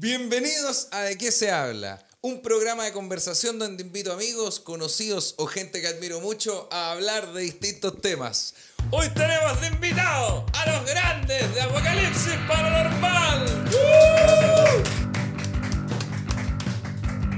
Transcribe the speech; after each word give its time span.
Bienvenidos 0.00 0.86
a 0.92 1.00
De 1.00 1.18
qué 1.18 1.32
se 1.32 1.50
habla, 1.50 1.98
un 2.20 2.40
programa 2.40 2.84
de 2.84 2.92
conversación 2.92 3.58
donde 3.58 3.82
invito 3.82 4.12
amigos, 4.12 4.60
conocidos 4.60 5.34
o 5.38 5.46
gente 5.46 5.80
que 5.80 5.88
admiro 5.88 6.20
mucho 6.20 6.68
a 6.70 6.92
hablar 6.92 7.32
de 7.32 7.42
distintos 7.42 8.00
temas. 8.00 8.54
Hoy 8.92 9.08
tenemos 9.08 9.60
de 9.60 9.66
invitado 9.66 10.46
a 10.54 10.70
los 10.70 10.86
grandes 10.86 11.52
de 11.52 11.60
Apocalipsis 11.62 12.36
Paranormal. 12.46 13.68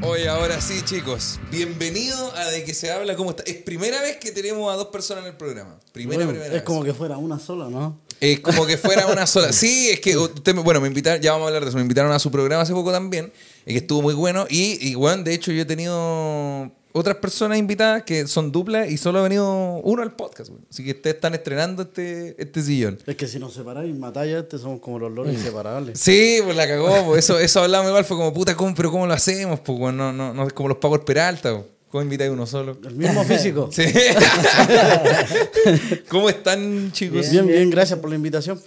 Hoy, 0.02 0.24
ahora 0.26 0.60
sí, 0.60 0.80
chicos. 0.84 1.38
Bienvenido 1.50 2.34
a 2.34 2.46
De 2.46 2.64
qué 2.64 2.72
se 2.72 2.90
habla. 2.90 3.16
¿Cómo 3.16 3.30
está? 3.30 3.42
Es 3.44 3.56
primera 3.56 4.00
vez 4.00 4.16
que 4.16 4.32
tenemos 4.32 4.72
a 4.72 4.76
dos 4.76 4.86
personas 4.88 5.24
en 5.24 5.30
el 5.30 5.36
programa. 5.36 5.78
Primera, 5.92 6.16
Bueno, 6.16 6.30
primera 6.30 6.46
es 6.46 6.52
vez. 6.54 6.62
como 6.62 6.82
que 6.84 6.94
fuera 6.94 7.18
una 7.18 7.38
sola, 7.38 7.68
¿no? 7.68 8.00
Es 8.18 8.40
como 8.40 8.66
que 8.66 8.78
fuera 8.78 9.06
una 9.06 9.26
sola. 9.26 9.52
Sí, 9.52 9.90
es 9.90 10.00
que 10.00 10.16
usted, 10.16 10.54
me- 10.54 10.62
bueno, 10.62 10.80
me 10.80 10.88
invitaron, 10.88 11.20
ya 11.20 11.32
vamos 11.32 11.44
a 11.44 11.48
hablar 11.48 11.62
de 11.64 11.68
eso, 11.68 11.76
me 11.76 11.82
invitaron 11.82 12.12
a 12.12 12.18
su 12.18 12.30
programa 12.30 12.62
hace 12.62 12.72
poco 12.72 12.90
también, 12.92 13.30
y 13.66 13.72
que 13.72 13.78
estuvo 13.78 14.00
muy 14.02 14.14
bueno. 14.14 14.46
Y, 14.48 14.78
y 14.88 14.94
bueno, 14.94 15.22
de 15.22 15.34
hecho 15.34 15.52
yo 15.52 15.62
he 15.62 15.66
tenido 15.66 16.70
otras 16.92 17.16
personas 17.16 17.58
invitadas 17.58 18.02
que 18.02 18.26
son 18.26 18.52
duplas 18.52 18.90
y 18.90 18.96
solo 18.96 19.20
ha 19.20 19.22
venido 19.22 19.80
uno 19.82 20.02
al 20.02 20.12
podcast. 20.12 20.50
güey. 20.50 20.62
Así 20.70 20.84
que 20.84 20.92
ustedes 20.92 21.16
están 21.16 21.34
estrenando 21.34 21.82
este, 21.82 22.40
este 22.40 22.62
sillón. 22.62 22.98
Es 23.06 23.16
que 23.16 23.26
si 23.26 23.38
nos 23.38 23.54
separáis, 23.54 23.94
matáis 23.96 24.34
a 24.34 24.38
este, 24.40 24.58
somos 24.58 24.80
como 24.80 24.98
los 24.98 25.12
loros 25.12 25.32
inseparables. 25.32 25.98
Sí, 26.00 26.38
pues 26.44 26.56
la 26.56 26.66
cagó, 26.66 27.06
pues 27.06 27.24
eso, 27.24 27.38
eso 27.38 27.62
hablamos 27.62 27.88
igual, 27.88 28.04
fue 28.04 28.16
como 28.16 28.34
puta, 28.34 28.56
¿cómo, 28.56 28.74
pero 28.74 28.90
¿cómo 28.90 29.06
lo 29.06 29.12
hacemos? 29.12 29.60
Pues 29.60 29.78
güey, 29.78 29.94
no, 29.94 30.12
no, 30.12 30.34
no 30.34 30.46
es 30.46 30.52
como 30.52 30.68
los 30.68 30.78
pagos 30.78 31.00
Peralta, 31.00 31.50
güey. 31.50 31.64
¿cómo 31.90 32.02
invitáis 32.02 32.30
uno 32.30 32.46
solo? 32.46 32.76
El 32.84 32.94
mismo 32.94 33.24
físico. 33.24 33.68
Sí. 33.72 33.84
¿Cómo 36.08 36.28
están, 36.28 36.92
chicos? 36.92 37.30
Bien, 37.30 37.46
bien, 37.46 37.70
gracias 37.70 37.98
por 37.98 38.10
la 38.10 38.16
invitación. 38.16 38.60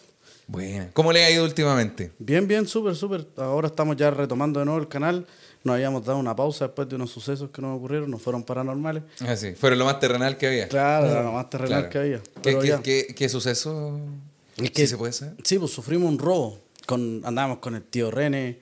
Bueno, 0.47 0.87
¿cómo 0.93 1.13
le 1.13 1.23
ha 1.23 1.31
ido 1.31 1.45
últimamente? 1.45 2.11
Bien, 2.19 2.47
bien, 2.47 2.67
súper, 2.67 2.95
súper. 2.95 3.25
Ahora 3.37 3.67
estamos 3.67 3.95
ya 3.95 4.11
retomando 4.11 4.59
de 4.59 4.65
nuevo 4.65 4.81
el 4.81 4.87
canal. 4.87 5.25
Nos 5.63 5.75
habíamos 5.75 6.03
dado 6.05 6.19
una 6.19 6.35
pausa 6.35 6.65
después 6.67 6.89
de 6.89 6.95
unos 6.95 7.09
sucesos 7.11 7.49
que 7.49 7.61
nos 7.61 7.77
ocurrieron, 7.77 8.11
no 8.11 8.17
fueron 8.17 8.43
paranormales. 8.43 9.03
Ah, 9.21 9.35
sí, 9.37 9.53
fueron 9.53 9.79
lo 9.79 9.85
más 9.85 9.99
terrenal 9.99 10.37
que 10.37 10.47
había. 10.47 10.67
Claro, 10.67 11.07
era 11.09 11.23
lo 11.23 11.31
más 11.31 11.49
terrenal 11.49 11.87
Claro. 11.87 11.89
que 11.89 11.97
había. 11.99 12.17
¿Qué, 12.19 12.31
Pero 12.41 12.59
qué- 12.61 12.67
ya. 12.67 12.81
qué- 12.81 13.07
qué 13.15 13.29
suceso? 13.29 13.97
Es 14.57 14.71
¿Sí 14.75 14.87
se 14.87 14.97
puede 14.97 15.13
saber? 15.13 15.35
Sí, 15.43 15.57
pues 15.57 15.71
sufrimos 15.71 16.09
un 16.11 16.19
robo. 16.19 16.59
Con, 16.85 17.21
andábamos 17.23 17.59
con 17.59 17.75
el 17.75 17.83
tío 17.83 18.11
René, 18.11 18.59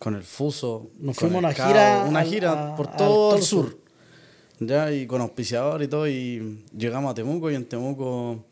con 0.00 0.16
el 0.16 0.24
Fuso. 0.24 0.90
Nos 0.98 1.16
fuimos 1.16 1.38
el 1.38 1.44
una 1.44 1.54
gira 1.54 2.04
Una 2.08 2.20
al- 2.20 2.26
gira 2.28 2.72
a- 2.72 2.76
por 2.76 2.88
todo 2.96 3.34
el 3.34 3.38
el 3.38 3.44
sur. 3.44 3.66
sur. 3.70 3.78
Ya, 4.58 4.90
y 4.92 5.06
con 5.06 5.20
auspiciador 5.20 5.80
y 5.82 5.86
todo. 5.88 6.08
Y 6.08 6.64
llegamos 6.76 7.12
a 7.12 7.14
Temuco 7.14 7.50
y 7.52 7.54
en 7.54 7.66
Temuco 7.66 8.44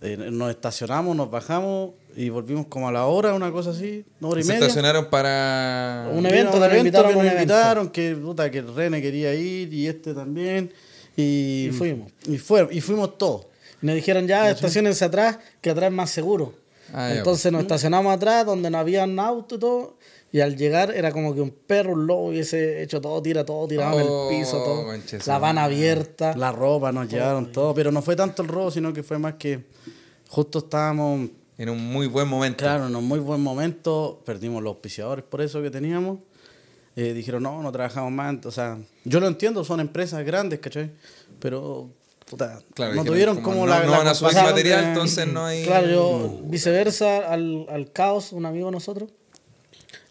eh, 0.00 0.16
nos 0.16 0.50
estacionamos, 0.50 1.14
nos 1.14 1.30
bajamos 1.30 1.92
y 2.16 2.28
volvimos 2.28 2.66
como 2.66 2.88
a 2.88 2.92
la 2.92 3.06
hora, 3.06 3.34
una 3.34 3.50
cosa 3.52 3.70
así, 3.70 4.04
una 4.20 4.30
hora 4.30 4.40
y 4.40 4.44
Se 4.44 4.52
media. 4.52 4.66
estacionaron 4.66 5.06
para... 5.10 6.10
Un 6.12 6.26
evento, 6.26 6.58
nos 6.58 6.74
invitaron 6.76 7.10
que 7.12 7.16
un 7.18 7.24
nos 7.24 7.32
evento. 7.32 7.52
invitaron, 7.54 7.88
que, 7.90 8.14
puta, 8.16 8.50
que 8.50 8.58
el 8.58 8.74
René 8.74 9.00
quería 9.02 9.34
ir 9.34 9.72
y 9.72 9.86
este 9.86 10.14
también. 10.14 10.72
Y, 11.16 11.66
Y 11.68 11.70
fuimos. 11.72 12.12
Y, 12.26 12.38
fue, 12.38 12.68
y 12.70 12.80
fuimos 12.80 13.18
todos. 13.18 13.46
Y 13.82 13.86
nos 13.86 13.94
dijeron 13.94 14.26
ya, 14.26 14.50
estacionense 14.50 15.04
atrás, 15.04 15.38
que 15.60 15.70
atrás 15.70 15.90
es 15.90 15.92
más 15.94 16.10
seguro. 16.10 16.54
Ah, 16.92 17.08
ya, 17.10 17.18
Entonces 17.18 17.50
nos 17.50 17.62
estacionamos 17.62 18.14
atrás, 18.14 18.44
donde 18.46 18.70
no 18.70 18.78
había 18.78 19.04
un 19.04 19.18
auto 19.18 19.54
y 19.56 19.58
todo. 19.58 19.96
Y 20.30 20.40
al 20.40 20.56
llegar 20.56 20.90
era 20.94 21.12
como 21.12 21.34
que 21.34 21.42
un 21.42 21.50
perro, 21.50 21.92
un 21.92 22.06
lobo 22.06 22.28
hubiese 22.28 22.82
hecho 22.82 23.00
todo, 23.02 23.20
tira 23.20 23.44
todo, 23.44 23.68
tirado 23.68 24.00
en 24.00 24.06
Oh, 24.08 24.30
el 24.30 24.38
piso, 24.38 24.56
todo. 24.62 24.84
manche 24.84 25.20
su 25.20 25.28
La 25.28 25.38
van 25.38 25.58
abierta. 25.58 26.34
La 26.36 26.52
ropa 26.52 26.90
nos 26.90 27.06
llevaron 27.08 27.52
todo, 27.52 27.74
pero 27.74 27.92
no 27.92 28.00
fue 28.00 28.16
tanto 28.16 28.42
el 28.42 28.48
robo, 28.48 28.70
sino 28.70 28.92
que 28.94 29.02
fue 29.02 29.18
más 29.18 29.34
que 29.34 29.64
justo 30.30 30.60
estábamos, 30.60 31.28
En 31.62 31.70
un 31.70 31.92
muy 31.92 32.08
buen 32.08 32.26
momento. 32.26 32.64
claro, 32.64 32.88
en 32.88 32.96
un 32.96 33.04
muy 33.04 33.20
buen 33.20 33.40
momento, 33.40 34.20
perdimos 34.26 34.60
los 34.64 34.70
auspiciadores 34.72 35.24
por 35.24 35.40
eso 35.40 35.62
que 35.62 35.70
teníamos. 35.70 36.18
Eh, 36.96 37.12
dijeron, 37.12 37.44
no, 37.44 37.62
no 37.62 37.70
trabajamos 37.70 38.10
más. 38.10 38.44
O 38.46 38.50
sea, 38.50 38.78
yo 39.04 39.20
lo 39.20 39.28
entiendo, 39.28 39.62
son 39.64 39.78
empresas 39.78 40.24
grandes, 40.24 40.58
¿cachai? 40.58 40.90
Pero, 41.38 41.88
puta, 42.28 42.58
Claro, 42.74 42.94
no 42.94 43.04
tuvieron 43.04 43.36
como, 43.36 43.58
como, 43.60 43.66
no, 43.66 43.72
la, 43.74 43.84
no 43.84 43.92
la 43.92 43.98
van 43.98 44.08
a 44.08 44.14
subir 44.14 44.34
material, 44.34 44.80
de- 44.82 44.88
entonces 44.88 45.26
no 45.28 45.44
hay... 45.46 45.62
Claro, 45.62 45.86
yo 45.88 46.40
viceversa 46.46 47.30
al, 47.32 47.66
al 47.70 47.92
caos, 47.92 48.32
un 48.32 48.44
amigo 48.44 48.66
de 48.66 48.72
nosotros. 48.72 49.10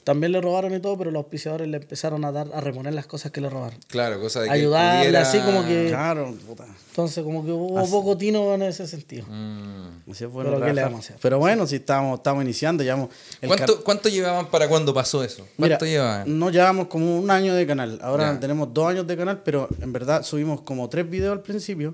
También 0.03 0.31
le 0.31 0.41
robaron 0.41 0.73
y 0.73 0.79
todo, 0.79 0.97
pero 0.97 1.11
los 1.11 1.19
auspiciadores 1.23 1.67
le 1.67 1.77
empezaron 1.77 2.25
a 2.25 2.31
dar 2.31 2.47
a 2.53 2.59
reponer 2.59 2.93
las 2.93 3.05
cosas 3.05 3.31
que 3.31 3.39
le 3.39 3.49
robaron. 3.49 3.77
Claro, 3.87 4.19
cosa 4.19 4.41
de 4.41 4.47
que 4.47 4.53
Ayudarle, 4.53 4.99
pudiera- 5.09 5.21
así 5.21 5.39
como 5.39 5.63
que- 5.65 5.87
Claro, 5.89 6.33
puta. 6.47 6.65
Entonces, 6.89 7.23
como 7.23 7.45
que 7.45 7.51
hubo 7.51 7.87
poco 7.89 8.17
tino 8.17 8.53
en 8.55 8.63
ese 8.63 8.87
sentido. 8.87 9.25
Mm. 9.29 10.09
Así 10.11 10.25
fue 10.25 10.43
Pero 10.43 10.59
¿qué 10.59 10.73
le 10.73 10.81
vamos 10.81 10.97
a 10.97 10.99
hacer? 11.01 11.17
Pero 11.21 11.37
bueno, 11.37 11.67
si 11.67 11.75
estábamos, 11.75 12.17
estábamos 12.17 12.43
iniciando, 12.43 12.83
llevamos... 12.83 13.09
el 13.41 13.47
¿Cuánto, 13.47 13.83
¿Cuánto 13.83 14.09
llevaban 14.09 14.47
para 14.49 14.67
cuando 14.67 14.91
pasó 14.93 15.23
eso? 15.23 15.45
Mira, 15.57 15.77
¿Cuánto 15.77 15.85
llevaban? 15.85 16.39
No 16.39 16.49
llevamos 16.49 16.87
como 16.87 17.19
un 17.19 17.29
año 17.29 17.53
de 17.53 17.67
canal. 17.67 17.99
Ahora 18.01 18.33
Ya. 18.33 18.39
tenemos 18.39 18.73
dos 18.73 18.87
años 18.89 19.05
de 19.05 19.15
canal, 19.15 19.41
pero 19.45 19.69
en 19.81 19.93
verdad 19.93 20.23
subimos 20.23 20.61
como 20.61 20.89
tres 20.89 21.07
videos 21.09 21.33
al 21.33 21.41
principio. 21.41 21.93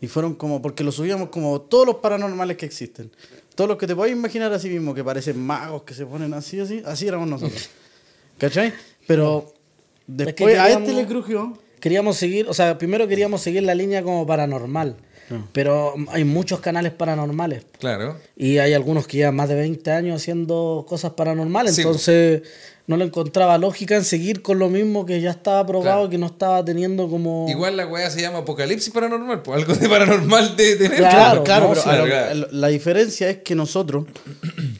Y 0.00 0.08
fueron 0.08 0.34
como, 0.34 0.60
porque 0.60 0.82
lo 0.82 0.90
subíamos 0.90 1.28
como 1.28 1.60
todos 1.60 1.86
los 1.86 1.96
paranormales 1.96 2.56
que 2.56 2.66
existen. 2.66 3.12
Todos 3.62 3.68
los 3.68 3.78
que 3.78 3.86
te 3.86 3.94
puedes 3.94 4.12
imaginar 4.12 4.52
así 4.52 4.68
mismo, 4.68 4.92
que 4.92 5.04
parecen 5.04 5.40
magos, 5.40 5.84
que 5.84 5.94
se 5.94 6.04
ponen 6.04 6.34
así, 6.34 6.58
así. 6.58 6.82
Así 6.84 7.06
éramos 7.06 7.28
nosotros. 7.28 7.70
¿Cachai? 8.38 8.72
Pero 9.06 9.54
después 10.04 10.58
a 10.58 10.64
queríamos- 10.64 10.88
este 10.88 11.00
le 11.00 11.06
crujió. 11.06 11.56
Queríamos 11.78 12.16
seguir, 12.16 12.48
o 12.48 12.54
sea, 12.54 12.76
primero 12.76 13.06
queríamos 13.06 13.40
seguir 13.40 13.62
la 13.62 13.76
línea 13.76 14.02
como 14.02 14.26
paranormal. 14.26 14.96
Pero 15.52 15.94
hay 16.08 16.24
muchos 16.24 16.58
canales 16.58 16.90
paranormales. 16.92 17.62
Claro. 17.78 18.18
Y 18.36 18.58
hay 18.58 18.74
algunos 18.74 19.06
que 19.06 19.18
llevan 19.18 19.36
más 19.36 19.48
de 19.48 19.54
20 19.54 19.92
años 19.92 20.20
haciendo 20.20 20.84
cosas 20.88 21.12
paranormales. 21.12 21.76
Sí. 21.76 21.82
Entonces 21.82 22.42
no 22.86 22.96
le 22.96 23.04
encontraba 23.04 23.58
lógica 23.58 23.94
en 23.96 24.04
seguir 24.04 24.42
con 24.42 24.58
lo 24.58 24.68
mismo 24.68 25.06
que 25.06 25.20
ya 25.20 25.30
estaba 25.30 25.64
probado, 25.66 25.82
Claro. 26.00 26.10
que 26.10 26.18
no 26.18 26.26
estaba 26.26 26.64
teniendo 26.64 27.08
como... 27.08 27.46
Igual 27.48 27.76
la 27.76 27.86
weá 27.86 28.10
se 28.10 28.20
llama 28.20 28.38
Apocalipsis 28.38 28.92
Paranormal, 28.92 29.40
pues 29.42 29.58
algo 29.60 29.74
de 29.74 29.88
paranormal 29.88 30.56
de 30.56 30.76
tener. 30.76 30.98
Claro, 30.98 31.44
Claro, 31.44 31.64
no, 31.68 31.70
pero 31.70 31.82
sí, 31.82 31.88
a 31.88 31.96
lo- 31.96 32.04
claro. 32.06 32.48
la 32.50 32.68
diferencia 32.68 33.30
es 33.30 33.38
que 33.38 33.54
nosotros, 33.54 34.06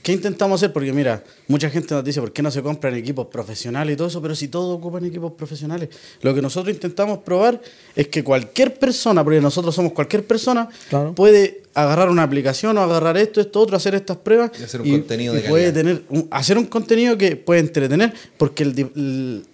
¿qué 0.03 0.13
intentamos 0.13 0.61
hacer? 0.61 0.73
Porque 0.73 0.93
mira, 0.93 1.23
mucha 1.47 1.71
gente 1.71 1.95
nos 1.95 2.05
dice, 2.05 2.21
¿por 2.21 2.33
qué 2.33 2.43
no 2.43 2.51
se 2.51 2.61
compran 2.63 2.95
equipos 2.97 3.27
profesionales 3.29 3.95
y 3.95 3.97
todo 3.97 4.09
eso? 4.09 4.21
Pero 4.21 4.35
si 4.35 4.49
todos 4.49 4.77
ocupan 4.77 5.05
equipos 5.05 5.33
profesionales. 5.33 5.89
Lo 6.23 6.35
que 6.35 6.43
nosotros 6.43 6.75
intentamos 6.75 7.19
probar 7.19 7.61
es 7.95 8.09
que 8.09 8.25
cualquier 8.25 8.75
persona, 8.79 9.23
porque 9.23 9.41
nosotros 9.41 9.75
somos 9.75 9.93
cualquier 9.93 10.27
persona, 10.27 10.69
Claro. 10.91 11.15
puede 11.15 11.62
agarrar 11.75 12.09
una 12.11 12.23
aplicación 12.23 12.77
o 12.79 12.81
agarrar 12.83 13.17
esto, 13.17 13.41
esto, 13.41 13.61
otro, 13.61 13.77
hacer 13.77 13.95
estas 13.95 14.17
pruebas. 14.19 14.51
Y 14.59 14.63
hacer 14.65 14.81
un 14.83 14.91
contenido 14.91 15.35
de 15.35 15.41
puede 15.43 15.73
calidad. 15.73 15.75
tener 15.83 16.03
un- 16.11 16.29
hacer 16.31 16.59
un 16.59 16.67
contenido 16.67 17.17
que 17.19 17.37
puede 17.37 17.61
entretener, 17.61 18.13
porque 18.37 18.63
el- 18.65 19.45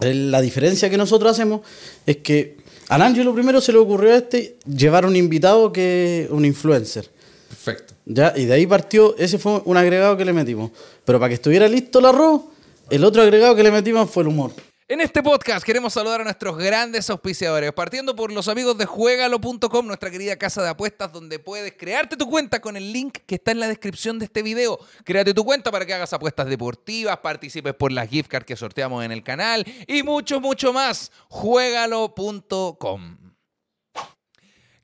la 0.00 0.40
diferencia 0.40 0.90
que 0.90 0.96
nosotros 0.96 1.32
hacemos 1.32 1.60
es 2.04 2.16
que 2.18 2.56
al 2.88 3.00
Ángelo 3.02 3.32
primero 3.32 3.60
se 3.60 3.72
le 3.72 3.78
ocurrió 3.78 4.12
a 4.12 4.16
este 4.16 4.56
llevar 4.66 5.06
un 5.06 5.16
invitado 5.16 5.72
que 5.72 6.26
un 6.30 6.44
influencer. 6.44 7.08
Perfecto. 7.48 7.94
Ya, 8.04 8.34
y 8.36 8.44
de 8.44 8.52
ahí 8.52 8.66
partió, 8.66 9.16
ese 9.16 9.38
fue 9.38 9.62
un 9.64 9.76
agregado 9.76 10.16
que 10.16 10.24
le 10.26 10.32
metimos. 10.34 10.70
Pero 11.04 11.18
para 11.18 11.28
que 11.30 11.36
estuviera 11.36 11.66
listo 11.68 12.00
el 12.00 12.06
arroz, 12.06 12.42
el 12.90 13.02
otro 13.04 13.22
agregado 13.22 13.54
que 13.56 13.62
le 13.62 13.70
metimos 13.70 14.10
fue 14.10 14.24
el 14.24 14.28
humor. 14.28 14.52
En 14.86 15.00
este 15.00 15.22
podcast 15.22 15.64
queremos 15.64 15.94
saludar 15.94 16.20
a 16.20 16.24
nuestros 16.24 16.58
grandes 16.58 17.08
auspiciadores, 17.08 17.72
partiendo 17.72 18.14
por 18.14 18.30
los 18.30 18.48
amigos 18.48 18.76
de 18.76 18.84
juegalo.com, 18.84 19.86
nuestra 19.86 20.10
querida 20.10 20.36
casa 20.36 20.62
de 20.62 20.68
apuestas 20.68 21.10
donde 21.10 21.38
puedes 21.38 21.72
crearte 21.72 22.18
tu 22.18 22.28
cuenta 22.28 22.60
con 22.60 22.76
el 22.76 22.92
link 22.92 23.20
que 23.26 23.36
está 23.36 23.52
en 23.52 23.60
la 23.60 23.68
descripción 23.68 24.18
de 24.18 24.26
este 24.26 24.42
video. 24.42 24.78
Créate 25.04 25.32
tu 25.32 25.42
cuenta 25.42 25.70
para 25.70 25.86
que 25.86 25.94
hagas 25.94 26.12
apuestas 26.12 26.48
deportivas, 26.48 27.16
participes 27.16 27.72
por 27.72 27.92
las 27.92 28.10
gift 28.10 28.28
cards 28.28 28.44
que 28.44 28.56
sorteamos 28.56 29.02
en 29.02 29.12
el 29.12 29.22
canal 29.22 29.64
y 29.86 30.02
mucho, 30.02 30.38
mucho 30.38 30.74
más. 30.74 31.10
Juegalo.com. 31.28 33.16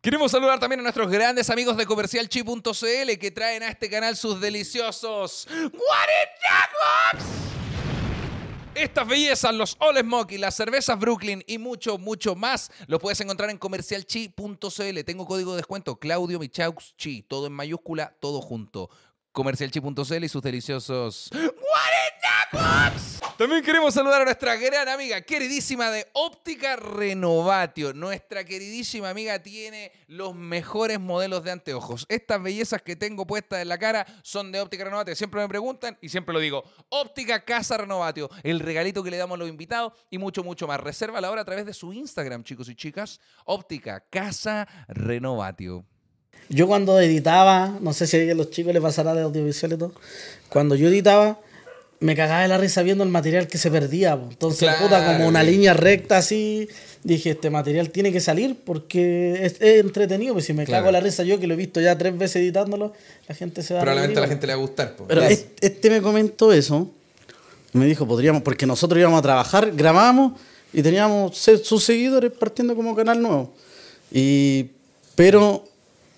Queremos 0.01 0.33
saludar 0.33 0.59
también 0.59 0.81
a 0.81 0.83
nuestros 0.83 1.11
grandes 1.11 1.51
amigos 1.51 1.77
de 1.77 1.85
comercialchi.cl 1.85 3.19
que 3.21 3.31
traen 3.33 3.65
a 3.65 3.69
este 3.69 3.91
canal 3.91 4.17
sus 4.17 4.41
deliciosos 4.41 5.47
Guaritacox. 5.51 6.31
Estas 8.81 9.07
bellezas, 9.07 9.55
los 9.55 9.77
All 9.79 9.99
Smoky, 9.99 10.39
las 10.39 10.55
cervezas 10.55 10.99
Brooklyn 10.99 11.45
y 11.47 11.59
mucho, 11.59 11.99
mucho 11.99 12.35
más, 12.35 12.71
lo 12.87 12.99
puedes 12.99 13.21
encontrar 13.21 13.51
en 13.51 13.59
comercialchi.cl. 13.59 15.05
Tengo 15.05 15.27
código 15.27 15.51
de 15.51 15.59
descuento, 15.59 15.99
Claudio 15.99 16.39
Michaux 16.39 16.95
Chi, 16.97 17.23
todo 17.23 17.47
en 17.47 17.53
mayúscula, 17.53 18.17
todo 18.21 18.41
junto. 18.41 18.89
Comercialchi.cl 19.33 20.25
y 20.25 20.29
sus 20.29 20.43
deliciosos 20.43 21.31
40 21.31 21.51
Cops. 22.51 23.21
También 23.41 23.63
queremos 23.63 23.95
saludar 23.95 24.21
a 24.21 24.25
nuestra 24.27 24.55
gran 24.57 24.87
amiga, 24.87 25.23
queridísima 25.23 25.91
de 25.91 26.07
Óptica 26.13 26.77
Renovatio. 26.77 27.95
Nuestra 27.95 28.45
queridísima 28.45 29.09
amiga 29.09 29.39
tiene 29.39 29.93
los 30.09 30.35
mejores 30.35 31.01
modelos 31.01 31.43
de 31.43 31.53
anteojos. 31.53 32.05
Estas 32.11 32.43
bellezas 32.43 32.83
que 32.83 32.97
tengo 32.97 33.27
puestas 33.27 33.63
en 33.63 33.69
la 33.69 33.79
cara 33.79 34.05
son 34.23 34.53
de 34.53 34.61
Óptica 34.61 34.85
Renovatio. 34.85 35.17
Siempre 35.17 35.41
me 35.41 35.49
preguntan 35.49 35.97
y 36.03 36.11
siempre 36.11 36.35
lo 36.35 36.41
digo. 36.41 36.65
Óptica 36.91 37.43
Casa 37.43 37.79
Renovatio, 37.79 38.29
el 38.43 38.61
regalito 38.61 39.03
que 39.03 39.11
le 39.11 39.17
damos 39.17 39.37
a 39.37 39.39
los 39.39 39.49
invitados 39.49 39.95
y 40.11 40.19
mucho, 40.19 40.45
mucho 40.45 40.67
más. 40.67 40.79
Reserva 40.79 41.19
la 41.21 41.31
hora 41.31 41.41
a 41.41 41.47
través 41.47 41.65
de 41.65 41.73
su 41.73 41.95
Instagram, 41.95 42.45
chicos 42.45 42.69
y 42.69 42.75
chicas. 42.75 43.21
Óptica 43.47 44.01
Casa 44.11 44.69
Renovatio. 44.89 45.87
Yo 46.49 46.67
cuando 46.67 46.99
editaba, 47.01 47.79
no 47.81 47.93
sé 47.93 48.07
si 48.07 48.29
a 48.29 48.35
los 48.35 48.51
chicos 48.51 48.73
les 48.73 48.83
pasará 48.83 49.15
de 49.15 49.23
audiovisual 49.23 49.73
y 49.73 49.77
todo, 49.77 49.93
cuando 50.49 50.75
yo 50.75 50.89
editaba, 50.89 51.39
me 52.01 52.17
cagaba 52.17 52.43
de 52.43 52.49
la 52.49 52.59
risa 52.59 52.83
viendo 52.83 53.05
el 53.05 53.11
material 53.11 53.47
que 53.47 53.57
se 53.59 53.71
perdía. 53.71 54.17
po. 54.19 54.27
Entonces, 54.31 54.61
Claro, 54.69 54.83
puta, 54.85 55.07
como 55.07 55.29
una 55.29 55.43
línea 55.43 55.75
recta 55.75 56.17
así, 56.17 56.67
dije, 57.05 57.31
este 57.31 57.51
material 57.51 57.91
tiene 57.91 58.11
que 58.11 58.21
salir 58.21 58.57
porque 58.65 59.45
es, 59.45 59.57
es 59.61 59.81
entretenido. 59.81 60.33
Pues 60.33 60.47
si 60.47 60.53
me 60.55 60.65
Claro. 60.65 60.81
cago 60.85 60.87
de 60.89 60.93
la 60.93 61.01
risa 61.01 61.23
yo, 61.23 61.39
que 61.39 61.47
lo 61.47 61.55
he 61.55 61.57
visto 61.57 61.81
ya 61.81 61.97
tres 61.97 62.17
veces 62.19 62.37
editándolo, 62.37 62.95
la 63.29 63.35
gente 63.35 63.63
se 63.63 63.75
va 63.75 63.81
Probablemente 63.83 64.19
a 64.19 64.23
la 64.23 64.29
gente 64.29 64.47
le 64.47 64.55
va 64.55 64.59
a 64.59 64.63
gustar. 64.63 64.97
po. 64.97 65.05
Pero 65.07 65.21
Ya. 65.21 65.29
es- 65.29 65.47
este 65.61 65.91
me 65.91 66.01
comentó 66.03 66.53
eso. 66.53 66.91
Me 67.75 67.87
dijo, 67.87 68.09
podríamos, 68.09 68.43
porque 68.43 68.67
nosotros 68.67 68.99
íbamos 68.99 69.19
a 69.21 69.23
trabajar, 69.23 69.71
grabábamos 69.73 70.41
y 70.73 70.83
teníamos 70.83 71.37
sus 71.37 71.85
seguidores 71.85 72.33
partiendo 72.33 72.75
como 72.75 72.97
canal 72.97 73.21
nuevo. 73.23 73.53
Y, 74.11 74.71
pero 75.15 75.65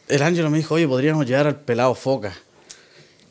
el 0.09 0.23
Ángelo 0.23 0.51
me 0.51 0.59
dijo, 0.59 0.75
oye, 0.75 0.87
podríamos 0.89 1.27
llegar 1.27 1.47
al 1.47 1.57
pelado 1.61 1.95
Foca. 1.95 2.33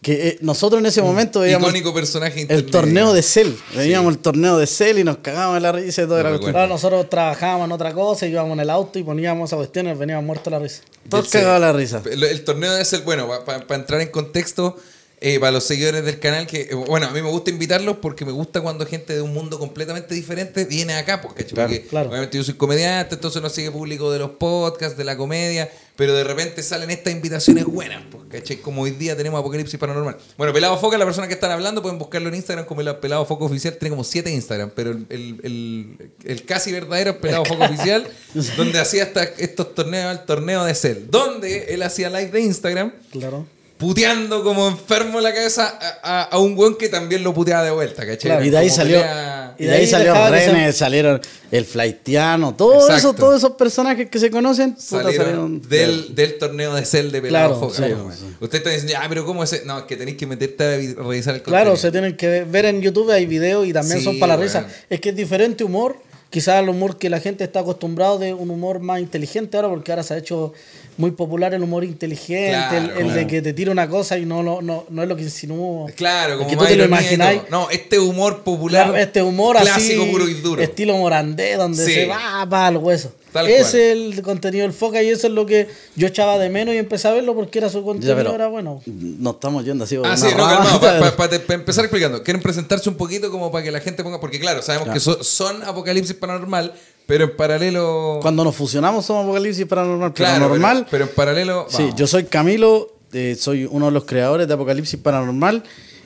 Que 0.01 0.29
eh, 0.29 0.37
nosotros 0.41 0.79
en 0.79 0.87
ese 0.87 1.03
momento 1.03 1.41
veíamos 1.41 1.69
Icónico 1.69 1.93
personaje 1.93 2.47
el 2.49 2.65
torneo 2.65 3.13
de 3.13 3.21
Cell. 3.21 3.51
Veíamos 3.75 4.11
el 4.13 4.19
torneo 4.19 4.57
de 4.57 4.65
Cell 4.65 4.97
y 4.97 5.03
nos 5.03 5.17
cagábamos 5.17 5.55
de 5.55 5.61
la 5.61 5.71
risa 5.73 6.01
y 6.01 6.05
todo 6.05 6.23
Lo 6.23 6.29
era. 6.29 6.39
Claro, 6.39 6.67
nosotros 6.67 7.07
trabajábamos 7.07 7.65
en 7.67 7.71
otra 7.71 7.93
cosa, 7.93 8.25
íbamos 8.25 8.53
en 8.53 8.61
el 8.61 8.69
auto 8.71 8.97
y 8.97 9.03
poníamos 9.03 9.47
esa 9.49 9.57
cuestión 9.57 9.85
y 9.85 9.89
nos 9.89 9.99
veníamos 9.99 10.25
muertos 10.25 10.45
de 10.45 10.51
la 10.51 10.59
risa. 10.59 10.81
Todos 11.07 11.25
Sí. 11.27 11.33
cagados 11.33 11.61
de 11.61 11.67
la 11.67 11.73
risa. 11.73 12.01
El, 12.09 12.23
el 12.23 12.43
torneo 12.43 12.75
es 12.77 12.91
el, 12.93 13.01
bueno, 13.03 13.29
para 13.45 13.75
entrar 13.75 14.01
en 14.01 14.09
contexto, 14.09 14.75
eh, 15.23 15.39
para 15.39 15.51
los 15.51 15.63
seguidores 15.63 16.03
del 16.03 16.19
canal, 16.19 16.47
que, 16.47 16.61
eh, 16.61 16.73
bueno, 16.73 17.05
a 17.05 17.11
mí 17.11 17.21
me 17.21 17.29
gusta 17.29 17.51
invitarlos 17.51 17.97
porque 17.97 18.25
me 18.25 18.31
gusta 18.31 18.59
cuando 18.61 18.85
gente 18.87 19.13
de 19.13 19.21
un 19.21 19.31
mundo 19.33 19.59
completamente 19.59 20.15
diferente 20.15 20.65
viene 20.65 20.95
acá, 20.95 21.21
¿cachai? 21.21 21.45
Claro, 21.45 21.69
porque 21.69 21.85
claro. 21.87 22.09
obviamente 22.09 22.37
yo 22.37 22.43
soy 22.43 22.55
comediante, 22.55 23.15
entonces 23.15 23.39
no 23.41 23.49
sigue 23.49 23.69
público 23.71 24.11
de 24.11 24.17
los 24.19 24.31
podcasts, 24.31 24.97
de 24.97 25.03
la 25.03 25.15
comedia, 25.15 25.69
pero 25.95 26.15
de 26.15 26.23
repente 26.23 26.63
salen 26.63 26.89
estas 26.89 27.13
invitaciones 27.13 27.65
buenas, 27.65 28.01
¿cachai? 28.31 28.57
Como 28.57 28.81
hoy 28.81 28.91
día 28.91 29.15
tenemos 29.15 29.39
Apocalipsis 29.39 29.79
Paranormal. 29.79 30.17
Bueno, 30.37 30.51
Pelado 30.53 30.75
Foca, 30.79 30.97
la 30.97 31.05
persona 31.05 31.27
que 31.27 31.35
están 31.35 31.51
hablando, 31.51 31.83
pueden 31.83 31.99
buscarlo 31.99 32.27
en 32.29 32.33
Instagram 32.35 32.65
como 32.65 32.81
el 32.81 32.95
Pelado 32.95 33.23
Foca 33.27 33.45
Oficial, 33.45 33.75
tiene 33.77 33.91
como 33.91 34.03
siete 34.03 34.31
Instagram, 34.31 34.71
pero 34.75 34.89
el, 34.91 35.05
el- 35.09 35.39
el- 35.43 36.11
el 36.25 36.45
casi 36.45 36.71
verdadero 36.71 37.11
es 37.11 37.17
Pelado 37.17 37.45
Foca 37.45 37.65
Oficial, 37.65 38.07
donde 38.57 38.79
hacía 38.79 39.03
hasta 39.03 39.21
estos 39.23 39.75
torneos, 39.75 40.11
el 40.17 40.25
torneo 40.25 40.63
de 40.65 40.73
Cell, 40.73 40.97
donde 41.11 41.65
él 41.75 41.83
hacía 41.83 42.09
live 42.09 42.31
de 42.31 42.41
Instagram 42.41 42.91
Claro. 43.11 43.45
Puteando 43.81 44.43
como 44.43 44.67
enfermo 44.67 45.17
en 45.17 45.23
la 45.23 45.33
cabeza 45.33 45.77
a, 46.03 46.21
a- 46.21 46.23
a 46.25 46.37
un 46.39 46.55
weón 46.57 46.77
que 46.77 46.87
también 46.87 47.23
lo 47.23 47.33
puteaba 47.33 47.63
de 47.63 47.71
vuelta, 47.71 48.03
¿cachai? 48.05 48.29
Claro. 48.29 48.45
Y 48.45 48.49
de 48.51 48.57
ahí 48.59 48.67
Como 48.67 48.75
salió, 48.77 48.99
pelea- 48.99 49.55
y 49.57 49.65
de 49.65 49.71
ahí 49.73 49.85
René, 50.31 50.71
salieron 50.71 51.19
el 51.51 51.65
Flaitiano, 51.65 52.55
todo 52.55 52.75
Exacto. 52.75 52.95
eso, 52.95 53.13
todos 53.13 53.35
esos 53.37 53.51
personajes 53.51 54.09
que 54.09 54.19
se 54.19 54.29
conocen, 54.31 54.73
puta, 54.75 55.03
salieron 55.03 55.61
del, 55.67 56.13
del 56.15 56.37
torneo 56.37 56.75
de 56.75 56.85
Cell 56.85 57.09
de 57.11 57.21
Pelado 57.21 57.71
Claro, 57.71 58.11
sí. 58.15 58.25
Usted 58.39 58.57
está 58.59 58.69
diciendo, 58.69 58.93
ah, 59.01 59.05
pero 59.09 59.25
¿cómo 59.25 59.43
es? 59.43 59.51
ese?". 59.51 59.65
No, 59.65 59.79
es 59.79 59.85
que 59.85 59.97
tenéis 59.97 60.17
que 60.17 60.27
meterte 60.27 60.63
a 60.63 60.77
vi- 60.77 60.93
revisar 60.93 61.33
el 61.35 61.41
Claro, 61.41 61.71
contenido. 61.71 61.77
se 61.81 61.91
tienen 61.91 62.15
que 62.17 62.43
ver 62.45 62.65
en 62.65 62.81
YouTube, 62.81 63.09
hay 63.11 63.25
videos 63.25 63.67
y 63.67 63.73
también 63.73 63.97
Sí, 63.97 64.03
son 64.05 64.19
para 64.19 64.37
la 64.37 64.43
risa. 64.43 64.67
Es 64.89 65.01
que 65.01 65.09
es 65.09 65.15
diferente 65.15 65.63
humor, 65.63 65.97
quizás 66.31 66.63
el 66.63 66.69
humor 66.69 66.97
que 66.97 67.09
la 67.11 67.19
gente 67.19 67.43
está 67.43 67.59
acostumbrado 67.59 68.17
de 68.17 68.33
un 68.33 68.49
humor 68.49 68.79
más 68.79 68.99
inteligente 68.99 69.57
ahora, 69.57 69.69
porque 69.69 69.91
ahora 69.91 70.01
se 70.01 70.15
ha 70.15 70.17
hecho 70.17 70.53
muy 70.97 71.11
popular 71.11 71.53
el 71.53 71.61
humor 71.61 71.83
inteligente, 71.83 72.49
Claro, 72.69 72.77
el, 72.99 73.07
el 73.07 73.13
de 73.13 73.27
que 73.27 73.41
te 73.43 73.53
tira 73.53 73.71
una 73.71 73.87
cosa 73.87 74.17
y 74.17 74.25
no, 74.25 74.41
no, 74.41 74.61
no, 74.61 74.85
no 74.89 75.03
es 75.03 75.07
lo 75.09 75.15
que 75.15 75.23
insinúo. 75.23 75.87
Claro, 75.95 76.37
como 76.37 76.49
que 76.49 76.55
tú 76.57 76.65
te 76.65 76.75
lo 76.75 76.85
imagináis. 76.85 77.41
No, 77.51 77.69
este 77.69 77.99
humor 77.99 78.43
popular. 78.43 78.85
Claro, 78.87 78.97
este 78.97 79.21
humor 79.21 79.57
clásico, 79.57 80.01
así, 80.03 80.11
puro 80.11 80.27
y 80.27 80.33
duro. 80.35 80.61
estilo 80.61 80.97
morandé, 80.97 81.55
donde 81.55 81.85
Sí. 81.85 81.93
se 81.93 82.05
va 82.07 82.47
para 82.49 82.69
el 82.69 82.77
hueso. 82.77 83.13
Tal 83.31 83.47
Ese 83.47 83.61
cual. 83.61 83.65
es 84.11 84.17
el 84.17 84.21
contenido 84.23 84.63
del 84.63 84.73
Foca 84.73 85.01
y 85.01 85.07
eso 85.09 85.27
es 85.27 85.33
lo 85.33 85.45
que 85.45 85.67
yo 85.95 86.07
echaba 86.07 86.37
de 86.37 86.49
menos 86.49 86.75
y 86.75 86.77
empecé 86.77 87.07
a 87.07 87.11
verlo 87.13 87.33
porque 87.33 87.59
era 87.59 87.69
su 87.69 87.79
Ya, 87.79 87.83
contenido, 87.85 88.15
pero 88.17 88.35
era 88.35 88.47
bueno. 88.47 88.81
nos 88.85 89.33
estamos 89.35 89.63
yendo 89.63 89.85
así. 89.85 89.97
Ah, 90.03 90.17
sí, 90.17 90.27
no, 90.37 90.45
para 91.17 91.35
empezar 91.55 91.85
explicando. 91.85 92.23
Quieren 92.23 92.41
presentarse 92.41 92.89
un 92.89 92.95
poquito 92.95 93.31
como 93.31 93.51
para 93.51 93.63
que 93.63 93.71
la 93.71 93.79
gente 93.79 94.03
ponga. 94.03 94.19
Porque, 94.19 94.39
claro, 94.39 94.61
sabemos 94.61 94.89
que 94.93 94.99
so- 94.99 95.23
son 95.23 95.63
Apocalipsis 95.63 96.15
Paranormal, 96.15 96.73
pero 97.07 97.23
en 97.23 97.35
paralelo. 97.37 98.19
Cuando 98.21 98.43
nos 98.43 98.55
fusionamos 98.55 99.05
somos 99.05 99.23
Apocalipsis 99.23 99.65
Paranormal. 99.65 100.11
Pero 100.13 100.27
claro, 100.29 100.49
normal. 100.49 100.77
Pero, 100.79 100.89
pero 100.91 101.03
en 101.05 101.15
paralelo. 101.15 101.67
sí, 101.69 101.89
yo 101.95 102.07
soy 102.07 102.25
Camilo, 102.25 102.93
eh, 103.13 103.35
soy 103.39 103.65
uno 103.65 103.85
de 103.85 103.91
los 103.93 104.03
creadores 104.03 104.47
de 104.47 104.53
Apocalipsis 104.53 104.99
Paranormal 104.99 105.63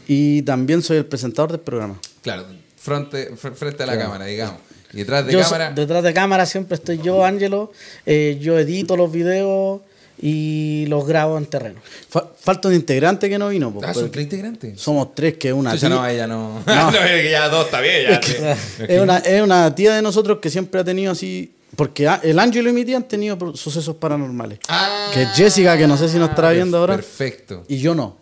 y 0.08 0.44
también 0.44 0.84
soy 0.84 0.98
el 0.98 1.06
presentador 1.06 1.52
del 1.52 1.62
programa. 1.62 2.00
Claro, 2.22 2.46
frente, 2.78 3.32
fr- 3.34 3.54
frente 3.56 3.82
a 3.82 3.88
la 3.88 3.98
cámara, 3.98 4.26
digamos. 4.26 4.60
Y 4.96 5.00
detrás 5.00 5.26
de 5.28 5.34
Yo 5.34 5.42
cámara. 5.42 5.72
detrás 5.72 6.02
de 6.04 6.14
cámara 6.14 6.46
siempre 6.48 6.76
estoy 6.76 6.98
yo, 7.00 7.24
Ángelo. 7.24 7.72
eh, 8.06 8.38
yo 8.42 8.58
edito 8.58 8.96
los 8.98 9.12
videos 9.12 9.82
y 10.22 10.86
los 10.88 11.06
grabo 11.06 11.38
en 11.38 11.46
terreno. 11.46 11.82
Fa- 12.10 12.26
falta 12.40 12.70
un 12.70 12.74
integrante 12.74 13.30
que 13.30 13.38
no 13.38 13.50
vino. 13.50 13.72
po, 13.74 13.82
Ah, 13.84 13.94
son 13.94 14.10
tres 14.10 14.24
integrantes. 14.24 14.80
somos 14.80 15.14
tres, 15.14 15.34
que 15.38 15.50
es 15.50 15.54
una 15.54 15.72
Chucha, 15.74 15.88
tía. 15.88 15.96
no, 15.98 16.08
ella 16.08 16.26
no. 16.28 16.62
No. 16.66 16.92
No, 16.92 16.98
es 16.98 17.22
que 17.24 17.30
ya 17.32 17.50
dos 17.50 17.66
está 17.66 17.82
bien. 17.82 18.10
Ya. 18.10 18.58
Es 18.88 19.02
una, 19.02 19.18
es 19.18 19.42
una 19.42 19.76
tía 19.76 19.94
de 19.96 20.02
nosotros 20.02 20.40
que 20.42 20.50
siempre 20.50 20.80
ha 20.82 20.84
tenido 20.84 21.12
así. 21.12 21.52
Porque 21.76 22.10
el 22.24 22.40
Ángelo 22.40 22.70
y 22.70 22.74
mi 22.74 22.86
tía 22.86 22.96
han 22.96 23.04
tenido 23.06 23.38
sucesos 23.58 23.98
paranormales. 23.98 24.60
Ah, 24.70 25.10
Que 25.14 25.24
es 25.24 25.30
Jessica, 25.36 25.78
que 25.78 25.86
no 25.88 25.98
sé 25.98 26.08
si 26.08 26.18
nos 26.18 26.30
estará 26.30 26.52
viendo 26.52 26.78
ahora. 26.78 26.96
Perfecto. 26.96 27.66
Y 27.68 27.80
yo 27.80 27.94
no. 27.94 28.16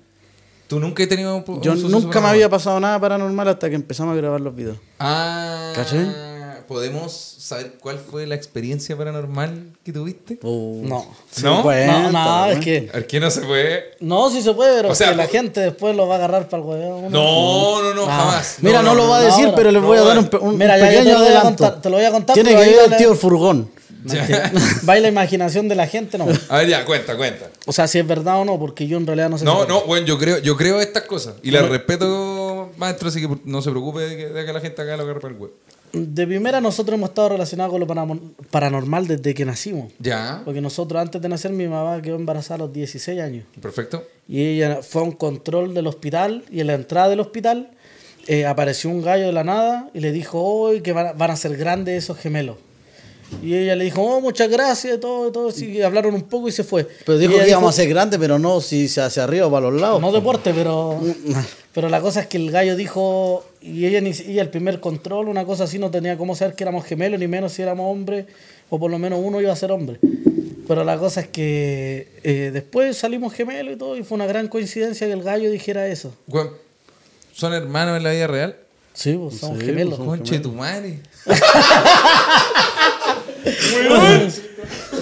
¿Tú 0.65 0.79
nunca 0.79 1.03
has 1.03 1.09
tenido 1.09 1.35
un, 1.35 1.43
un 1.45 1.61
Yo 1.61 1.73
suceso 1.75 1.89
nunca 1.89 2.19
me 2.19 2.29
había 2.29 2.49
pasado 2.49 2.79
nada 2.79 2.99
paranormal 2.99 3.47
hasta 3.49 3.69
que 3.69 3.75
empezamos 3.75 4.13
a 4.13 4.15
grabar 4.17 4.41
los 4.41 4.55
videos. 4.55 4.77
Ah. 4.99 5.71
¿Cachai? 5.75 6.32
¿Podemos 6.67 7.11
saber 7.13 7.73
cuál 7.79 7.99
fue 7.99 8.25
la 8.27 8.35
experiencia 8.35 8.95
paranormal 8.97 9.73
que 9.83 9.91
tuviste? 9.91 10.39
Oh, 10.43 10.79
No. 10.83 11.05
¿No? 11.41 11.61
cuenta, 11.63 12.09
No, 12.09 12.11
no, 12.11 12.45
es 12.47 12.57
¿no? 12.57 12.63
que. 12.63 12.81
¿Por 12.91 13.05
qué 13.07 13.19
no 13.19 13.29
se 13.31 13.41
puede? 13.41 13.83
No, 13.99 14.29
sí 14.29 14.41
se 14.41 14.53
puede, 14.53 14.75
pero 14.77 14.89
O 14.89 14.95
sea, 14.95 15.09
que 15.11 15.15
la 15.15 15.27
gente 15.27 15.59
después 15.61 15.95
lo 15.95 16.07
va 16.07 16.15
a 16.15 16.17
agarrar 16.17 16.47
para 16.49 16.63
el 16.63 16.69
huevo. 16.69 17.01
No, 17.09 17.81
no, 17.81 17.93
no, 17.93 18.03
Ah. 18.07 18.17
jamás. 18.17 18.57
Mira, 18.61 18.81
no, 18.81 18.95
lo 18.95 19.07
va 19.07 19.17
a 19.17 19.21
no, 19.21 19.25
decir, 19.27 19.45
ahora. 19.45 19.55
pero 19.57 19.71
les 19.71 19.81
voy 19.81 19.97
a 19.97 20.01
No, 20.01 20.07
dar 20.07 20.17
un, 20.19 20.29
un 20.41 20.57
Mira, 20.57 20.77
ya 20.77 20.85
yo 20.85 20.89
pequeño 20.99 21.03
te 21.05 21.11
lo 21.11 21.17
voy 21.19 21.27
a 21.27 21.29
adelanto. 21.39 21.63
contar, 21.63 21.81
te 21.81 21.89
lo 21.89 21.95
voy 21.97 22.05
a 22.05 22.11
contar, 22.11 22.33
Tiene 22.33 22.55
que 22.55 22.61
ir 22.63 22.69
el 22.69 22.89
dale- 22.89 22.97
tío 22.97 23.11
el 23.11 23.17
furgón. 23.17 23.69
Va 24.87 24.99
la 24.99 25.07
imaginación 25.15 25.69
de 25.69 25.75
la 25.75 25.87
gente, 25.87 26.17
no. 26.17 26.25
A 26.49 26.57
ver, 26.57 26.67
ya, 26.67 26.83
cuenta, 26.85 27.15
cuenta. 27.15 27.49
O 27.65 27.71
sea, 27.71 27.87
si 27.87 27.99
es 27.99 28.05
verdad 28.07 28.41
o 28.41 28.45
no, 28.45 28.59
porque 28.59 28.85
yo 28.85 28.97
en 28.97 29.07
realidad 29.07 29.29
no 29.29 29.37
sé. 29.37 29.45
No, 29.45 29.61
si- 29.63 29.67
no, 29.69 29.81
bueno, 29.83 30.05
yo 30.05 30.17
creo, 30.17 30.39
yo 30.39 30.57
creo 30.57 30.81
estas 30.81 31.03
cosas. 31.03 31.35
Y 31.41 31.51
las 31.51 31.67
respeto, 31.69 32.71
maestro, 32.77 33.07
así 33.07 33.21
que 33.21 33.29
no 33.45 33.61
se 33.61 33.69
preocupe 33.71 34.01
de 34.01 34.17
que, 34.17 34.27
de 34.27 34.45
que 34.45 34.51
la 34.53 34.59
gente 34.59 34.81
haga 34.81 34.97
lo 34.97 35.07
que 35.07 35.13
para 35.19 35.33
el 35.33 35.39
web. 35.39 35.51
De 35.93 36.25
primera, 36.25 36.59
nosotros 36.59 36.95
hemos 36.97 37.09
estado 37.09 37.29
relacionados 37.29 37.71
con 37.71 37.79
lo 37.79 37.85
paranor- 37.87 38.19
paranormal 38.49 39.05
desde 39.07 39.33
que 39.35 39.45
nacimos. 39.45 39.91
Ya, 39.99 40.41
Porque 40.43 40.59
nosotros, 40.59 40.99
antes 40.99 41.21
de 41.21 41.29
nacer, 41.29 41.51
mi 41.51 41.67
mamá 41.67 42.01
quedó 42.01 42.15
embarazada 42.15 42.55
a 42.55 42.57
los 42.65 42.73
16 42.73 43.21
años. 43.21 43.45
perfecto. 43.61 44.03
Y 44.27 44.43
ella 44.43 44.79
fue 44.81 45.01
a 45.01 45.05
un 45.05 45.11
control 45.11 45.73
del 45.75 45.85
hospital 45.85 46.43
y 46.51 46.61
en 46.61 46.67
la 46.67 46.73
entrada 46.73 47.09
del 47.09 47.19
hospital 47.19 47.69
eh, 48.27 48.45
apareció 48.47 48.89
un 48.89 49.01
gallo 49.03 49.27
de 49.27 49.33
la 49.33 49.43
nada 49.43 49.89
y 49.93 49.99
le 49.99 50.11
dijo, 50.11 50.41
hoy 50.41 50.81
que 50.81 50.93
van 50.93 51.07
a, 51.07 51.13
van 51.13 51.29
a 51.29 51.35
ser 51.35 51.55
grandes 51.57 52.03
esos 52.03 52.17
gemelos. 52.17 52.57
Y 53.43 53.55
ella 53.55 53.75
le 53.75 53.83
dijo, 53.83 54.01
oh, 54.01 54.21
muchas 54.21 54.49
gracias, 54.49 54.99
todo, 54.99 55.31
todo. 55.31 55.49
así, 55.49 55.65
y 55.71 55.81
hablaron 55.81 56.13
un 56.15 56.23
poco 56.23 56.47
y 56.47 56.51
se 56.51 56.63
fue. 56.63 56.87
Pero 57.05 57.17
dijo 57.19 57.33
que 57.37 57.49
íbamos 57.49 57.69
a 57.69 57.73
ser 57.75 57.89
grandes, 57.89 58.19
pero 58.19 58.39
no 58.39 58.61
si 58.61 58.87
se 58.87 59.01
hacia 59.01 59.23
arriba 59.25 59.47
o 59.47 59.51
para 59.51 59.69
los 59.69 59.79
lados. 59.81 59.99
No 60.01 60.11
deporte, 60.11 60.53
pero, 60.55 60.99
pero 61.73 61.89
la 61.89 61.99
cosa 62.01 62.21
es 62.21 62.27
que 62.27 62.37
el 62.37 62.49
gallo 62.51 62.75
dijo, 62.75 63.43
y 63.63 63.85
ella, 63.85 64.01
ni, 64.01 64.09
ella 64.09 64.41
el 64.41 64.49
primer 64.49 64.79
control, 64.79 65.27
una 65.29 65.45
cosa 65.45 65.63
así, 65.63 65.79
no 65.79 65.89
tenía 65.89 66.17
cómo 66.17 66.35
saber 66.35 66.53
que 66.55 66.63
éramos 66.63 66.85
gemelos, 66.85 67.19
ni 67.19 67.27
menos 67.27 67.53
si 67.53 67.61
éramos 67.61 67.91
hombres, 67.91 68.25
o 68.69 68.77
por 68.79 68.91
lo 68.91 68.99
menos 68.99 69.19
uno 69.23 69.39
iba 69.41 69.51
a 69.53 69.55
ser 69.55 69.71
hombre. 69.71 69.99
Pero 70.67 70.83
la 70.83 70.97
cosa 70.97 71.21
es 71.21 71.27
que 71.27 72.07
eh, 72.23 72.51
después 72.53 72.97
salimos 72.97 73.33
gemelos 73.33 73.73
y 73.75 73.77
todo, 73.77 73.97
y 73.97 74.03
fue 74.03 74.15
una 74.15 74.25
gran 74.25 74.47
coincidencia 74.47 75.07
que 75.07 75.13
el 75.13 75.23
gallo 75.23 75.49
dijera 75.49 75.87
eso. 75.87 76.13
¿Son 77.33 77.53
hermanos 77.53 77.97
en 77.97 78.03
la 78.03 78.11
vida 78.11 78.27
real? 78.27 78.55
Sí, 78.93 79.13
pues 79.13 79.39
somos 79.39 79.59
Sí, 79.59 79.65
gemelos. 79.65 79.95
pues, 79.95 80.07
Conche 80.07 80.39
tu 80.39 80.51
madre. 80.51 80.99
Weón. 83.45 84.33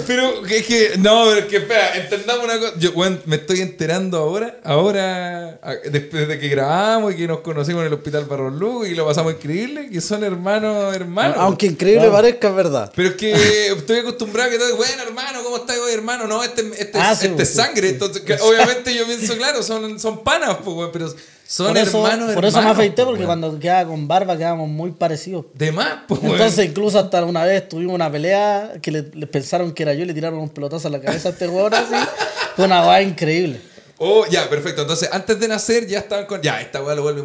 Pero 0.07 0.45
es 0.45 0.65
que, 0.65 0.93
no, 0.97 1.25
pero 1.25 1.39
es 1.41 1.45
que 1.45 1.57
espera, 1.57 1.95
entendamos 1.95 2.43
una 2.43 2.57
cosa. 2.59 2.73
Yo, 2.79 2.91
weón, 2.91 3.21
me 3.25 3.35
estoy 3.35 3.61
enterando 3.61 4.17
ahora, 4.17 4.59
ahora, 4.63 5.59
después 5.89 6.27
de 6.27 6.39
que 6.39 6.49
grabamos 6.49 7.13
y 7.13 7.17
que 7.17 7.27
nos 7.27 7.41
conocimos 7.41 7.81
en 7.81 7.87
el 7.87 7.93
hospital 7.93 8.25
Barros 8.25 8.53
Lugo 8.53 8.85
y 8.85 8.95
lo 8.95 9.05
pasamos 9.05 9.33
increíble, 9.33 9.89
que 9.89 10.01
son 10.01 10.23
hermanos, 10.23 10.95
hermanos. 10.95 11.37
Aunque 11.39 11.67
increíble 11.67 12.09
parezca, 12.09 12.49
es 12.49 12.55
verdad. 12.55 12.91
Pero 12.95 13.09
es 13.09 13.15
que 13.15 13.67
estoy 13.67 13.99
acostumbrado 13.99 14.49
a 14.49 14.51
que 14.51 14.57
todo, 14.57 14.75
bueno, 14.75 15.03
hermano, 15.03 15.43
¿cómo 15.43 15.57
estás 15.57 15.77
hoy, 15.77 15.93
hermano? 15.93 16.25
No, 16.27 16.43
este, 16.43 16.61
este, 16.77 16.91
Ah, 16.95 17.15
sí, 17.15 17.27
este 17.27 17.43
es 17.43 17.49
sangre. 17.53 17.89
Entonces, 17.89 18.23
que 18.23 18.33
obviamente 18.35 18.93
yo 18.95 19.05
pienso, 19.05 19.37
claro, 19.37 19.61
son, 19.61 19.99
son 19.99 20.23
panas, 20.23 20.57
pues, 20.63 20.75
weón, 20.75 20.89
pero 20.91 21.13
son 21.51 21.67
Por 21.67 21.77
eso, 21.79 22.07
hermanos, 22.07 22.33
por 22.33 22.45
eso 22.45 22.57
me 22.57 22.61
hermanos, 22.61 22.77
afeité, 22.79 22.95
pues, 22.95 23.05
porque 23.07 23.25
weón. 23.25 23.41
cuando 23.41 23.59
quedaba 23.59 23.89
con 23.89 24.07
barba 24.07 24.37
quedábamos 24.37 24.69
muy 24.69 24.91
parecidos. 24.91 25.47
De 25.53 25.73
más, 25.73 26.05
pues. 26.07 26.23
Entonces, 26.23 26.65
incluso 26.65 26.97
hasta 26.97 27.25
una 27.25 27.43
vez 27.43 27.67
tuvimos 27.67 27.93
una 27.93 28.09
pelea 28.09 28.75
que 28.81 28.89
le, 28.89 29.01
le 29.13 29.27
pensaron 29.27 29.73
que 29.73 29.83
era 29.83 29.93
yo 29.93 30.03
y 30.03 30.05
le 30.05 30.13
tiraron 30.13 30.39
un 30.39 30.47
pelotazo 30.47 30.87
a 30.87 30.91
la 30.91 31.01
cabeza 31.01 31.27
a 31.27 31.31
este 31.33 31.47
jugador 31.47 31.75
así. 31.75 31.93
Fue 32.55 32.63
una 32.63 32.79
va 32.79 33.01
increíble. 33.01 33.59
Oh, 33.97 34.25
ya, 34.27 34.49
perfecto. 34.49 34.83
Entonces, 34.83 35.09
antes 35.11 35.41
de 35.41 35.47
nacer 35.49 35.87
ya 35.87 35.99
estaban 35.99 36.25
con. 36.25 36.41
Ya, 36.41 36.61
esta 36.61 36.81
weá 36.81 36.95
lo 36.95 37.01
vuelve 37.01 37.21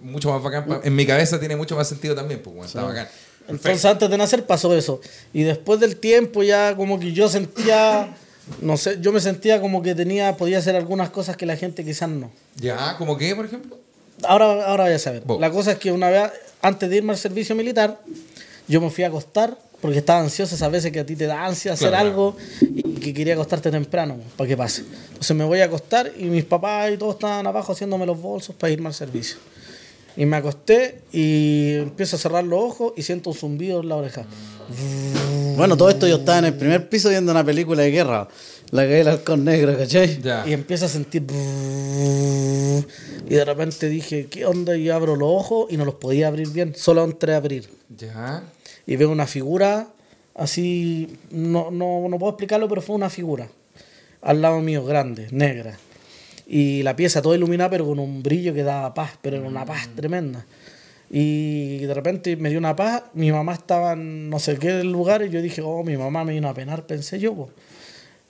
mucho 0.00 0.32
más 0.32 0.42
bacán. 0.42 0.80
En 0.82 0.96
mi 0.96 1.04
cabeza 1.04 1.38
tiene 1.38 1.54
mucho 1.54 1.76
más 1.76 1.86
sentido 1.86 2.14
también, 2.14 2.40
pues, 2.40 2.56
weón. 2.56 2.66
Está 2.66 2.82
bacán. 2.82 3.08
Entonces, 3.46 3.84
antes 3.84 4.08
de 4.08 4.16
nacer 4.16 4.46
pasó 4.46 4.74
eso. 4.74 5.02
Y 5.34 5.42
después 5.42 5.80
del 5.80 5.96
tiempo, 5.96 6.42
ya 6.42 6.74
como 6.76 6.98
que 6.98 7.12
yo 7.12 7.28
sentía. 7.28 8.16
No 8.60 8.76
sé, 8.76 8.98
yo 9.00 9.12
me 9.12 9.20
sentía 9.20 9.60
como 9.60 9.82
que 9.82 9.94
tenía, 9.94 10.36
podía 10.36 10.58
hacer 10.58 10.74
algunas 10.76 11.10
cosas 11.10 11.36
que 11.36 11.46
la 11.46 11.56
gente 11.56 11.84
quizás 11.84 12.08
no. 12.08 12.30
Ya, 12.56 12.96
¿como 12.98 13.16
qué, 13.16 13.34
por 13.36 13.44
ejemplo? 13.46 13.78
Ahora, 14.24 14.66
ahora 14.66 14.84
voy 14.84 14.92
a 14.94 14.98
saber. 14.98 15.22
Vos. 15.24 15.40
La 15.40 15.50
cosa 15.50 15.72
es 15.72 15.78
que 15.78 15.92
una 15.92 16.10
vez, 16.10 16.30
antes 16.62 16.90
de 16.90 16.96
irme 16.96 17.12
al 17.12 17.18
servicio 17.18 17.54
militar, 17.54 18.00
yo 18.68 18.80
me 18.80 18.90
fui 18.90 19.04
a 19.04 19.08
acostar 19.08 19.56
porque 19.80 19.98
estaba 19.98 20.20
ansioso 20.20 20.54
esas 20.54 20.70
veces 20.70 20.92
que 20.92 21.00
a 21.00 21.06
ti 21.06 21.16
te 21.16 21.26
da 21.26 21.46
ansia 21.46 21.72
hacer 21.72 21.88
Claro. 21.88 22.06
algo 22.06 22.36
y 22.60 22.82
que 23.00 23.14
quería 23.14 23.32
acostarte 23.32 23.70
temprano 23.70 24.16
para 24.36 24.46
que 24.48 24.56
pase. 24.56 24.82
Entonces 25.08 25.34
me 25.34 25.44
voy 25.44 25.60
a 25.60 25.64
acostar 25.66 26.12
y 26.18 26.24
mis 26.24 26.44
papás 26.44 26.90
y 26.92 26.98
todos 26.98 27.14
estaban 27.14 27.46
abajo 27.46 27.72
haciéndome 27.72 28.04
los 28.04 28.20
bolsos 28.20 28.54
para 28.54 28.70
irme 28.72 28.88
al 28.88 28.94
servicio. 28.94 29.38
Y 30.16 30.26
me 30.26 30.36
acosté 30.36 31.00
y 31.12 31.76
empiezo 31.76 32.16
a 32.16 32.18
cerrar 32.18 32.44
los 32.44 32.60
ojos 32.62 32.92
y 32.96 33.02
siento 33.02 33.30
un 33.30 33.36
zumbido 33.36 33.80
en 33.80 33.88
la 33.88 33.96
oreja. 33.96 34.26
Bueno, 35.56 35.76
todo 35.76 35.90
esto 35.90 36.06
yo 36.06 36.16
estaba 36.16 36.38
en 36.38 36.46
el 36.46 36.54
primer 36.54 36.88
piso 36.88 37.08
viendo 37.08 37.32
una 37.32 37.44
película 37.44 37.82
de 37.82 37.90
guerra. 37.90 38.28
La 38.70 38.86
que 38.86 39.00
el 39.00 39.08
halcón 39.08 39.44
negro, 39.44 39.76
¿cachai? 39.76 40.20
Ya. 40.22 40.44
Y 40.46 40.52
empiezo 40.52 40.86
a 40.86 40.88
sentir. 40.88 41.24
Y 43.28 43.34
de 43.34 43.44
repente 43.44 43.88
dije, 43.88 44.26
¿qué 44.26 44.46
onda? 44.46 44.76
Y 44.76 44.90
abro 44.90 45.16
los 45.16 45.28
ojos 45.28 45.66
y 45.70 45.76
no 45.76 45.84
los 45.84 45.94
podía 45.96 46.28
abrir 46.28 46.48
bien. 46.50 46.74
Solo 46.76 47.04
entré 47.04 47.34
a 47.34 47.38
abrir. 47.38 47.68
Ya. 47.96 48.44
Y 48.86 48.96
veo 48.96 49.10
una 49.10 49.26
figura 49.26 49.88
así. 50.34 51.18
No, 51.30 51.70
no, 51.70 52.08
no 52.08 52.18
puedo 52.18 52.30
explicarlo, 52.30 52.68
pero 52.68 52.80
fue 52.80 52.94
una 52.96 53.10
figura. 53.10 53.48
Al 54.22 54.40
lado 54.40 54.60
mío, 54.60 54.84
grande, 54.84 55.28
negra. 55.30 55.78
Y 56.46 56.82
la 56.82 56.94
pieza 56.96 57.22
toda 57.22 57.36
iluminada, 57.36 57.70
pero 57.70 57.86
con 57.86 57.98
un 57.98 58.22
brillo 58.22 58.52
que 58.54 58.62
daba 58.62 58.92
paz, 58.94 59.12
pero 59.20 59.36
era 59.38 59.46
una 59.46 59.64
paz 59.64 59.88
tremenda. 59.94 60.44
Y 61.12 61.78
de 61.86 61.92
repente 61.94 62.36
me 62.36 62.50
dio 62.50 62.58
una 62.58 62.76
paz. 62.76 63.02
Mi 63.14 63.32
mamá 63.32 63.54
estaba 63.54 63.94
en 63.94 64.30
no 64.30 64.38
sé 64.38 64.56
qué 64.58 64.84
lugar 64.84 65.22
y 65.22 65.30
yo 65.30 65.42
dije, 65.42 65.60
oh, 65.60 65.82
mi 65.82 65.96
mamá 65.96 66.22
me 66.24 66.32
vino 66.32 66.48
a 66.48 66.54
penar, 66.54 66.86
pensé 66.86 67.18
yo. 67.18 67.34
po. 67.34 67.50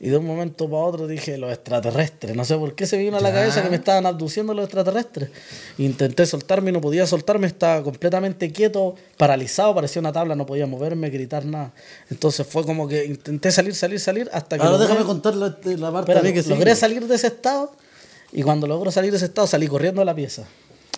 Y 0.03 0.09
de 0.09 0.17
un 0.17 0.25
momento 0.25 0.65
para 0.65 0.83
otro 0.85 1.07
dije, 1.07 1.37
los 1.37 1.53
extraterrestres. 1.53 2.35
No 2.35 2.47
sé 2.47 2.57
por 2.57 2.75
qué 2.75 2.87
se 2.87 2.97
me 2.97 3.03
vino 3.03 3.19
a 3.19 3.21
la 3.21 3.33
cabeza 3.33 3.63
que 3.63 3.69
me 3.69 3.77
estaban 3.77 4.07
abduciendo 4.07 4.55
los 4.55 4.65
extraterrestres. 4.65 5.29
Intenté 5.77 6.25
soltarme 6.25 6.71
y 6.71 6.73
no 6.73 6.81
podía 6.81 7.07
soltarme, 7.07 7.47
estaba 7.47 7.83
completamente 7.83 8.51
quieto, 8.51 8.95
paralizado, 9.19 9.75
parecía 9.75 10.01
una 10.01 10.11
tabla, 10.11 10.35
no 10.35 10.47
podía 10.47 10.67
moverme, 10.67 11.11
gritar 11.11 11.45
nada. 11.45 11.75
Entonces 12.09 12.47
fue 12.47 12.65
como 12.65 12.89
que 12.89 13.05
intenté 13.05 13.53
salir, 13.53 13.75
salir, 13.75 14.01
salir, 14.01 14.31
hasta 14.33 14.57
que... 14.57 14.63
Ahora 14.65 14.79
logré- 14.79 14.89
déjame 14.89 15.05
contar 15.05 15.35
la, 15.37 15.49
la 15.49 15.93
parte 15.93 16.13
Espérate, 16.13 16.33
que 16.33 16.49
logré 16.49 16.75
salir 16.75 17.07
de 17.07 17.15
ese 17.17 17.27
estado 17.27 17.71
y 18.33 18.43
cuando 18.43 18.67
logro 18.67 18.91
salir 18.91 19.11
de 19.11 19.19
ese 19.19 19.27
estado 19.27 19.47
salí 19.47 19.67
corriendo 19.67 20.01
a 20.01 20.07
la 20.07 20.15
pieza. 20.15 20.47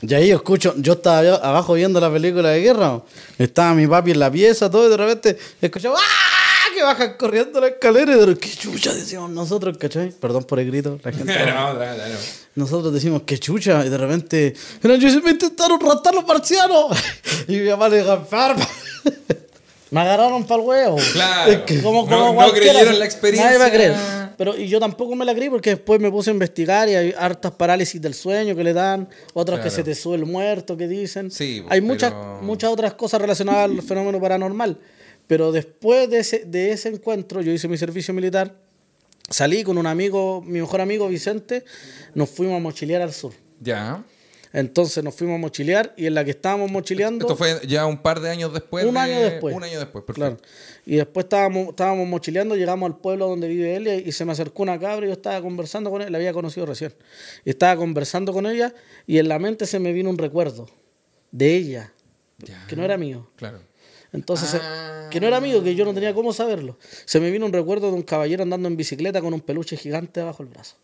Y 0.03 0.15
ahí 0.15 0.29
yo 0.29 0.37
escucho, 0.37 0.75
yo 0.77 0.95
estaba 0.95 1.21
abajo 1.37 1.75
viendo 1.75 2.01
la 2.01 2.13
película 2.13 2.51
de 2.51 2.61
guerra, 2.61 3.03
estaba 3.39 3.73
mi 3.75 3.87
papi 3.87 4.11
en 4.11 4.19
la 4.19 4.31
pieza, 4.31 4.69
todo, 4.69 4.87
y 4.87 4.91
de 4.91 4.97
repente 4.97 5.39
escuchaba 5.61 5.97
¡Ah! 5.99 6.75
que 6.75 6.83
bajan 6.83 7.15
corriendo 7.19 7.61
la 7.61 7.69
escalera 7.69 8.13
y 8.13 8.19
de 8.19 8.27
repente, 8.27 8.49
qué 8.49 8.57
chucha 8.57 8.93
decíamos 8.93 9.31
nosotros, 9.31 9.79
¿cachai? 9.79 10.11
Perdón 10.11 10.45
por 10.45 10.59
el 10.59 10.67
grito, 10.67 10.99
la 11.05 11.13
gente. 11.17 11.33
no, 11.47 11.75
dale, 11.75 11.99
dale. 11.99 12.15
Nosotros 12.55 12.93
decimos 12.93 13.23
que 13.23 13.39
chucha, 13.39 13.85
y 13.87 13.89
de 13.89 13.97
repente, 13.99 14.55
me 14.83 15.31
intentaron 15.31 15.79
raptar 15.81 16.15
los 16.15 16.27
marcianos. 16.27 16.97
y 17.49 17.57
mi 17.59 17.69
mamá 17.71 17.89
le 17.89 17.99
dijo. 17.99 18.27
Me 19.93 20.01
agarraron 20.01 20.45
para 20.45 20.61
el 20.63 20.69
huevo. 20.69 20.97
Claro. 21.13 21.65
Como, 21.83 22.03
No- 22.03 22.09
como 22.09 22.25
no 22.29 22.35
cualquiera, 22.35 22.73
creyeron 22.73 22.99
la 22.99 23.05
experiencia. 23.05 23.45
Nadie 23.47 23.59
va 23.59 23.67
a 23.67 23.71
creer. 23.71 23.95
Pero 24.39 24.57
y 24.57 24.67
yo 24.67 24.81
tampoco 24.81 25.15
me 25.15 25.25
la 25.25 25.35
creí 25.35 25.51
porque 25.51 25.71
después 25.71 26.01
me 26.01 26.11
puse 26.11 26.31
a 26.31 26.33
investigar 26.33 26.89
y 26.89 26.95
hay 26.95 27.15
hartas 27.17 27.53
parálisis 27.53 28.01
del 28.01 28.15
sueño 28.15 28.57
que 28.57 28.65
le 28.65 28.73
dan, 28.73 29.09
otras 29.35 29.59
que 29.59 29.65
Claro. 29.69 29.77
se 29.77 29.83
te 29.85 29.95
sube 29.95 30.17
el 30.17 30.25
muerto 30.25 30.77
que 30.77 30.89
dicen. 30.89 31.31
Sí, 31.31 31.63
hay 31.69 31.81
muchas, 31.83 32.11
pero- 32.13 32.39
muchas 32.43 32.71
otras 32.73 32.95
cosas 32.95 33.21
relacionadas 33.21 33.65
al 33.71 33.83
fenómeno 33.83 34.19
paranormal. 34.21 34.79
Pero 35.27 35.53
después 35.53 36.09
de 36.11 36.19
ese, 36.21 36.45
de 36.47 36.73
ese 36.73 36.89
encuentro, 36.89 37.43
yo 37.43 37.53
hice 37.53 37.69
mi 37.69 37.77
servicio 37.77 38.13
militar, 38.15 38.55
salí 39.29 39.63
con 39.63 39.77
un 39.79 39.87
amigo, 39.87 40.43
mi 40.45 40.61
mejor 40.61 40.81
amigo 40.81 41.07
Vicente, 41.09 41.65
nos 42.15 42.31
fuimos 42.31 42.57
a 42.57 42.61
mochilear 42.61 43.03
al 43.03 43.13
sur. 43.13 43.33
Ya. 43.61 44.03
Entonces 44.53 45.03
nos 45.03 45.15
fuimos 45.15 45.37
a 45.37 45.39
mochilear 45.39 45.95
y 45.97 46.07
en 46.07 46.15
la 46.15 46.25
que 46.25 46.33
estábamos 46.33 46.71
mochileando... 46.71 47.25
Esto 47.27 47.37
fue 47.37 47.59
ya 47.67 47.87
un 47.87 48.03
par 48.03 48.21
de 48.21 48.29
años 48.31 48.53
después. 48.53 48.85
Un 48.85 48.95
de- 48.95 49.01
año 49.01 49.21
después. 49.21 49.55
Un 49.55 49.65
año 49.65 49.79
después, 49.79 50.05
perfecto. 50.05 50.37
Claro. 50.37 50.43
Y 50.85 50.97
después 50.97 51.25
estábamos, 51.25 51.69
estábamos 51.69 52.07
mochileando, 52.07 52.55
llegamos 52.55 52.87
al 52.91 52.99
pueblo 52.99 53.29
donde 53.29 53.49
vive 53.49 53.77
él 53.77 53.89
y, 53.89 54.09
y 54.09 54.13
se 54.13 54.25
me 54.25 54.33
acercó 54.33 54.63
una 54.63 54.79
cabra 54.79 55.07
y 55.07 55.09
yo 55.09 55.15
estaba 55.15 55.41
conversando 55.41 55.91
con 55.91 56.03
él, 56.03 56.13
la 56.13 56.19
había 56.19 56.33
conocido 56.35 56.67
recién. 56.67 56.93
Y 57.45 57.51
estaba 57.51 57.77
conversando 57.77 58.33
con 58.33 58.47
ella 58.47 58.75
y 59.07 59.19
en 59.19 59.29
la 59.29 59.39
mente 59.39 59.65
se 59.67 59.79
me 59.79 59.93
vino 59.93 60.11
un 60.11 60.19
recuerdo 60.19 60.69
de 61.31 61.57
ella, 61.57 61.93
Ya. 62.39 62.67
que 62.67 62.77
no 62.77 62.85
era 62.85 62.99
mío. 62.99 63.31
Claro. 63.37 63.61
Entonces, 64.13 64.61
Ah. 64.63 65.09
que 65.11 65.19
no 65.21 65.27
era 65.27 65.41
mío, 65.41 65.63
que 65.65 65.75
yo 65.75 65.87
no 65.87 65.95
tenía 65.95 66.13
cómo 66.13 66.35
saberlo. 66.35 66.79
Se 67.07 67.19
me 67.19 67.31
vino 67.31 67.47
un 67.47 67.53
recuerdo 67.55 67.87
de 67.89 67.95
un 67.95 68.03
caballero 68.03 68.43
andando 68.43 68.69
en 68.69 68.77
bicicleta 68.77 69.23
con 69.23 69.33
un 69.33 69.41
peluche 69.41 69.79
gigante 69.79 70.21
bajo 70.21 70.43
el 70.43 70.51
brazo. 70.51 70.77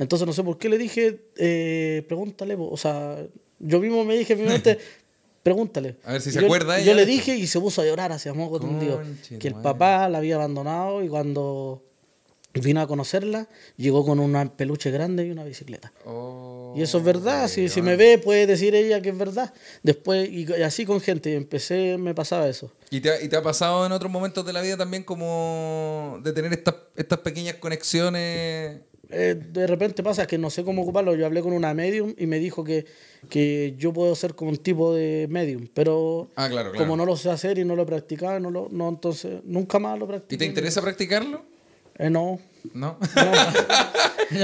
Entonces, 0.00 0.26
no 0.26 0.32
sé 0.32 0.42
por 0.42 0.58
qué 0.58 0.68
le 0.68 0.78
dije, 0.78 1.20
eh, 1.36 2.04
pregúntale, 2.08 2.56
o 2.58 2.76
sea, 2.76 3.18
yo 3.60 3.78
mismo 3.80 4.04
me 4.04 4.16
dije 4.16 4.32
en 4.32 4.40
mi 4.42 4.48
mente, 4.48 4.78
pregúntale. 5.42 5.96
A 6.04 6.12
ver 6.12 6.20
si 6.22 6.30
Y 6.30 6.32
se 6.32 6.40
yo- 6.40 6.46
acuerda 6.46 6.76
ella 6.78 6.86
Yo 6.86 6.94
le 6.94 7.06
dije 7.06 7.36
y 7.36 7.46
se 7.46 7.60
puso 7.60 7.82
a 7.82 7.84
llorar 7.84 8.10
hacia 8.10 8.32
moco 8.34 8.58
tendido. 8.58 9.00
Que 9.38 9.46
el 9.48 9.54
papá 9.54 10.08
la 10.08 10.18
había 10.18 10.34
abandonado 10.36 11.04
y 11.04 11.08
cuando 11.08 11.84
vino 12.54 12.80
a 12.80 12.86
conocerla, 12.88 13.46
llegó 13.76 14.04
con 14.04 14.18
un 14.18 14.48
peluche 14.56 14.90
grande 14.90 15.24
y 15.24 15.30
una 15.30 15.44
bicicleta. 15.44 15.92
Oh, 16.04 16.74
Y 16.76 16.82
eso 16.82 16.98
es 16.98 17.04
verdad, 17.04 17.46
si, 17.46 17.68
si 17.68 17.80
me 17.80 17.94
ve 17.94 18.18
puede 18.18 18.44
decir 18.46 18.74
ella 18.74 19.00
que 19.00 19.10
es 19.10 19.16
verdad. 19.18 19.54
Después, 19.84 20.28
y, 20.28 20.46
y 20.50 20.62
así 20.62 20.84
con 20.84 21.00
gente, 21.00 21.34
empecé, 21.36 21.96
me 21.96 22.12
pasaba 22.12 22.48
eso. 22.48 22.72
¿Y 22.90 23.00
te, 23.00 23.10
ha, 23.10 23.22
y 23.22 23.28
te 23.28 23.36
ha 23.36 23.42
pasado 23.42 23.86
en 23.86 23.92
otros 23.92 24.10
momentos 24.10 24.44
de 24.44 24.52
la 24.52 24.62
vida 24.62 24.76
también 24.76 25.04
como 25.04 26.18
de 26.24 26.32
tener 26.32 26.52
estas, 26.52 26.74
estas 26.96 27.20
pequeñas 27.20 27.54
conexiones? 27.56 28.80
Eh, 29.12 29.34
de 29.52 29.66
repente 29.66 30.02
pasa 30.02 30.26
que 30.26 30.38
no 30.38 30.50
sé 30.50 30.62
cómo 30.64 30.82
ocuparlo. 30.82 31.14
Yo 31.16 31.26
hablé 31.26 31.42
con 31.42 31.52
una 31.52 31.74
medium 31.74 32.14
y 32.16 32.26
me 32.26 32.38
dijo 32.38 32.62
que, 32.62 32.84
que 33.28 33.74
yo 33.76 33.92
puedo 33.92 34.14
ser 34.14 34.34
como 34.34 34.50
un 34.50 34.56
tipo 34.58 34.94
de 34.94 35.26
medium, 35.28 35.66
pero 35.74 36.28
Ah, 36.36 36.48
claro, 36.48 36.70
claro. 36.70 36.78
como 36.84 36.96
no 36.96 37.04
lo 37.04 37.16
sé 37.16 37.30
hacer 37.30 37.58
y 37.58 37.64
no 37.64 37.74
lo 37.76 37.82
he 37.82 37.86
practicado, 37.86 38.38
no, 38.40 38.50
lo, 38.50 38.68
no 38.70 38.88
entonces 38.88 39.40
nunca 39.44 39.78
más 39.78 39.98
lo 39.98 40.04
¿Y 40.04 40.08
practiqué. 40.08 40.38
te 40.38 40.44
interesa 40.44 40.80
practicarlo? 40.80 41.42
Eh, 41.98 42.08
no. 42.10 42.38
¿No? 42.74 42.98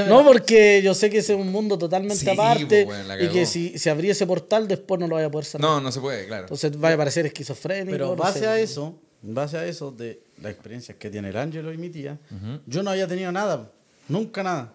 No, 0.09 0.25
porque 0.25 0.81
yo 0.83 0.95
sé 0.95 1.11
que 1.11 1.19
ese 1.19 1.35
es 1.35 1.39
un 1.41 1.53
mundo 1.53 1.79
totalmente 1.79 2.17
Sí, 2.17 2.29
aparte 2.29 2.85
pues, 2.87 3.07
bueno, 3.07 3.23
y 3.23 3.29
que 3.29 3.47
si 3.47 3.79
se 3.79 3.89
abría 3.89 4.13
ese 4.13 4.27
portal 4.27 4.67
después 4.67 4.99
no 5.01 5.07
lo 5.07 5.15
vaya 5.15 5.29
a 5.29 5.31
poder 5.31 5.45
cerrar. 5.45 5.69
no, 5.71 5.81
no 5.81 5.93
se 5.93 6.01
puede, 6.01 6.27
claro. 6.27 6.43
Entonces 6.45 6.77
vaya 6.79 6.97
a 6.97 6.99
parecer 6.99 7.27
esquizofrénico. 7.27 7.93
Pero 7.93 8.07
no 8.09 8.17
base 8.17 8.41
sé. 8.41 8.47
a 8.49 8.59
eso, 8.59 8.99
base 9.23 9.59
a 9.59 9.65
eso 9.67 9.93
de 9.93 10.21
las 10.43 10.51
experiencias 10.53 10.97
que 10.99 11.09
tiene 11.09 11.29
el 11.29 11.37
Ángelo 11.37 11.73
y 11.73 11.79
mi 11.79 11.89
tía, 11.91 12.19
yo 12.67 12.83
no 12.83 12.91
había 12.91 13.07
tenido 13.07 13.31
nada, 13.31 13.71
nunca 14.09 14.43
nada. 14.43 14.73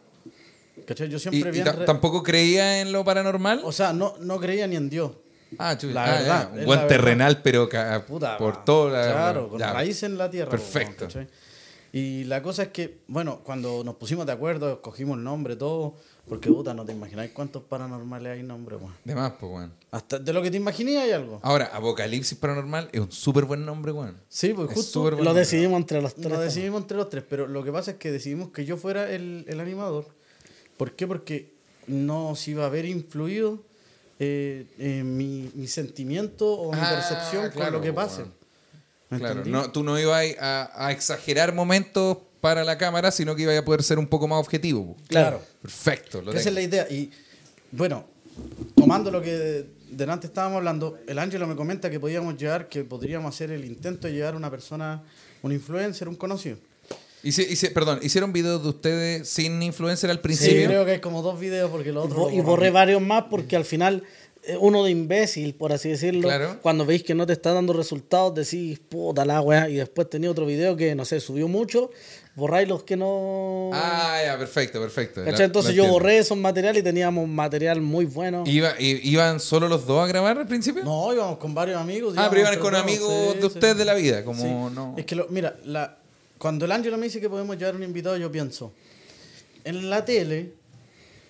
¿Cachai? 0.86 1.10
Yo 1.10 1.18
¿Y, 1.18 1.20
siempre 1.20 1.50
y 1.50 1.52
bien 1.54 1.66
ta- 1.66 1.74
re- 1.74 1.86
tampoco 1.86 2.24
creía 2.24 2.82
en 2.82 2.92
lo 2.92 3.04
paranormal? 3.04 3.62
O 3.64 3.72
sea, 3.72 3.94
no, 3.94 4.16
no 4.20 4.40
creía 4.40 4.68
ni 4.68 4.76
en 4.76 4.90
Dios. 4.90 5.12
ah, 5.60 5.78
chuy, 5.78 5.94
la 5.94 6.04
ah, 6.06 6.12
verdad, 6.20 6.50
Un 6.52 6.66
buen 6.66 6.68
la 6.68 6.76
verdad. 6.76 6.88
terrenal, 6.88 7.42
pero 7.42 7.70
Puta, 8.08 8.38
por 8.38 8.64
todo 8.66 8.90
la... 8.90 9.04
Claro, 9.12 9.50
con 9.50 9.60
ya. 9.60 9.74
raíz 9.74 10.02
en 10.04 10.18
la 10.18 10.30
tierra. 10.30 10.50
Perfecto. 10.50 11.08
Y 11.94 12.24
la 12.24 12.42
cosa 12.42 12.64
es 12.64 12.70
que, 12.70 13.00
bueno, 13.08 13.42
cuando 13.44 13.84
nos 13.84 13.96
pusimos 13.96 14.26
de 14.26 14.32
acuerdo, 14.32 14.72
escogimos 14.72 15.18
el 15.18 15.24
nombre, 15.26 15.58
todo, 15.58 15.96
porque 16.30 16.50
puta, 16.50 16.74
no 16.74 16.86
te 16.86 16.94
imagináis 16.94 17.32
cuántos 17.32 17.64
paranormales 17.64 18.32
hay 18.38 18.44
nombre, 18.44 18.78
weón. 18.78 18.94
De 19.04 19.14
más, 19.14 19.34
pues, 19.40 19.52
weón. 19.52 19.74
Hasta 19.92 20.18
de 20.18 20.32
lo 20.32 20.42
que 20.42 20.50
te 20.50 20.56
imaginé 20.58 21.00
hay 21.00 21.12
algo. 21.12 21.40
Ahora, 21.44 21.66
Apocalipsis 21.74 22.38
Paranormal 22.38 22.88
es 22.94 23.02
un 23.02 23.12
súper 23.12 23.44
buen 23.44 23.66
nombre, 23.66 23.92
weón. 23.92 24.16
Sí, 24.30 24.54
pues 24.54 24.70
Es 24.70 24.76
justo 24.76 25.12
Lo 25.12 25.18
nombre. 25.18 25.34
decidimos 25.34 25.78
entre 25.82 26.02
los 26.02 26.16
tres. 26.16 26.32
Lo 26.32 26.40
decidimos 26.40 26.82
entre 26.82 26.96
los 26.96 27.10
tres, 27.10 27.26
pero 27.30 27.48
lo 27.48 27.62
que 27.64 27.74
pasa 27.74 27.92
es 27.92 27.98
que 27.98 28.10
decidimos 28.10 28.52
que 28.52 28.64
yo 28.64 28.78
fuera 28.78 29.12
el, 29.12 29.44
el 29.50 29.60
animador. 29.60 30.06
¿Por 30.78 30.94
qué? 30.96 31.08
Porque 31.08 31.52
no 31.88 32.36
se 32.38 32.52
iba 32.52 32.66
a 32.66 32.70
ver 32.70 32.86
influido 32.86 33.64
eh, 34.20 34.66
eh, 34.80 35.04
mi, 35.04 35.52
mi 35.56 35.68
sentimiento 35.68 36.54
o 36.54 36.72
mi 36.72 36.80
Ah, 36.82 36.90
percepción 36.92 37.52
con 37.52 37.70
lo 37.74 37.82
que 37.82 37.92
pues, 37.92 38.06
pase. 38.08 38.22
bueno. 38.22 38.41
¿Me 39.12 39.20
Claro, 39.20 39.44
no, 39.46 39.72
tú 39.72 39.84
no 39.84 40.00
ibas 40.00 40.26
a, 40.40 40.72
a 40.88 40.92
exagerar 40.92 41.54
momentos 41.54 42.18
para 42.42 42.64
la 42.64 42.78
cámara, 42.80 43.12
sino 43.12 43.36
que 43.36 43.44
ibas 43.44 43.58
a 43.58 43.64
poder 43.64 43.84
ser 43.84 44.00
un 44.00 44.08
poco 44.08 44.28
más 44.28 44.40
objetivo. 44.40 44.98
Claro. 45.08 45.42
Perfecto. 45.62 46.22
Lo 46.24 46.32
Esa 46.34 46.50
es 46.50 46.56
la 46.56 46.62
idea. 46.62 46.88
Y 46.90 47.12
bueno, 47.72 48.06
tomando 48.76 49.12
lo 49.12 49.22
que 49.22 49.66
delante 49.92 50.26
estábamos 50.28 50.58
hablando, 50.58 50.98
el 51.08 51.20
Ángelo 51.20 51.46
me 51.46 51.56
comenta 51.56 51.90
que 51.90 52.00
podíamos 52.00 52.38
llevar, 52.38 52.68
que 52.70 52.84
podríamos 52.84 53.36
hacer 53.36 53.52
el 53.52 53.66
intento 53.66 54.08
de 54.08 54.14
llevar 54.14 54.34
a 54.34 54.38
una 54.38 54.50
persona, 54.50 55.04
un 55.44 55.52
influencer, 55.52 56.08
un 56.08 56.16
conocido. 56.16 56.58
Hice- 57.24 57.44
hice- 57.48 57.70
perdón, 57.70 58.00
¿hicieron 58.02 58.34
videos 58.34 58.64
de 58.64 58.70
ustedes 58.70 59.30
sin 59.30 59.62
influencer 59.62 60.10
al 60.10 60.18
Sí, 60.18 60.22
principio? 60.24 60.66
creo 60.66 60.86
que 60.86 60.92
hay 60.94 61.00
como 61.02 61.22
dos 61.22 61.40
videos 61.40 61.70
porque 61.70 61.92
los 61.92 62.06
Y, 62.06 62.12
otros. 62.12 62.20
bo- 62.20 62.32
y 62.32 62.42
borré 62.42 62.72
varios 62.72 63.00
más 63.00 63.26
porque 63.30 63.56
al 63.56 63.66
final 63.66 64.04
uno 64.60 64.84
de 64.84 64.92
imbécil, 64.92 65.54
por 65.56 65.72
así 65.72 65.90
decirlo, 65.90 66.28
Claro. 66.28 66.58
cuando 66.62 66.86
veis 66.86 67.04
que 67.04 67.14
no 67.14 67.26
te 67.28 67.34
está 67.34 67.54
dando 67.54 67.74
resultados, 67.74 68.34
decís, 68.34 68.80
puta 68.80 69.24
la 69.26 69.40
weá, 69.42 69.70
y 69.70 69.76
después 69.76 70.10
tenía 70.10 70.32
otro 70.32 70.46
video 70.48 70.76
que, 70.76 70.96
no 70.96 71.06
sé, 71.06 71.20
subió 71.20 71.48
mucho, 71.48 71.92
borráis 72.36 72.68
los 72.68 72.82
que 72.84 72.98
no... 72.98 73.70
Ah, 73.72 74.20
ya, 74.26 74.38
perfecto, 74.40 74.82
perfecto. 74.82 75.24
Entonces 75.24 75.76
la 75.76 75.84
yo 75.84 75.88
borré 75.92 76.18
esos 76.18 76.38
materiales 76.38 76.80
y 76.82 76.84
teníamos 76.84 77.28
material 77.28 77.82
muy 77.82 78.06
bueno. 78.06 78.44
Iba- 78.48 78.74
i- 78.80 79.02
¿Iban 79.10 79.40
solo 79.40 79.68
los 79.68 79.86
dos 79.86 80.04
a 80.04 80.08
grabar 80.08 80.38
al 80.40 80.48
principio? 80.48 80.84
No, 80.84 81.14
íbamos 81.14 81.38
con 81.38 81.54
varios 81.54 81.80
amigos. 81.80 82.16
ah, 82.18 82.28
pero 82.30 82.42
iban 82.42 82.58
con 82.60 82.74
amigos 82.74 83.12
sí, 83.34 83.36
de 83.36 83.42
sí. 83.42 83.46
ustedes 83.48 83.78
de 83.78 83.86
la 83.86 83.94
vida, 83.94 84.24
como 84.26 84.42
Sí. 84.42 84.76
no... 84.76 84.96
Es 84.98 85.06
que, 85.06 85.16
lo, 85.16 85.28
mira, 85.30 85.56
la, 85.66 85.98
cuando 86.40 86.66
el 86.66 86.72
Ángelo 86.72 86.98
me 86.98 87.06
dice 87.06 87.22
que 87.22 87.30
podemos 87.30 87.56
llevar 87.60 87.76
un 87.76 87.84
invitado, 87.84 88.18
yo 88.18 88.32
pienso, 88.32 88.72
en 89.64 89.88
la 89.90 90.04
tele 90.04 90.54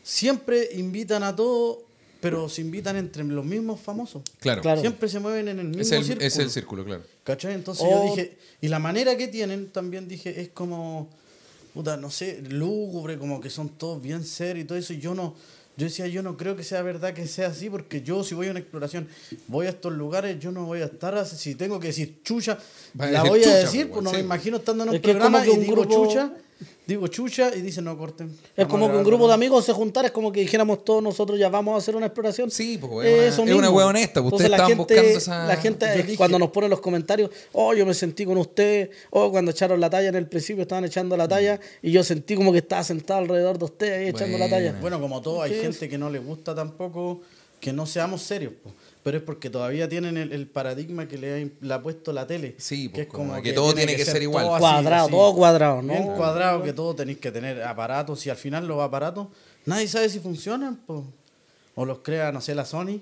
siempre 0.04 0.70
invitan 0.76 1.24
a 1.24 1.36
todos 1.36 1.80
pero 2.22 2.48
se 2.48 2.62
invitan 2.62 2.96
entre 2.96 3.24
los 3.24 3.44
mismos 3.44 3.80
famosos. 3.82 4.22
Claro. 4.40 4.62
Claro. 4.62 4.80
Siempre 4.82 5.10
se 5.10 5.20
mueven 5.20 5.48
en 5.50 5.60
el 5.60 5.68
mismo 5.68 5.82
Es, 5.82 5.92
el, 5.92 6.04
círculo. 6.06 6.26
es 6.28 6.38
el 6.38 6.50
círculo, 6.50 6.86
claro. 6.86 7.04
¿Cachai? 7.24 7.54
Entonces 7.56 7.86
yo 7.90 8.04
dije, 8.04 8.38
y 8.62 8.68
la 8.70 8.80
manera 8.80 9.18
que 9.18 9.28
tienen 9.28 9.70
también 9.70 10.08
dije, 10.08 10.40
es 10.40 10.50
como, 10.50 11.10
puta, 11.74 11.98
no 11.98 12.10
sé, 12.12 12.42
lúgubre, 12.48 13.18
como 13.18 13.42
que 13.42 13.50
son 13.50 13.70
todos 13.70 14.02
bien 14.02 14.24
serios 14.24 14.64
y 14.66 14.68
todo 14.68 14.78
eso. 14.78 14.94
Y 14.94 15.00
yo 15.00 15.14
no, 15.16 15.36
yo 15.78 15.86
decía, 15.86 16.06
yo 16.08 16.22
no 16.22 16.38
creo 16.38 16.56
que 16.56 16.64
sea 16.64 16.82
verdad 16.84 17.14
que 17.14 17.28
sea 17.28 17.48
así, 17.48 17.70
porque 17.70 18.02
yo 18.02 18.24
si 18.24 18.36
voy 18.36 18.48
a 18.48 18.52
una 18.52 18.60
exploración, 18.60 19.08
voy 19.48 19.66
a 19.68 19.70
estos 19.70 19.94
lugares, 19.94 20.40
yo 20.40 20.52
no 20.52 20.66
voy 20.66 20.82
a 20.82 20.86
estar 20.86 21.16
así, 21.16 21.36
si 21.38 21.56
tengo 21.56 21.80
que 21.80 21.88
decir 21.88 22.20
chucha, 22.24 22.58
la 22.96 23.08
decir 23.08 23.30
voy 23.30 23.40
a 23.40 23.44
chucha, 23.44 23.56
decir, 23.58 23.82
pues, 23.90 23.94
pues 23.94 24.04
no 24.04 24.10
sí. 24.12 24.16
me 24.18 24.22
imagino 24.24 24.58
estando 24.58 24.84
en 24.84 24.90
un 24.90 24.96
Es 24.96 25.02
que 25.02 25.12
es 25.12 25.16
programa 25.18 25.40
como 25.40 25.52
que 25.52 25.56
y 25.56 25.60
un 25.60 25.66
digo 25.66 25.82
grupo- 25.84 26.08
chucha, 26.08 26.34
digo 26.88 27.08
chucha 27.08 27.52
y 27.56 27.62
dicen 27.62 27.86
no 27.86 27.98
corten. 27.98 28.36
Es 28.58 28.68
como 28.68 28.90
que 28.90 28.98
un 28.98 29.04
grupo 29.04 29.24
de 29.24 29.28
nuevo". 29.30 29.34
amigos 29.34 29.66
se 29.66 29.72
juntara, 29.74 30.08
es 30.08 30.12
como 30.12 30.32
que 30.32 30.42
dijéramos 30.42 30.84
todos 30.84 31.02
nosotros 31.02 31.40
ya 31.40 31.48
vamos 31.50 31.76
a 31.76 31.78
hacer 31.78 31.96
una 31.96 32.08
exploración. 32.08 32.52
Sí, 32.52 32.78
pues, 32.78 33.08
es 33.08 33.14
una- 33.14 33.26
Eso 33.28 33.44
es 33.44 33.56
una 33.56 33.70
wea 33.70 33.86
honesta, 33.86 34.22
pues, 34.22 34.34
ustedes 34.34 34.50
la 34.52 34.58
estaban 34.58 34.78
gente, 34.78 34.94
buscando 34.96 35.18
esa- 35.18 35.46
La 35.48 35.56
gente 35.58 35.86
eh, 35.86 36.04
dije- 36.04 36.18
cuando 36.18 36.38
nos 36.40 36.50
ponen 36.50 36.70
los 36.70 36.82
comentarios, 36.82 37.30
oh, 37.54 37.74
yo 37.74 37.86
me 37.86 37.94
sentí 37.94 38.26
con 38.26 38.38
usted, 38.38 38.90
oh, 39.12 39.32
cuando 39.32 39.52
echaron 39.52 39.80
la 39.80 39.90
talla 39.90 40.10
en 40.10 40.16
el 40.16 40.28
principio 40.28 40.64
estaban 40.64 40.84
echando 40.86 41.16
la 41.16 41.28
talla 41.28 41.60
y 41.82 41.92
yo 41.92 42.04
sentí 42.04 42.36
como 42.36 42.52
que 42.52 42.58
estaba 42.60 42.84
sentado 42.84 43.20
alrededor 43.22 43.58
de 43.58 43.66
usted 43.66 43.94
ahí 44.02 44.08
echando 44.10 44.38
la 44.38 44.50
talla. 44.50 44.76
Bueno, 44.82 45.00
como 45.00 45.22
todo, 45.22 45.42
hay 45.44 45.54
gente 45.54 45.88
que 45.88 45.98
no 45.98 46.10
le 46.10 46.20
gusta 46.20 46.54
tampoco 46.54 47.22
que 47.62 47.72
no 47.72 47.86
seamos 47.86 48.22
serios, 48.24 48.52
po. 48.62 48.74
pero 49.04 49.18
es 49.18 49.24
porque 49.24 49.50
todavía 49.50 49.88
tienen 49.88 50.18
el, 50.18 50.34
el 50.34 50.48
paradigma 50.48 51.08
que 51.08 51.18
le 51.18 51.34
ha, 51.34 51.40
im- 51.40 51.54
le 51.62 51.74
ha 51.74 51.82
puesto 51.82 52.12
la 52.12 52.28
tele. 52.28 52.56
Sí, 52.58 52.90
que 52.90 53.06
pues, 53.06 53.08
como 53.08 53.42
que 53.42 53.54
todo 53.54 53.74
tiene 53.74 53.96
que 53.96 54.04
ser 54.04 54.22
igual. 54.22 54.46
todo 54.48 54.58
cuadrado, 54.60 55.04
así. 55.06 55.12
todo 55.14 55.36
cuadrado, 55.36 55.82
¿no? 55.82 55.94
Bien 55.94 56.08
cuadrado, 56.08 56.62
que 56.64 56.74
todo 56.74 56.94
tenéis 56.96 57.20
que 57.20 57.32
tener 57.32 57.64
aparatos 57.64 58.26
y 58.26 58.30
al 58.30 58.36
final 58.38 58.68
los 58.68 58.82
aparatos, 58.82 59.28
nadie 59.66 59.88
sabe 59.88 60.10
si 60.10 60.20
funcionan, 60.20 60.76
po. 60.76 61.06
o 61.76 61.86
los 61.86 62.00
crea, 62.00 62.32
no 62.34 62.42
sé, 62.42 62.54
la 62.56 62.66
Sony, 62.66 63.00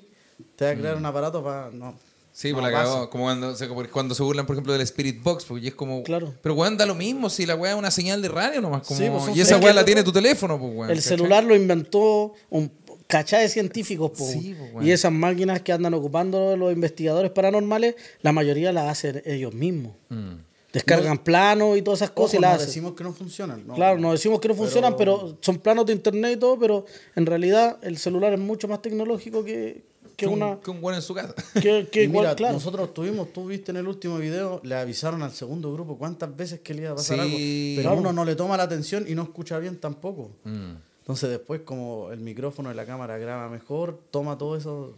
te 0.55 0.65
va 0.65 0.71
a 0.71 0.75
crear 0.75 0.95
un 0.97 1.05
aparato 1.07 1.43
para... 1.43 1.71
No, 1.71 1.95
Mm. 2.31 2.41
Sí, 2.41 2.51
no 2.53 2.59
pues 2.59 2.71
la. 2.71 2.83
Como 3.09 3.23
cuando, 3.25 3.57
como 3.67 3.83
cuando 3.91 4.15
se 4.15 4.23
burlan, 4.23 4.45
por 4.45 4.55
ejemplo, 4.55 4.71
del 4.71 4.83
Spirit 4.83 5.21
Box, 5.21 5.43
porque 5.43 5.67
es 5.69 5.75
como. 5.75 6.03
Claro. 6.03 6.33
Pero 6.41 6.55
weón, 6.55 6.77
da 6.77 6.85
lo 6.85 6.95
mismo 6.95 7.29
si 7.29 7.45
la 7.45 7.55
weá 7.55 7.71
es 7.73 7.77
una 7.77 7.91
señal 7.91 8.21
de 8.21 8.29
radio 8.29 8.61
nomás. 8.61 8.87
Como, 8.87 8.97
Sí, 8.99 9.09
pues, 9.09 9.35
y 9.35 9.41
esa 9.41 9.57
weá 9.57 9.73
la 9.73 9.83
tiene 9.83 10.03
tu 10.03 10.11
teléfono, 10.13 10.57
pues 10.57 10.71
weón. 10.73 10.89
El 10.91 10.97
¿cachai? 10.97 11.17
celular 11.17 11.43
lo 11.43 11.53
inventó 11.53 12.33
un 12.51 12.71
cachá 13.09 13.39
de 13.39 13.49
científicos, 13.49 14.11
po. 14.11 14.23
Sí, 14.25 14.55
po, 14.73 14.81
y 14.81 14.91
esas 14.91 15.11
máquinas 15.11 15.61
que 15.61 15.73
andan 15.73 15.93
ocupando 15.95 16.55
los 16.55 16.71
investigadores 16.71 17.31
paranormales, 17.31 17.95
la 18.21 18.31
mayoría 18.31 18.71
las 18.71 18.87
hacen 18.89 19.21
ellos 19.25 19.53
mismos. 19.53 19.93
Mm. 20.09 20.35
Descargan 20.71 21.17
planos 21.17 21.75
y 21.77 21.81
todas 21.81 21.99
esas 22.03 22.11
cosas 22.11 22.35
Ojo, 22.35 22.37
y 22.37 22.41
las 22.41 22.51
no 22.51 22.55
hacen. 22.57 22.67
decimos 22.67 22.93
que 22.93 23.03
no 23.03 23.11
funcionan. 23.11 23.65
no. 23.67 23.73
Claro, 23.73 23.97
nos 23.99 24.11
decimos 24.11 24.39
que 24.39 24.47
no 24.49 24.53
funcionan, 24.53 24.95
pero 24.95 25.35
son 25.41 25.57
planos 25.57 25.85
de 25.87 25.93
internet 25.93 26.33
y 26.35 26.37
todo, 26.39 26.59
pero 26.59 26.85
en 27.15 27.25
realidad 27.25 27.79
el 27.81 27.97
celular 27.97 28.31
es 28.33 28.39
mucho 28.39 28.67
más 28.67 28.79
tecnológico 28.79 29.43
que, 29.43 29.81
que 30.15 30.25
Que 30.25 30.27
un, 30.27 30.33
una... 30.43 30.59
que 30.59 30.69
un 30.69 30.77
weón 30.83 30.95
en 30.97 31.01
su 31.01 31.15
casa. 31.15 31.33
Que, 31.59 31.87
que 31.91 32.03
Y 32.03 32.07
mira, 32.07 32.19
igual, 32.21 32.35
claro. 32.35 32.53
nosotros 32.53 32.93
tuvimos, 32.93 33.33
tú 33.33 33.47
viste 33.47 33.71
en 33.71 33.77
el 33.77 33.87
último 33.87 34.19
video, 34.19 34.61
le 34.63 34.75
avisaron 34.75 35.23
al 35.23 35.31
segundo 35.31 35.73
grupo 35.73 35.97
cuántas 35.97 36.35
veces 36.37 36.59
que 36.59 36.75
le 36.75 36.83
iba 36.83 36.91
a 36.91 36.95
pasar 36.95 37.17
Sí, 37.17 37.21
algo, 37.23 37.35
pero 37.77 37.81
claro. 37.89 37.97
uno 38.01 38.13
no 38.13 38.23
le 38.23 38.35
toma 38.35 38.55
la 38.55 38.63
atención 38.63 39.05
y 39.07 39.15
no 39.15 39.23
escucha 39.23 39.57
bien 39.57 39.79
tampoco. 39.79 40.29
Mm. 40.43 40.73
Entonces 41.09 41.31
después 41.31 41.61
como 41.65 42.11
el 42.11 42.19
micrófono 42.19 42.69
de 42.69 42.75
la 42.75 42.85
cámara 42.85 43.17
graba 43.17 43.49
mejor, 43.49 43.99
toma 44.11 44.37
todo 44.37 44.55
eso. 44.55 44.95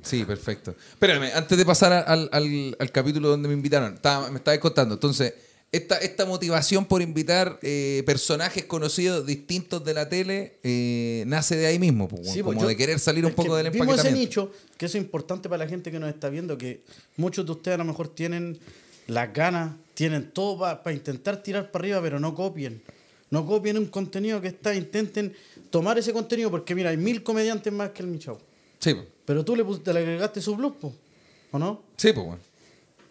Sí, 0.00 0.22
perfecto. 0.24 0.76
Espérame, 0.92 1.32
antes 1.34 1.58
de 1.58 1.66
pasar 1.66 1.92
al, 2.06 2.28
al- 2.30 2.76
al 2.78 2.92
capítulo 2.92 3.30
donde 3.30 3.48
me 3.48 3.54
invitaron, 3.54 3.94
estaba- 3.94 4.30
me 4.30 4.38
estabas 4.38 4.60
contando. 4.60 4.94
Entonces, 4.94 5.34
esta, 5.72 5.96
esta 5.98 6.24
motivación 6.24 6.86
por 6.86 7.02
invitar 7.02 7.58
eh, 7.62 8.04
personajes 8.06 8.64
conocidos 8.66 9.26
distintos 9.26 9.84
de 9.84 9.94
la 9.94 10.08
tele 10.08 10.60
eh, 10.62 11.24
nace 11.26 11.56
de 11.56 11.66
ahí 11.66 11.80
mismo, 11.80 12.06
pues, 12.06 12.28
Sí, 12.30 12.38
como 12.38 12.52
pues 12.52 12.60
yo- 12.60 12.68
de 12.68 12.76
querer 12.76 13.00
salir 13.00 13.26
un 13.26 13.32
poco 13.32 13.56
del 13.56 13.70
Vimos 13.70 13.88
ese 13.88 14.10
empaquetamiento. 14.10 14.42
nicho, 14.46 14.52
que 14.78 14.86
eso 14.86 14.98
es 14.98 15.02
importante 15.02 15.48
para 15.48 15.64
la 15.64 15.68
gente 15.68 15.90
que 15.90 15.98
nos 15.98 16.10
está 16.10 16.28
viendo, 16.28 16.56
que 16.56 16.84
muchos 17.16 17.44
de 17.44 17.50
ustedes 17.50 17.74
a 17.74 17.78
lo 17.78 17.84
mejor 17.86 18.06
tienen 18.06 18.56
las 19.08 19.32
ganas, 19.32 19.72
tienen 19.94 20.30
todo 20.30 20.58
para 20.80 20.92
intentar 20.94 21.42
tirar 21.42 21.72
para 21.72 21.82
arriba, 21.82 22.00
pero 22.00 22.20
no 22.20 22.36
copien. 22.36 22.80
No 23.34 23.44
copien 23.44 23.76
un 23.76 23.86
contenido 23.86 24.40
que 24.40 24.46
está, 24.46 24.72
intenten 24.76 25.34
tomar 25.68 25.98
ese 25.98 26.12
contenido, 26.12 26.52
porque 26.52 26.72
mira, 26.72 26.90
hay 26.90 26.96
mil 26.96 27.24
comediantes 27.24 27.72
más 27.72 27.90
que 27.90 28.04
el 28.04 28.08
Michao. 28.08 28.38
Sí, 28.78 28.94
pues. 28.94 29.08
Pero 29.24 29.44
tú 29.44 29.56
le, 29.56 29.64
agregaste 29.64 30.40
su 30.40 30.56
plus, 30.56 30.74
po, 30.74 30.92
¿o 31.50 31.58
no? 31.58 31.82
Sí, 31.96 32.12
pues, 32.12 32.24
bueno. 32.24 32.40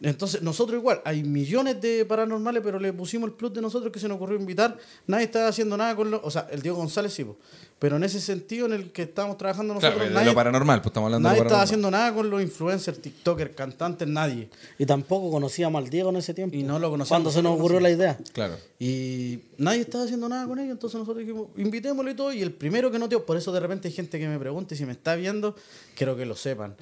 Entonces, 0.03 0.41
nosotros 0.41 0.77
igual, 0.77 1.01
hay 1.05 1.23
millones 1.23 1.79
de 1.79 2.03
paranormales, 2.03 2.61
pero 2.61 2.77
le 2.77 2.91
pusimos 2.91 3.29
el 3.29 3.35
plus 3.35 3.53
de 3.53 3.61
nosotros 3.61 3.89
que 3.89 3.99
se 3.99 4.09
nos 4.09 4.17
ocurrió 4.17 4.37
invitar. 4.37 4.77
Nadie 5.07 5.25
estaba 5.25 5.47
haciendo 5.47 5.77
nada 5.77 5.95
con 5.95 6.11
lo. 6.11 6.21
O 6.23 6.29
sea, 6.29 6.47
el 6.51 6.61
Diego 6.61 6.77
González 6.77 7.13
sí, 7.13 7.23
po. 7.23 7.37
pero 7.79 7.95
en 7.95 8.03
ese 8.03 8.19
sentido 8.19 8.65
en 8.65 8.73
el 8.73 8.91
que 8.91 9.03
estábamos 9.03 9.37
trabajando 9.37 9.73
nosotros, 9.73 9.95
Claro, 9.95 10.09
de 10.09 10.13
nadie, 10.13 10.27
lo 10.27 10.35
paranormal, 10.35 10.81
pues 10.81 10.87
estamos 10.91 11.07
hablando 11.07 11.29
nadie 11.29 11.41
de 11.41 11.49
lo 11.49 11.55
haciendo 11.55 11.89
nada 11.89 12.13
con 12.13 12.29
los 12.29 12.41
influencers, 12.41 13.01
TikTokers, 13.01 13.55
cantantes, 13.55 14.05
nadie. 14.05 14.49
Y 14.77 14.85
tampoco 14.85 15.31
conocíamos 15.31 15.81
al 15.81 15.89
Diego 15.89 16.09
en 16.09 16.17
ese 16.17 16.33
tiempo. 16.33 16.53
Y 16.53 16.63
no 16.63 16.79
lo 16.79 16.89
conocíamos, 16.89 17.09
Cuando 17.09 17.31
se 17.31 17.41
no 17.41 17.51
nos 17.51 17.59
ocurrió 17.59 17.79
la 17.79 17.89
idea. 17.89 18.17
Claro. 18.33 18.57
Y 18.79 19.39
nadie 19.57 19.81
estaba 19.81 20.03
haciendo 20.03 20.27
nada 20.27 20.45
con 20.45 20.59
ellos, 20.59 20.73
entonces 20.73 20.99
nosotros 20.99 21.25
dijimos, 21.25 21.47
invitémoslo 21.55 22.11
y 22.11 22.13
todo. 22.13 22.33
Y 22.33 22.41
el 22.41 22.51
primero 22.51 22.91
que 22.91 22.99
noté, 22.99 23.17
por 23.19 23.37
eso 23.37 23.53
de 23.53 23.61
repente 23.61 23.87
hay 23.87 23.93
gente 23.93 24.19
que 24.19 24.27
me 24.27 24.37
pregunta 24.37 24.73
y 24.73 24.77
si 24.77 24.85
me 24.85 24.91
está 24.91 25.15
viendo, 25.15 25.55
quiero 25.95 26.17
que 26.17 26.25
lo 26.25 26.35
sepan. 26.35 26.75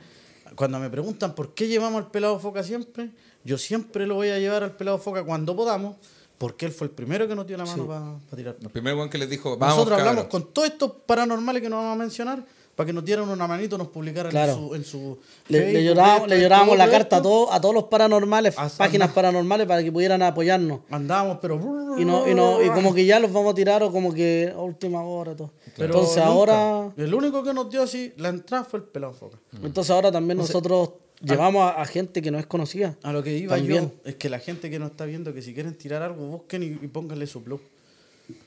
Cuando 0.56 0.80
me 0.80 0.90
preguntan 0.90 1.34
por 1.34 1.54
qué 1.54 1.68
llevamos 1.68 2.04
al 2.04 2.12
pelado 2.12 2.40
foca 2.40 2.64
siempre, 2.64 3.12
yo 3.44 3.58
siempre 3.58 4.06
lo 4.06 4.16
voy 4.16 4.30
a 4.30 4.40
llevar 4.40 4.64
al 4.64 4.76
pelado 4.76 4.98
foca 4.98 5.24
cuando 5.24 5.56
podamos, 5.56 5.96
porque 6.38 6.66
él 6.66 6.72
fue 6.72 6.88
el 6.88 6.92
primero 6.92 7.28
que 7.28 7.36
nos 7.36 7.48
dio 7.48 7.58
la 7.58 7.66
mano 7.66 8.20
para 8.30 8.38
tirar. 8.38 8.58
El 8.62 8.70
primer 8.70 8.96
weón 8.96 9.10
que 9.10 9.18
les 9.18 9.30
dijo, 9.30 9.58
vamos, 9.58 9.78
Nosotros 9.78 10.00
hablamos 10.00 10.26
con 10.26 10.52
todos 10.54 10.70
estos 10.70 10.92
paranormales 11.06 11.62
que 11.62 11.70
nos 11.70 11.78
vamos 11.78 11.96
a 11.96 12.00
mencionar 12.00 12.44
para 12.76 12.88
que 12.88 12.94
nos 12.94 13.04
dieran 13.06 13.28
una 13.30 13.48
manito, 13.48 13.78
nos 13.78 13.88
publicaran 13.90 14.32
Claro. 14.32 14.54
en 14.54 14.58
su, 14.60 14.76
en 14.76 14.84
su 14.84 15.20
Le, 15.50 15.74
le 15.74 15.84
llorábamos, 15.84 16.28
le 16.30 16.78
la 16.78 16.90
carta 16.90 17.18
a, 17.18 17.22
todos 17.22 17.50
a 17.52 17.60
todos 17.62 17.76
los 17.76 17.84
paranormales, 17.86 18.56
páginas 18.56 19.08
anda. 19.10 19.14
paranormales 19.14 19.68
para 19.68 19.84
que 19.84 19.92
pudieran 19.92 20.22
apoyarnos. 20.22 20.80
Andábamos, 20.90 21.38
pero... 21.42 21.56
Y, 21.98 22.06
no, 22.06 22.28
y, 22.28 22.34
no, 22.34 22.64
y 22.64 22.70
como 22.70 22.94
que 22.94 23.06
ya 23.06 23.20
los 23.20 23.32
vamos 23.32 23.52
a 23.52 23.56
tirar 23.56 23.84
o 23.84 23.92
como 23.92 24.14
que 24.14 24.52
a 24.56 24.60
última 24.60 25.04
hora 25.04 25.36
todo. 25.36 25.52
Pero 25.76 25.94
Entonces 25.94 26.18
nunca. 26.18 26.28
ahora, 26.30 26.94
El 26.98 27.14
único 27.14 27.44
que 27.44 27.54
nos 27.54 27.70
dio 27.70 27.84
así 27.84 28.14
la 28.18 28.30
entrada 28.30 28.64
fue 28.64 28.80
el 28.80 28.86
pelado 28.86 29.14
foca. 29.14 29.38
entonces 29.64 29.92
ahora 29.92 30.12
también 30.12 30.38
nosotros 30.38 30.92
llevamos 31.22 31.62
a, 31.64 31.82
a 31.82 31.86
gente 31.86 32.22
que 32.22 32.32
no 32.32 32.40
es 32.40 32.46
conocida. 32.48 32.98
A 33.04 33.12
lo 33.12 33.22
que 33.22 33.38
iba 33.38 33.56
También. 33.58 33.92
yo 34.04 34.10
es 34.10 34.16
que 34.16 34.30
la 34.30 34.40
gente 34.40 34.70
que 34.72 34.80
nos 34.80 34.92
está 34.92 35.06
viendo, 35.06 35.34
que 35.34 35.42
si 35.42 35.54
quieren 35.54 35.78
tirar 35.78 36.02
algo, 36.02 36.26
busquen 36.26 36.64
y, 36.64 36.68
y 36.84 36.88
pónganle 36.88 37.28
su 37.28 37.44
plus. 37.44 37.60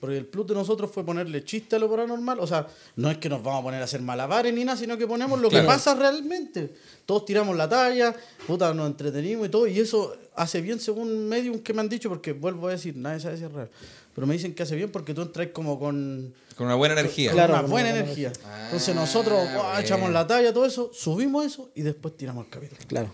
Porque 0.00 0.16
el 0.18 0.26
plus 0.26 0.46
de 0.46 0.54
nosotros 0.54 0.90
fue 0.90 1.04
ponerle 1.04 1.44
chiste 1.44 1.76
a 1.76 1.78
lo 1.78 1.88
paranormal. 1.90 2.40
O 2.40 2.46
sea, 2.46 2.66
no 2.96 3.10
es 3.10 3.18
que 3.18 3.28
nos 3.28 3.42
vamos 3.42 3.60
a 3.60 3.64
poner 3.64 3.80
a 3.80 3.84
hacer 3.84 4.00
malabares 4.02 4.52
ni 4.54 4.64
nada, 4.64 4.78
sino 4.78 4.96
que 4.98 5.06
ponemos 5.06 5.40
lo 5.40 5.48
Claro. 5.48 5.64
que 5.64 5.68
pasa 5.68 5.94
realmente. 5.94 6.74
Todos 7.06 7.24
tiramos 7.24 7.56
la 7.56 7.68
talla, 7.68 8.14
puta, 8.46 8.72
nos 8.74 8.86
entretenimos 8.86 9.46
y 9.46 9.50
todo. 9.50 9.66
Y 9.66 9.78
eso 9.80 10.14
hace 10.36 10.60
bien 10.60 10.80
según 10.80 11.28
medium 11.28 11.58
que 11.60 11.72
me 11.72 11.80
han 11.80 11.88
dicho, 11.88 12.08
porque 12.08 12.32
vuelvo 12.32 12.68
a 12.68 12.72
decir, 12.72 12.96
nadie 12.96 13.20
sabe 13.20 13.36
si 13.36 13.44
es 13.44 13.52
real. 13.52 13.68
Pero 14.14 14.26
me 14.28 14.34
dicen 14.34 14.54
que 14.54 14.62
hace 14.62 14.76
bien 14.76 14.92
porque 14.92 15.12
tú 15.12 15.22
entras 15.22 15.48
como 15.52 15.78
con, 15.78 16.32
Con 16.56 16.66
una 16.66 16.76
buena 16.76 16.94
energía. 16.94 17.30
con 17.30 17.36
Claro, 17.36 17.52
una 17.54 17.62
con 17.62 17.70
buena 17.72 17.88
una 17.90 17.98
buena 18.02 18.12
energía. 18.12 18.32
Ah, 18.46 18.62
Entonces 18.66 18.94
nosotros 18.94 19.38
bueno. 19.52 19.78
echamos 19.80 20.10
la 20.12 20.24
talla, 20.26 20.52
todo 20.52 20.66
eso, 20.66 20.90
subimos 20.94 21.44
eso 21.44 21.70
y 21.74 21.82
después 21.82 22.16
tiramos 22.16 22.44
el 22.44 22.50
capítulo. 22.50 22.80
Claro. 22.86 23.12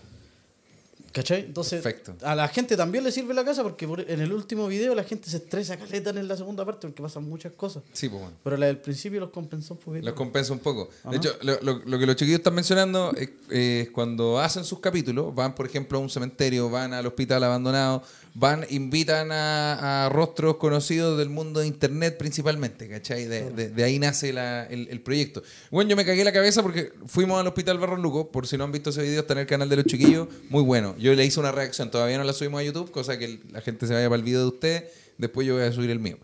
¿Cachai? 1.11 1.41
Entonces, 1.41 1.81
Perfecto. 1.81 2.15
a 2.25 2.35
la 2.35 2.47
gente 2.47 2.77
también 2.77 3.03
le 3.03 3.11
sirve 3.11 3.33
la 3.33 3.43
casa 3.43 3.63
porque 3.63 3.85
por- 3.87 3.99
en 4.09 4.21
el 4.21 4.31
último 4.31 4.67
video 4.67 4.95
la 4.95 5.03
gente 5.03 5.29
se 5.29 5.37
estresa 5.37 5.77
caleta 5.77 6.11
en 6.11 6.27
la 6.27 6.37
segunda 6.37 6.63
parte 6.65 6.87
porque 6.87 7.01
pasan 7.03 7.23
muchas 7.25 7.51
cosas. 7.53 7.83
Sí, 7.91 8.07
pues 8.07 8.21
bueno. 8.21 8.37
Pero 8.43 8.55
la 8.57 8.67
del 8.67 8.77
principio 8.77 9.19
los 9.19 9.29
compensó 9.29 9.73
un 9.73 9.79
poquito. 9.81 10.05
Los 10.05 10.13
compensa 10.15 10.53
un 10.53 10.59
poco. 10.59 10.89
Ajá. 11.01 11.11
De 11.11 11.17
hecho, 11.17 11.35
lo, 11.41 11.59
lo- 11.61 11.79
lo 11.85 11.99
que 11.99 12.05
los 12.05 12.15
chiquillos 12.15 12.39
están 12.39 12.53
mencionando 12.55 13.11
es 13.15 13.29
es 13.49 13.89
cuando 13.91 14.39
hacen 14.39 14.63
sus 14.63 14.79
capítulos, 14.79 15.35
van, 15.35 15.53
por 15.53 15.65
ejemplo, 15.65 15.97
a 15.97 16.01
un 16.01 16.09
cementerio, 16.09 16.69
van 16.69 16.93
al 16.93 17.05
hospital 17.05 17.43
abandonado, 17.43 18.01
van, 18.33 18.65
invitan 18.69 19.31
a, 19.31 20.05
a 20.05 20.09
rostros 20.09 20.55
conocidos 20.57 21.17
del 21.17 21.29
mundo 21.29 21.59
de 21.59 21.67
internet 21.67 22.17
principalmente, 22.17 22.87
¿cachai? 22.87 23.25
De, 23.25 23.49
de- 23.51 23.69
de 23.69 23.83
ahí 23.83 23.99
nace 23.99 24.31
la- 24.33 24.65
el, 24.67 24.87
el 24.89 25.01
proyecto. 25.01 25.43
Bueno, 25.69 25.89
yo 25.89 25.95
me 25.95 26.05
cagué 26.05 26.23
la 26.23 26.31
cabeza 26.31 26.61
porque 26.63 26.93
fuimos 27.07 27.39
al 27.39 27.47
hospital 27.47 27.77
Barros 27.77 27.99
Luco, 27.99 28.31
por 28.31 28.47
si 28.47 28.57
no 28.57 28.63
han 28.63 28.71
visto 28.71 28.89
ese 28.91 29.01
video, 29.03 29.21
está 29.21 29.33
en 29.33 29.39
el 29.39 29.47
canal 29.47 29.67
de 29.69 29.75
los 29.77 29.85
chiquillos, 29.85 30.27
muy 30.49 30.63
bueno. 30.63 30.95
Yo 30.97 31.13
le 31.13 31.25
hice 31.25 31.39
una 31.39 31.51
reacción, 31.51 31.91
todavía 31.91 32.17
no 32.17 32.23
la 32.23 32.33
subimos 32.33 32.61
a 32.61 32.63
YouTube, 32.63 32.89
cosa 32.91 33.17
que 33.19 33.39
la 33.51 33.61
gente 33.61 33.85
se 33.87 33.93
vaya 33.93 34.07
para 34.07 34.17
el 34.17 34.23
video 34.23 34.41
de 34.41 34.47
ustedes, 34.47 34.83
después 35.17 35.45
yo 35.45 35.55
voy 35.55 35.63
a 35.63 35.71
subir 35.71 35.89
el 35.91 35.99
mío. 35.99 36.17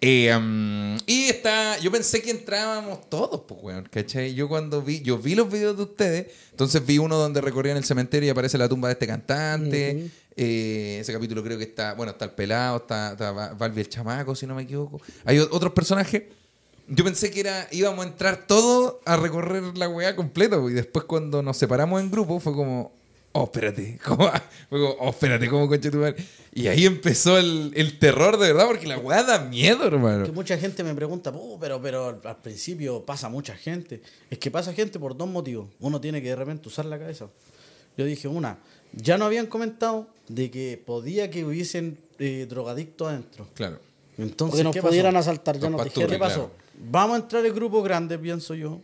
Eh, 0.00 0.32
um, 0.36 0.96
y 1.08 1.24
está, 1.24 1.76
yo 1.80 1.90
pensé 1.90 2.22
que 2.22 2.30
entrábamos 2.30 3.10
todos, 3.10 3.40
pues, 3.48 3.60
weón, 3.64 3.88
¿cachai? 3.90 4.32
Yo 4.32 4.48
cuando 4.48 4.80
vi, 4.80 5.00
yo 5.02 5.18
vi 5.18 5.34
los 5.34 5.50
videos 5.50 5.76
de 5.76 5.82
ustedes, 5.82 6.26
entonces 6.52 6.86
vi 6.86 6.98
uno 6.98 7.16
donde 7.18 7.40
recorrían 7.40 7.76
el 7.76 7.82
cementerio 7.84 8.28
y 8.28 8.30
aparece 8.30 8.56
la 8.58 8.68
tumba 8.68 8.86
de 8.86 8.92
este 8.92 9.08
cantante. 9.08 10.08
Eh, 10.40 10.98
ese 11.00 11.12
capítulo 11.12 11.42
creo 11.42 11.58
que 11.58 11.64
está, 11.64 11.94
bueno, 11.94 12.12
está 12.12 12.26
el 12.26 12.30
pelado, 12.30 12.76
está, 12.76 13.10
está 13.10 13.66
el 13.66 13.88
chamaco, 13.88 14.36
si 14.36 14.46
no 14.46 14.54
me 14.54 14.62
equivoco. 14.62 15.00
Hay 15.24 15.40
otros 15.40 15.72
personajes. 15.72 16.22
Yo 16.86 17.02
pensé 17.02 17.32
que 17.32 17.40
era, 17.40 17.66
íbamos 17.72 18.04
a 18.04 18.08
entrar 18.08 18.46
todos 18.46 18.98
a 19.04 19.16
recorrer 19.16 19.76
la 19.76 19.88
weá 19.88 20.14
completa, 20.14 20.60
pues, 20.60 20.70
y 20.70 20.74
después 20.76 21.06
cuando 21.06 21.42
nos 21.42 21.56
separamos 21.56 22.00
en 22.00 22.08
grupo 22.12 22.38
fue 22.38 22.52
como, 22.52 22.92
oh, 23.32 23.44
espérate, 23.44 23.98
¿cómo? 24.04 24.30
Fue 24.70 24.78
como, 24.78 24.92
oh, 25.00 25.10
espérate, 25.10 25.48
¿cómo 25.48 25.66
concha 25.66 25.90
tu 25.90 25.98
madre? 25.98 26.24
Y 26.54 26.68
ahí 26.68 26.86
empezó 26.86 27.36
el, 27.36 27.72
el 27.74 27.98
terror 27.98 28.38
de 28.38 28.52
verdad, 28.52 28.68
porque 28.68 28.86
la 28.86 28.98
weá 28.98 29.24
da 29.24 29.40
miedo, 29.40 29.88
hermano. 29.88 30.24
Que 30.24 30.30
mucha 30.30 30.56
gente 30.56 30.84
me 30.84 30.94
pregunta, 30.94 31.32
"Oh, 31.34 31.58
pero, 31.58 31.82
pero 31.82 32.20
al 32.22 32.36
principio 32.40 33.04
pasa 33.04 33.28
mucha 33.28 33.56
gente. 33.56 34.02
Es 34.30 34.38
que 34.38 34.52
pasa 34.52 34.72
gente 34.72 35.00
por 35.00 35.16
dos 35.16 35.28
motivos. 35.28 35.66
Uno 35.80 36.00
tiene 36.00 36.22
que 36.22 36.28
de 36.28 36.36
repente 36.36 36.68
usar 36.68 36.84
la 36.84 36.96
cabeza. 36.96 37.26
Yo 37.96 38.04
dije, 38.04 38.28
una, 38.28 38.56
ya 38.92 39.18
no 39.18 39.24
habían 39.26 39.46
comentado 39.46 40.06
de 40.28 40.50
que 40.50 40.82
podía 40.84 41.30
que 41.30 41.44
hubiesen 41.44 41.98
eh, 42.18 42.46
drogadictos 42.48 43.08
adentro. 43.08 43.46
Claro. 43.54 43.78
Entonces, 44.16 44.62
Porque 44.62 44.64
nos 44.64 44.74
¿qué 44.74 44.82
pudieran 44.82 45.14
pasó? 45.14 45.30
asaltar, 45.30 45.58
ya 45.58 45.70
nos 45.70 45.80
pastores, 45.82 45.94
dijeron. 45.94 46.10
¿Qué 46.10 46.18
pasó? 46.18 46.50
claro. 46.50 46.68
Vamos 46.90 47.16
a 47.18 47.22
entrar 47.22 47.46
el 47.46 47.52
grupo 47.52 47.82
grande, 47.82 48.18
pienso 48.18 48.54
yo. 48.54 48.80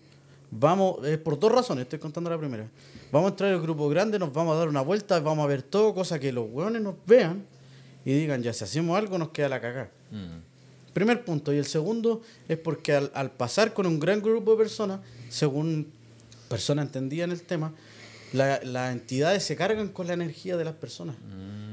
Vamos, 0.51 1.05
es 1.05 1.19
por 1.19 1.38
dos 1.38 1.51
razones, 1.51 1.83
estoy 1.83 1.99
contando 1.99 2.31
la 2.31 2.38
primera. 2.38 2.69
Vamos 3.11 3.29
a 3.29 3.31
entrar 3.33 3.53
el 3.53 3.61
grupo 3.61 3.88
grande, 3.88 4.19
nos 4.19 4.33
vamos 4.33 4.55
a 4.55 4.59
dar 4.59 4.69
una 4.69 4.83
vuelta, 4.83 5.19
vamos 5.21 5.45
a 5.45 5.49
ver 5.49 5.62
todo, 5.62 5.95
cosa 5.95 6.19
que 6.19 6.33
los 6.33 6.47
hueones 6.51 6.81
nos 6.83 6.95
vean 7.07 7.45
y 8.05 8.12
digan, 8.12 8.43
ya 8.43 8.53
si 8.53 8.62
hacemos 8.64 8.97
algo 8.97 9.19
nos 9.19 9.31
queda 9.31 9.49
la 9.49 9.61
cagada. 9.61 9.90
Primer 10.93 11.25
punto. 11.25 11.53
Y 11.53 11.57
el 11.59 11.67
segundo 11.67 12.23
es 12.49 12.57
porque 12.59 12.93
al, 12.95 13.11
al 13.14 13.33
pasar 13.33 13.73
con 13.75 13.87
un 13.87 13.99
gran 13.99 14.23
grupo 14.23 14.53
de 14.53 14.59
personas, 14.59 15.01
según 15.29 15.88
personas 16.49 16.87
entendían 16.87 17.33
el 17.33 17.43
tema, 17.43 17.73
la- 18.35 18.61
las 18.62 18.92
entidades 18.92 19.42
se 19.44 19.57
cargan 19.57 19.88
con 19.88 20.07
la 20.07 20.12
energía 20.14 20.57
de 20.57 20.64
las 20.64 20.75
personas. 20.75 21.16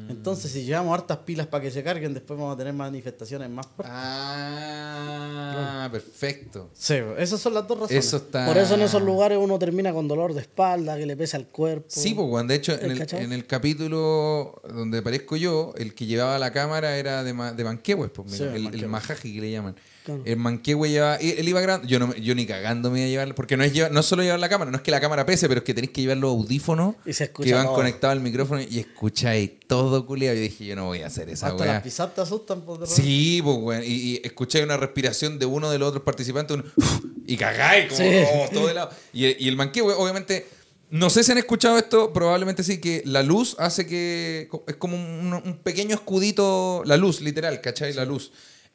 Entonces, 0.09 0.51
si 0.51 0.63
llevamos 0.65 0.93
hartas 0.93 1.19
pilas 1.19 1.47
para 1.47 1.63
que 1.63 1.71
se 1.71 1.83
carguen, 1.83 2.13
después 2.13 2.37
vamos 2.37 2.53
a 2.53 2.57
tener 2.57 2.73
manifestaciones 2.73 3.49
más 3.49 3.65
fuertes. 3.65 3.95
Ah, 3.95 5.87
perfecto. 5.91 6.69
Sí, 6.73 6.95
esas 7.17 7.39
son 7.39 7.53
las 7.53 7.65
dos 7.67 7.79
razones. 7.79 8.05
Eso 8.05 8.17
está. 8.17 8.45
Por 8.45 8.57
eso 8.57 8.75
en 8.75 8.81
esos 8.81 9.01
lugares 9.01 9.37
uno 9.41 9.57
termina 9.57 9.93
con 9.93 10.07
dolor 10.07 10.33
de 10.33 10.41
espalda, 10.41 10.97
que 10.97 11.05
le 11.05 11.15
pesa 11.15 11.37
el 11.37 11.47
cuerpo. 11.47 11.85
Sí, 11.87 12.13
pues, 12.13 12.27
weón. 12.29 12.47
De 12.47 12.55
hecho, 12.55 12.73
en 12.73 12.91
el, 12.91 13.07
en 13.13 13.31
el 13.33 13.45
capítulo 13.47 14.61
donde 14.67 14.97
aparezco 14.99 15.35
yo, 15.37 15.73
el 15.77 15.93
que 15.95 16.05
llevaba 16.05 16.37
la 16.39 16.51
cámara 16.51 16.97
era 16.97 17.23
de, 17.23 17.33
ma- 17.33 17.53
de 17.53 17.63
pues, 17.63 18.37
Sí, 18.37 18.43
el, 18.43 18.73
el 18.75 18.87
majaji 18.87 19.33
que 19.35 19.41
le 19.41 19.51
llaman. 19.51 19.75
Claro. 20.03 20.21
El 20.25 20.37
Manquehue 20.37 20.89
llevaba. 20.89 21.15
Él, 21.17 21.47
iba 21.47 21.61
grabando. 21.61 21.87
Yo, 21.87 21.99
no, 21.99 22.15
yo 22.15 22.33
ni 22.33 22.45
cagando 22.45 22.89
me 22.89 22.99
iba 22.99 23.05
a 23.05 23.09
llevar. 23.09 23.35
Porque 23.35 23.55
no 23.57 23.63
es, 23.63 23.71
llevar, 23.73 23.91
no 23.91 23.99
es 23.99 24.05
solo 24.05 24.23
llevar 24.23 24.39
la 24.39 24.49
cámara, 24.49 24.71
no 24.71 24.77
es 24.77 24.83
que 24.83 24.89
la 24.91 24.99
cámara 24.99 25.25
pese, 25.25 25.47
pero 25.47 25.59
es 25.59 25.63
que 25.63 25.73
tenéis 25.73 25.91
que 25.91 26.01
llevar 26.01 26.17
los 26.17 26.31
audífonos 26.31 26.95
Y 27.05 27.13
se 27.13 27.31
que 27.31 27.53
van 27.53 27.65
todo. 27.67 27.75
conectados 27.75 28.13
al 28.17 28.21
micrófono 28.23 28.61
y 28.61 28.79
escucháis 28.79 29.51
todo 29.67 30.05
culiado. 30.07 30.35
Yo 30.35 30.41
dije, 30.41 30.65
yo 30.65 30.75
no 30.75 30.85
voy 30.85 31.01
a 31.01 31.07
hacer 31.07 31.29
esa 31.29 31.47
Hasta 31.47 31.63
weá. 31.63 31.73
las 31.73 31.83
pisadas 31.83 32.15
te 32.15 32.21
asustan. 32.21 32.61
Por 32.61 32.87
Sí, 32.87 33.41
pues, 33.43 33.57
weón. 33.59 33.83
Y, 33.83 33.87
y 33.87 34.21
escucháis 34.23 34.65
una 34.65 34.77
respiración 34.77 35.37
de 35.37 35.45
uno 35.45 35.69
de 35.69 35.77
los 35.77 35.89
otros 35.89 36.03
participantes 36.03 36.57
un 36.57 37.23
y 37.27 37.37
cagáis, 37.37 37.85
como 37.93 37.97
Sí. 37.97 38.23
oh, 38.33 38.49
todo 38.51 38.67
de 38.67 38.73
lado. 38.73 38.89
Y, 39.13 39.25
y 39.45 39.47
el 39.47 39.55
manquehue, 39.55 39.93
obviamente, 39.93 40.47
no 40.89 41.09
sé 41.09 41.23
si 41.23 41.31
han 41.31 41.37
escuchado 41.37 41.77
esto, 41.77 42.11
probablemente 42.11 42.63
sí, 42.63 42.81
que 42.81 43.01
la 43.05 43.23
luz 43.23 43.55
hace 43.59 43.85
que. 43.85 44.49
Es 44.67 44.75
como 44.75 44.95
un, 44.97 45.33
un 45.33 45.57
pequeño 45.59 45.93
escudito, 45.95 46.81
la 46.85 46.97
luz, 46.97 47.21
literal, 47.21 47.61
¿cachai? 47.61 47.93
La 47.93 48.03
luz. 48.03 48.31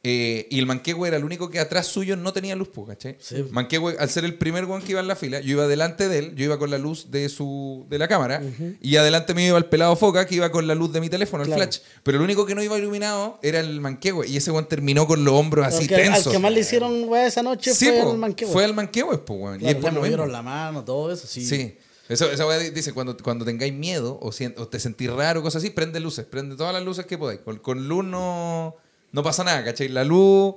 Eh, 0.09 0.47
y 0.51 0.61
el 0.61 0.67
Manquehue 0.67 1.09
era 1.09 1.17
el 1.17 1.25
único 1.25 1.51
que 1.51 1.59
atrás 1.59 1.89
suyo 1.89 2.15
no 2.15 2.33
tenía 2.33 2.55
luz, 2.55 2.69
¿cachai? 2.87 3.17
Sí. 3.19 3.45
Manquehue, 3.51 3.97
al 3.99 4.09
ser 4.09 4.25
el 4.25 4.35
primer 4.35 4.65
weón 4.67 4.81
que 4.83 4.93
iba 4.93 5.01
en 5.01 5.09
la 5.09 5.17
fila, 5.17 5.41
yo 5.41 5.51
iba 5.53 5.67
delante 5.67 6.09
de 6.09 6.19
él, 6.21 6.35
yo 6.37 6.45
iba 6.45 6.59
con 6.61 6.71
la 6.71 6.79
luz 6.79 7.11
de 7.11 7.29
su 7.29 7.85
de 7.91 7.99
la 7.99 8.07
cámara, 8.07 8.41
y 8.81 8.97
adelante 8.97 9.35
me 9.35 9.45
iba 9.45 9.59
el 9.59 9.65
pelado 9.65 9.97
foca 9.97 10.25
que 10.27 10.37
iba 10.37 10.53
con 10.53 10.69
la 10.69 10.77
luz 10.77 10.93
de 10.93 11.01
mi 11.01 11.09
teléfono, 11.09 11.43
el 11.43 11.53
flash. 11.53 11.79
Pero 12.05 12.19
el 12.19 12.23
único 12.23 12.47
que 12.47 12.55
no 12.55 12.63
iba 12.63 12.79
iluminado 12.79 13.41
era 13.43 13.59
el 13.59 13.81
Manquehue, 13.81 14.29
y 14.29 14.37
ese 14.37 14.53
weón 14.53 14.69
terminó 14.69 15.09
con 15.09 15.25
los 15.25 15.35
hombros 15.35 15.67
así 15.67 15.89
que, 15.89 15.97
al 15.97 16.03
tensos. 16.13 16.33
que 16.33 16.39
más 16.39 16.53
le 16.53 16.61
hicieron 16.61 17.09
weá, 17.09 17.27
esa 17.27 17.43
noche 17.43 17.75
Sí, 17.75 17.87
fue 17.87 18.03
po, 18.03 18.13
el 18.13 18.19
manqueo. 18.19 18.49
fue 18.49 18.65
el 18.65 18.75
Manquehue, 18.75 19.19
pues, 19.19 19.41
weón. 19.41 19.57
y 19.57 19.65
Claro, 19.65 19.81
le 19.81 19.85
lo 19.87 19.93
movieron 20.01 20.27
mismo. 20.27 20.33
la 20.33 20.43
mano, 20.43 20.85
todo 20.85 21.13
eso. 21.13 21.27
Sí. 21.27 21.45
Sí. 21.45 21.77
Eso, 22.09 22.31
esa 22.31 22.47
weá 22.47 22.59
dice, 22.59 22.93
cuando, 22.93 23.17
cuando 23.17 23.45
tengáis 23.45 23.73
miedo 23.75 24.21
o 24.23 24.31
te 24.31 24.79
sentís 24.79 25.11
raro, 25.11 25.43
cosas 25.43 25.63
así, 25.65 25.71
prende 25.71 25.99
luces, 25.99 26.25
prende 26.25 26.55
todas 26.55 26.73
las 26.73 26.85
luces 26.85 27.05
que 27.07 27.19
podáis. 27.19 27.41
Con, 27.41 27.59
con 27.59 27.89
luz 27.89 28.05
no, 28.05 28.77
no 29.17 29.23
pasa 29.25 29.43
nada, 29.43 29.65
¿cachai? 29.65 29.89
La 29.89 30.05
luz... 30.05 30.55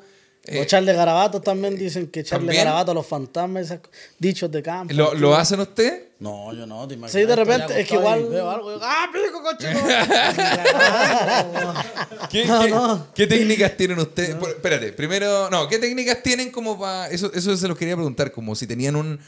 O 0.47 0.51
eh, 0.51 0.61
echarle 0.61 0.93
garabatos 0.93 1.43
también 1.43 1.77
dicen 1.77 2.07
que 2.07 2.21
echarle 2.21 2.45
¿También? 2.47 2.63
garabatos 2.63 2.93
a 2.93 2.95
los 2.95 3.05
fantasmas, 3.05 3.63
esas 3.65 3.79
co- 3.81 3.89
dichos 4.17 4.49
de 4.49 4.63
campo. 4.63 4.93
¿lo, 4.93 5.13
¿Lo 5.13 5.35
hacen 5.35 5.59
ustedes? 5.59 6.03
No, 6.19 6.53
yo 6.53 6.65
no, 6.65 6.87
te 6.87 6.93
imaginas. 6.93 7.11
Sí, 7.11 7.27
de 7.27 7.35
repente, 7.35 7.81
es 7.81 7.85
que 7.87 7.95
igual- 7.95 8.25
Veo 8.29 8.49
algo 8.49 8.79
¡Ah, 8.81 9.09
pico, 9.11 9.43
coche! 9.43 9.67
¿Qué, 12.29 12.45
No, 12.45 12.61
qué- 12.63 12.69
no. 12.69 13.07
qué 13.13 13.27
técnicas 13.27 13.75
tienen 13.77 13.99
ustedes? 13.99 14.35
Espérate, 14.41 14.93
primero, 14.93 15.49
no, 15.49 15.67
¿qué 15.67 15.79
técnicas 15.79 16.21
tienen 16.23 16.51
como 16.51 16.79
para... 16.79 17.09
Eso, 17.09 17.31
eso 17.33 17.55
se 17.57 17.67
los 17.67 17.77
quería 17.77 17.95
preguntar, 17.95 18.31
como 18.31 18.55
si 18.55 18.67
tenían 18.67 18.95
un, 18.95 19.19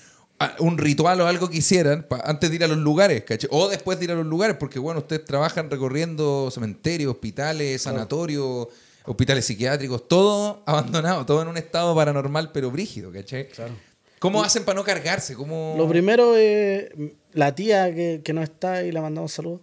un 0.60 0.78
ritual 0.78 1.22
o 1.22 1.28
algo 1.28 1.50
que 1.50 1.58
hicieran 1.58 2.04
pa- 2.04 2.22
antes 2.26 2.50
de 2.50 2.56
ir 2.56 2.64
a 2.64 2.68
los 2.68 2.78
lugares, 2.78 3.24
¿cachai? 3.24 3.50
O 3.52 3.70
después 3.70 3.98
de 4.00 4.06
ir 4.06 4.12
a 4.12 4.16
los 4.16 4.26
lugares, 4.26 4.56
porque 4.60 4.80
bueno, 4.80 5.00
ustedes 5.02 5.26
trabajan 5.26 5.70
recorriendo 5.70 6.50
cementerios, 6.52 7.12
hospitales, 7.12 7.82
sanatorios, 7.82 8.68
hospitales 9.06 9.46
psiquiátricos, 9.46 10.08
todo 10.08 10.64
abandonado, 10.68 11.26
todo 11.26 11.42
en 11.42 11.48
un 11.48 11.58
estado 11.58 11.96
paranormal 11.96 12.52
pero 12.52 12.72
brígido, 12.72 13.12
¿cachai? 13.12 13.48
Claro. 13.50 13.74
¿Cómo 14.20 14.44
hacen 14.44 14.64
para 14.64 14.78
no 14.78 14.84
cargarse? 14.84 15.34
¿Cómo... 15.34 15.74
Lo 15.78 15.88
primero 15.88 16.36
es 16.38 16.90
la 17.34 17.56
tía 17.56 17.94
que, 17.94 18.22
que 18.24 18.34
no 18.34 18.44
está 18.44 18.84
y 18.84 18.92
le 18.92 19.02
mandamos 19.02 19.32
saludos. 19.32 19.62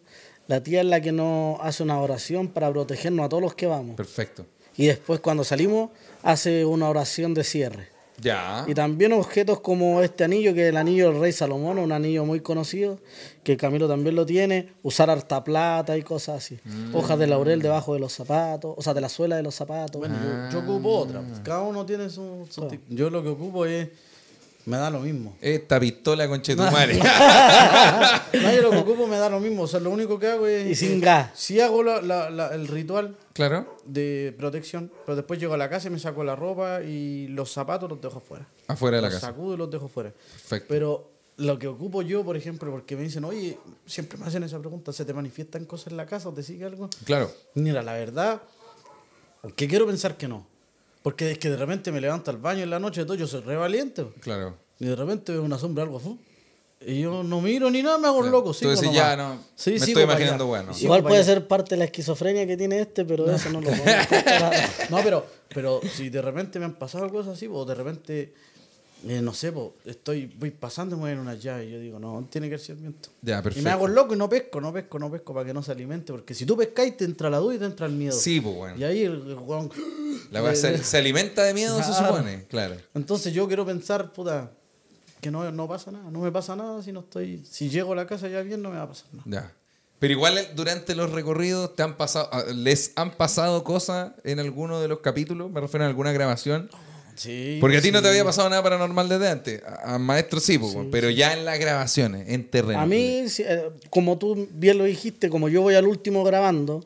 La 0.48 0.62
tía 0.62 0.80
es 0.80 0.86
la 0.86 1.00
que 1.00 1.12
nos 1.12 1.60
hace 1.60 1.82
una 1.82 2.00
oración 2.00 2.48
para 2.48 2.72
protegernos 2.72 3.26
a 3.26 3.28
todos 3.28 3.42
los 3.42 3.54
que 3.54 3.66
vamos. 3.66 3.94
Perfecto. 3.94 4.46
Y 4.76 4.86
después 4.86 5.20
cuando 5.20 5.44
salimos 5.44 5.90
hace 6.22 6.64
una 6.64 6.88
oración 6.88 7.34
de 7.34 7.44
cierre. 7.44 7.97
Ya. 8.20 8.64
Y 8.66 8.74
también 8.74 9.12
objetos 9.12 9.60
como 9.60 10.02
este 10.02 10.24
anillo, 10.24 10.52
que 10.54 10.64
es 10.64 10.68
el 10.70 10.76
anillo 10.76 11.10
del 11.10 11.20
rey 11.20 11.32
Salomón, 11.32 11.78
un 11.78 11.92
anillo 11.92 12.24
muy 12.24 12.40
conocido, 12.40 12.98
que 13.44 13.56
Camilo 13.56 13.86
también 13.88 14.16
lo 14.16 14.26
tiene, 14.26 14.72
usar 14.82 15.08
harta 15.10 15.44
plata 15.44 15.96
y 15.96 16.02
cosas 16.02 16.38
así. 16.44 16.58
Mm. 16.64 16.94
Hojas 16.94 17.18
de 17.18 17.26
laurel 17.26 17.62
debajo 17.62 17.94
de 17.94 18.00
los 18.00 18.12
zapatos, 18.12 18.74
o 18.76 18.82
sea, 18.82 18.94
de 18.94 19.00
la 19.00 19.08
suela 19.08 19.36
de 19.36 19.42
los 19.42 19.54
zapatos. 19.54 19.98
Bueno, 20.00 20.16
yo, 20.22 20.52
yo 20.52 20.64
ocupo 20.64 20.90
otra. 20.98 21.20
pues, 21.20 21.40
Cada 21.40 21.62
uno 21.62 21.86
tiene 21.86 22.10
su, 22.10 22.46
su. 22.50 22.68
Yo 22.88 23.10
lo 23.10 23.22
que 23.22 23.28
ocupo 23.30 23.64
es. 23.66 23.88
Me 24.68 24.76
da 24.76 24.90
lo 24.90 25.00
mismo. 25.00 25.34
Esta 25.40 25.80
pistola 25.80 26.28
con 26.28 26.42
Chetumare. 26.42 27.00
No, 28.42 28.52
yo 28.52 28.62
lo 28.62 28.70
que 28.70 28.76
ocupo 28.76 29.06
me 29.06 29.16
da 29.16 29.30
lo 29.30 29.40
mismo. 29.40 29.62
O 29.62 29.66
sea, 29.66 29.80
lo 29.80 29.88
único 29.90 30.18
que 30.18 30.26
hago 30.28 30.46
es. 30.46 30.66
Y 30.70 30.74
sin 30.74 31.00
gas. 31.00 31.30
Si 31.34 31.58
hago 31.60 31.82
la- 31.82 32.02
la- 32.02 32.28
la- 32.28 32.48
el 32.54 32.68
ritual 32.68 33.16
claro. 33.32 33.76
de 33.86 34.34
protección, 34.36 34.92
pero 35.06 35.16
después 35.16 35.40
llego 35.40 35.54
a 35.54 35.56
la 35.56 35.70
casa 35.70 35.88
y 35.88 35.90
me 35.90 35.98
saco 35.98 36.22
la 36.22 36.36
ropa 36.36 36.82
y 36.82 37.28
los 37.28 37.50
zapatos 37.50 37.88
los 37.88 38.00
dejo 38.00 38.18
afuera. 38.18 38.46
Afuera 38.66 38.98
de 38.98 39.02
la 39.02 39.08
los 39.08 39.14
casa. 39.14 39.28
sacudo 39.28 39.54
y 39.54 39.56
los 39.56 39.70
dejo 39.70 39.88
fuera. 39.88 40.10
Perfecto. 40.12 40.66
Pero 40.68 41.10
lo 41.38 41.58
que 41.58 41.66
ocupo 41.68 42.02
yo, 42.02 42.22
por 42.24 42.36
ejemplo, 42.36 42.70
porque 42.70 42.94
me 42.96 43.02
dicen, 43.04 43.24
oye, 43.24 43.58
siempre 43.86 44.18
me 44.18 44.26
hacen 44.26 44.42
esa 44.42 44.58
pregunta, 44.58 44.92
¿se 44.92 45.04
te 45.06 45.14
manifiestan 45.14 45.64
cosas 45.64 45.88
en 45.92 45.96
la 45.96 46.04
casa 46.04 46.28
o 46.28 46.32
te 46.34 46.42
sigue 46.42 46.66
algo? 46.66 46.90
Claro. 47.04 47.30
Mira, 47.54 47.82
la 47.82 47.94
verdad, 47.94 48.42
que 49.56 49.66
quiero 49.66 49.86
pensar 49.86 50.16
que 50.18 50.28
no. 50.28 50.46
Porque 51.02 51.32
es 51.32 51.38
que 51.38 51.50
de 51.50 51.56
repente 51.56 51.92
me 51.92 52.00
levanto 52.00 52.30
al 52.30 52.38
baño 52.38 52.62
en 52.62 52.70
la 52.70 52.78
noche, 52.78 53.04
todo, 53.04 53.14
yo 53.14 53.26
soy 53.26 53.42
re 53.42 53.56
valiente. 53.56 54.06
Claro. 54.20 54.56
Y 54.78 54.86
de 54.86 54.96
repente 54.96 55.32
veo 55.32 55.42
una 55.42 55.58
sombra, 55.58 55.84
algo, 55.84 55.98
fu, 55.98 56.18
y 56.80 57.00
yo 57.00 57.24
no 57.24 57.40
miro 57.40 57.70
ni 57.70 57.82
nada, 57.82 57.98
me 57.98 58.06
hago 58.06 58.22
loco. 58.22 58.54
Tú 58.54 58.66
nomás. 58.66 58.92
ya, 58.92 59.16
no, 59.16 59.34
me 59.34 59.40
sigo 59.56 59.76
estoy 59.76 60.02
imaginando, 60.04 60.46
bueno. 60.46 60.72
Igual 60.78 61.02
puede 61.02 61.24
ser 61.24 61.46
parte 61.46 61.74
de 61.74 61.80
la 61.80 61.84
esquizofrenia 61.86 62.46
que 62.46 62.56
tiene 62.56 62.80
este, 62.80 63.04
pero 63.04 63.28
eso 63.30 63.50
no 63.50 63.60
lo 63.60 63.70
podemos 63.70 64.06
contar. 64.06 64.70
No, 64.88 64.98
pero, 65.02 65.26
pero 65.52 65.80
si 65.92 66.08
de 66.08 66.22
repente 66.22 66.60
me 66.60 66.66
han 66.66 66.74
pasado 66.74 67.08
cosas 67.10 67.34
así, 67.34 67.48
o 67.50 67.64
de 67.64 67.74
repente, 67.74 68.32
eh, 69.06 69.20
no 69.22 69.32
sé, 69.32 69.52
po, 69.52 69.74
estoy, 69.84 70.26
voy 70.38 70.50
pasando 70.50 70.96
y 70.96 70.98
me 70.98 71.04
ven 71.10 71.18
una 71.18 71.34
llave 71.34 71.66
y 71.66 71.70
yo 71.72 71.78
digo, 71.78 71.98
no, 71.98 72.26
tiene 72.30 72.50
que 72.50 72.58
ser 72.58 72.76
viento. 72.76 73.10
Ya, 73.22 73.42
Y 73.54 73.60
me 73.62 73.70
hago 73.70 73.86
loco 73.86 74.14
y 74.14 74.16
no 74.18 74.28
pesco, 74.28 74.60
no 74.60 74.72
pesco, 74.72 74.98
no 74.98 75.10
pesco 75.10 75.32
para 75.34 75.46
que 75.46 75.54
no 75.54 75.62
se 75.62 75.72
alimente, 75.72 76.12
porque 76.12 76.34
si 76.34 76.44
tú 76.46 76.56
pescáis 76.56 76.96
te 76.96 77.04
entra 77.04 77.30
la 77.30 77.38
duda 77.38 77.54
y 77.54 77.58
te 77.58 77.64
entra 77.66 77.86
el 77.86 77.92
miedo. 77.92 78.18
Sí, 78.18 78.40
pues 78.40 78.54
bueno. 78.56 78.76
Y 78.78 78.84
ahí 78.84 79.02
el, 79.04 79.12
el 79.14 79.36
weón- 79.38 79.70
La 80.32 80.42
weá 80.42 80.54
se, 80.54 80.76
se 80.82 80.98
alimenta 80.98 81.42
de 81.44 81.54
miedo, 81.54 81.82
se 81.82 81.92
supone. 81.94 82.44
Claro. 82.48 82.74
Entonces 82.94 83.32
yo 83.32 83.46
quiero 83.46 83.64
pensar, 83.64 84.12
puta, 84.12 84.50
que 85.20 85.30
no, 85.30 85.50
no 85.52 85.66
pasa 85.68 85.90
nada, 85.90 86.10
no 86.10 86.20
me 86.20 86.30
pasa 86.32 86.54
nada 86.56 86.82
si 86.82 86.92
no 86.92 87.00
estoy, 87.00 87.42
si 87.48 87.68
llego 87.70 87.92
a 87.92 87.96
la 87.96 88.06
casa 88.06 88.28
ya 88.28 88.42
bien 88.42 88.60
no 88.62 88.70
me 88.70 88.76
va 88.76 88.82
a 88.82 88.88
pasar 88.88 89.06
nada. 89.12 89.24
Ya. 89.26 89.52
Pero 90.00 90.12
igual 90.12 90.38
eh, 90.38 90.48
durante 90.54 90.94
los 90.94 91.10
recorridos 91.10 91.74
te 91.74 91.82
han 91.82 91.96
pasado, 91.96 92.28
ah, 92.32 92.44
les 92.54 92.92
han 92.96 93.12
pasado 93.16 93.64
cosas 93.64 94.12
en 94.22 94.38
alguno 94.38 94.80
de 94.80 94.86
los 94.88 95.00
capítulos, 95.00 95.50
me 95.50 95.60
refiero 95.60 95.84
a 95.84 95.88
alguna 95.88 96.12
grabación. 96.12 96.70
Sí. 97.18 97.58
Porque 97.60 97.76
a 97.78 97.80
ti 97.82 97.90
no 97.90 98.00
te 98.00 98.08
había 98.08 98.24
pasado 98.24 98.48
nada 98.48 98.62
paranormal 98.62 99.08
desde 99.08 99.28
antes. 99.28 99.62
A, 99.64 99.94
a 99.94 99.98
maestro 99.98 100.40
sí, 100.40 100.58
pues, 100.58 100.74
pero 100.90 101.10
ya 101.10 101.32
en 101.34 101.44
las 101.44 101.58
grabaciones, 101.58 102.28
en 102.28 102.48
terreno. 102.48 102.80
A 102.80 102.86
mí, 102.86 103.24
eh, 103.38 103.70
como 103.90 104.18
tú 104.18 104.48
bien 104.52 104.78
lo 104.78 104.84
dijiste, 104.84 105.28
como 105.28 105.48
yo 105.48 105.62
voy 105.62 105.74
al 105.74 105.86
último 105.86 106.22
grabando, 106.24 106.84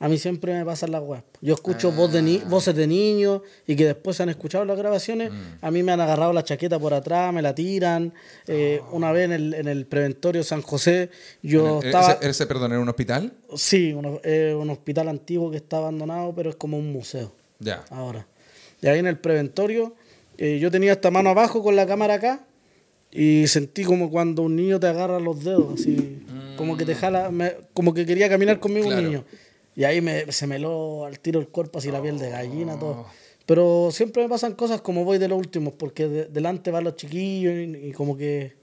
a 0.00 0.08
mí 0.08 0.16
siempre 0.18 0.52
me 0.54 0.64
pasan 0.64 0.92
las 0.92 1.02
weas. 1.02 1.24
Yo 1.40 1.54
escucho 1.54 1.90
voz 1.92 2.12
de 2.12 2.22
ni- 2.22 2.38
voces 2.38 2.74
de 2.74 2.86
niños 2.86 3.42
y 3.66 3.74
que 3.74 3.84
después 3.84 4.16
se 4.16 4.22
han 4.22 4.28
escuchado 4.28 4.64
las 4.64 4.76
grabaciones. 4.78 5.30
A 5.60 5.70
mí 5.72 5.82
me 5.82 5.90
han 5.92 6.00
agarrado 6.00 6.32
la 6.32 6.44
chaqueta 6.44 6.78
por 6.78 6.94
atrás, 6.94 7.32
me 7.34 7.42
la 7.42 7.52
tiran. 7.54 8.12
Eh, 8.46 8.80
Una 8.92 9.10
vez 9.10 9.24
en 9.26 9.32
el, 9.32 9.54
en 9.54 9.66
el 9.68 9.86
preventorio 9.86 10.44
San 10.44 10.62
José, 10.62 11.10
yo 11.42 11.78
¿Ese, 11.78 11.86
estaba... 11.88 12.12
ese, 12.20 12.46
perdón, 12.46 12.72
era 12.72 12.80
un 12.80 12.88
hospital? 12.88 13.32
Sí, 13.56 13.92
un, 13.92 14.20
eh, 14.22 14.54
un 14.56 14.70
hospital 14.70 15.08
antiguo 15.08 15.50
que 15.50 15.56
está 15.56 15.78
abandonado, 15.78 16.32
pero 16.34 16.50
es 16.50 16.56
como 16.56 16.78
un 16.78 16.92
museo 16.92 17.32
Ya. 17.58 17.84
ahora. 17.90 18.24
Y 18.80 18.86
ahí 18.88 18.98
en 18.98 19.06
el 19.06 19.18
preventorio, 19.18 19.94
eh, 20.36 20.58
yo 20.60 20.70
tenía 20.70 20.92
esta 20.92 21.10
mano 21.10 21.30
abajo 21.30 21.62
con 21.62 21.74
la 21.76 21.86
cámara 21.86 22.14
acá 22.14 22.44
y 23.10 23.46
sentí 23.48 23.84
como 23.84 24.10
cuando 24.10 24.42
un 24.42 24.54
niño 24.56 24.78
te 24.78 24.86
agarra 24.86 25.18
los 25.18 25.42
dedos, 25.44 25.80
así. 25.80 26.22
como 26.56 26.76
que 26.76 26.84
te 26.84 26.94
jala, 26.94 27.30
me- 27.30 27.54
como 27.72 27.94
que 27.94 28.04
quería 28.04 28.28
caminar 28.28 28.58
conmigo 28.60 28.86
Claro. 28.86 29.00
un 29.02 29.06
niño. 29.08 29.24
Y 29.76 29.84
ahí 29.84 30.00
me, 30.00 30.30
se 30.32 30.46
me 30.48 30.56
heló 30.56 31.04
al 31.04 31.20
tiro 31.20 31.38
el 31.40 31.48
cuerpo, 31.48 31.78
así 31.78 31.90
la 31.90 32.02
piel 32.02 32.18
de 32.18 32.30
gallina, 32.30 32.76
todo. 32.78 33.06
Pero 33.46 33.90
siempre 33.92 34.22
me 34.24 34.28
pasan 34.28 34.54
cosas 34.54 34.80
como 34.80 35.04
voy 35.04 35.18
de 35.18 35.28
los 35.28 35.38
últimos, 35.38 35.74
porque 35.74 36.08
de- 36.08 36.24
delante 36.26 36.70
van 36.72 36.84
los 36.84 36.96
chiquillos 36.96 37.54
y, 37.54 37.88
y 37.88 37.92
como 37.92 38.16
que 38.16 38.54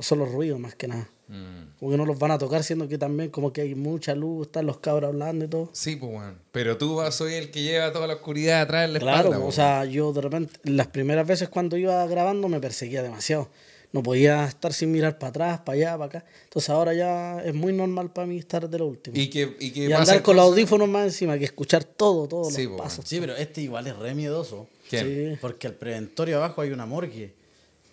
son 0.00 0.18
los 0.18 0.30
ruidos 0.32 0.58
más 0.60 0.74
que 0.74 0.88
nada. 0.88 1.08
Mm. 1.34 1.78
Como 1.78 1.90
que 1.90 1.96
no 1.96 2.06
los 2.06 2.18
van 2.18 2.30
a 2.30 2.38
tocar, 2.38 2.62
siendo 2.62 2.88
que 2.88 2.96
también 2.98 3.30
como 3.30 3.52
que 3.52 3.62
hay 3.62 3.74
mucha 3.74 4.14
luz, 4.14 4.46
están 4.46 4.66
los 4.66 4.78
cabros 4.78 5.08
hablando 5.08 5.44
y 5.44 5.48
todo. 5.48 5.70
Sí, 5.72 5.96
pues, 5.96 6.12
weón. 6.12 6.38
Pero 6.52 6.78
tú 6.78 6.96
vas, 6.96 7.14
soy 7.14 7.34
el 7.34 7.50
que 7.50 7.62
lleva 7.62 7.92
toda 7.92 8.06
la 8.06 8.14
oscuridad 8.14 8.60
atrás 8.62 8.84
en 8.86 8.94
la 8.94 9.00
Claro, 9.00 9.16
espalda, 9.18 9.38
o 9.38 9.40
weón. 9.40 9.52
sea, 9.52 9.84
yo 9.84 10.12
de 10.12 10.20
repente, 10.20 10.52
las 10.64 10.86
primeras 10.86 11.26
veces 11.26 11.48
cuando 11.48 11.76
iba 11.76 12.06
grabando 12.06 12.48
me 12.48 12.60
perseguía 12.60 13.02
demasiado. 13.02 13.48
No 13.92 14.02
podía 14.02 14.44
estar 14.46 14.72
sin 14.72 14.90
mirar 14.90 15.18
para 15.20 15.28
atrás, 15.30 15.60
para 15.60 15.76
allá, 15.76 15.92
para 15.92 16.04
acá. 16.06 16.24
Entonces 16.44 16.68
ahora 16.68 16.94
ya 16.94 17.40
es 17.44 17.54
muy 17.54 17.72
normal 17.72 18.12
para 18.12 18.26
mí 18.26 18.38
estar 18.38 18.68
de 18.68 18.78
lo 18.78 18.86
último. 18.86 19.16
Y 19.16 19.28
que, 19.30 19.56
y 19.60 19.70
que 19.70 19.84
Y 19.88 19.92
andar 19.92 20.20
con 20.20 20.34
los 20.34 20.46
audífonos 20.46 20.88
más 20.88 21.04
encima, 21.04 21.38
que 21.38 21.44
escuchar 21.44 21.84
todo, 21.84 22.26
todos 22.26 22.52
Sí, 22.52 22.64
los 22.64 22.72
po, 22.72 22.78
pasos. 22.78 23.04
Sí, 23.06 23.20
pero 23.20 23.36
este 23.36 23.60
igual 23.60 23.86
es 23.86 23.96
re 23.96 24.12
miedoso. 24.16 24.66
¿Quién? 24.90 25.34
Sí. 25.34 25.38
Porque 25.40 25.68
al 25.68 25.74
preventorio 25.74 26.38
abajo 26.38 26.60
hay 26.62 26.70
una 26.70 26.86
morgue. 26.86 27.34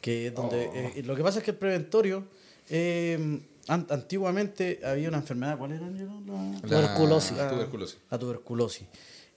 Que 0.02 0.28
es 0.28 0.34
donde, 0.34 0.66
Oh. 0.70 0.74
eh, 0.98 1.04
lo 1.06 1.16
que 1.16 1.22
pasa 1.22 1.38
es 1.38 1.46
que 1.46 1.52
el 1.52 1.58
preventorio, 1.58 2.24
eh, 2.72 3.42
an- 3.68 3.88
antiguamente 3.90 4.80
había 4.84 5.10
una 5.10 5.18
enfermedad, 5.18 5.58
¿cuál 5.58 5.74
era? 5.74 5.90
La, 5.90 6.52
La- 6.52 6.62
Tuberculosis. 6.62 7.38
tuberculosis. 7.38 7.98
La 8.10 8.18
tuberculosis. 8.18 8.88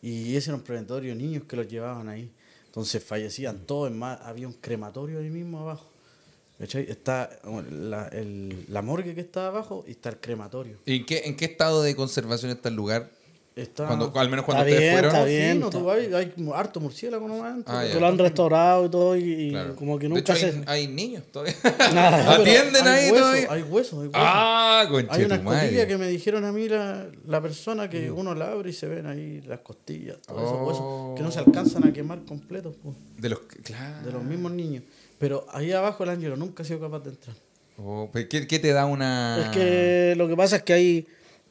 Y 0.01 0.37
ese 0.37 0.51
era 0.51 0.57
un 0.57 0.63
preventorio 0.63 1.11
de 1.11 1.17
niños 1.23 1.45
que 1.45 1.57
los 1.57 1.67
llevaban 1.69 2.09
ahí. 2.09 2.31
Entonces 2.67 3.03
fallecían 3.05 3.67
todos. 3.67 3.91
Es 3.91 3.97
más, 3.97 4.21
había 4.23 4.47
un 4.47 4.53
crematorio 4.55 5.19
ahí 5.19 5.31
mismo 5.31 5.61
abajo. 5.61 5.91
¿Cachai? 6.59 6.89
Está 6.89 7.31
la, 7.71 8.09
el- 8.09 8.65
la 8.69 8.81
morgue 8.83 9.15
que 9.15 9.21
está 9.21 9.49
abajo 9.49 9.85
y 9.87 9.93
está 9.93 10.09
el 10.11 10.19
crematorio. 10.19 10.79
¿Y 10.87 10.97
en 10.99 11.07
qué, 11.07 11.23
en 11.25 11.37
qué 11.37 11.47
estado 11.47 11.83
de 11.83 11.97
conservación 11.97 12.51
está 12.53 12.69
el 12.69 12.77
lugar? 12.77 13.11
Está, 13.57 13.87
Cuando, 13.87 14.11
al 14.19 14.29
menos 14.29 14.45
cuando 14.45 14.65
Está 14.65 14.75
ustedes 14.75 14.81
bien, 14.81 14.93
fueron. 14.95 15.15
está 15.15 15.27
Sí, 15.29 15.37
bien. 15.37 15.61
no, 15.61 15.67
está- 15.69 15.79
tú 15.79 15.91
hay 16.17 16.27
como 16.31 16.55
harto 16.57 16.81
murciélago 16.81 17.29
nomás. 17.29 17.55
Ah, 17.67 17.85
ya. 17.87 18.01
lo 18.01 18.07
han 18.09 18.19
restaurado 18.19 18.87
y 18.87 18.89
todo, 18.91 19.17
y, 19.17 19.23
y 19.23 19.51
Claro. 19.51 19.77
como 19.77 19.97
que 19.97 20.09
De 20.09 20.09
nunca 20.09 20.33
hecho, 20.33 20.41
se. 20.41 20.47
hay, 20.47 20.63
hay 20.67 20.89
niños 20.89 21.23
todavía. 21.31 21.55
Ah, 21.79 22.35
Atienden 22.41 22.85
hay 22.89 23.05
ahí 23.05 23.11
huesos, 23.13 23.21
todavía. 23.21 23.47
Hay 23.53 23.63
huesos, 23.63 23.93
hay 23.93 24.07
huesos. 24.09 24.11
Ah, 24.15 24.81
Hay 24.81 24.87
una 24.97 25.07
conchetumare. 25.09 25.59
escotilla 25.59 25.87
que 25.87 25.97
me 25.99 26.09
dijeron 26.09 26.45
a 26.45 26.51
mí 26.51 26.69
la, 26.69 27.07
la 27.29 27.41
persona 27.41 27.89
que 27.89 28.11
uno 28.11 28.35
la 28.35 28.51
abre 28.51 28.71
y 28.71 28.73
se 28.73 28.89
ven 28.89 29.07
ahí 29.07 29.41
las 29.47 29.61
costillas, 29.61 30.17
todos 30.27 30.43
esos 30.43 30.53
Oh. 30.59 30.67
huesos 30.67 31.17
que 31.17 31.23
no 31.23 31.31
se 31.31 31.39
alcanzan 31.39 31.87
a 31.87 31.93
quemar 31.93 32.25
completos 32.25 32.75
po, 32.83 32.93
De 33.19 33.29
los 33.29 33.39
claro. 33.63 34.05
de 34.05 34.13
los 34.13 34.25
mismos 34.25 34.51
niños. 34.51 34.83
Pero 35.19 35.47
ahí 35.53 35.71
abajo 35.71 36.03
el 36.03 36.11
ángelo 36.11 36.37
nunca 36.37 36.65
ha 36.65 36.67
sido 36.67 36.81
capaz 36.81 37.05
de 37.05 37.11
entrar. 37.11 37.37
Oh, 37.79 38.11
¿qué, 38.13 38.49
qué 38.49 38.59
te 38.59 38.73
da 38.73 38.85
una.? 38.87 39.43
Es 39.45 39.49
que 39.57 40.15
lo 40.17 40.27
que 40.27 40.37
pasa 40.37 40.57
es 40.57 40.63
que 40.65 40.73
hay, 40.73 41.07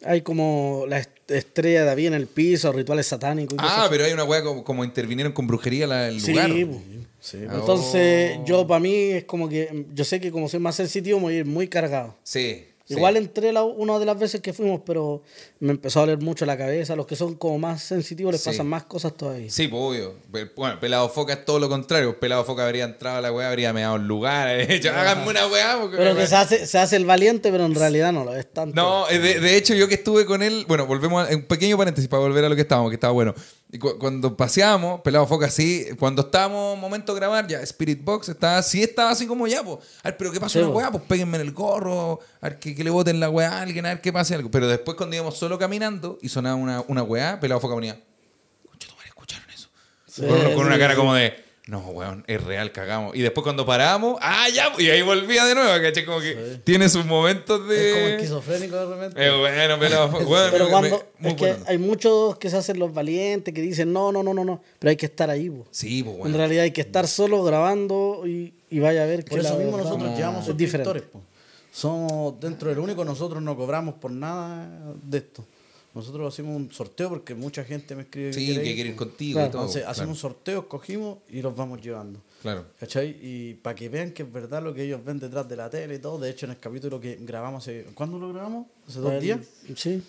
hay 0.06 0.22
como 0.22 0.84
la 0.90 1.00
est- 1.00 1.13
estrella 1.28 1.82
de 1.82 1.86
David 1.86 2.08
en 2.08 2.14
el 2.16 2.28
piso, 2.28 2.72
rituales 2.72 3.08
satánicos. 3.08 3.54
y 3.56 3.58
Ah, 3.60 3.64
cosas 3.76 3.90
pero 3.90 4.06
hay 4.06 4.14
una 4.14 4.24
weá 4.24 4.44
como, 4.44 4.64
como 4.64 4.84
intervinieron 4.84 5.34
con 5.34 5.48
brujería 5.48 5.88
la, 5.88 6.08
el 6.10 6.20
Sí, 6.22 6.32
lugar. 6.34 6.50
po. 6.68 6.82
Sí, 7.20 7.38
Ah, 7.48 7.54
Entonces, 7.56 8.38
Oh. 8.40 8.46
yo 8.46 8.68
para 8.68 8.80
mí 8.82 8.94
es 8.94 9.24
como 9.24 9.48
que, 9.48 9.86
yo 9.94 10.04
sé 10.04 10.20
que 10.20 10.30
como 10.32 10.50
soy 10.50 10.60
más 10.60 10.76
sensitivo, 10.76 11.20
me 11.20 11.24
voy 11.26 11.36
a 11.36 11.38
ir 11.40 11.46
muy 11.46 11.68
cargado. 11.70 12.16
Sí. 12.24 12.66
Sí. 12.86 12.94
Igual 12.96 13.18
entré 13.18 13.52
la, 13.54 13.64
una 13.64 13.98
de 14.00 14.06
las 14.06 14.18
veces 14.20 14.42
que 14.42 14.54
fuimos, 14.54 14.82
pero 14.86 15.22
me 15.60 15.72
empezó 15.72 16.00
a 16.00 16.02
doler 16.04 16.20
mucho 16.20 16.46
la 16.46 16.58
cabeza. 16.58 16.96
Los 16.96 17.06
que 17.08 17.16
son 17.16 17.36
como 17.36 17.58
más 17.60 17.82
sensitivos 17.84 18.34
les 18.34 18.42
Sí. 18.42 18.50
pasan 18.50 18.68
más 18.68 18.84
cosas 18.84 19.14
todavía. 19.14 19.50
Sí, 19.50 19.68
pues 19.68 19.82
obvio. 19.82 20.16
Bueno, 20.56 20.80
Pelado 20.80 21.08
Foca 21.10 21.34
es 21.34 21.46
todo 21.46 21.60
lo 21.60 21.70
contrario. 21.70 22.20
Pelado 22.20 22.44
Foca 22.46 22.66
habría 22.66 22.84
entrado 22.86 23.18
a 23.18 23.22
la 23.22 23.32
weá, 23.32 23.50
habría 23.50 23.72
meado 23.74 23.96
el 23.96 24.08
lugar. 24.08 24.48
habría 24.50 24.66
dicho, 24.68 24.90
háganme 24.92 25.30
una 25.30 25.48
weá. 25.48 25.78
porque 25.82 25.98
Pero 25.98 26.16
que 26.16 26.28
se 26.28 26.36
hace, 26.36 26.66
se 26.68 26.78
hace 26.78 26.96
el 26.98 27.06
valiente, 27.06 27.52
pero 27.52 27.66
en 27.66 27.76
realidad 27.76 28.12
no 28.12 28.24
lo 28.26 28.36
es 28.36 28.52
tanto. 28.52 28.76
No, 28.76 29.10
eh, 29.10 29.20
de, 29.20 29.40
de 29.40 29.58
hecho, 29.58 29.74
yo 29.74 29.88
que 29.88 29.96
estuve 29.96 30.26
con 30.26 30.42
él, 30.44 30.66
bueno, 30.68 30.86
volvemos 30.86 31.30
a 31.30 31.34
un 31.36 31.44
pequeño 31.44 31.78
paréntesis 31.78 32.08
para 32.10 32.22
volver 32.24 32.44
a 32.46 32.50
lo 32.50 32.56
que 32.56 32.62
estábamos, 32.62 32.90
que 32.92 32.96
estaba 32.96 33.14
bueno. 33.14 33.34
Y 33.74 33.80
cu- 33.80 33.98
cuando 33.98 34.38
paseábamos, 34.38 35.02
pelado 35.02 35.26
foca 35.26 35.48
así, 35.48 35.88
cuando 35.98 36.22
estábamos 36.22 36.78
momento 36.78 37.12
de 37.14 37.20
grabar, 37.20 37.48
ya 37.48 37.60
Spirit 37.62 38.04
Box 38.04 38.30
estaba 38.30 38.60
así, 38.60 38.84
estaba 38.84 39.10
así 39.10 39.26
como 39.26 39.48
ya, 39.48 39.64
pues. 39.64 39.80
A 40.04 40.10
ver, 40.10 40.18
pero 40.18 40.32
¿qué 40.32 40.40
pasa 40.40 40.54
Sí, 40.54 40.60
una 40.60 40.68
weá? 40.70 40.92
Pues 40.92 41.04
péguenme 41.06 41.38
en 41.38 41.42
el 41.42 41.52
gorro, 41.54 42.20
a 42.40 42.50
ver 42.50 42.60
que, 42.60 42.76
que 42.76 42.84
le 42.84 42.92
boten 42.92 43.20
la 43.20 43.32
weá 43.32 43.50
a 43.58 43.62
alguien, 43.64 43.84
a 43.88 43.90
ver 43.90 44.00
qué 44.02 44.14
pase 44.14 44.36
algo. 44.36 44.52
Pero 44.52 44.68
después, 44.68 44.96
cuando 44.96 45.16
íbamos 45.16 45.38
solo 45.40 45.58
caminando 45.58 46.20
y 46.22 46.30
sonaba 46.30 46.56
una, 46.56 46.84
una 46.88 47.02
weá, 47.02 47.40
pelado 47.40 47.60
foca 47.60 47.74
ponía, 47.74 47.94
madre, 47.94 49.08
¿escucharon 49.08 49.50
eso? 49.50 49.70
con, 50.18 50.54
con 50.54 50.66
una 50.68 50.76
sí, 50.76 50.80
cara 50.80 50.94
sí. 50.94 51.00
como 51.00 51.16
de. 51.16 51.34
No, 51.66 51.80
weón, 51.80 52.26
es 52.28 52.44
real, 52.44 52.74
cagamos. 52.74 53.16
Y 53.16 53.22
después 53.22 53.42
cuando 53.44 53.66
paramos, 53.66 54.18
ah, 54.22 54.50
ya, 54.54 54.74
y 54.78 54.90
ahí 54.90 55.02
volvía 55.02 55.46
de 55.46 55.56
nuevo, 55.56 55.70
¿cachai? 55.82 56.04
Como 56.04 56.20
que 56.20 56.60
tiene 56.66 56.90
sus 56.90 57.06
momentos 57.06 57.66
de. 57.70 57.90
Es 57.90 57.96
como 57.96 58.08
esquizofrénico 58.08 58.76
de 58.76 58.86
repente. 58.96 59.26
Eh, 59.26 59.38
bueno, 59.40 59.78
pero 59.80 60.10
bueno, 60.28 60.50
Pero 60.52 60.70
cuando. 60.70 60.90
me- 60.90 61.04
muy 61.20 61.32
es 61.32 61.38
que 61.38 61.48
bueno. 61.52 61.66
hay 61.70 61.78
muchos 61.78 62.38
que 62.38 62.50
se 62.50 62.58
hacen 62.58 62.80
los 62.80 62.94
valientes, 62.94 63.54
que 63.54 63.62
dicen 63.62 63.94
no, 63.94 64.12
no, 64.12 64.22
no, 64.24 64.34
no, 64.34 64.44
no. 64.44 64.62
Pero 64.78 64.90
hay 64.90 64.98
que 64.98 65.06
estar 65.06 65.30
ahí, 65.30 65.50
po. 65.50 65.66
Sí, 65.72 66.04
pues 66.04 66.16
En 66.16 66.20
bueno. 66.24 66.38
realidad 66.38 66.64
hay 66.66 66.72
que 66.72 66.82
estar 66.82 67.08
solo 67.08 67.42
grabando 67.44 68.24
y, 68.26 68.54
y 68.70 68.80
vaya 68.80 69.04
a 69.04 69.06
ver 69.06 69.24
que 69.24 69.30
Por 69.30 69.40
eso 69.40 69.54
la 69.54 69.60
mismo 69.60 69.78
verdad 69.78 69.92
nosotros 69.92 70.18
llevamos 70.18 70.48
es 70.50 70.58
diferente. 70.58 70.90
suscriptores. 70.92 71.24
po. 71.24 71.34
Somos 71.72 72.40
dentro 72.42 72.70
del 72.70 72.80
único, 72.80 73.06
nosotros 73.06 73.42
no 73.42 73.56
cobramos 73.56 73.96
por 73.96 74.12
nada 74.12 74.70
de 75.02 75.18
esto. 75.18 75.46
Nosotros 75.94 76.34
hacemos 76.34 76.56
un 76.56 76.72
sorteo 76.72 77.10
porque 77.10 77.36
mucha 77.36 77.64
gente 77.64 77.96
me 77.96 78.02
escribe 78.04 78.34
Sí, 78.34 78.46
quiere 78.46 78.64
que 78.64 78.70
ir, 78.70 78.76
quiere 78.76 78.90
ir 78.92 78.96
po. 78.96 79.06
contigo 79.06 79.34
Claro. 79.38 79.48
y 79.48 79.52
todo. 79.52 79.62
Entonces 79.62 79.82
claro. 79.84 79.92
hacemos 79.92 80.10
un 80.18 80.22
sorteo, 80.22 80.68
cogimos 80.68 81.20
y 81.30 81.42
los 81.42 81.56
vamos 81.56 81.82
llevando. 81.82 82.20
Claro. 82.42 82.66
¿Cachai? 82.80 83.16
Y 83.22 83.54
para 83.54 83.76
que 83.76 83.90
vean 83.90 84.12
que 84.12 84.24
es 84.24 84.32
verdad 84.34 84.62
lo 84.64 84.74
que 84.74 84.84
ellos 84.84 85.06
ven 85.06 85.20
detrás 85.20 85.48
de 85.48 85.56
la 85.56 85.70
tele 85.70 85.96
y 85.96 86.00
todo. 86.00 86.18
De 86.18 86.30
hecho, 86.30 86.46
en 86.48 86.54
el 86.54 86.60
capítulo 86.60 87.00
que 87.00 87.18
grabamos 87.22 87.64
hace. 87.64 87.86
¿Cuándo 87.94 88.18
lo 88.18 88.34
grabamos? 88.34 88.68
¿Hace 88.88 89.00
dos 89.00 89.14
El- 89.14 89.22
días? 89.22 89.40
Sí. 89.76 90.02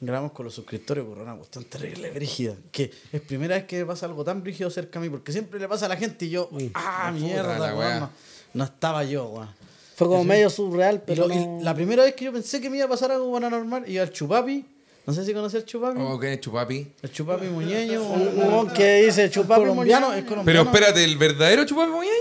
Grabamos 0.00 0.32
con 0.32 0.44
los 0.44 0.54
suscriptores 0.54 1.04
por 1.04 1.18
una 1.18 1.34
cuestión 1.36 1.64
terrible, 1.64 2.10
brígida. 2.10 2.54
Que 2.70 2.90
es 3.12 3.20
primera 3.22 3.54
vez 3.56 3.64
que 3.64 3.78
me 3.78 3.86
pasa 3.86 4.06
algo 4.06 4.22
tan 4.22 4.42
brígido 4.42 4.68
cerca 4.70 4.98
a 4.98 5.02
mí, 5.02 5.08
porque 5.10 5.32
siempre 5.32 5.58
le 5.58 5.66
pasa 5.68 5.86
a 5.86 5.88
la 5.88 5.96
gente 5.96 6.26
y 6.26 6.30
yo, 6.30 6.48
ah, 6.74 7.10
puta 7.12 7.24
mierda, 7.26 7.58
la 7.58 7.66
weón, 7.74 7.78
weá. 7.78 8.00
no, 8.00 8.10
no 8.54 8.64
estaba 8.64 9.04
yo, 9.04 9.26
weón. 9.28 9.48
Fue 9.96 10.06
como 10.06 10.22
Sí. 10.22 10.28
medio 10.28 10.48
surreal, 10.48 10.96
Y 10.96 11.00
pero 11.04 11.26
lo- 11.28 11.34
y 11.34 11.38
no- 11.44 11.58
la 11.62 11.74
primera 11.74 12.04
vez 12.04 12.14
que 12.14 12.24
yo 12.26 12.32
pensé 12.32 12.60
que 12.60 12.70
me 12.70 12.76
iba 12.76 12.86
a 12.86 12.88
pasar 12.88 13.10
algo 13.10 13.32
paranormal, 13.32 13.88
iba 13.90 14.02
al 14.02 14.10
Chupapi. 14.10 14.64
No 15.10 15.14
sé 15.16 15.24
si 15.24 15.34
conoces 15.34 15.60
el 15.62 15.66
Chupapi. 15.66 16.00
Oh, 16.00 16.18
¿qué 16.18 16.32
es 16.34 16.40
chupapi? 16.40 16.86
El 17.02 17.12
Chupapi 17.12 17.46
Muñeño. 17.46 18.02
un, 18.02 18.70
que 18.70 19.02
dice 19.02 19.28
chupapi 19.30 19.60
colombiano, 19.62 20.12
es 20.14 20.24
colombiano. 20.24 20.44
Pero 20.44 20.62
espérate, 20.62 21.04
¿el 21.04 21.16
verdadero 21.18 21.64
chupapi 21.64 21.90
moñaño? 21.90 22.14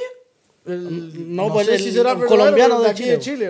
El- 0.66 1.36
No, 1.36 1.48
no, 1.48 1.54
pues 1.54 1.68
sé 1.68 1.76
el- 1.76 1.82
si 1.84 1.92
será 1.92 2.12
el 2.14 2.26
colombiano 2.26 2.82
de 2.82 2.90
aquí 2.90 3.04
Chile. 3.04 3.12
de 3.12 3.20
Chile. 3.20 3.46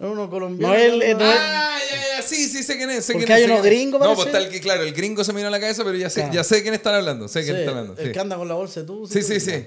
Es 0.00 0.06
uno 0.06 0.30
colombiano. 0.30 0.72
No, 0.74 0.78
él- 0.80 1.02
él 1.02 1.18
no 1.18 1.24
Ah, 1.24 1.78
ya, 1.90 2.16
ya, 2.18 2.22
sí, 2.22 2.46
sí, 2.48 2.62
sé 2.62 2.76
quién 2.76 2.90
es. 2.90 3.04
Sé 3.04 3.14
Porque 3.14 3.26
quién 3.26 3.38
es, 3.38 3.44
hay 3.46 3.50
unos 3.50 3.64
gringos, 3.64 4.00
No, 4.00 4.14
pues 4.14 4.30
tal 4.30 4.48
que, 4.48 4.60
claro, 4.60 4.82
el 4.84 4.92
gringo 4.92 5.24
se 5.24 5.32
me 5.32 5.38
vino 5.38 5.48
a 5.48 5.50
la 5.50 5.58
cabeza, 5.60 5.82
pero 5.82 5.96
ya 5.96 6.08
sé, 6.10 6.20
Claro. 6.20 6.34
ya 6.34 6.44
sé 6.44 6.62
quién 6.62 6.74
están 6.74 6.94
hablando. 6.94 7.26
Sé 7.26 7.40
Sí, 7.40 7.46
quién 7.46 7.56
están 7.56 7.74
hablando. 7.76 8.00
el 8.00 8.06
sí. 8.06 8.12
que 8.12 8.20
anda 8.20 8.36
con 8.36 8.46
la 8.48 8.54
bolsa 8.54 8.84
tú. 8.86 9.06
Sí, 9.08 9.22
sí, 9.22 9.40
sí. 9.40 9.66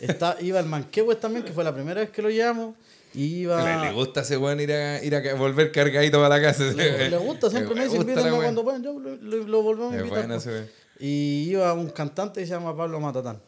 Está, 0.00 0.36
iba 0.40 0.58
el 0.60 0.66
Manquehue 0.66 1.14
también, 1.16 1.44
que 1.44 1.52
fue 1.52 1.62
la 1.64 1.72
primera 1.74 2.00
vez 2.00 2.10
que 2.10 2.20
lo 2.22 2.28
llevamos. 2.30 2.74
Iba. 3.14 3.82
Le, 3.82 3.88
le 3.88 3.92
gusta 3.92 4.20
a 4.20 4.22
ese 4.22 4.36
weón 4.36 4.60
ir 4.60 4.72
a, 4.72 5.02
ir 5.02 5.14
a 5.16 5.34
volver 5.34 5.72
cargadito 5.72 6.18
para 6.18 6.28
la 6.36 6.40
casa. 6.42 6.64
Le, 6.72 7.10
le 7.10 7.16
gusta, 7.18 7.50
siempre 7.50 7.74
me 7.74 7.84
dice, 7.84 7.96
gusta 7.96 8.12
la 8.12 8.12
invítenme 8.20 8.32
weá. 8.38 8.42
cuando 8.46 8.62
puedan, 8.64 8.82
yo 8.84 8.98
lo, 8.98 9.16
lo- 9.16 9.44
lo 9.46 9.62
volvemos 9.62 9.94
a 9.94 9.98
invitar. 9.98 10.26
pues. 10.28 10.46
weón. 10.46 10.68
Y 11.00 11.48
iba 11.50 11.72
un 11.72 11.88
cantante 11.90 12.40
que 12.40 12.46
se 12.46 12.52
llama 12.52 12.76
Pablo 12.76 13.00
Matatán. 13.00 13.40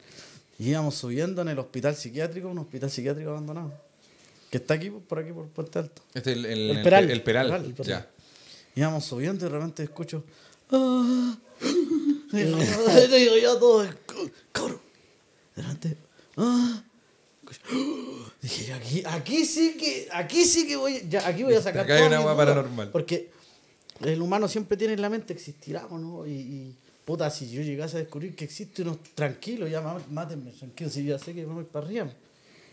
Y 0.59 0.71
íbamos 0.71 0.95
subiendo 0.95 1.43
en 1.43 1.49
el 1.49 1.59
hospital 1.59 1.95
psiquiátrico, 1.95 2.49
un 2.49 2.59
hospital 2.59 2.91
psiquiátrico 2.91 3.31
abandonado. 3.31 3.73
Que 4.51 4.59
está 4.59 4.75
aquí, 4.75 4.91
por 4.91 5.19
aquí, 5.19 5.33
por 5.33 5.47
Puente 5.49 5.79
Alto. 5.79 6.03
Este 6.15 6.33
es 6.33 6.37
el, 6.39 6.45
el, 6.47 6.71
El 6.77 6.83
Peral. 6.83 7.11
El 7.11 7.23
peral. 7.23 7.47
Peral. 7.49 7.75
Ya. 7.85 8.09
Íbamos 8.75 9.05
subiendo 9.05 9.47
y 9.47 9.49
de 9.49 9.55
repente 9.59 9.83
escucho. 9.83 10.25
"Ah". 10.71 11.37
Y 12.33 12.37
digo 12.37 13.37
yo 13.43 13.53
a 13.53 13.59
todos, 13.59 13.89
cabrón. 14.53 14.81
De 15.57 15.63
repente. 15.63 15.97
"Ah". 16.37 16.83
Dije, 18.43 18.73
aquí, 18.73 19.03
aquí 19.07 19.45
sí 19.47 19.77
que, 19.79 20.09
aquí 20.13 20.45
sí 20.45 20.67
que 20.67 20.77
voy, 20.77 21.07
ya, 21.09 21.27
aquí 21.27 21.43
voy 21.45 21.55
a 21.55 21.63
sacar 21.63 21.85
Acá 21.85 21.95
hay 21.97 22.03
una 22.03 22.19
dudas". 22.21 22.37
paranormal. 22.37 22.91
Porque 22.91 23.31
el 24.05 24.21
humano 24.21 24.49
siempre 24.49 24.77
tiene 24.77 24.95
en 24.95 25.03
la 25.03 25.09
mente, 25.11 25.33
existirá 25.33 25.87
o 25.87 25.99
no, 25.99 26.27
y, 26.27 26.31
y, 26.33 26.75
puta, 27.05 27.31
si 27.31 27.51
yo 27.51 27.63
llegase 27.63 27.97
a 27.97 28.01
descubrir 28.01 28.35
que 28.35 28.45
existe 28.45 28.83
uno 28.83 28.99
tranquilo, 29.15 29.67
ya 29.69 29.81
má- 29.81 30.03
mátenme, 30.11 30.51
tranquilo, 30.53 30.91
si 30.91 31.05
ya 31.05 31.19
sé 31.19 31.35
que 31.35 31.45
vamos 31.45 31.67
para 31.71 31.87
arriba. 31.87 32.13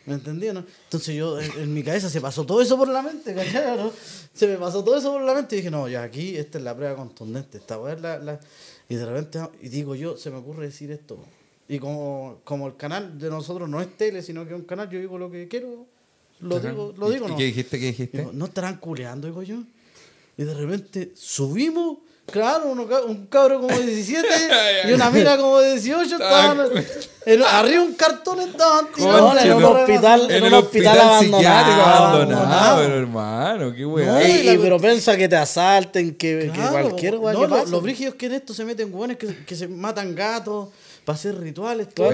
¿Me 0.05 0.15
entendí 0.15 0.47
no? 0.47 0.65
Entonces 0.85 1.15
yo, 1.15 1.39
en, 1.39 1.51
en 1.51 1.73
mi 1.73 1.83
cabeza 1.83 2.09
se 2.09 2.19
pasó 2.19 2.43
todo 2.45 2.61
eso 2.61 2.75
por 2.77 2.87
la 2.87 3.03
mente, 3.03 3.35
¿cachai? 3.35 3.77
¿no? 3.77 3.91
Se 4.33 4.47
me 4.47 4.55
pasó 4.55 4.83
todo 4.83 4.97
eso 4.97 5.11
por 5.11 5.21
la 5.21 5.35
mente 5.35 5.55
y 5.55 5.57
dije, 5.59 5.69
no, 5.69 5.87
ya 5.87 6.01
aquí 6.01 6.35
esta 6.35 6.57
es 6.57 6.63
la 6.63 6.75
prueba 6.75 6.95
contundente, 6.95 7.59
esta 7.59 7.77
es 7.93 8.01
la, 8.01 8.17
la- 8.17 8.39
Y 8.87 8.95
de 8.95 9.05
repente, 9.05 9.39
y 9.61 9.69
digo 9.69 9.93
yo, 9.93 10.17
se 10.17 10.31
me 10.31 10.37
ocurre 10.37 10.65
decir 10.65 10.89
esto. 10.89 11.23
Y 11.69 11.77
como, 11.79 12.39
como 12.43 12.67
el 12.67 12.75
canal 12.75 13.17
de 13.19 13.29
nosotros 13.29 13.69
no 13.69 13.79
es 13.79 13.95
tele, 13.95 14.21
sino 14.23 14.43
que 14.45 14.53
es 14.53 14.59
un 14.59 14.65
canal, 14.65 14.89
yo 14.89 14.99
digo 14.99 15.17
lo 15.17 15.29
que 15.29 15.47
quiero, 15.47 15.85
lo 16.41 16.59
digo, 16.59 16.93
lo 16.97 17.09
¿Y- 17.09 17.13
digo, 17.13 17.27
¿Y 17.27 17.29
¿no? 17.29 17.37
qué 17.37 17.43
dijiste? 17.43 17.79
¿Qué 17.79 17.85
dijiste? 17.87 18.17
Digo, 18.17 18.31
no 18.33 18.45
estarán 18.45 18.77
culeando, 18.77 19.27
digo 19.27 19.43
yo. 19.43 19.57
Y 20.37 20.43
de 20.43 20.53
repente 20.53 21.11
subimos 21.15 21.97
Claro, 22.31 22.67
uno 22.67 22.87
un 23.07 23.25
cabro 23.25 23.59
como 23.59 23.75
de 23.75 23.83
17 23.87 24.27
ya. 24.83 24.87
y 24.89 24.93
una 24.93 25.09
mina 25.09 25.35
como 25.35 25.57
de 25.61 25.71
18 25.73 26.11
estaban 26.15 26.59
en- 27.25 27.41
arriba 27.43 27.81
un 27.81 27.93
cartón 27.93 28.39
estaban 28.41 28.85
tirando. 28.95 29.35
En 29.39 29.53
un 29.53 29.63
hospital- 29.63 30.21
En 30.29 30.31
en 30.37 30.43
el 30.45 30.53
un 30.53 30.59
hospital 30.59 30.97
hospital 30.97 30.99
abandonado. 30.99 31.57
abandonado, 31.87 32.05
abandonado. 32.43 32.81
pero 32.83 32.95
hermano, 32.99 33.73
qué 33.73 33.83
weá. 33.85 34.11
No, 34.13 34.21
y 34.21 34.49
y 34.49 34.57
pero 34.59 34.79
piensa 34.79 35.17
que 35.17 35.27
te 35.27 35.35
asalten, 35.37 36.13
que, 36.15 36.39
que 36.39 36.49
Claro, 36.51 36.71
cualquier 36.89 37.15
weá 37.17 37.33
no, 37.33 37.41
que 37.41 37.47
pase. 37.47 37.71
Los 37.71 37.81
brígidos 37.81 38.13
que 38.13 38.27
en 38.27 38.33
esto 38.33 38.53
se 38.53 38.63
meten 38.63 38.93
hueones 38.93 39.17
que, 39.17 39.35
que 39.45 39.55
se 39.55 39.67
matan 39.67 40.13
gatos 40.13 40.69
para 41.09 41.15
hacer 41.17 41.39
rituales, 41.39 41.87
todo 41.91 42.11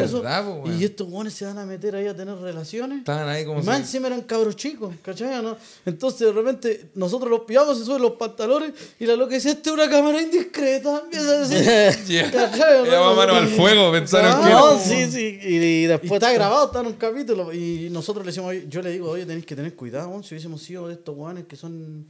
y 0.80 0.86
estos 0.86 1.06
hueones 1.10 1.34
se 1.34 1.44
van 1.44 1.58
a 1.58 1.66
meter 1.66 1.98
ahí 1.98 2.08
a 2.08 2.16
tener 2.16 2.38
relaciones. 2.38 3.00
Estaban 3.00 3.28
ahí 3.28 3.44
como 3.44 3.60
Y 3.60 3.64
más 3.64 3.76
si- 3.76 3.82
encima 3.82 4.08
eran 4.08 4.22
cabros 4.22 4.56
chicos, 4.56 4.96
¿cachai? 5.02 5.44
¿no? 5.44 5.58
Entonces 5.86 6.22
de 6.28 6.32
repente 6.32 6.90
nosotros 6.96 7.30
los 7.30 7.42
pillamos, 7.42 7.78
se 7.78 7.84
suben 7.84 8.02
los 8.02 8.14
pantalones 8.14 8.72
y 8.98 9.06
la 9.06 9.18
loca 9.18 9.36
dice, 9.36 9.50
esta 9.50 9.70
es 9.70 9.74
una 9.74 9.90
cámara 9.90 10.22
indiscreta. 10.22 11.02
Empieza 11.04 11.30
a 11.30 11.40
decir, 11.46 12.06
Yeah. 12.08 12.32
¿cachai? 12.32 12.88
Va 12.90 13.14
mano 13.14 13.34
al 13.34 13.50
fuego, 13.50 13.92
pensaron 13.92 14.32
Ah, 14.34 14.42
que 14.48 14.54
No, 14.54 14.80
sí, 14.80 15.12
sí. 15.12 15.40
Y, 15.44 15.56
y 15.58 15.84
Y 15.84 15.88
después 15.88 16.14
está 16.14 16.32
grabado, 16.32 16.68
está 16.68 16.80
en 16.80 16.88
un 16.88 16.94
capítulo. 16.94 17.52
Y 17.54 17.90
nosotros 17.92 18.26
le 18.26 18.32
decimos, 18.32 18.54
yo 18.70 18.82
le 18.82 18.92
digo, 18.92 19.10
oye, 19.10 19.26
tenéis 19.26 19.46
que 19.46 19.58
tener 19.58 19.76
cuidado, 19.76 20.08
weón, 20.08 20.24
si 20.24 20.36
hubiésemos 20.36 20.62
sido 20.62 20.88
de 20.88 20.94
estos 20.94 21.14
guanes 21.14 21.44
que 21.48 21.58
son, 21.58 22.06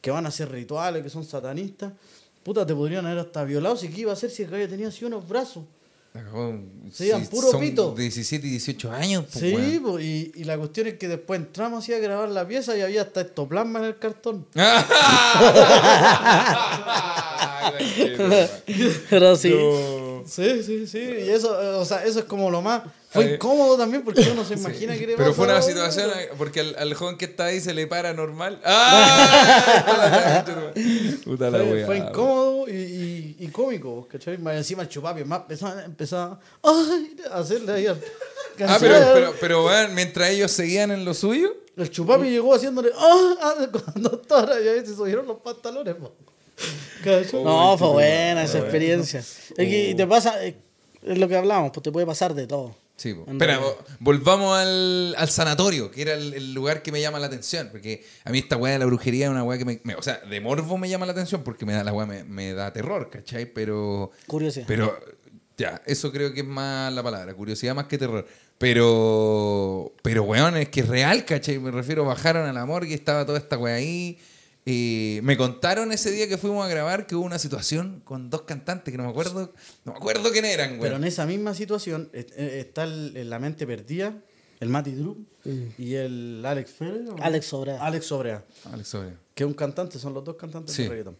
que 0.00 0.10
van 0.10 0.24
a 0.24 0.30
hacer 0.30 0.50
rituales, 0.50 1.02
que 1.02 1.10
son 1.10 1.22
satanistas, 1.24 1.92
puta, 2.42 2.64
te 2.64 2.74
podrían 2.74 3.04
haber 3.04 3.18
hasta 3.18 3.44
violado. 3.44 3.76
Si 3.76 3.88
qué 3.90 4.00
iba 4.00 4.12
a 4.12 4.14
hacer 4.14 4.30
si 4.30 4.42
el 4.44 4.50
gallo 4.50 4.66
tenía 4.70 4.88
así 4.88 5.04
unos 5.04 5.28
brazos. 5.28 5.64
Sí, 6.92 7.06
iban 7.06 7.24
puro 7.26 7.50
son 7.52 7.60
pito. 7.60 7.94
17 7.94 8.44
y 8.46 8.50
18 8.50 8.90
años, 8.90 9.24
pues, 9.32 9.44
Sí, 9.44 9.54
weón. 9.54 9.82
po, 9.82 10.00
y, 10.00 10.32
y 10.34 10.44
la 10.44 10.58
cuestión 10.58 10.88
es 10.88 10.94
que 10.94 11.06
después 11.06 11.38
entramos 11.38 11.84
así 11.84 11.92
a 11.94 11.98
grabar 11.98 12.28
la 12.30 12.46
pieza 12.48 12.76
y 12.76 12.80
había 12.80 13.02
hasta 13.02 13.20
ectoplasma 13.20 13.78
en 13.78 13.84
el 13.84 13.98
cartón. 13.98 14.44
Pero 19.08 19.36
sí. 19.36 19.54
Sí, 20.30 20.62
sí, 20.62 20.86
sí. 20.86 20.98
Y 20.98 21.28
eso, 21.30 21.80
o 21.80 21.84
sea, 21.84 22.04
eso 22.04 22.20
es 22.20 22.24
como 22.24 22.50
lo 22.50 22.62
más. 22.62 22.82
Fue 23.10 23.34
incómodo 23.34 23.76
también 23.76 24.04
porque 24.04 24.30
uno 24.30 24.44
se 24.44 24.54
imagina 24.58 24.96
que 24.96 25.04
le 25.08 25.16
Pero 25.16 25.34
fue 25.34 25.46
una 25.46 25.60
situación, 25.60 26.08
porque 26.38 26.60
al, 26.60 26.76
al 26.78 26.94
joven 26.94 27.18
que 27.18 27.24
está 27.24 27.46
ahí 27.46 27.60
se 27.60 27.74
le 27.74 27.88
para 27.88 28.14
normal. 28.14 28.60
¡Ah! 28.64 30.44
Puta 31.24 31.50
la 31.50 31.58
Fue, 31.58 31.72
wea. 31.72 31.86
fue 31.86 31.98
incómodo 31.98 32.68
y, 32.68 32.72
y, 32.72 33.36
y 33.40 33.48
cómico, 33.48 34.06
¿cachai? 34.10 34.38
Más 34.38 34.54
encima 34.56 34.82
el 34.82 34.88
chupapi 34.88 35.24
más 35.24 35.40
pesado 35.40 35.80
empezaba 35.80 36.38
a 36.62 37.38
hacerle 37.38 37.72
ahí 37.72 37.86
al. 37.86 38.00
Ah, 38.66 38.76
pero, 38.78 38.94
pero, 39.14 39.34
pero 39.40 39.64
weón, 39.66 39.94
mientras 39.94 40.30
ellos 40.30 40.50
seguían 40.52 40.90
en 40.90 41.04
lo 41.04 41.14
suyo. 41.14 41.56
El 41.76 41.90
chupapi 41.90 42.28
llegó 42.28 42.54
haciéndole 42.54 42.90
¡ah! 42.96 43.34
ah", 43.42 43.54
cuando 43.72 44.20
estaba 44.22 44.60
y 44.60 44.68
ahí 44.68 44.80
se 44.86 44.94
subieron 44.94 45.26
los 45.26 45.38
pantalones, 45.38 45.94
po. 45.94 46.12
No, 47.32 47.76
fue 47.78 47.88
buena 47.88 48.44
esa 48.44 48.58
experiencia. 48.58 49.20
Es 49.20 49.52
que 49.56 49.90
y 49.90 49.94
te 49.94 50.06
pasa, 50.06 50.44
eh, 50.44 50.56
es 51.02 51.18
lo 51.18 51.28
que 51.28 51.36
hablamos, 51.36 51.70
pues 51.72 51.82
te 51.82 51.92
puede 51.92 52.06
pasar 52.06 52.34
de 52.34 52.46
todo. 52.46 52.76
Sí, 52.96 53.16
Espera, 53.26 53.58
volvamos 53.98 54.58
al, 54.58 55.14
al 55.16 55.30
sanatorio, 55.30 55.90
que 55.90 56.02
era 56.02 56.12
el, 56.12 56.34
el 56.34 56.52
lugar 56.52 56.82
que 56.82 56.92
me 56.92 57.00
llama 57.00 57.18
la 57.18 57.28
atención. 57.28 57.70
Porque 57.72 58.04
a 58.24 58.30
mí 58.30 58.38
esta 58.40 58.58
weá 58.58 58.74
de 58.74 58.78
la 58.78 58.84
brujería 58.84 59.24
es 59.24 59.30
una 59.30 59.42
weá 59.42 59.56
que 59.56 59.64
me, 59.64 59.80
me- 59.84 59.94
O 59.94 60.02
sea, 60.02 60.18
de 60.20 60.38
morbo 60.42 60.76
me 60.76 60.86
llama 60.86 61.06
la 61.06 61.12
atención 61.12 61.42
porque 61.42 61.64
me 61.64 61.72
da 61.72 61.82
la 61.82 61.94
weá 61.94 62.04
me, 62.04 62.24
me 62.24 62.52
da 62.52 62.70
terror, 62.74 63.08
¿cachai? 63.08 63.46
Pero. 63.46 64.10
Curiosidad. 64.26 64.66
Pero. 64.68 64.98
Ya, 65.56 65.80
eso 65.86 66.12
creo 66.12 66.32
que 66.34 66.40
es 66.40 66.46
más 66.46 66.92
la 66.92 67.02
palabra, 67.02 67.32
curiosidad 67.32 67.74
más 67.74 67.86
que 67.86 67.96
terror. 67.96 68.26
Pero. 68.58 69.92
Pero, 70.02 70.24
weón, 70.24 70.56
es 70.58 70.68
que 70.68 70.80
es 70.80 70.88
real, 70.88 71.24
¿cachai? 71.24 71.58
Me 71.58 71.70
refiero, 71.70 72.04
bajaron 72.04 72.46
a 72.46 72.52
la 72.52 72.66
morgue 72.66 72.90
y 72.90 72.94
estaba 72.94 73.24
toda 73.24 73.38
esta 73.38 73.56
weá 73.56 73.76
ahí. 73.76 74.18
Eh, 74.72 75.20
me 75.24 75.36
contaron 75.36 75.90
ese 75.90 76.12
día 76.12 76.28
que 76.28 76.38
fuimos 76.38 76.64
a 76.64 76.68
grabar 76.68 77.06
que 77.06 77.16
hubo 77.16 77.24
una 77.24 77.38
situación 77.40 78.02
con 78.04 78.30
dos 78.30 78.42
cantantes 78.42 78.92
que 78.92 78.98
no 78.98 79.04
me 79.04 79.10
acuerdo. 79.10 79.52
No 79.84 79.92
me 79.92 79.98
acuerdo 79.98 80.30
quién 80.30 80.44
eran, 80.44 80.72
Pero 80.78 80.82
weón. 80.92 81.02
en 81.02 81.08
esa 81.08 81.26
misma 81.26 81.54
situación 81.54 82.08
est- 82.12 82.30
eh, 82.36 82.60
está 82.60 82.84
el, 82.84 83.16
en 83.16 83.30
la 83.30 83.38
mente 83.40 83.66
perdida 83.66 84.14
el 84.60 84.68
Mati 84.68 84.92
Drew 84.92 85.16
y 85.78 85.94
el 85.94 86.42
Alex 86.46 86.70
Férez. 86.72 87.08
¿o 87.08 87.16
no? 87.16 87.22
Alex 87.22 87.46
Sobrea. 87.46 87.84
Alex 87.84 88.06
Sobrea. 88.06 88.44
Alex 88.72 88.94
que 89.34 89.44
es 89.44 89.46
un 89.48 89.54
cantante, 89.54 89.98
son 89.98 90.12
los 90.14 90.22
dos 90.22 90.36
cantantes 90.36 90.74
Sí. 90.74 90.82
de 90.84 90.88
reggaetón. 90.90 91.16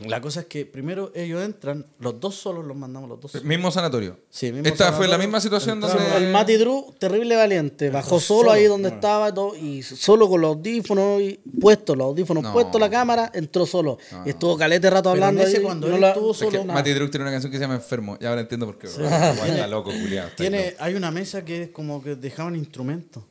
La 0.00 0.20
cosa 0.20 0.40
es 0.40 0.46
que 0.46 0.64
primero 0.64 1.10
ellos 1.14 1.42
entran, 1.44 1.84
los 1.98 2.20
dos 2.20 2.36
solos 2.36 2.64
los 2.64 2.76
mandamos 2.76 3.08
los 3.08 3.20
dos. 3.20 3.32
solos. 3.32 3.44
Mismo 3.44 3.70
sanatorio. 3.72 4.16
Sí, 4.30 4.52
mismo 4.52 4.68
Esta 4.68 4.92
fue 4.92 5.08
la 5.08 5.18
misma 5.18 5.40
situación 5.40 5.80
donde. 5.80 5.98
El 6.16 6.30
Mati 6.30 6.56
Drew, 6.56 6.94
terrible 6.98 7.34
valiente, 7.34 7.90
bajó 7.90 8.20
solo, 8.20 8.40
solo, 8.42 8.52
ahí 8.52 8.64
donde 8.66 8.90
bueno. 8.90 8.96
estaba 8.96 9.34
todo, 9.34 9.56
y 9.56 9.82
solo 9.82 10.28
con 10.28 10.40
los 10.40 10.56
audífonos 10.56 11.20
y 11.20 11.40
puestos, 11.60 11.96
los 11.96 12.04
audífonos 12.06 12.44
No. 12.44 12.52
puestos, 12.52 12.80
la 12.80 12.88
cámara, 12.88 13.30
entró 13.34 13.66
solo. 13.66 13.98
Y 14.24 14.30
estuvo 14.30 14.56
calete 14.56 14.88
rato 14.88 15.10
Pero 15.12 15.24
hablando 15.24 15.42
en 15.42 15.48
ese 15.48 15.56
ahí, 15.58 15.62
cuando 15.64 15.88
no 15.88 15.94
él 15.96 16.00
la- 16.00 16.08
estuvo 16.10 16.30
Es 16.30 16.38
que 16.38 16.44
solo, 16.44 16.64
Mati 16.64 16.92
Druk 16.92 17.10
tiene 17.10 17.24
una 17.24 17.32
canción 17.32 17.50
que 17.50 17.58
se 17.58 17.62
llama 17.62 17.74
Enfermo. 17.74 18.16
Ya 18.20 18.28
ahora 18.28 18.42
entiendo 18.42 18.66
por 18.66 18.78
qué. 18.78 18.86
Guay, 18.88 19.50
Está 19.50 19.66
loco, 19.66 19.90
Tiene, 20.36 20.74
hay 20.78 20.94
una 20.94 21.10
mesa 21.10 21.44
que 21.44 21.64
es 21.64 21.70
como 21.70 22.02
que 22.02 22.14
dejaban 22.14 22.54
instrumentos. 22.54 23.24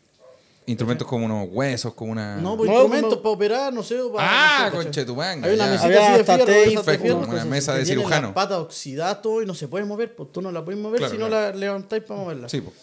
Instrumentos 0.68 1.08
como 1.08 1.26
unos 1.26 1.48
huesos, 1.50 1.94
como 1.94 2.12
una. 2.12 2.36
No, 2.38 2.56
pues 2.58 2.70
No, 2.70 2.76
instrumentos 2.82 3.18
para 3.20 3.30
operar, 3.30 3.74
no 3.74 3.82
sé. 3.84 3.98
Para, 4.14 4.28
Ah, 4.30 4.58
no 4.60 4.66
sé, 4.66 4.72
¿cachai? 4.72 4.84
conche 4.84 5.06
tu 5.06 5.16
manga, 5.16 5.48
Hay 5.48 5.56
una 5.56 5.66
mesita 5.68 5.88
así 5.88 6.18
de 6.18 6.24
fierro, 6.24 6.84
perfecto, 6.84 7.02
fierro, 7.02 7.18
una 7.20 7.46
mesa 7.46 7.74
de 7.74 7.86
cirujano. 7.86 8.28
Las 8.28 8.34
patas 8.36 8.58
oxidadas 8.60 9.22
todo 9.22 9.42
y 9.42 9.46
no 9.46 9.54
se 9.56 9.68
puede 9.70 9.86
mover, 9.86 10.14
pues 10.16 10.32
tú 10.32 10.42
no 10.42 10.52
la 10.52 10.64
puedes 10.66 10.80
mover 10.82 11.00
Claro, 11.00 11.14
si 11.14 11.18
no 11.20 11.28
claro. 11.28 11.52
la 11.54 11.58
levantáis 11.58 12.04
para 12.04 12.20
moverla. 12.20 12.50
Sí, 12.50 12.60
po. 12.62 12.74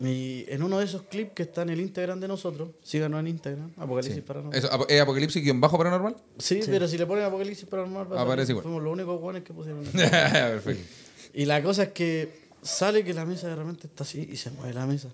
Y 0.00 0.46
en 0.48 0.62
uno 0.62 0.78
de 0.78 0.84
esos 0.84 1.02
clips 1.02 1.32
que 1.34 1.42
está 1.42 1.62
en 1.62 1.70
el 1.70 1.80
Instagram 1.80 2.18
de 2.20 2.28
nosotros, 2.28 2.70
síganos 2.82 3.18
en 3.20 3.26
Instagram, 3.26 3.72
Apocalipsis 3.76 4.14
Sí. 4.14 4.20
Paranormal. 4.22 4.64
Ap- 4.70 4.86
¿Es 4.90 5.00
Apocalipsis 5.00 5.42
guion 5.42 5.60
bajo 5.60 5.76
paranormal? 5.76 6.16
Sí, 6.38 6.60
pero 6.66 6.86
si 6.88 6.96
le 6.96 7.04
ponen 7.04 7.24
Apocalipsis 7.24 7.66
Paranormal, 7.68 8.16
Aparece 8.16 8.52
igual. 8.52 8.62
fuimos 8.62 8.82
los 8.82 8.92
únicos 8.92 9.20
buenos 9.20 9.42
que 9.42 9.52
pusieron. 9.52 9.84
Perfecto. 9.92 10.82
y 11.34 11.44
la 11.44 11.62
cosa 11.62 11.82
es 11.82 11.88
que 11.90 12.48
sale 12.62 13.04
que 13.04 13.12
la 13.12 13.24
mesa 13.26 13.48
de 13.48 13.56
repente 13.56 13.86
está 13.86 14.04
así 14.04 14.26
y 14.32 14.36
se 14.36 14.50
mueve 14.52 14.72
la 14.72 14.86
mesa. 14.86 15.08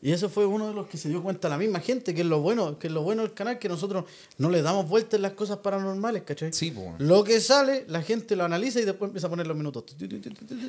Y 0.00 0.12
eso 0.12 0.28
fue 0.28 0.46
uno 0.46 0.68
de 0.68 0.74
los 0.74 0.86
que 0.86 0.96
se 0.96 1.08
dio 1.08 1.22
cuenta 1.22 1.48
la 1.48 1.58
misma 1.58 1.80
gente, 1.80 2.14
que 2.14 2.20
es 2.20 2.26
lo 2.26 2.40
bueno, 2.40 2.78
que 2.78 2.86
es 2.86 2.92
lo 2.92 3.02
bueno 3.02 3.22
del 3.22 3.34
canal, 3.34 3.58
que 3.58 3.68
nosotros 3.68 4.04
no 4.36 4.48
le 4.48 4.62
damos 4.62 4.88
vueltas 4.88 5.14
en 5.14 5.22
las 5.22 5.32
cosas 5.32 5.58
paranormales, 5.58 6.22
¿cachai? 6.22 6.52
Sí, 6.52 6.70
po. 6.70 6.94
Lo 6.98 7.24
que 7.24 7.40
sale, 7.40 7.84
la 7.88 8.02
gente 8.02 8.36
lo 8.36 8.44
analiza 8.44 8.80
y 8.80 8.84
después 8.84 9.08
empieza 9.08 9.26
a 9.26 9.30
poner 9.30 9.46
los 9.46 9.56
minutos. 9.56 9.84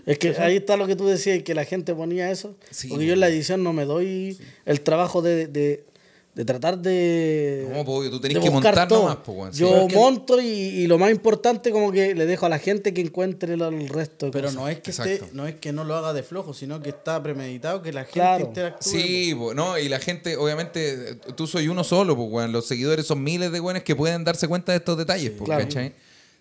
Es 0.06 0.18
que 0.18 0.30
ahí 0.38 0.58
está 0.58 0.78
lo 0.78 0.88
que 0.88 0.96
tú 0.96 1.06
decías, 1.06 1.44
que 1.44 1.54
la 1.54 1.66
gente 1.66 1.94
ponía 1.94 2.32
eso. 2.32 2.56
Sí, 2.72 2.88
porque 2.88 3.06
yo 3.06 3.14
en 3.14 3.20
la 3.20 3.30
edición 3.30 3.64
no 3.64 3.72
me 3.72 3.86
doy 3.86 4.40
el 4.66 4.82
trabajo 4.82 5.22
de, 5.22 5.46
de, 5.48 5.86
de 6.36 6.46
tratar 6.46 6.78
de. 6.78 7.68
No, 7.74 7.80
obvio, 7.82 8.10
tú 8.10 8.20
tenés 8.20 8.36
de 8.36 8.42
que 8.44 8.50
montar 8.50 8.88
todo. 8.88 9.10
nomás, 9.10 9.18
weón, 9.28 9.54
sí. 9.54 9.60
Yo 9.62 9.88
monto 9.94 10.40
y, 10.40 10.46
y 10.48 10.88
lo 10.88 10.98
más 10.98 11.12
importante, 11.12 11.72
como 11.72 11.92
que 11.92 12.16
le 12.16 12.26
dejo 12.26 12.46
a 12.46 12.50
la 12.50 12.60
gente 12.60 12.94
que 12.94 13.02
encuentre 13.02 13.56
el, 13.56 13.62
el 13.62 13.90
resto. 13.90 14.28
de 14.28 14.32
Pero 14.32 14.48
cosas. 14.48 14.62
no 14.62 14.68
es 14.70 14.80
que 14.80 14.92
esté, 14.92 15.22
no 15.34 15.48
es 15.48 15.56
que 15.56 15.74
no 15.74 15.84
lo 15.84 15.96
haga 15.96 16.14
de 16.14 16.24
flojo, 16.24 16.54
sino 16.54 16.82
que 16.82 16.90
está 16.90 17.22
premeditado 17.22 17.82
que 17.82 17.92
la 17.92 18.02
gente 18.04 18.14
Claro. 18.14 18.46
interactúe. 18.46 18.90
Sí, 18.90 19.36
no, 19.56 19.78
y 19.78 19.90
la 19.90 20.00
gente, 20.00 20.38
obviamente, 20.38 21.16
tú 21.36 21.46
soy 21.48 21.68
uno 21.68 21.84
solo, 21.84 22.16
pues, 22.16 22.30
weón. 22.32 22.52
Los 22.52 22.68
seguidores 22.68 23.06
son 23.06 23.24
miles 23.24 23.52
de 23.52 23.60
weones 23.60 23.84
que 23.84 23.96
pueden 23.96 24.24
darse 24.24 24.48
cuenta 24.48 24.72
de 24.72 24.78
estos 24.78 24.98
detalles, 24.98 25.32
pues, 25.32 25.46
Claro. 25.46 25.64
¿cachai? 25.64 25.94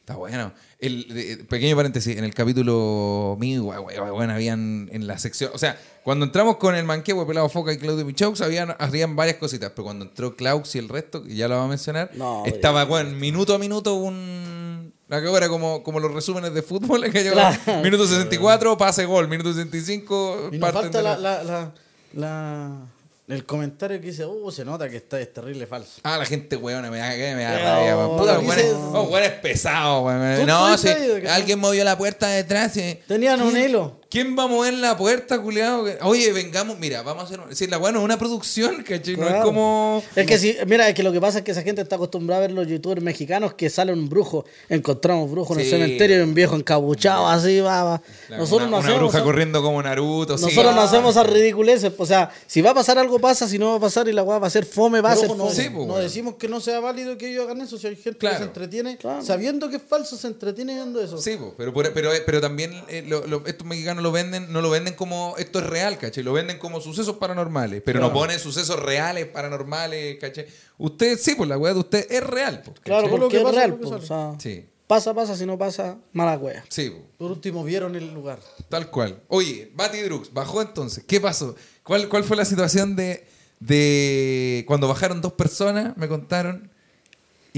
Está 0.09 0.17
bueno. 0.17 0.53
El, 0.79 1.45
pequeño 1.51 1.77
paréntesis, 1.77 2.17
en 2.17 2.25
el 2.25 2.33
capítulo 2.33 3.37
mío, 3.39 3.65
weón, 3.65 4.31
habían 4.31 4.89
en 4.91 5.07
la 5.07 5.19
sección, 5.19 5.51
o 5.53 5.59
sea, 5.59 5.79
cuando 6.03 6.25
entramos 6.25 6.57
con 6.57 6.75
el 6.75 6.87
manquehue, 6.87 7.27
Pelado 7.27 7.51
Foca 7.51 7.75
y 7.75 7.77
Claudio 7.77 8.07
Michaux, 8.07 8.41
habían, 8.41 8.75
habían 8.79 9.17
varias 9.17 9.37
cositas, 9.37 9.71
pero 9.77 9.85
cuando 9.85 10.07
entró 10.07 10.35
Klaus 10.35 10.75
y 10.77 10.79
el 10.79 10.89
resto, 10.89 11.23
que 11.25 11.35
ya 11.35 11.47
lo 11.47 11.59
va 11.59 11.65
a 11.65 11.69
mencionar, 11.69 12.11
No, 12.15 12.43
estaba, 12.47 12.87
weón, 12.87 13.21
minuto 13.21 13.55
a 13.55 13.59
minuto 13.59 13.97
un... 13.97 14.95
La 15.09 15.21
que 15.21 15.31
era 15.31 15.51
como, 15.51 15.83
como 15.83 16.01
los 16.01 16.11
resúmenes 16.15 16.55
de 16.55 16.63
fútbol, 16.63 17.03
que 17.13 17.23
yo, 17.23 17.33
Claro. 17.33 17.83
minuto 17.83 18.07
64, 18.07 18.79
pase 18.79 19.05
gol, 19.05 19.29
minuto 19.29 19.53
65, 19.53 20.49
Y 20.53 20.57
nos 20.57 20.73
parten 20.73 20.91
falta 20.91 21.03
la, 21.03 21.73
la- 22.15 22.83
el 23.29 23.45
comentario 23.45 24.01
que 24.01 24.07
dice, 24.07 24.25
uh, 24.25 24.51
se 24.51 24.65
nota 24.65 24.89
que 24.89 24.97
está, 24.97 25.21
es 25.21 25.33
terrible 25.33 25.67
falso. 25.67 26.01
Ah, 26.03 26.17
la 26.19 26.25
gente 26.25 26.57
weona, 26.57 26.91
me 26.91 26.99
da, 26.99 27.09
me 27.11 27.43
da 27.43 27.51
Pero, 27.53 27.65
rabia, 27.65 27.97
weón. 27.97 28.17
Puta, 28.19 28.39
weón, 28.39 28.59
es- 28.59 28.73
oh, 28.75 29.03
weón 29.03 29.25
es 29.25 29.33
pesado, 29.33 30.01
weón. 30.03 30.41
¿Tú 30.41 30.47
No, 30.47 30.77
que- 30.81 31.29
alguien 31.29 31.59
movió 31.59 31.85
la 31.85 31.99
puerta 31.99 32.29
detrás. 32.29 32.77
y- 32.77 32.99
Tenían 33.07 33.41
un 33.43 33.53
¿Quién- 33.53 33.69
hilo. 33.71 33.98
¿Quién 34.11 34.39
va 34.39 34.45
a 34.45 34.47
mover 34.47 34.73
la 34.73 34.97
puerta, 34.97 35.39
culiado? 35.39 35.85
Oye, 36.01 36.33
vengamos, 36.33 36.79
mira, 36.79 37.03
vamos 37.03 37.25
a 37.25 37.27
hacer. 37.27 37.41
Si 37.55 37.67
la 37.67 37.77
weón 37.77 37.97
es 37.97 38.03
una 38.03 38.19
producción, 38.19 38.83
¿cachai? 38.83 39.17
No 39.17 39.25
es 39.25 39.29
Claro. 39.29 39.45
como. 39.45 40.03
Es 40.17 40.27
que 40.27 40.39
si, 40.39 40.57
mira, 40.67 40.89
es 40.89 40.95
que 40.95 41.03
lo 41.03 41.13
que 41.13 41.21
pasa 41.21 41.39
es 41.39 41.45
que 41.45 41.51
esa 41.51 41.61
gente 41.63 41.83
está 41.83 41.97
acostumbrada 41.97 42.39
a 42.43 42.47
ver 42.47 42.53
los 42.53 42.67
youtubers 42.67 43.03
mexicanos 43.03 43.53
que 43.53 43.69
sale 43.69 43.93
un 43.93 44.09
brujo, 44.09 44.47
encontramos 44.71 45.31
brujo 45.31 45.53
en 45.53 45.61
Sí. 45.61 45.67
el 45.67 45.71
cementerio 45.73 46.21
y 46.21 46.23
un 46.23 46.33
viejo 46.33 46.57
encabuchado 46.57 47.29
así, 47.29 47.61
va, 47.61 47.85
va. 47.85 48.03
la- 48.31 48.39
Nosotros 48.39 48.63
una, 48.69 48.71
no 48.71 48.77
una 48.79 48.87
hacemos 48.87 48.99
bruja 49.01 49.19
esa- 49.19 49.25
corriendo 49.27 49.63
como 49.63 49.83
Naruto. 49.83 50.39
sí. 50.39 50.45
Nosotros 50.47 50.75
no 50.75 50.81
hacemos 50.81 51.11
esas 51.15 51.27
ridiculeces. 51.31 51.93
O 51.99 52.07
sea, 52.07 52.31
si 52.47 52.63
va 52.63 52.71
a 52.71 52.75
pasar 52.75 52.99
algo, 52.99 53.19
pasa. 53.19 53.47
Si 53.47 53.59
no 53.59 53.73
va 53.73 53.77
a 53.77 53.81
pasar 53.81 54.09
y 54.09 54.13
la 54.15 54.23
weá 54.23 54.39
va 54.39 54.47
a 54.47 54.51
ser 54.51 54.65
fome, 54.65 55.03
va 55.03 55.11
a 55.13 55.15
Pero 55.17 55.29
ser 55.29 55.37
no, 55.37 55.45
fome. 55.49 55.55
Sí, 55.55 55.69
pues, 55.69 55.87
no 55.87 55.97
decimos 55.99 56.35
que 56.37 56.49
no 56.49 56.61
sea 56.61 56.81
válido 56.81 57.19
que 57.19 57.29
ellos 57.31 57.45
hagan 57.45 57.61
eso. 57.61 57.77
Si 57.77 57.87
hay 57.87 57.97
gente 57.97 58.21
Claro. 58.21 58.37
que 58.37 58.43
se 58.43 58.49
entretiene, 58.49 58.97
Claro. 58.97 59.23
sabiendo 59.23 59.69
que 59.69 59.77
es 59.77 59.83
falso, 59.87 60.17
se 60.17 60.29
entretiene 60.29 60.73
viendo 60.77 60.99
eso. 61.03 61.19
Sí, 61.19 61.37
po, 61.37 61.53
pero, 61.59 61.75
por- 61.75 61.93
pero, 61.93 62.11
pero 62.25 62.41
también 62.41 62.73
eh, 62.89 63.05
lo- 63.07 63.27
lo- 63.27 63.45
estos 63.47 63.67
mexicanos 63.67 63.98
lo 64.01 64.13
venden, 64.13 64.53
no 64.53 64.61
lo 64.63 64.71
venden 64.71 64.95
como 64.95 65.35
esto 65.39 65.59
es 65.59 65.67
real, 65.67 65.99
¿cachai? 65.99 66.23
Lo 66.25 66.33
venden 66.33 66.59
como 66.59 66.81
sucesos 66.81 67.17
paranormales, 67.17 67.83
pero 67.85 68.01
no 68.01 68.13
ponen 68.13 68.39
sucesos 68.39 68.79
reales, 68.81 69.27
paranormales, 69.27 70.19
¿cachai? 70.19 70.47
Usted, 70.79 71.19
sí, 71.19 71.35
pues 71.35 71.49
la 71.49 71.57
weá 71.59 71.73
de 71.75 71.81
usted 71.81 72.07
es 72.11 72.23
real, 72.25 72.59
¿cachai? 72.63 72.83
Claro, 72.83 73.09
Por 73.11 73.21
lo 73.21 73.29
que 73.29 73.39
es 73.39 73.43
pasa, 73.43 73.57
real. 73.57 73.71
lo 73.71 73.77
que 73.81 73.87
pues, 73.87 73.91
sale. 73.91 74.05
o 74.05 74.07
sea, 74.07 74.41
Sí. 74.41 74.67
pasa, 74.87 75.15
pasa, 75.15 75.37
si 75.37 75.45
no 75.47 75.57
pasa, 75.59 75.99
mala 76.13 76.37
wea. 76.39 76.65
Sí, 76.69 76.91
po. 76.91 77.03
Por 77.19 77.31
último, 77.33 77.65
vieron 77.65 77.95
el 77.97 78.13
lugar. 78.15 78.41
Tal 78.69 78.91
cual. 78.91 79.21
Oye, 79.29 79.71
Batidrux, 79.75 80.33
bajó 80.33 80.63
entonces. 80.63 81.05
¿Qué 81.07 81.21
pasó? 81.21 81.55
¿Cuál, 81.83 82.09
cuál 82.09 82.25
fue 82.25 82.37
la 82.37 82.45
situación 82.45 82.97
de, 82.97 83.27
de 83.61 84.65
cuando 84.67 84.89
bajaron 84.89 85.21
dos 85.21 85.33
personas? 85.35 85.97
Me 85.97 86.09
contaron. 86.09 86.71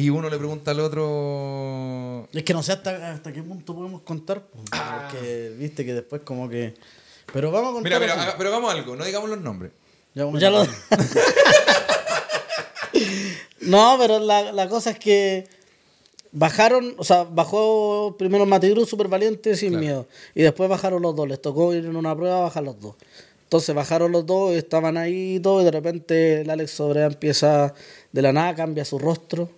Y 0.00 0.08
uno 0.08 0.30
le 0.30 0.38
pregunta 0.38 0.70
al 0.70 0.80
otro. 0.80 2.28
Es 2.32 2.42
que 2.44 2.54
no 2.54 2.62
sé 2.62 2.72
hasta, 2.72 3.12
hasta 3.12 3.32
qué 3.32 3.42
punto 3.42 3.74
podemos 3.74 4.00
contar, 4.02 4.42
po, 4.42 4.58
porque 4.70 5.52
viste 5.58 5.84
que 5.84 5.92
después 5.94 6.22
como 6.24 6.48
que... 6.48 6.74
Pero 7.32 7.50
vamos 7.50 7.70
a 7.70 7.72
contar... 7.74 8.00
Mira, 8.00 8.14
pero, 8.16 8.32
pero 8.38 8.48
hagamos 8.50 8.72
algo, 8.72 8.96
no 8.96 9.04
digamos 9.04 9.28
los 9.28 9.40
nombres. 9.40 9.72
Ya, 10.14 10.24
bueno, 10.24 10.38
Ya 10.40 10.50
lo- 10.50 10.64
no, 13.60 13.96
pero 13.98 14.18
la, 14.18 14.52
la 14.52 14.68
cosa 14.68 14.90
es 14.90 14.98
que 14.98 15.46
bajaron, 16.32 16.94
o 16.96 17.04
sea, 17.04 17.24
bajó 17.24 18.16
primero 18.18 18.46
Matidru 18.46 18.86
súper 18.86 19.08
valiente 19.08 19.54
sin 19.56 19.70
Claro. 19.70 19.84
miedo. 19.84 20.06
Y 20.34 20.42
después 20.42 20.68
bajaron 20.70 21.02
los 21.02 21.14
dos. 21.14 21.28
Les 21.28 21.40
tocó 21.42 21.74
ir 21.74 21.84
en 21.84 21.96
una 21.96 22.16
prueba, 22.16 22.40
bajar 22.40 22.62
los 22.64 22.80
dos. 22.80 22.94
Entonces 23.44 23.74
bajaron 23.74 24.12
los 24.12 24.24
dos, 24.26 24.52
estaban 24.54 24.96
ahí 24.96 25.36
y 25.36 25.40
todo, 25.40 25.60
y 25.60 25.64
de 25.64 25.72
repente 25.72 26.40
el 26.42 26.50
Alex 26.50 26.70
Sobrea 26.70 27.06
empieza 27.06 27.74
de 28.12 28.22
la 28.22 28.32
nada, 28.32 28.54
cambia 28.54 28.84
su 28.84 28.98
rostro 28.98 29.50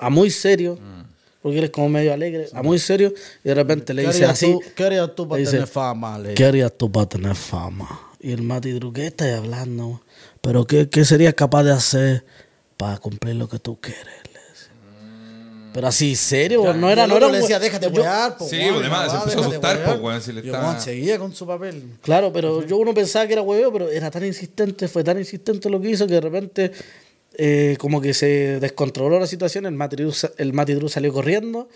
a 0.00 0.10
muy 0.10 0.30
serio, 0.30 0.76
Mm. 0.80 1.02
porque 1.42 1.58
él 1.58 1.64
es 1.64 1.70
como 1.70 1.88
medio 1.88 2.12
alegre, 2.12 2.48
a 2.52 2.62
muy 2.62 2.78
serio, 2.78 3.12
y 3.44 3.48
de 3.48 3.54
repente 3.54 3.94
le 3.94 4.02
¿Qué 4.02 4.08
dice 4.08 4.24
así. 4.24 4.52
tú- 4.52 4.62
¿Qué 4.74 4.84
harías 4.84 5.14
tú 5.14 5.28
para 5.28 5.38
dice, 5.40 5.52
tener 5.52 5.66
fama? 5.66 6.18
Le 6.18 6.34
¿Qué 6.34 6.44
harías 6.44 6.72
tú 6.76 6.90
para 6.90 7.06
tener 7.08 7.34
fama? 7.36 8.08
Y 8.20 8.32
el 8.32 8.42
Mati 8.42 8.72
Drew, 8.72 8.92
¿qué 8.92 9.06
estás 9.06 9.38
hablando? 9.38 10.02
Pero 10.42 10.66
¿qué, 10.66 10.88
qué 10.90 11.04
serías 11.04 11.34
capaz 11.34 11.62
de 11.64 11.72
hacer 11.72 12.24
para 12.76 12.98
cumplir 12.98 13.36
lo 13.36 13.48
que 13.48 13.58
tú 13.58 13.78
quieres? 13.80 14.04
Le 14.06 14.40
dice. 14.52 14.66
Pero 15.72 15.86
así, 15.86 16.16
¿serio? 16.16 16.74
no 16.74 16.90
era, 16.90 17.06
no 17.06 17.16
era 17.16 17.28
le 17.28 17.38
decía, 17.40 17.58
déjate 17.58 17.90
yo- 17.92 18.02
wear, 18.02 18.36
po, 18.36 18.46
Sí, 18.48 18.56
pues, 18.60 18.80
además, 18.80 19.10
se 19.10 19.16
empezó 19.18 19.38
a 19.38 19.46
asustar, 19.46 19.84
po, 19.84 19.90
wear. 19.92 20.00
weón, 20.00 20.22
si 20.22 20.32
le 20.32 20.40
estaba- 20.40 20.80
seguía 20.80 21.18
con 21.18 21.32
su 21.34 21.46
papel. 21.46 21.82
Claro, 22.02 22.32
pero 22.32 22.66
yo 22.66 22.76
uno 22.76 22.92
pensaba 22.92 23.26
que 23.26 23.32
era 23.34 23.42
hueveo, 23.42 23.72
pero 23.72 23.88
era 23.88 24.10
tan 24.10 24.24
insistente, 24.26 24.88
fue 24.88 25.02
tan 25.04 25.18
insistente 25.18 25.70
lo 25.70 25.80
que 25.80 25.90
hizo 25.90 26.06
que 26.06 26.14
de 26.14 26.20
repente 26.20 26.72
eh, 27.42 27.76
como 27.78 28.00
que 28.02 28.12
se 28.12 28.60
descontroló 28.60 29.18
la 29.18 29.26
situación, 29.26 29.64
el 29.64 29.72
Mati 29.72 29.96
Drew, 29.96 30.12
sa- 30.12 30.32
el 30.36 30.52
Mati 30.52 30.74
Drew 30.74 30.88
salió 30.90 31.10
corriendo 31.12 31.68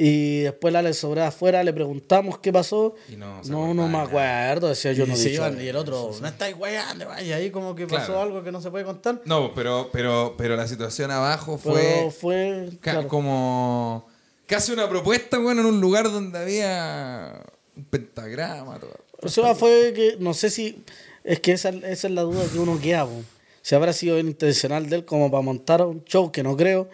y 0.00 0.40
después 0.40 0.72
la 0.72 0.92
Sobrea 0.92 1.28
afuera 1.28 1.62
le 1.64 1.72
preguntamos 1.72 2.38
qué 2.38 2.52
pasó. 2.52 2.94
Y 3.08 3.16
no 3.16 3.40
no, 3.44 3.74
no 3.74 3.88
me 3.88 3.98
acuerdo, 3.98 4.68
decía 4.68 4.92
yo 4.92 5.04
y, 5.04 5.08
no 5.08 5.16
se 5.16 5.30
dicho 5.30 5.42
iban, 5.46 5.60
y 5.60 5.66
el 5.68 5.76
otro, 5.76 6.10
no 6.20 6.26
estáis 6.28 6.56
weando, 6.56 7.06
y 7.24 7.32
ahí 7.32 7.50
como 7.50 7.74
que 7.74 7.86
pasó 7.86 8.06
Claro. 8.12 8.22
algo 8.22 8.42
que 8.44 8.50
no 8.52 8.60
se 8.60 8.70
puede 8.70 8.84
contar. 8.84 9.20
No, 9.24 9.52
pero, 9.54 9.90
pero, 9.92 10.34
pero 10.38 10.56
la 10.56 10.66
situación 10.68 11.10
abajo 11.10 11.58
Pero 11.62 11.74
fue 11.74 12.10
fue, 12.10 12.68
ca- 12.80 12.92
claro. 12.92 13.08
como 13.08 14.08
casi 14.46 14.72
una 14.72 14.88
propuesta, 14.88 15.38
bueno, 15.38 15.60
en 15.62 15.66
un 15.66 15.80
lugar 15.80 16.04
donde 16.10 16.38
había 16.38 17.40
un 17.76 17.84
pentagrama. 17.84 18.78
Todo. 18.78 18.94
O 19.22 19.28
sea, 19.28 19.54
fue 19.54 19.92
que, 19.94 20.16
no 20.20 20.32
sé 20.32 20.48
si, 20.50 20.82
es 21.24 21.40
que 21.40 21.52
esa, 21.52 21.70
esa 21.70 22.06
es 22.08 22.12
la 22.14 22.22
duda 22.22 22.44
que 22.52 22.58
uno 22.58 22.80
queda, 22.80 23.04
po. 23.04 23.22
Si 23.68 23.74
habrá 23.74 23.92
sido 23.92 24.18
intencional 24.18 24.88
de 24.88 24.96
él 24.96 25.04
como 25.04 25.30
para 25.30 25.42
montar 25.42 25.82
un 25.84 26.02
show, 26.04 26.32
que 26.32 26.42
no 26.42 26.56
creo, 26.56 26.88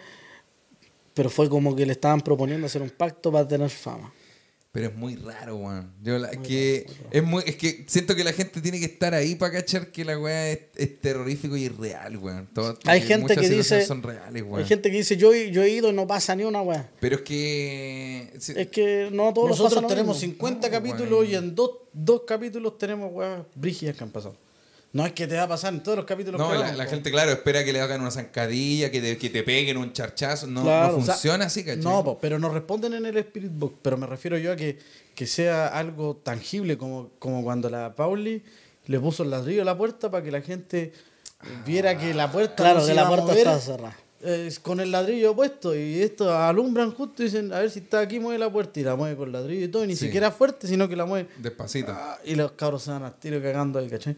pero 1.13 1.29
fue 1.29 1.47
como 1.47 1.73
que 1.73 1.85
le 1.85 1.93
estaban 1.93 2.19
proponiendo 2.19 2.65
hacer 2.67 2.81
un 2.81 2.89
pacto 2.89 3.31
para 3.31 3.47
tener 3.47 3.69
fama. 3.69 4.13
Pero 4.73 4.87
es 4.89 4.93
muy 4.95 5.15
raro, 5.15 5.55
weón. 5.55 5.93
Yo 6.03 6.17
la- 6.19 6.31
que 6.31 6.85
es 7.11 7.23
muy, 7.23 7.41
es 7.45 7.55
que 7.55 7.85
siento 7.87 8.13
que 8.13 8.25
la 8.25 8.33
gente 8.33 8.59
tiene 8.59 8.77
que 8.77 8.87
estar 8.87 9.13
ahí 9.13 9.35
para 9.35 9.53
cachar 9.53 9.89
que 9.89 10.03
la 10.03 10.19
weá 10.19 10.49
es, 10.51 10.59
es 10.75 10.99
terrorífico 10.99 11.55
y 11.55 11.63
es 11.67 11.77
real, 11.77 12.17
weón. 12.17 12.49
Todo- 12.53 12.77
Hay 12.83 12.99
que 12.99 13.07
gente 13.07 13.21
muchas 13.21 13.37
que 13.37 13.43
situaciones 13.47 13.69
dice, 13.79 13.87
son 13.87 14.03
reales, 14.03 14.43
weón. 14.43 14.59
hay 14.59 14.65
gente 14.65 14.91
que 14.91 14.97
dice, 14.97 15.15
yo, 15.15 15.33
he- 15.33 15.51
yo 15.51 15.63
he 15.63 15.69
ido 15.69 15.89
y 15.89 15.93
no 15.93 16.05
pasa 16.05 16.35
ni 16.35 16.43
una 16.43 16.61
weá. 16.61 16.89
Pero 16.99 17.15
es 17.15 17.21
que 17.21 18.33
Es 18.35 18.67
que 18.67 19.07
no 19.13 19.33
todos 19.33 19.47
los 19.47 19.59
Nosotros 19.59 19.87
tenemos 19.87 20.17
mismo. 20.21 20.33
50 20.33 20.67
No, 20.67 20.73
capítulos 20.73 21.19
weón. 21.21 21.31
y 21.31 21.35
en 21.35 21.55
dos, 21.55 21.71
dos 21.93 22.23
capítulos 22.27 22.77
tenemos 22.77 23.13
weas 23.13 23.45
brígidas 23.55 23.95
que 23.95 24.03
han 24.03 24.11
pasado. 24.11 24.35
No 24.95 25.05
es 25.05 25.11
que 25.11 25.27
te 25.27 25.35
va 25.35 25.43
a 25.43 25.47
pasar 25.49 25.73
en 25.73 25.83
todos 25.83 25.97
los 25.97 26.05
capítulos 26.05 26.39
no, 26.39 26.47
que 26.47 26.53
la, 26.55 26.61
vamos, 26.61 26.77
la 26.77 26.85
po. 26.85 26.89
gente, 26.89 27.11
claro, 27.11 27.31
espera 27.31 27.65
que 27.65 27.73
le 27.73 27.81
hagan 27.81 27.99
una 27.99 28.11
zancadilla, 28.11 28.89
que 28.91 29.01
te, 29.01 29.17
que 29.17 29.29
te 29.29 29.43
peguen 29.43 29.75
un 29.77 29.91
charchazo. 29.91 30.47
No, 30.47 30.63
Claro, 30.63 30.93
no 30.93 30.97
o 30.99 31.03
sea, 31.03 31.13
funciona 31.15 31.45
así, 31.45 31.63
¿cachai? 31.65 31.83
No, 31.83 32.01
po, 32.03 32.17
pero 32.19 32.39
nos 32.39 32.53
responden 32.53 32.93
en 32.93 33.05
el 33.05 33.17
Spirit 33.17 33.51
Book. 33.53 33.79
Pero 33.81 33.97
me 33.97 34.07
refiero 34.07 34.37
yo 34.37 34.53
a 34.53 34.55
que, 34.55 34.79
que 35.13 35.27
sea 35.27 35.67
algo 35.67 36.15
tangible, 36.23 36.77
como, 36.77 37.09
como 37.19 37.43
cuando 37.43 37.69
la 37.69 37.93
Pauli 37.93 38.41
le 38.85 38.99
puso 38.99 39.23
el 39.23 39.31
ladrillo 39.31 39.63
a 39.63 39.65
la 39.65 39.77
puerta 39.77 40.09
para 40.09 40.23
que 40.23 40.31
la 40.31 40.41
gente 40.41 40.93
viera 41.65 41.97
que 41.97 42.13
la 42.13 42.31
puerta 42.31 42.55
Claro, 42.55 42.79
no 42.79 42.85
que 42.85 42.93
la 42.93 43.07
puerta 43.07 43.25
mover, 43.25 43.37
estaba 43.39 43.59
cerrada. 43.59 43.97
eh, 44.21 44.49
con 44.61 44.79
el 44.79 44.91
ladrillo 44.91 45.35
puesto. 45.35 45.75
Y 45.75 46.01
esto 46.01 46.33
alumbran 46.33 46.91
justo 46.91 47.21
y 47.21 47.25
dicen, 47.25 47.51
a 47.51 47.59
ver 47.59 47.69
si 47.69 47.79
está 47.79 47.99
aquí, 47.99 48.19
mueve 48.21 48.39
la 48.39 48.49
puerta. 48.49 48.79
Y 48.79 48.83
la 48.83 48.95
mueve 48.95 49.17
con 49.17 49.31
ladrillo 49.31 49.65
y 49.65 49.67
todo. 49.67 49.83
Y 49.83 49.87
ni 49.87 49.95
Sí. 49.97 50.05
siquiera 50.05 50.31
fuerte, 50.31 50.67
sino 50.67 50.87
que 50.87 50.95
la 50.95 51.05
mueve. 51.05 51.27
Despacito. 51.37 51.91
Ah, 51.91 52.17
y 52.23 52.35
los 52.35 52.53
cabros 52.53 52.83
se 52.83 52.91
van 52.91 53.03
al 53.03 53.13
tiro 53.15 53.41
cagando 53.41 53.77
ahí, 53.79 53.89
¿cachai? 53.89 54.15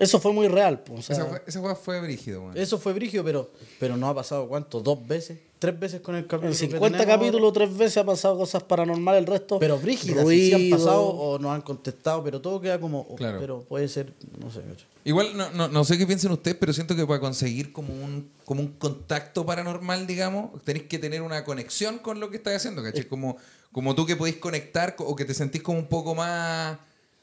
Eso 0.00 0.18
fue 0.18 0.32
muy 0.32 0.48
real, 0.48 0.82
po, 0.82 0.94
o 0.94 1.02
sea, 1.02 1.14
esa, 1.16 1.26
fue, 1.26 1.42
esa 1.46 1.60
weá 1.60 1.74
fue 1.76 2.00
brígido. 2.00 2.50
Eso 2.54 2.78
fue 2.78 2.92
brigio, 2.92 3.22
pero, 3.22 3.50
pero 3.78 3.96
no 3.96 4.08
ha 4.08 4.14
pasado, 4.14 4.48
¿cuánto? 4.48 4.80
¿Dos 4.80 5.06
veces? 5.06 5.38
¿Tres 5.58 5.78
veces 5.78 6.00
con 6.00 6.14
el 6.16 6.22
capítulo? 6.26 6.52
en 6.52 6.58
que 6.58 6.66
50 6.68 6.98
tenemos? 6.98 7.18
capítulos, 7.20 7.52
tres 7.52 7.76
veces 7.76 7.98
ha 7.98 8.04
pasado 8.06 8.38
cosas 8.38 8.62
paranormales, 8.62 9.20
el 9.20 9.26
resto. 9.26 9.58
Pero 9.58 9.78
brígidas, 9.78 10.26
si 10.26 10.46
sí 10.46 10.52
han 10.72 10.78
pasado 10.78 11.02
o 11.06 11.38
nos 11.38 11.52
han 11.52 11.60
contestado, 11.60 12.24
pero 12.24 12.40
todo 12.40 12.60
queda 12.62 12.80
como, 12.80 13.00
oh, 13.10 13.14
Claro. 13.14 13.38
pero 13.38 13.62
puede 13.64 13.86
ser, 13.88 14.14
no 14.42 14.50
sé. 14.50 14.62
Igual 15.04 15.36
no, 15.36 15.50
no, 15.50 15.68
no 15.68 15.84
sé 15.84 15.98
qué 15.98 16.06
piensen 16.06 16.32
ustedes, 16.32 16.56
pero 16.58 16.72
siento 16.72 16.96
que 16.96 17.06
para 17.06 17.20
conseguir 17.20 17.72
como 17.72 17.92
un, 17.92 18.30
como 18.46 18.62
un 18.62 18.68
contacto 18.72 19.44
paranormal, 19.44 20.06
digamos, 20.06 20.62
tenéis 20.64 20.86
que 20.86 20.98
tener 20.98 21.20
una 21.20 21.44
conexión 21.44 21.98
con 21.98 22.20
lo 22.20 22.30
que 22.30 22.38
estás 22.38 22.56
haciendo, 22.56 22.82
¿cachai? 22.82 23.04
Como, 23.04 23.36
como 23.70 23.94
tú 23.94 24.06
que 24.06 24.16
podéis 24.16 24.36
conectar 24.38 24.96
co- 24.96 25.04
o 25.04 25.14
que 25.14 25.26
te 25.26 25.34
sentís 25.34 25.62
como 25.62 25.78
un 25.78 25.88
poco 25.88 26.14
más, 26.14 26.78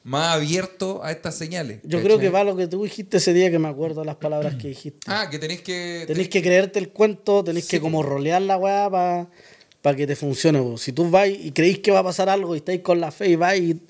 más 0.08 0.38
abierto 0.38 1.04
a 1.04 1.12
estas 1.12 1.36
señales. 1.36 1.82
Yo 1.84 1.98
¿cachai? 1.98 2.04
creo 2.04 2.20
que 2.20 2.30
va 2.30 2.46
lo 2.46 2.56
que 2.56 2.68
tú 2.68 2.82
dijiste 2.84 3.18
ese 3.18 3.34
día 3.34 3.52
que 3.52 3.60
me 3.60 3.68
acuerdo 3.68 4.06
las 4.06 4.16
palabras 4.16 4.56
que 4.56 4.70
dijiste. 4.70 5.00
Ah, 5.06 5.28
que 5.30 5.38
tenéis 5.38 5.62
que... 5.62 6.06
Tenés 6.08 6.30
que 6.30 6.42
creerte 6.42 6.80
el 6.80 6.90
cuento, 6.90 7.44
tenés 7.44 7.68
que 7.68 7.82
como 7.82 8.02
rolear 8.02 8.42
la 8.42 8.58
weá 8.58 8.90
para 8.90 9.98
que 9.98 10.08
te 10.08 10.16
funcione. 10.16 10.78
Si 10.78 10.94
tú 10.94 11.10
vas 11.10 11.28
y 11.28 11.52
creéis 11.52 11.80
que 11.80 11.92
va 11.92 12.00
a 12.00 12.04
pasar 12.04 12.30
algo 12.30 12.56
y 12.56 12.60
estáis 12.60 12.80
con 12.80 13.02
la 13.02 13.12
fe 13.12 13.32
y 13.32 13.36
vais 13.36 13.62
y, 13.62 13.82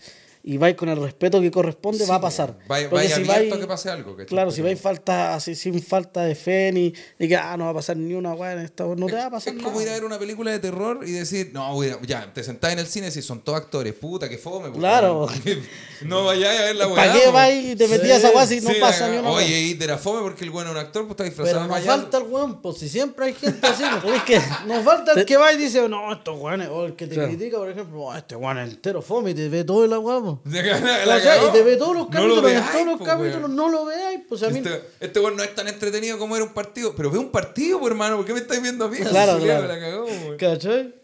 y 0.49 0.57
vais 0.57 0.75
con 0.75 0.87
el 0.87 0.95
respeto 1.01 1.41
que 1.41 1.51
corresponde, 1.51 2.05
va 2.05 2.15
a 2.15 2.21
pasar. 2.21 2.57
Vaya, 2.69 2.87
vaya 2.87 3.07
si 3.09 3.21
abierto 3.21 3.33
vais- 3.49 3.53
a 3.53 3.59
que 3.59 3.67
pase 3.67 3.89
algo, 3.89 4.11
¿cachai? 4.13 4.27
Claro, 4.27 4.49
si 4.51 4.61
vais 4.61 4.79
falta, 4.79 5.35
así, 5.35 5.55
sin 5.55 5.81
falta 5.83 6.21
de 6.23 6.35
fe 6.35 6.71
ni, 6.71 6.93
ni 7.19 7.27
que 7.27 7.35
ah, 7.35 7.57
no 7.57 7.65
va 7.65 7.71
a 7.71 7.73
pasar 7.73 7.97
ni 7.97 8.13
una 8.13 8.33
weá 8.33 8.53
en 8.53 8.59
esta, 8.59 8.85
no 8.85 9.07
te 9.07 9.13
va 9.15 9.25
a 9.25 9.29
pasar 9.31 9.53
es 9.53 9.57
nada. 9.59 9.67
como 9.69 9.81
ir 9.81 9.89
a 9.89 9.93
ver 9.93 10.05
una 10.05 10.17
película 10.17 10.49
de 10.51 10.59
terror 10.59 11.01
y 11.05 11.11
decir, 11.11 11.51
no, 11.53 11.81
a- 11.81 12.01
ya, 12.05 12.31
te 12.33 12.43
sentás 12.45 12.71
en 12.71 12.79
el 12.79 12.87
cine 12.87 13.07
y 13.07 13.09
decís, 13.09 13.25
son 13.25 13.41
todos 13.41 13.59
actores, 13.59 13.93
puta, 13.93 14.29
que 14.29 14.37
fome. 14.37 14.69
pues, 14.69 14.79
Claro. 14.79 15.27
no 16.03 16.23
vayáis 16.25 16.59
a 16.59 16.63
ver 16.63 16.75
la 16.77 16.87
weá. 16.87 16.95
¿Para 16.95 17.13
qué 17.19 17.29
vais 17.29 17.65
y 17.65 17.75
te 17.75 17.87
metías 17.89 18.23
a 18.23 18.27
esa 18.29 18.37
weá 18.37 18.47
si 18.47 18.61
no 18.61 18.69
Sí, 18.69 18.77
pasa 18.79 19.07
la- 19.07 19.13
ni 19.13 19.19
una 19.19 19.29
weá? 19.33 19.37
Oye, 19.45 19.59
y 19.61 19.77
era 19.83 19.97
fome 19.97 20.21
porque 20.21 20.43
el 20.45 20.51
bueno 20.51 20.69
es 20.69 20.75
un 20.75 20.81
actor, 20.81 21.01
pues 21.03 21.11
está 21.11 21.23
disfrazado 21.25 21.59
Pero 21.67 21.73
de 21.73 21.79
nos 21.81 21.85
falta 21.95 22.17
el 22.19 22.23
weón, 22.23 22.61
pues 22.61 22.77
si 22.77 22.87
siempre 22.89 23.25
hay 23.25 23.33
gente 23.33 23.67
así, 23.67 23.83
pues, 24.01 24.03
Tenés 24.03 24.23
que- 24.23 24.41
nos 24.67 24.83
falta 24.83 25.11
el 25.11 25.17
Te- 25.19 25.25
que 25.25 25.37
va 25.37 25.51
y 25.53 25.57
dice, 25.57 25.87
no, 25.89 26.13
estos 26.13 26.39
weones, 26.39 26.69
o 26.69 26.85
el 26.85 26.95
que 26.95 27.07
te 27.07 27.15
Claro. 27.15 27.29
critica, 27.29 27.57
por 27.57 27.69
ejemplo, 27.69 28.01
"Oh, 28.03 28.15
este 28.15 28.35
weón 28.35 28.57
es 28.59 28.69
entero 28.71 29.01
fome 29.01 29.31
y 29.31 29.33
te 29.33 29.49
ve 29.49 29.63
todo 29.63 29.83
el 29.83 29.91
agua, 29.93 30.36
pues. 30.43 30.55
La 31.07 31.21
cagó. 31.21 31.49
Y 31.49 31.51
te 31.51 31.63
ve 31.63 31.77
todos 31.77 31.93
los 31.95 32.03
No 32.05 32.09
capítulos, 32.11 32.41
lo 32.41 32.47
en 32.49 32.55
veáis, 32.55 32.71
todos 32.71 32.85
los 32.87 32.97
po, 32.97 33.03
capítulos 33.05 33.37
weón. 33.41 33.55
no 33.55 33.69
lo 33.69 33.85
veáis, 33.85 34.19
pues 34.27 34.43
a 34.43 34.49
mí... 34.49 34.57
Este, 34.59 34.81
este 34.99 35.19
weón 35.19 35.35
no 35.37 35.43
es 35.43 35.53
tan 35.55 35.67
entretenido 35.67 36.17
como 36.17 36.35
era 36.35 36.45
un 36.45 36.53
partido. 36.53 36.93
Pero 36.95 37.11
ve 37.11 37.17
un 37.17 37.29
partido, 37.31 37.79
pues, 37.79 37.91
hermano. 37.91 38.17
¿Por 38.17 38.25
qué 38.25 38.33
me 38.33 38.39
estáis 38.39 38.61
viendo 38.61 38.85
a 38.85 38.89
mí? 38.89 38.97
Claro, 39.09 39.39
claro. 39.39 39.67
La 39.67 39.79
cagó, 39.79 40.05
weón. 40.05 40.37
¿Cachai? 40.37 40.95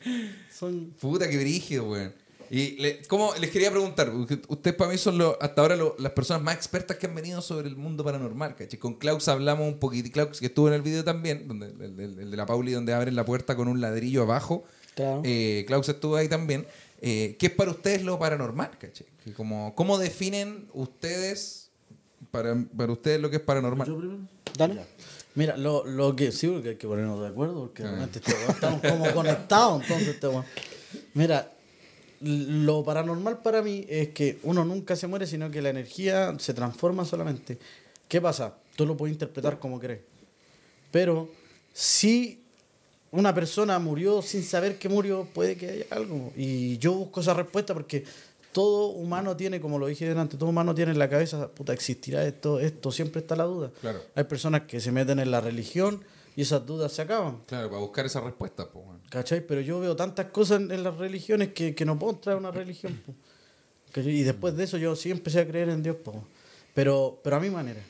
Son... 0.53 0.93
Puta, 0.99 1.29
qué 1.29 1.37
brígido, 1.37 1.85
weón. 1.89 2.13
Y 2.49 2.71
le- 2.79 3.01
¿cómo, 3.07 3.33
les 3.39 3.49
quería 3.49 3.71
preguntar, 3.71 4.11
ustedes 4.47 4.75
para 4.75 4.91
mí 4.91 4.97
son 4.99 5.17
los- 5.17 5.35
hasta 5.41 5.59
ahora 5.61 5.75
lo- 5.75 5.95
las 5.97 6.11
personas 6.11 6.43
más 6.43 6.53
expertas 6.55 6.97
que 6.97 7.07
han 7.07 7.15
venido 7.15 7.41
sobre 7.41 7.67
el 7.67 7.75
mundo 7.75 8.03
paranormal, 8.03 8.55
¿cachai? 8.55 8.77
Con 8.77 8.93
Klaus 8.95 9.27
hablamos 9.27 9.67
un 9.67 9.79
poquito, 9.79 10.11
Klaus 10.11 10.39
que 10.39 10.45
estuvo 10.47 10.67
en 10.67 10.75
el 10.75 10.83
video 10.83 11.03
también, 11.03 11.47
donde, 11.47 11.67
el, 11.83 11.99
el- 11.99 12.19
el 12.19 12.29
de 12.29 12.37
la 12.37 12.45
Pauli, 12.45 12.71
donde 12.71 12.93
abren 12.93 13.15
la 13.15 13.25
puerta 13.25 13.55
con 13.55 13.67
un 13.69 13.81
ladrillo 13.81 14.21
abajo. 14.21 14.65
Claro. 14.93 15.21
Eh, 15.25 15.63
Klaus 15.65 15.89
estuvo 15.89 16.15
ahí 16.15 16.27
también. 16.27 16.67
Eh, 17.01 17.35
¿Qué 17.39 17.47
es 17.47 17.51
para 17.53 17.71
ustedes 17.71 18.03
lo 18.03 18.19
paranormal, 18.19 18.69
cachai? 18.77 19.07
Que 19.23 19.33
como, 19.33 19.73
¿Cómo 19.75 19.97
definen 19.97 20.67
ustedes, 20.73 21.69
para, 22.31 22.55
para 22.75 22.91
ustedes 22.91 23.21
lo 23.21 23.29
que 23.29 23.37
es 23.37 23.41
paranormal? 23.41 23.87
¿Yo 23.87 23.97
primero? 23.97 24.19
Dale. 24.57 24.81
Mira, 25.35 25.57
lo, 25.57 25.85
lo 25.85 26.15
que 26.15 26.31
sí, 26.31 26.47
porque 26.47 26.69
hay 26.69 26.75
que 26.75 26.87
ponernos 26.87 27.19
de 27.21 27.27
acuerdo, 27.27 27.61
porque 27.61 27.83
realmente 27.83 28.19
este 28.19 28.33
estamos 28.49 28.81
como 28.81 29.11
conectados, 29.13 29.81
entonces 29.81 30.09
este. 30.09 30.27
Mira, 31.15 31.51
lo 32.21 32.83
paranormal 32.83 33.41
para 33.41 33.61
mí 33.61 33.85
es 33.89 34.09
que 34.09 34.39
uno 34.43 34.63
nunca 34.63 34.95
se 34.95 35.07
muere, 35.07 35.25
sino 35.25 35.49
que 35.49 35.61
la 35.61 35.69
energía 35.69 36.35
se 36.37 36.53
transforma 36.53 37.03
solamente. 37.03 37.57
¿Qué 38.07 38.21
pasa? 38.21 38.55
Tú 38.75 38.85
lo 38.85 38.95
puedes 38.95 39.13
interpretar 39.13 39.57
como 39.57 39.79
querés. 39.79 40.01
Pero 40.91 41.29
si 41.73 42.43
una 43.11 43.33
persona 43.33 43.79
murió 43.79 44.21
sin 44.21 44.43
saber 44.43 44.77
que 44.77 44.87
murió, 44.87 45.27
puede 45.33 45.57
que 45.57 45.69
haya 45.69 45.85
algo. 45.89 46.31
Y 46.35 46.77
yo 46.77 46.93
busco 46.93 47.21
esa 47.21 47.33
respuesta 47.33 47.73
porque 47.73 48.03
todo 48.53 48.87
humano 48.87 49.35
tiene, 49.35 49.59
como 49.59 49.77
lo 49.79 49.87
dije 49.87 50.07
delante, 50.07 50.37
todo 50.37 50.49
humano 50.49 50.73
tiene 50.73 50.91
en 50.91 50.99
la 50.99 51.09
cabeza, 51.09 51.49
puta, 51.49 51.73
existirá 51.73 52.25
esto, 52.25 52.59
esto, 52.59 52.91
siempre 52.91 53.21
está 53.21 53.35
la 53.35 53.43
duda. 53.43 53.71
Claro. 53.81 53.99
Hay 54.15 54.23
personas 54.23 54.61
que 54.61 54.79
se 54.79 54.91
meten 54.91 55.19
en 55.19 55.31
la 55.31 55.41
religión 55.41 56.01
y 56.35 56.43
esas 56.43 56.65
dudas 56.65 56.91
se 56.93 57.01
acaban. 57.01 57.39
Claro, 57.47 57.69
para 57.69 57.81
buscar 57.81 58.05
esa 58.05 58.21
respuesta, 58.21 58.69
pues. 58.69 58.85
weón. 58.85 59.01
¿Cachai? 59.09 59.45
Pero 59.45 59.61
yo 59.61 59.79
veo 59.79 59.95
tantas 59.95 60.27
cosas 60.27 60.61
en, 60.61 60.71
en 60.71 60.83
las 60.83 60.95
religiones 60.97 61.49
que, 61.53 61.75
que 61.75 61.83
no 61.85 61.99
puedo 61.99 62.13
entrar 62.13 62.35
a 62.35 62.39
una 62.39 62.51
religión. 62.51 63.01
po. 63.05 63.13
Y 63.99 64.23
después 64.23 64.55
de 64.55 64.63
eso 64.63 64.77
yo 64.77 64.95
sí 64.95 65.11
empecé 65.11 65.41
a 65.41 65.47
creer 65.47 65.69
en 65.69 65.83
Dios, 65.83 65.97
po. 65.97 66.23
Pero, 66.73 67.19
pero 67.23 67.35
a 67.35 67.39
mi 67.39 67.49
manera. 67.49 67.81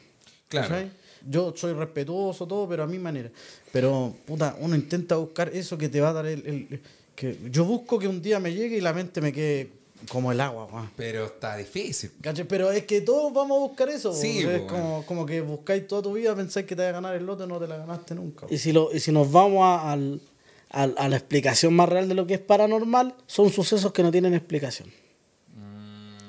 Claro. 0.50 0.70
¿cachai? 0.70 0.92
Yo 1.26 1.54
soy 1.56 1.72
respetuoso, 1.74 2.46
todo, 2.46 2.68
pero 2.68 2.84
a 2.84 2.88
mi 2.88 3.00
manera. 3.00 3.32
Pero, 3.72 4.14
puta, 4.26 4.58
uno 4.60 4.76
intenta 4.76 5.16
buscar 5.16 5.50
eso 5.54 5.78
que 5.78 5.88
te 5.90 6.02
va 6.02 6.10
a 6.10 6.14
dar 6.14 6.26
el... 6.26 6.46
el- 6.46 6.82
que 7.16 7.38
Yo 7.52 7.64
busco 7.64 8.00
que 8.00 8.08
un 8.08 8.22
día 8.24 8.40
me 8.40 8.52
llegue 8.54 8.78
y 8.78 8.82
la 8.82 8.92
mente 8.92 9.22
me 9.22 9.32
quede 9.32 9.70
como 10.10 10.32
el 10.32 10.40
agua, 10.42 10.66
weón. 10.66 10.90
Pero 10.96 11.26
está 11.26 11.56
difícil. 11.58 12.12
¿Cachai? 12.22 12.46
Pero 12.48 12.72
es 12.72 12.86
que 12.86 13.02
todos 13.02 13.34
vamos 13.34 13.58
a 13.58 13.60
buscar 13.62 13.90
eso. 13.90 14.14
Sí, 14.14 14.40
es 14.40 14.62
como, 14.64 15.06
como 15.06 15.26
que 15.26 15.42
buscáis 15.42 15.88
toda 15.88 16.02
tu 16.02 16.14
vida, 16.14 16.36
pensáis 16.36 16.66
que 16.66 16.76
te 16.76 16.82
vas 16.84 16.90
a 16.90 16.94
ganar 16.94 17.16
el 17.16 17.26
lote 17.26 17.44
y 17.44 17.48
no 17.48 17.60
te 17.60 17.68
la 17.68 17.78
ganaste 17.78 18.16
nunca. 18.16 18.46
Y 18.50 18.58
si, 18.58 18.72
lo, 18.72 18.94
y 18.94 19.00
si 19.00 19.12
nos 19.12 19.32
vamos 19.32 19.64
a, 19.64 19.92
al- 19.92 20.22
al- 20.70 20.96
a 20.98 21.10
la 21.10 21.16
explicación 21.18 21.74
más 21.76 21.90
real 21.90 22.08
de 22.08 22.16
lo 22.16 22.26
que 22.28 22.36
es 22.36 22.40
paranormal, 22.40 23.16
son 23.28 23.50
sucesos 23.52 23.92
que 23.94 24.04
no 24.04 24.12
tienen 24.12 24.34
explicación. 24.34 24.90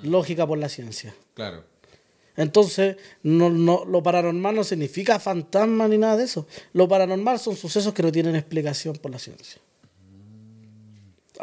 Lógica 0.02 0.46
por 0.46 0.58
la 0.58 0.68
ciencia. 0.68 1.14
Claro. 1.34 1.64
Entonces, 2.36 2.96
no, 3.22 3.48
no, 3.48 3.84
lo 3.84 4.02
paranormal 4.02 4.54
no 4.54 4.64
significa 4.64 5.18
fantasma 5.20 5.86
ni 5.88 5.96
nada 5.98 6.16
de 6.16 6.24
eso. 6.24 6.46
Lo 6.72 6.88
paranormal 6.88 7.38
son 7.38 7.56
sucesos 7.56 7.94
que 7.94 8.02
no 8.02 8.10
tienen 8.12 8.34
explicación 8.36 8.96
por 8.96 9.10
la 9.12 9.18
ciencia. 9.18 9.60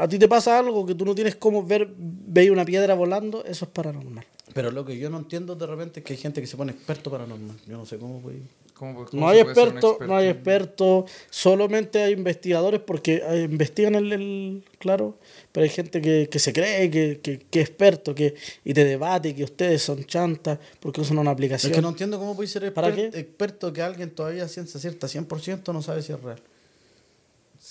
A 0.01 0.07
ti 0.07 0.17
te 0.17 0.27
pasa 0.27 0.57
algo 0.57 0.85
que 0.85 0.95
tú 0.95 1.05
no 1.05 1.13
tienes 1.13 1.35
cómo 1.35 1.63
ver, 1.63 1.87
veis 1.97 2.49
una 2.49 2.65
piedra 2.65 2.93
volando, 2.95 3.43
eso 3.45 3.65
es 3.65 3.71
paranormal. 3.71 4.25
Pero 4.53 4.69
lo 4.71 4.83
que 4.83 4.97
yo 4.97 5.09
no 5.09 5.19
entiendo 5.19 5.55
de 5.55 5.65
repente 5.67 5.99
es 5.99 6.05
que 6.05 6.13
hay 6.13 6.19
gente 6.19 6.41
que 6.41 6.47
se 6.47 6.57
pone 6.57 6.71
experto 6.73 7.09
paranormal. 7.11 7.55
Yo 7.67 7.77
no 7.77 7.85
sé 7.85 7.97
cómo 7.97 8.19
puede. 8.19 8.39
¿Cómo- 8.73 9.05
cómo 9.05 9.21
No 9.21 9.29
hay 9.29 9.39
expertos, 9.39 9.97
no 10.07 10.15
hay 10.17 10.27
expertos, 10.27 11.09
solamente 11.29 12.01
hay 12.01 12.13
investigadores 12.13 12.81
porque 12.81 13.21
eh, 13.23 13.47
investigan 13.49 13.93
el, 13.95 14.11
el- 14.11 14.63
claro, 14.79 15.17
pero 15.51 15.63
hay 15.63 15.69
gente 15.69 16.01
que, 16.01 16.27
que 16.31 16.39
se 16.39 16.51
cree 16.51 16.89
que, 16.89 17.19
que, 17.21 17.37
que 17.49 17.61
es 17.61 17.69
experto, 17.69 18.15
que, 18.15 18.33
y 18.65 18.73
te 18.73 18.83
debate 18.83 19.35
que 19.35 19.43
ustedes 19.43 19.83
son 19.83 20.03
chantas 20.05 20.57
porque 20.79 20.99
usan 21.01 21.19
una 21.19 21.29
Es 21.31 21.35
aplicación. 21.35 21.71
que 21.73 21.81
no 21.81 21.89
entiendo 21.89 22.17
cómo 22.17 22.35
puede 22.35 22.49
ser 22.49 22.73
¿Para 22.73 22.93
qué? 22.93 23.05
experto 23.13 23.71
que 23.71 23.83
alguien 23.83 24.09
todavía 24.09 24.47
ciencia 24.47 24.79
cierta 24.79 25.05
100% 25.07 25.71
no 25.71 25.81
sabe 25.83 26.01
si 26.01 26.11
es 26.11 26.19
real. 26.21 26.41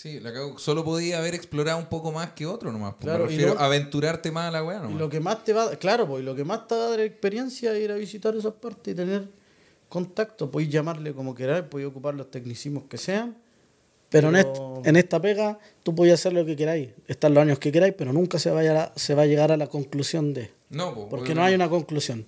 Sí, 0.00 0.18
la 0.18 0.32
cago. 0.32 0.58
Solo 0.58 0.82
podía 0.82 1.18
haber 1.18 1.34
explorado 1.34 1.78
un 1.78 1.84
poco 1.86 2.10
más 2.10 2.30
que 2.30 2.46
otro 2.46 2.72
nomás. 2.72 2.94
pues. 2.94 3.04
Claro, 3.04 3.24
Me 3.24 3.30
refiero 3.30 3.52
lo- 3.54 3.60
a 3.60 3.66
aventurarte 3.66 4.30
más 4.30 4.48
a 4.48 4.50
la 4.50 4.64
weá 4.64 4.82
Y 4.90 4.94
lo 4.94 5.10
que 5.10 5.20
más 5.20 5.44
te 5.44 5.52
va, 5.52 5.70
claro, 5.76 6.06
pues, 6.08 6.22
y 6.22 6.24
lo 6.24 6.34
que 6.34 6.42
más 6.44 6.66
te 6.66 6.74
va 6.74 6.86
a 6.86 6.88
dar 6.90 7.00
experiencia 7.00 7.74
es 7.76 7.82
ir 7.84 7.92
a 7.92 7.96
visitar 7.96 8.34
esas 8.34 8.54
partes 8.54 8.94
y 8.94 8.96
tener 8.96 9.28
contacto. 9.90 10.50
Podéis 10.50 10.70
llamarle 10.70 11.12
como 11.12 11.34
queráis, 11.34 11.64
podéis 11.64 11.90
ocupar 11.90 12.14
los 12.14 12.30
tecnicismos 12.30 12.84
que 12.88 12.96
sean. 12.96 13.36
Pero 14.08 14.28
en, 14.28 14.34
Pero- 14.36 14.76
est- 14.78 14.86
en 14.88 14.96
esta 14.96 15.20
pega 15.20 15.58
tú 15.82 15.94
podéis 15.94 16.14
hacer 16.14 16.32
lo 16.32 16.46
que 16.46 16.56
queráis, 16.56 16.90
estar 17.06 17.30
los 17.30 17.42
años 17.42 17.58
que 17.58 17.70
queráis, 17.70 17.92
pero 17.96 18.12
nunca 18.14 18.38
se, 18.38 18.50
vaya 18.50 18.84
a- 18.84 18.92
se 18.96 19.14
va 19.14 19.22
a 19.22 19.26
llegar 19.26 19.52
a 19.52 19.56
la 19.58 19.66
conclusión 19.66 20.32
de. 20.32 20.50
No, 20.70 20.94
po, 20.94 21.08
Porque 21.10 21.34
no 21.34 21.42
hay 21.44 21.54
una 21.54 21.68
conclusión, 21.68 22.26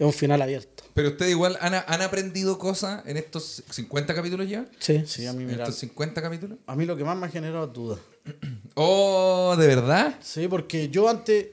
es 0.00 0.06
un 0.06 0.12
final 0.12 0.42
abierto. 0.42 0.82
Pero 0.94 1.10
ustedes 1.10 1.30
igual 1.30 1.56
han, 1.60 1.74
han 1.74 2.02
aprendido 2.02 2.58
cosas 2.58 3.02
en 3.06 3.16
estos 3.16 3.62
50 3.70 4.14
capítulos 4.14 4.48
ya. 4.48 4.66
Sí. 4.80 5.04
Sí, 5.06 5.26
a 5.26 5.32
mí, 5.32 5.42
En 5.44 5.50
mira, 5.50 5.62
estos 5.64 5.76
50 5.78 6.20
capítulos. 6.20 6.58
a 6.66 6.74
mí 6.74 6.84
lo 6.86 6.96
que 6.96 7.04
más 7.04 7.16
me 7.16 7.26
ha 7.26 7.28
generado 7.28 7.66
es 7.66 7.72
dudas. 7.72 7.98
Oh, 8.74 9.56
¿de 9.58 9.66
verdad? 9.66 10.14
Sí, 10.22 10.46
porque 10.48 10.88
yo 10.88 11.08
antes 11.08 11.46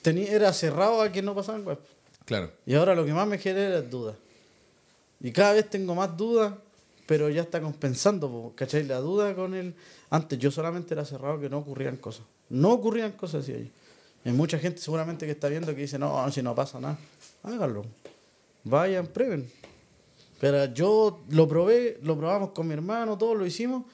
tenía, 0.00 0.32
era 0.32 0.52
cerrado 0.52 1.02
a 1.02 1.12
que 1.12 1.22
no 1.22 1.34
pasaban 1.34 1.64
web. 1.64 1.78
Claro. 2.24 2.50
Y 2.66 2.74
ahora 2.74 2.94
lo 2.94 3.04
que 3.04 3.12
más 3.12 3.26
me 3.28 3.38
genera 3.38 3.78
es 3.78 3.90
dudas. 3.90 4.16
Y 5.20 5.30
cada 5.32 5.52
vez 5.52 5.68
tengo 5.70 5.94
más 5.94 6.16
dudas, 6.16 6.54
pero 7.06 7.28
ya 7.28 7.42
está 7.42 7.60
compensando, 7.60 8.52
¿cachai? 8.56 8.84
La 8.84 8.98
duda 8.98 9.34
con 9.34 9.54
el... 9.54 9.74
Antes 10.10 10.38
yo 10.38 10.50
solamente 10.50 10.94
era 10.94 11.04
cerrado 11.04 11.38
que 11.40 11.48
no 11.48 11.58
ocurrían 11.58 11.96
cosas. 11.98 12.24
No 12.48 12.70
ocurrían 12.72 13.12
cosas 13.12 13.42
así 13.44 13.52
ahí. 13.52 13.72
Hay 14.24 14.32
mucha 14.32 14.58
gente 14.58 14.80
seguramente 14.80 15.26
que 15.26 15.32
está 15.32 15.48
viendo 15.48 15.74
que 15.74 15.82
dice, 15.82 15.98
no, 15.98 16.30
si 16.32 16.42
no 16.42 16.54
pasa 16.54 16.80
nada, 16.80 16.98
háganlo. 17.42 17.84
Vayan, 18.64 19.06
prueben. 19.06 19.50
Pero 20.40 20.64
yo 20.74 21.20
lo 21.30 21.46
probé, 21.48 21.98
lo 22.02 22.16
probamos 22.16 22.50
con 22.50 22.66
mi 22.66 22.74
hermano, 22.74 23.16
todos 23.16 23.36
lo 23.36 23.46
hicimos. 23.46 23.84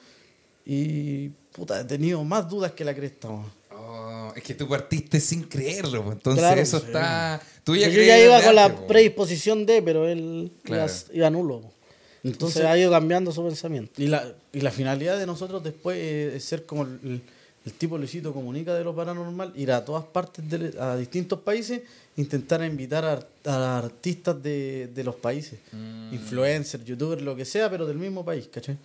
Y, 0.65 1.29
puta, 1.51 1.81
he 1.81 1.83
tenido 1.85 2.23
más 2.23 2.47
dudas 2.49 2.71
que 2.73 2.83
la 2.83 2.93
cresta. 2.95 3.29
Oh, 3.71 4.33
es 4.35 4.43
que 4.43 4.53
tú 4.53 4.67
partiste 4.67 5.19
sin 5.19 5.43
creerlo, 5.43 6.03
pues, 6.03 6.17
entonces 6.17 6.43
Claro, 6.43 6.61
eso 6.61 6.79
sí. 6.79 6.85
está. 6.87 7.41
Tú 7.63 7.75
Yo 7.75 7.83
creías 7.83 8.07
ya 8.19 8.19
iba 8.25 8.41
con 8.43 8.55
la 8.55 8.75
po. 8.75 8.87
predisposición 8.87 9.65
de, 9.65 9.81
pero 9.81 10.07
él 10.07 10.51
Claro. 10.63 10.91
iba, 11.13 11.29
nulo. 11.29 11.55
Entonces 11.57 12.33
Entonces, 12.33 12.65
ha 12.65 12.77
ido 12.77 12.91
cambiando 12.91 13.31
su 13.31 13.43
pensamiento. 13.43 14.01
Y 14.01 14.07
la, 14.07 14.31
y 14.51 14.61
la 14.61 14.71
finalidad 14.71 15.17
de 15.17 15.25
nosotros 15.25 15.63
después 15.63 15.97
es, 15.97 16.33
es 16.35 16.43
ser 16.43 16.65
como 16.65 16.83
el, 16.83 16.99
el- 17.03 17.21
el 17.65 17.73
tipo 17.73 17.97
Luisito 17.97 18.33
Comunica 18.33 18.73
de 18.73 18.83
lo 18.83 18.95
paranormal, 18.95 19.53
ir 19.55 19.71
a 19.71 19.83
todas 19.83 20.05
partes, 20.05 20.49
de, 20.49 20.73
a 20.79 20.95
distintos 20.95 21.39
países, 21.39 21.81
intentar 22.17 22.63
invitar 22.63 23.05
a, 23.05 23.19
a 23.51 23.77
artistas 23.77 24.41
de, 24.41 24.87
de 24.87 25.03
los 25.03 25.15
países, 25.15 25.59
influencers, 26.11 26.83
youtubers, 26.85 27.21
lo 27.21 27.35
que 27.35 27.45
sea, 27.45 27.69
pero 27.69 27.85
del 27.85 27.97
mismo 27.97 28.23
país, 28.23 28.47
¿cachai? 28.51 28.77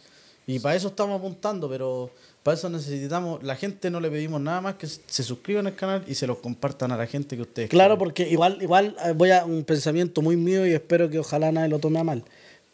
Y 0.46 0.58
para 0.58 0.74
eso 0.74 0.88
estamos 0.88 1.18
apuntando, 1.18 1.70
pero 1.70 2.10
para 2.42 2.56
eso 2.56 2.68
necesitamos, 2.68 3.42
la 3.42 3.56
gente 3.56 3.90
no 3.90 4.00
le 4.00 4.10
pedimos 4.10 4.40
nada 4.40 4.60
más 4.60 4.74
que 4.74 4.86
se 4.86 5.22
suscriban 5.22 5.66
al 5.66 5.74
canal 5.74 6.04
y 6.06 6.14
se 6.14 6.26
los 6.26 6.38
compartan 6.38 6.92
a 6.92 6.96
la 6.98 7.06
gente 7.06 7.36
que 7.36 7.42
ustedes 7.42 7.70
Claro, 7.70 7.96
porque 7.96 8.28
igual, 8.28 8.58
igual 8.60 8.94
eh, 9.06 9.12
voy 9.12 9.30
a 9.30 9.46
un 9.46 9.64
pensamiento 9.64 10.20
muy 10.20 10.36
mío 10.36 10.66
y 10.66 10.72
espero 10.72 11.08
que 11.08 11.18
ojalá 11.18 11.50
nadie 11.50 11.68
lo 11.70 11.78
tome 11.78 11.98
a 11.98 12.04
mal. 12.04 12.22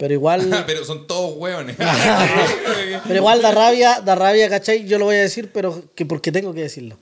Pero 0.01 0.15
igual, 0.15 0.49
Pero 0.65 0.83
son 0.83 1.05
todos 1.05 1.37
hueones. 1.37 1.75
pero 3.07 3.15
igual 3.15 3.39
da 3.39 3.51
rabia, 3.51 4.01
da 4.01 4.15
rabia, 4.15 4.49
¿cachai? 4.49 4.87
Yo 4.87 4.97
lo 4.97 5.05
voy 5.05 5.17
a 5.17 5.19
decir, 5.19 5.51
pero 5.53 5.83
que 5.93 6.07
porque 6.07 6.31
tengo 6.31 6.55
que 6.55 6.61
decirlo. 6.61 6.97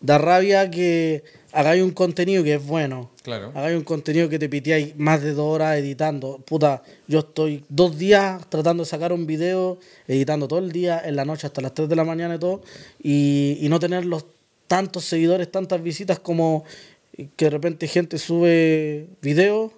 Da 0.00 0.18
rabia 0.18 0.68
que 0.68 1.22
hagáis 1.52 1.80
un 1.80 1.92
contenido 1.92 2.42
que 2.42 2.54
es 2.54 2.66
bueno. 2.66 3.12
Claro. 3.22 3.52
Hagáis 3.54 3.76
un 3.76 3.84
contenido 3.84 4.28
que 4.28 4.40
te 4.40 4.48
piteáis 4.48 4.96
más 4.96 5.22
de 5.22 5.32
dos 5.32 5.46
horas 5.46 5.78
editando. 5.78 6.38
Puta, 6.44 6.82
yo 7.06 7.20
estoy 7.20 7.62
dos 7.68 7.96
días 7.96 8.44
tratando 8.48 8.82
de 8.82 8.90
sacar 8.90 9.12
un 9.12 9.28
video, 9.28 9.78
editando 10.08 10.48
todo 10.48 10.58
el 10.58 10.72
día, 10.72 11.00
en 11.04 11.14
la 11.14 11.24
noche 11.24 11.46
hasta 11.46 11.60
las 11.60 11.72
3 11.72 11.88
de 11.88 11.94
la 11.94 12.02
mañana 12.02 12.34
y 12.34 12.38
todo, 12.40 12.62
y, 13.00 13.58
y 13.60 13.68
no 13.68 13.78
tener 13.78 14.04
los 14.04 14.26
tantos 14.66 15.04
seguidores, 15.04 15.52
tantas 15.52 15.80
visitas 15.84 16.18
como 16.18 16.64
que 17.36 17.44
de 17.44 17.50
repente 17.50 17.86
gente 17.86 18.18
sube 18.18 19.06
videos 19.22 19.70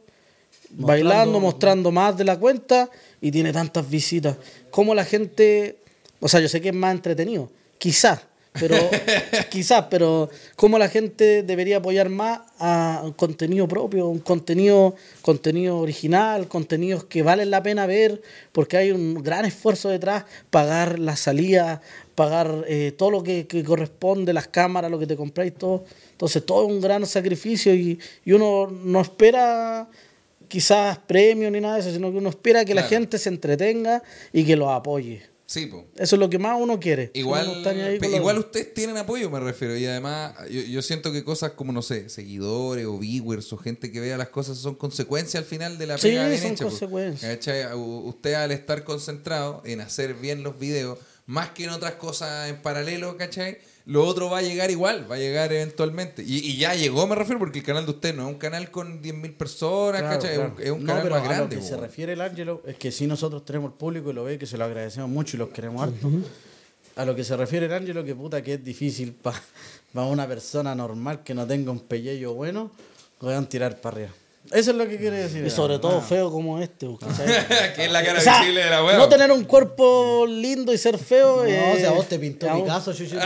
bailando, 0.73 1.41
mostrando 1.41 1.91
más 1.91 2.17
de 2.17 2.25
la 2.25 2.39
cuenta 2.39 2.91
y 3.21 3.31
tiene 3.31 3.53
tantas 3.53 3.89
visitas. 3.89 4.37
Como 4.71 4.95
la 4.95 5.05
gente, 5.05 5.77
o 6.21 6.29
sea, 6.29 6.41
yo 6.41 6.49
sé 6.49 6.61
que 6.61 6.71
es 6.71 6.75
más 6.75 6.95
entretenido, 6.95 7.51
quizás, 7.79 8.21
pero 8.53 8.77
quizás, 9.51 9.87
pero 9.91 10.29
cómo 10.57 10.79
la 10.79 10.89
gente 10.89 11.43
debería 11.43 11.79
apoyar 11.79 12.09
más 12.09 12.41
a 12.59 13.01
un 13.05 13.13
contenido 13.13 13.67
propio, 13.67 14.09
un 14.09 14.19
contenido, 14.19 14.95
contenido 15.23 15.79
original, 15.79 16.49
contenidos 16.49 17.05
que 17.05 17.23
valen 17.23 17.51
la 17.51 17.63
pena 17.63 17.87
ver, 17.87 18.21
porque 18.53 18.77
hay 18.77 18.93
un 18.93 19.23
gran 19.23 19.45
esfuerzo 19.45 19.89
detrás, 19.89 20.25
pagar 20.51 20.99
la 20.99 21.17
salida, 21.17 21.81
pagar 22.15 22.65
eh, 22.69 22.93
todo 22.97 23.11
lo 23.11 23.23
que, 23.23 23.47
que 23.47 23.65
corresponde, 23.65 24.33
las 24.33 24.49
cámaras, 24.49 24.91
lo 24.91 24.99
que 24.99 25.07
te 25.07 25.17
compráis, 25.17 25.55
todo. 25.55 25.85
Entonces, 26.13 26.45
todo 26.45 26.67
es 26.67 26.73
un 26.73 26.81
gran 26.81 27.07
sacrificio 27.07 27.75
y, 27.75 27.99
y 28.25 28.33
uno 28.33 28.71
no 28.71 29.01
espera 29.01 29.89
quizás 30.53 30.99
premio 30.99 31.51
ni 31.51 31.61
nada 31.63 31.77
de 31.77 31.81
eso, 31.81 31.91
sino 31.93 32.11
que 32.13 32.19
uno 32.19 32.29
espera 32.29 32.63
que 32.67 32.75
la 32.75 32.83
gente 32.83 33.17
se 33.17 33.31
entretenga 33.31 34.03
y 34.35 34.45
que 34.45 34.55
los 34.55 34.69
apoye. 34.69 35.23
Sí, 35.47 35.65
po. 35.67 35.87
Eso 35.97 36.17
es 36.17 36.21
lo 36.21 36.29
que 36.29 36.39
más 36.39 36.59
uno 36.61 36.79
quiere. 36.79 37.11
Igual, 37.15 37.63
pe- 37.99 38.09
igual 38.17 38.39
ustedes 38.39 38.75
tienen 38.75 38.97
apoyo, 38.99 39.31
me 39.31 39.41
refiero. 39.41 39.75
Y 39.77 39.87
además, 39.87 40.35
yo, 40.51 40.61
yo 40.61 40.83
siento 40.83 41.11
que 41.11 41.25
cosas 41.25 41.53
como, 41.53 41.73
no 41.73 41.81
sé, 41.81 42.09
seguidores 42.11 42.85
o 42.87 42.99
viewers 42.99 43.51
o 43.53 43.57
gente 43.57 43.91
que 43.91 44.01
vea 44.01 44.19
las 44.19 44.29
cosas 44.29 44.59
son 44.59 44.75
consecuencias 44.75 45.43
al 45.43 45.49
final 45.49 45.79
de 45.79 45.87
la 45.87 45.97
Sí, 45.99 46.09
pega 46.09 46.29
bien 46.29 46.41
son 46.43 46.53
hecha, 46.53 46.65
consecuencias. 46.65 47.39
Usted 47.75 48.35
al 48.35 48.51
estar 48.53 48.85
concentrado 48.85 49.63
en 49.65 49.81
hacer 49.81 50.15
bien 50.15 50.43
los 50.43 50.59
videos, 50.59 50.99
más 51.27 51.51
que 51.51 51.65
en 51.65 51.71
otras 51.71 51.95
cosas 51.95 52.51
en 52.51 52.57
paralelo, 52.63 53.17
¿cachai? 53.17 53.59
Lo 53.85 54.05
otro 54.07 54.31
va 54.31 54.39
a 54.39 54.43
llegar 54.43 54.71
igual, 54.71 55.11
va 55.11 55.17
a 55.17 55.19
llegar 55.19 55.53
eventualmente. 55.53 56.23
Y, 56.23 56.39
y 56.39 56.57
ya 56.57 56.75
llegó, 56.75 57.07
me 57.07 57.17
refiero, 57.17 57.39
porque 57.41 57.59
el 57.59 57.65
canal 57.65 57.85
de 57.85 57.91
usted 57.91 58.15
no 58.15 58.23
es 58.23 58.29
un 58.29 58.39
canal 58.39 58.71
con 58.71 59.03
10.000 59.03 59.37
personas, 59.37 60.01
Claro, 60.03 60.21
¿cachai? 60.21 60.35
claro. 60.37 60.55
Es 60.59 60.61
un, 60.61 60.67
es 60.67 60.71
un 60.73 60.81
No, 60.81 60.87
canal 60.87 61.03
pero 61.03 61.15
más 61.17 61.25
a 61.25 61.27
grande. 61.29 61.57
lo 61.57 61.61
que 61.63 61.69
po, 61.69 61.75
se 61.75 61.81
refiere 61.81 62.13
el 62.13 62.21
Ángelo 62.21 62.63
es 62.67 62.77
que 62.77 62.93
si 62.93 63.07
nosotros 63.09 63.45
tenemos 63.45 63.73
el 63.73 63.79
público 63.79 64.11
y 64.11 64.13
lo 64.13 64.25
ve, 64.25 64.39
que 64.39 64.47
se 64.47 64.57
lo 64.57 64.65
agradecemos 64.65 65.11
mucho 65.11 65.37
y 65.37 65.39
los 65.41 65.49
queremos 65.49 65.83
harto. 65.83 66.09
A 66.95 67.05
lo 67.05 67.17
que 67.17 67.25
se 67.25 67.37
refiere 67.37 67.67
el 67.67 67.73
Ángelo, 67.73 68.05
que 68.05 68.15
puta 68.15 68.43
que 68.43 68.55
es 68.55 68.65
difícil 68.65 69.13
para 69.15 69.41
una 70.07 70.29
persona 70.29 70.75
normal 70.75 71.23
que 71.25 71.35
no 71.35 71.47
tenga 71.47 71.71
un 71.73 71.81
pellejo 71.81 72.35
bueno, 72.35 72.71
puedan 73.19 73.49
tirar 73.49 73.81
para 73.81 73.97
arriba. 73.97 74.11
Eso 74.51 74.71
es 74.73 74.77
lo 74.77 74.87
que 74.89 74.99
quiere 74.99 75.17
decir. 75.19 75.45
Y 75.47 75.51
sobre 75.51 75.79
todo 75.79 75.99
Ah. 75.99 76.07
feo 76.07 76.31
como 76.31 76.59
este. 76.61 76.87
que 77.77 77.85
es 77.87 77.93
la 77.93 78.05
cara 78.05 78.19
O 78.19 78.23
sea, 78.23 78.41
visible 78.41 78.65
de 78.65 78.71
la 78.71 78.85
web. 78.85 78.99
no 78.99 79.09
tener 79.09 79.31
un 79.33 79.45
cuerpo 79.45 80.27
lindo 80.29 80.73
y 80.73 80.79
ser 80.79 80.99
feo. 80.99 81.39
No, 81.39 81.45
eh, 81.45 81.73
o 81.77 81.79
sea, 81.79 81.91
vos 81.93 82.07
te 82.09 82.19
pintó 82.19 82.49
vos- 82.49 82.63
Picasso, 82.63 82.93
chuchu. 82.93 83.17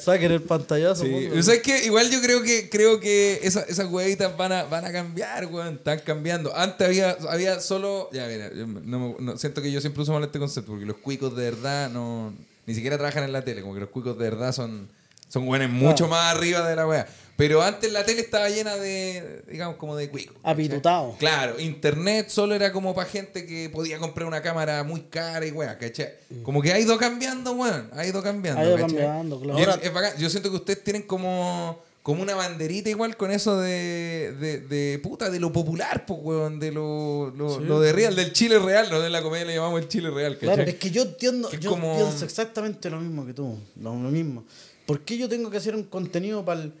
Saquen 0.00 0.32
el 0.32 0.42
pantallazo. 0.42 1.04
Sí. 1.04 1.28
O 1.38 1.42
sea, 1.42 1.54
es 1.54 1.62
que 1.62 1.84
igual 1.84 2.10
yo 2.10 2.20
creo 2.20 2.42
que 2.42 2.68
creo 2.68 3.00
que 3.00 3.40
esa- 3.42 3.62
esas 3.62 3.90
huevitas 3.90 4.36
van 4.36 4.52
a, 4.52 4.64
van 4.64 4.84
a 4.84 4.92
cambiar, 4.92 5.46
weón. 5.46 5.74
Están 5.74 6.00
cambiando. 6.00 6.54
Antes 6.56 6.86
había, 6.86 7.16
había 7.28 7.60
solo. 7.60 8.08
Ya, 8.12 8.26
mira, 8.26 8.50
yo 8.54 8.66
no, 8.66 8.98
me- 8.98 9.16
no- 9.18 9.38
siento 9.38 9.62
que 9.62 9.70
yo 9.70 9.80
siempre 9.80 10.02
uso 10.02 10.12
mal 10.12 10.24
este 10.24 10.38
concepto 10.38 10.72
porque 10.72 10.86
los 10.86 10.96
cuicos 10.98 11.34
de 11.36 11.44
verdad 11.50 11.90
no. 11.90 12.32
Ni 12.68 12.74
siquiera 12.74 12.96
trabajan 12.98 13.24
en 13.24 13.32
la 13.32 13.42
tele. 13.42 13.62
Como 13.62 13.72
que 13.74 13.80
los 13.80 13.88
cuicos 13.88 14.16
de 14.18 14.24
verdad 14.30 14.52
son. 14.52 14.88
Son 15.30 15.44
buenos 15.44 15.68
mucho 15.68 16.08
más 16.08 16.34
arriba 16.34 16.66
de 16.66 16.74
la 16.74 16.86
wea. 16.86 17.06
Pero 17.36 17.60
antes 17.62 17.92
la 17.92 18.04
tele 18.04 18.20
estaba 18.22 18.48
llena 18.48 18.76
de. 18.76 19.42
Digamos, 19.50 19.76
como 19.76 19.94
de 19.96 20.08
cuicos. 20.08 20.36
¿cachai? 20.36 20.52
Apitutado. 20.52 21.16
Claro, 21.18 21.60
internet 21.60 22.28
solo 22.30 22.54
era 22.54 22.72
como 22.72 22.94
para 22.94 23.08
gente 23.08 23.44
que 23.46 23.68
podía 23.70 23.98
comprar 23.98 24.26
una 24.26 24.40
cámara 24.42 24.82
muy 24.84 25.02
cara 25.02 25.44
y 25.46 25.50
weá, 25.50 25.76
¿cachai? 25.78 26.10
Como 26.42 26.62
que 26.62 26.72
ha 26.72 26.78
ido 26.78 26.96
cambiando, 26.98 27.52
weón. 27.52 27.90
Ha 27.94 28.06
ido 28.06 28.22
cambiando. 28.22 28.60
Ha 28.60 28.64
ido 28.64 28.76
¿cachai? 28.76 28.88
cambiando, 28.96 29.40
claro. 29.40 29.58
Y 29.58 29.62
es- 29.62 29.68
Ahora- 29.68 29.82
es 29.82 29.92
bacán. 29.92 30.12
Yo 30.18 30.30
siento 30.30 30.50
que 30.50 30.56
ustedes 30.56 30.82
tienen 30.84 31.02
como, 31.02 31.82
como 32.08 32.22
una 32.22 32.34
banderita 32.34 32.88
igual 32.88 33.18
con 33.18 33.30
eso 33.30 33.60
de, 33.60 34.32
de, 34.40 34.60
de 34.60 34.98
puta, 34.98 35.28
de 35.28 35.38
lo 35.38 35.52
popular, 35.52 36.06
pues, 36.06 36.18
weón, 36.22 36.58
de 36.58 36.72
lo, 36.72 37.30
lo, 37.36 37.60
lo 37.60 37.80
de 37.80 37.92
real, 37.92 38.16
del 38.16 38.32
Chile 38.32 38.58
real, 38.58 38.88
no 38.90 38.98
de 38.98 39.10
la 39.10 39.20
comedia 39.22 39.44
le 39.44 39.54
llamamos 39.56 39.82
el 39.82 39.88
Chile 39.88 40.08
real, 40.08 40.38
¿cachai? 40.38 40.54
Claro, 40.54 40.70
es 40.70 40.76
que 40.76 40.90
yo 40.90 41.02
entiendo, 41.02 41.50
Que 41.50 41.58
yo 41.58 41.68
como- 41.68 41.94
pienso 41.96 42.24
exactamente 42.24 42.88
lo 42.88 42.98
mismo 42.98 43.26
que 43.26 43.34
tú, 43.34 43.58
lo, 43.82 43.90
lo 43.90 44.08
mismo. 44.10 44.44
¿Por 44.86 45.00
qué 45.00 45.18
yo 45.18 45.28
tengo 45.28 45.50
que 45.50 45.58
hacer 45.58 45.76
un 45.76 45.82
contenido 45.82 46.42
para 46.46 46.62
el 46.62 46.72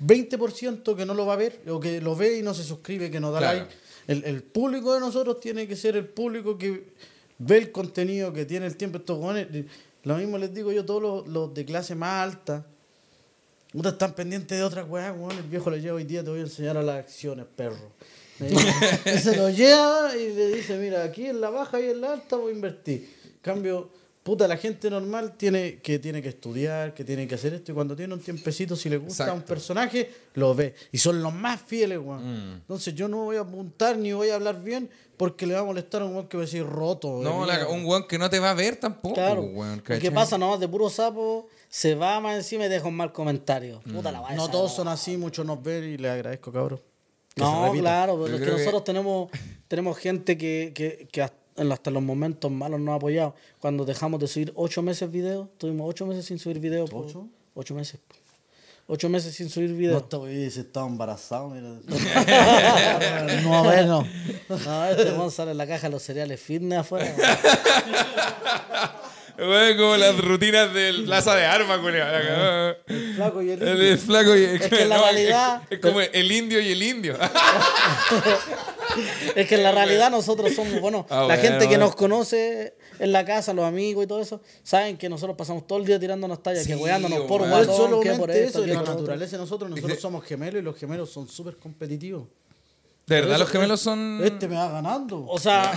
20% 0.00 0.96
que 0.96 1.04
no 1.04 1.12
lo 1.12 1.26
va 1.26 1.34
a 1.34 1.36
ver, 1.36 1.60
o 1.68 1.78
que 1.78 2.00
lo 2.00 2.16
ve 2.16 2.38
y 2.38 2.42
no 2.42 2.54
se 2.54 2.64
suscribe, 2.64 3.10
que 3.10 3.20
no 3.20 3.30
da 3.30 3.40
Claro. 3.40 3.58
like? 3.58 3.74
El, 4.08 4.24
el 4.24 4.42
público 4.42 4.94
de 4.94 5.00
nosotros 5.00 5.38
tiene 5.38 5.68
que 5.68 5.76
ser 5.76 5.96
el 5.96 6.06
público 6.06 6.56
que 6.56 6.84
ve 7.38 7.58
el 7.58 7.72
contenido, 7.72 8.32
que 8.32 8.46
tiene 8.46 8.64
el 8.66 8.76
tiempo. 8.76 8.96
Estos 8.96 9.18
jóvenes, 9.18 9.66
lo 10.04 10.16
mismo 10.16 10.38
les 10.38 10.52
digo 10.54 10.72
yo, 10.72 10.84
todos 10.86 11.02
los, 11.02 11.28
los 11.28 11.52
de 11.54 11.64
clase 11.66 11.94
más 11.94 12.22
alta, 12.30 12.66
puta, 13.72 13.90
están 13.90 14.14
pendientes 14.14 14.58
de 14.58 14.64
otras 14.64 14.88
weas, 14.88 15.14
weón. 15.16 15.36
El 15.38 15.44
viejo 15.44 15.70
le 15.70 15.80
lleva 15.80 15.96
hoy 15.96 16.04
día, 16.04 16.22
te 16.22 16.30
voy 16.30 16.40
a 16.40 16.42
enseñar 16.42 16.76
a 16.76 16.82
las 16.82 16.96
acciones, 16.96 17.46
perro. 17.56 17.92
Se 19.22 19.36
lo 19.36 19.50
lleva 19.50 20.16
y 20.16 20.32
le 20.34 20.48
dice, 20.56 20.76
mira, 20.76 21.04
aquí 21.04 21.26
en 21.26 21.40
la 21.40 21.50
baja 21.50 21.80
y 21.80 21.90
en 21.90 22.00
la 22.00 22.12
alta 22.12 22.36
voy 22.36 22.52
a 22.52 22.54
invertir. 22.54 23.08
Cambio, 23.40 23.90
puta, 24.22 24.46
la 24.46 24.56
gente 24.56 24.88
normal 24.88 25.36
tiene 25.36 25.78
que, 25.80 25.98
tiene 25.98 26.22
que 26.22 26.28
estudiar, 26.28 26.94
que 26.94 27.04
tiene 27.04 27.26
que 27.26 27.34
hacer 27.34 27.54
esto, 27.54 27.72
y 27.72 27.74
cuando 27.74 27.96
tiene 27.96 28.14
un 28.14 28.20
tiempecito, 28.20 28.76
si 28.76 28.88
le 28.88 28.96
gusta 28.98 29.24
Exacto. 29.24 29.34
un 29.34 29.42
personaje, 29.42 30.10
lo 30.34 30.54
ve. 30.54 30.74
Y 30.92 30.98
son 30.98 31.22
los 31.22 31.34
más 31.34 31.60
fieles, 31.60 31.98
weón. 31.98 32.22
Mm. 32.22 32.52
Entonces 32.60 32.94
yo 32.94 33.08
no 33.08 33.24
voy 33.24 33.36
a 33.36 33.40
apuntar 33.40 33.96
ni 33.98 34.12
voy 34.12 34.28
a 34.30 34.36
hablar 34.36 34.62
bien 34.62 34.88
porque 35.16 35.46
le 35.46 35.54
va 35.54 35.60
a 35.60 35.64
molestar 35.64 36.02
a 36.02 36.04
un 36.04 36.12
weón 36.14 36.28
que 36.28 36.36
va 36.36 36.42
a 36.42 36.46
decir 36.46 36.64
roto. 36.64 37.20
No, 37.22 37.44
la- 37.46 37.66
un 37.68 37.84
weón 37.84 38.06
que 38.06 38.18
no 38.18 38.30
te 38.30 38.38
va 38.38 38.50
a 38.50 38.54
ver 38.54 38.76
tampoco, 38.76 39.14
Claro. 39.14 39.42
weón, 39.42 39.82
¿Y 39.88 39.98
¿Qué 39.98 40.10
pasa? 40.10 40.38
Nomás 40.38 40.60
de 40.60 40.68
puro 40.68 40.88
sapo 40.88 41.48
se 41.68 41.94
va 41.94 42.20
más 42.20 42.36
encima 42.36 42.66
y 42.66 42.68
deja 42.68 42.86
un 42.86 42.94
mal 42.96 43.12
comentario. 43.12 43.80
Puta 43.80 44.12
la 44.12 44.20
vaya 44.20 44.36
No 44.36 44.48
todos 44.48 44.72
son 44.74 44.88
así, 44.88 45.16
muchos 45.16 45.44
nos 45.46 45.62
ven 45.62 45.84
y 45.84 45.96
les 45.96 46.10
agradezco, 46.10 46.52
cabrón. 46.52 46.80
No, 47.36 47.72
claro, 47.72 48.20
pero 48.22 48.36
es 48.36 48.42
que 48.42 48.50
nosotros 48.50 48.84
tenemos, 48.84 49.30
tenemos 49.66 49.96
gente 49.96 50.36
que, 50.36 50.72
que, 50.74 51.08
que 51.10 51.22
hasta, 51.22 51.36
hasta 51.56 51.90
los 51.90 52.02
momentos 52.02 52.50
malos 52.50 52.80
nos 52.80 52.92
ha 52.92 52.96
apoyado. 52.96 53.34
Cuando 53.60 53.84
dejamos 53.84 54.20
de 54.20 54.26
subir 54.28 54.52
ocho 54.56 54.82
meses 54.82 55.10
videos, 55.10 55.48
tuvimos 55.58 55.88
ocho 55.88 56.06
meses 56.06 56.24
sin 56.26 56.38
subir 56.38 56.58
videos. 56.58 56.90
po. 56.90 56.98
¿Ocho? 57.00 57.26
Ocho 57.54 57.74
meses. 57.74 58.00
Ocho 58.88 59.08
meses 59.08 59.34
sin 59.34 59.48
subir 59.48 59.70
No, 59.70 59.76
videos. 59.76 60.02
esta 60.02 60.18
wey 60.18 60.50
se 60.50 60.60
estaba 60.62 60.86
embarazado, 60.86 61.48
mira. 61.50 61.68
no, 63.44 63.62
bueno. 63.64 64.06
No, 64.48 64.86
este 64.86 65.12
mon 65.12 65.30
sale 65.30 65.52
en 65.52 65.58
la 65.58 65.66
caja 65.66 65.86
de 65.86 65.92
los 65.92 66.02
cereales 66.02 66.40
fitness 66.40 66.80
afuera. 66.80 67.14
Weón, 69.48 69.76
como 69.76 69.96
las 69.96 70.16
rutinas 70.18 70.72
del 70.72 71.04
Plaza 71.04 71.34
de 71.34 71.44
Armas, 71.44 71.78
culiao. 71.78 72.74
Flaco 73.16 73.42
y 73.42 73.50
el 73.50 73.62
El, 73.62 73.80
el 73.82 73.98
flaco 73.98 74.36
y 74.36 74.44
Es 74.44 74.68
que 74.68 74.82
en 74.82 74.88
la 74.88 74.96
no, 74.98 75.02
realidad- 75.04 75.62
Es, 75.68 75.72
es 75.72 75.80
como 75.80 76.00
el 76.00 76.32
indio 76.32 76.60
y 76.60 76.72
el 76.72 76.82
indio. 76.82 77.16
Es 79.34 79.48
que 79.48 79.54
en 79.54 79.62
la 79.62 79.72
realidad 79.72 80.10
nosotros 80.10 80.52
somos, 80.54 80.78
bueno, 80.80 81.06
Ah, 81.08 81.20
la 81.20 81.24
bueno, 81.24 81.42
gente 81.42 81.58
que 81.60 81.66
bueno. 81.68 81.86
nos 81.86 81.96
conoce 81.96 82.74
en 82.98 83.10
la 83.12 83.24
casa, 83.24 83.54
los 83.54 83.64
amigos 83.64 84.04
y 84.04 84.06
todo 84.06 84.20
eso, 84.20 84.42
saben 84.62 84.98
que 84.98 85.08
nosotros 85.08 85.34
pasamos 85.36 85.66
todo 85.66 85.78
el 85.78 85.86
día 85.86 85.98
tirándonos 85.98 86.42
tallas, 86.42 86.64
Sí, 86.64 86.70
que 86.70 86.76
weándonos 86.76 87.20
por 87.22 87.40
guatón, 87.48 88.02
que 88.02 88.12
por 88.12 88.30
esto, 88.30 88.58
eso, 88.58 88.66
que 88.66 88.74
la 88.74 88.82
naturaleza 88.82 89.36
de 89.36 89.42
nosotros. 89.42 89.70
Nosotros 89.70 89.98
somos 90.00 90.24
gemelos 90.24 90.60
y 90.60 90.64
los 90.64 90.76
gemelos 90.76 91.10
son 91.10 91.26
súper 91.26 91.56
competitivos. 91.56 92.24
De 93.06 93.20
verdad, 93.20 93.38
los 93.38 93.48
gemelos 93.50 93.80
son. 93.80 94.20
Este 94.22 94.46
me 94.48 94.54
va 94.56 94.68
ganando. 94.70 95.26
O 95.26 95.38
sea, 95.38 95.72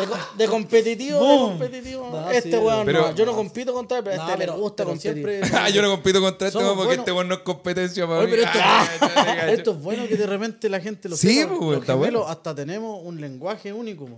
de, 0.00 0.06
co- 0.06 0.16
de 0.38 0.46
competitivo, 0.46 1.18
de 1.18 1.24
Boom. 1.26 1.50
competitivo. 1.58 2.08
No, 2.10 2.30
este 2.30 2.50
sí, 2.52 2.56
weón 2.56 2.86
pero- 2.86 3.08
no, 3.08 3.14
yo 3.14 3.26
no 3.26 3.34
compito 3.34 3.72
contra 3.74 3.98
él, 3.98 4.04
pero 4.04 4.16
No, 4.16 4.22
este 4.28 4.38
pero- 4.38 4.54
le 4.54 4.60
gusta 4.60 4.76
pero 4.84 4.88
competir. 4.90 5.12
siempre- 5.40 5.40
Ah, 5.58 5.68
yo 5.68 5.82
no 5.82 5.90
compito 5.90 6.20
contra 6.20 6.48
este 6.48 6.58
Somos 6.58 6.68
weón 6.68 6.76
porque 6.76 6.86
buenos. 6.88 7.02
este 7.02 7.12
weón 7.12 7.28
no 7.28 7.34
es 7.34 7.40
competencia 7.40 8.06
para 8.06 8.18
Oye, 8.20 8.26
mí. 8.28 8.32
pero 8.32 8.42
esto, 8.44 8.58
Ah, 8.62 9.48
esto 9.50 9.70
es 9.72 9.82
bueno 9.82 10.06
que 10.08 10.16
de 10.16 10.26
repente 10.26 10.68
la 10.68 10.80
gente 10.80 11.08
lo 11.08 11.16
Sí, 11.16 11.34
sepa. 11.34 11.48
pues, 11.58 11.60
Los 11.72 11.80
está 11.80 11.92
gemelos 11.94 12.20
bueno. 12.22 12.28
hasta 12.28 12.54
tenemos 12.54 13.00
un 13.04 13.20
lenguaje 13.20 13.72
único. 13.72 14.08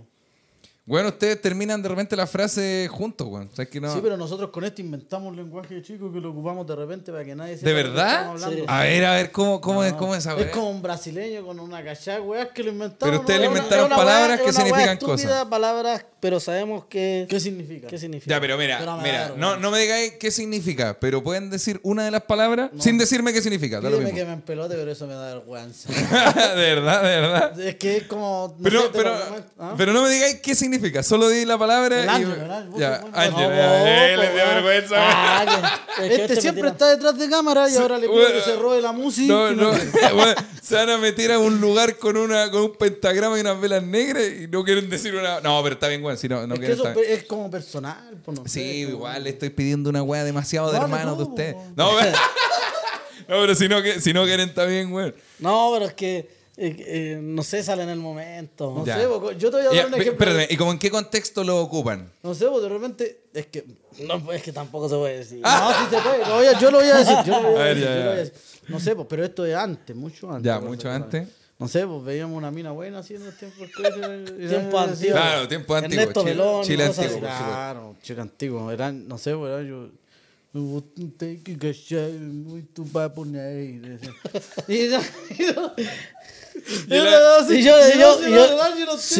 Bueno, 0.85 1.09
ustedes 1.09 1.41
terminan 1.41 1.81
de 1.81 1.87
repente 1.87 2.13
la 2.17 2.27
frase 2.27 2.89
juntos, 2.91 3.25
weón. 3.25 3.49
O 3.51 3.55
sea, 3.55 3.63
es 3.63 3.69
que 3.69 3.79
no... 3.79 3.93
Sí, 3.93 3.99
pero 4.03 4.17
nosotros 4.17 4.49
con 4.49 4.65
esto 4.65 4.81
inventamos 4.81 5.31
un 5.31 5.37
lenguaje 5.37 5.81
chico 5.81 6.11
que 6.11 6.19
lo 6.19 6.31
ocupamos 6.31 6.67
de 6.67 6.75
repente 6.75 7.09
para 7.09 7.23
que 7.23 7.33
nadie 7.35 7.55
sepa 7.55 7.69
¿De 7.69 7.73
verdad? 7.73 8.35
A 8.67 8.81
ver, 8.81 9.05
a 9.05 9.13
ver, 9.13 9.31
¿cómo, 9.31 9.61
cómo 9.61 9.81
es, 9.83 9.93
cómo 9.93 10.13
es 10.13 10.25
esa 10.25 10.37
Es 10.37 10.47
como 10.47 10.69
un 10.69 10.81
brasileño 10.81 11.45
con 11.45 11.57
una 11.61 11.81
cachada, 11.83 12.21
weas 12.21 12.49
que 12.49 12.63
lo 12.63 12.71
inventamos. 12.71 12.99
Pero 12.99 13.21
ustedes 13.21 13.39
¿no? 13.39 13.45
le 13.45 13.47
inventaron 13.47 13.85
una 13.85 13.95
palabras 13.95 14.41
que 14.41 14.51
significan 14.51 14.89
estúpida, 14.97 15.15
cosas. 15.15 15.45
palabras, 15.45 16.05
pero 16.19 16.39
sabemos 16.41 16.83
que, 16.85 17.27
¿Qué 17.29 17.39
significa? 17.39 17.87
qué 17.87 17.97
significa. 17.97 18.35
Ya, 18.35 18.41
pero 18.41 18.57
mira, 18.57 18.79
Pero 18.79 18.97
mira, 18.97 19.33
no, 19.37 19.55
no 19.55 19.71
me 19.71 19.79
digáis 19.79 20.13
qué 20.19 20.31
significa, 20.31 20.97
pero 20.99 21.23
pueden 21.23 21.49
decir 21.49 21.79
una 21.83 22.03
de 22.03 22.11
las 22.11 22.23
palabras 22.23 22.71
sin 22.77 22.97
decirme 22.97 23.31
qué 23.31 23.41
significa. 23.41 23.79
Lo 23.79 23.89
mismo. 23.89 24.13
que 24.13 24.25
me 24.25 24.33
empelote, 24.33 24.75
pero 24.75 24.91
eso 24.91 25.07
me 25.07 25.13
da 25.13 25.33
vergüenza. 25.35 25.89
de 26.55 26.75
verdad, 26.75 27.03
de 27.03 27.09
verdad. 27.21 27.59
es 27.61 27.75
que 27.75 27.97
es 27.97 28.03
como. 28.03 28.53
no 28.57 28.63
Pero, 28.63 28.81
sé, 28.81 28.89
pero, 28.91 29.15
¿ah? 29.59 29.75
pero 29.77 29.93
no 29.93 30.01
me 30.03 30.09
digáis 30.09 30.41
qué 30.41 30.53
significa, 30.55 30.72
solo 31.03 31.29
di 31.29 31.45
la 31.45 31.57
palabra. 31.57 31.99
El 31.99 32.05
y- 32.05 32.09
Ángel, 32.09 32.47
Ya, 32.77 32.99
bueno. 33.01 33.17
Ángel, 33.17 33.31
No, 33.33 33.39
ya, 33.39 33.47
vos, 33.47 33.87
eh, 33.87 34.15
les 34.17 34.29
po, 34.29 34.35
dio 34.35 34.45
vergüenza. 34.45 34.95
Ah, 34.97 35.79
Este 36.01 36.35
me 36.35 36.41
siempre 36.41 36.69
está 36.69 36.89
detrás 36.89 37.17
de 37.17 37.29
cámara 37.29 37.69
y 37.69 37.75
ahora 37.77 37.95
le 37.97 38.07
pido 38.07 38.13
bueno, 38.19 38.35
que 38.35 38.41
se 38.41 38.55
robe 38.55 38.81
la 38.81 38.91
música. 38.91 39.31
No, 39.33 39.51
no, 39.51 39.71
se 40.61 40.75
van 40.75 40.89
a 40.89 40.97
meter 40.97 41.31
a 41.31 41.39
un 41.39 41.59
lugar 41.61 41.97
con 41.97 42.17
una 42.17 42.49
con 42.51 42.61
un 42.63 42.75
pentagrama 42.75 43.37
y 43.37 43.41
unas 43.41 43.59
velas 43.61 43.83
negras 43.83 44.23
y 44.41 44.47
no 44.47 44.63
quieren 44.63 44.89
decir 44.89 45.13
una. 45.15 45.39
No, 45.41 45.61
pero 45.63 45.73
está 45.75 45.87
bien, 45.87 46.03
weón. 46.03 46.17
Si 46.17 46.27
no, 46.27 46.47
no 46.47 46.55
es 46.55 46.59
que 46.59 46.65
quieren 46.67 46.79
eso 46.79 46.87
estar- 46.89 47.03
es 47.03 47.23
como 47.25 47.49
personal. 47.51 48.17
pues, 48.23 48.37
no 48.39 48.43
sé, 48.45 48.49
Sí, 48.49 48.83
como- 48.85 48.97
igual 48.97 49.23
le 49.23 49.29
estoy 49.31 49.49
pidiendo 49.49 49.89
una 49.89 50.01
weá 50.03 50.23
demasiado 50.23 50.71
de 50.71 50.77
hermanos 50.77 51.17
de 51.17 51.23
tú, 51.25 51.29
usted. 51.31 51.55
weón. 51.55 51.73
No, 53.27 53.37
pero 53.39 53.55
si 53.55 53.69
no, 53.69 53.81
que- 53.81 54.01
si 54.01 54.11
no 54.13 54.25
quieren, 54.25 54.49
está 54.49 54.65
bien, 54.65 54.91
weón. 54.91 55.15
No, 55.39 55.71
pero 55.73 55.85
es 55.85 55.93
que, 55.93 56.29
eh, 56.55 56.75
eh, 56.87 57.19
no 57.21 57.41
sé, 57.43 57.63
sale 57.63 57.83
en 57.83 57.89
el 57.89 57.99
momento. 57.99 58.73
No 58.75 58.85
Ya. 58.85 58.97
sé, 58.99 59.07
po, 59.07 59.31
yo 59.31 59.49
te 59.49 59.57
voy 59.57 59.61
a 59.61 59.69
dar 59.69 59.73
Ya, 59.75 59.87
un 59.87 59.93
ejemplo. 59.95 60.25
espérame, 60.29 60.47
¿y 60.51 60.57
como 60.57 60.71
en 60.71 60.79
qué 60.79 60.91
contexto 60.91 61.43
lo 61.43 61.59
ocupan? 61.61 62.11
No 62.21 62.33
sé, 62.35 62.45
porque 62.45 62.63
de 62.67 62.69
repente. 62.69 63.21
Es 63.33 63.47
que. 63.47 63.65
No, 64.07 64.23
pues 64.23 64.37
es 64.37 64.43
que 64.43 64.51
tampoco 64.51 64.87
se 64.89 64.95
puede 64.95 65.17
decir. 65.19 65.39
No, 65.43 65.69
sí 65.71 65.85
se 65.89 66.01
puede. 66.01 66.19
lo 66.27 66.35
voy 66.35 66.45
a- 66.47 66.59
yo 66.59 66.71
lo 66.71 66.77
voy 66.79 66.87
a 66.89 66.95
decir. 66.97 67.15
Yo 67.25 67.41
lo 67.41 67.51
voy 67.51 67.59
a, 67.59 67.61
A 67.61 67.65
ver, 67.65 67.75
decir, 67.75 67.89
ya, 67.89 67.95
yo 67.95 67.99
lo 68.03 68.09
voy 68.09 68.13
a 68.13 68.15
ya. 68.15 68.19
decir. 68.23 68.33
No 68.67 68.79
sé, 68.79 68.95
pues, 68.95 69.07
pero 69.09 69.23
esto 69.25 69.45
es 69.45 69.55
antes, 69.55 69.95
mucho 69.95 70.29
antes. 70.31 70.43
Ya, 70.45 70.59
mucho 70.59 70.89
antes. 70.91 71.27
No 71.59 71.67
sé, 71.67 71.85
pues 71.87 72.03
veíamos 72.03 72.35
una 72.37 72.51
mina 72.51 72.71
buena 72.71 72.99
haciendo 72.99 73.31
tiempos 73.31 73.67
que 73.75 74.47
Tiempo 74.47 74.77
antiguo. 74.79 75.13
Claro, 75.15 75.47
tiempo 75.47 75.75
antiguo. 75.75 76.01
Ernesto 76.01 76.23
Chile, 76.23 76.43
Chile 76.63 76.83
antiguo. 76.85 77.19
Claro, 77.19 77.95
chico 78.01 78.21
antiguo. 78.21 78.71
Eran, 78.71 79.07
no 79.07 79.17
sé, 79.17 79.35
pues, 79.35 79.51
era 79.51 79.61
yo. 79.63 79.89
Me 80.51 80.61
gusta 80.61 81.01
un 81.01 81.11
take 81.17 81.57
que 81.57 81.73
sea 81.73 82.07
muy 82.19 82.61
tu 82.63 82.85
papo 82.87 83.23
ahí. 83.23 83.81
Y 84.67 84.87
no, 84.87 84.99
y 85.37 85.43
no. 85.55 85.73
Y 86.87 87.63
yo- 87.63 87.79
le 87.79 87.91
digo, 87.93 88.13
Entonces 88.85 89.17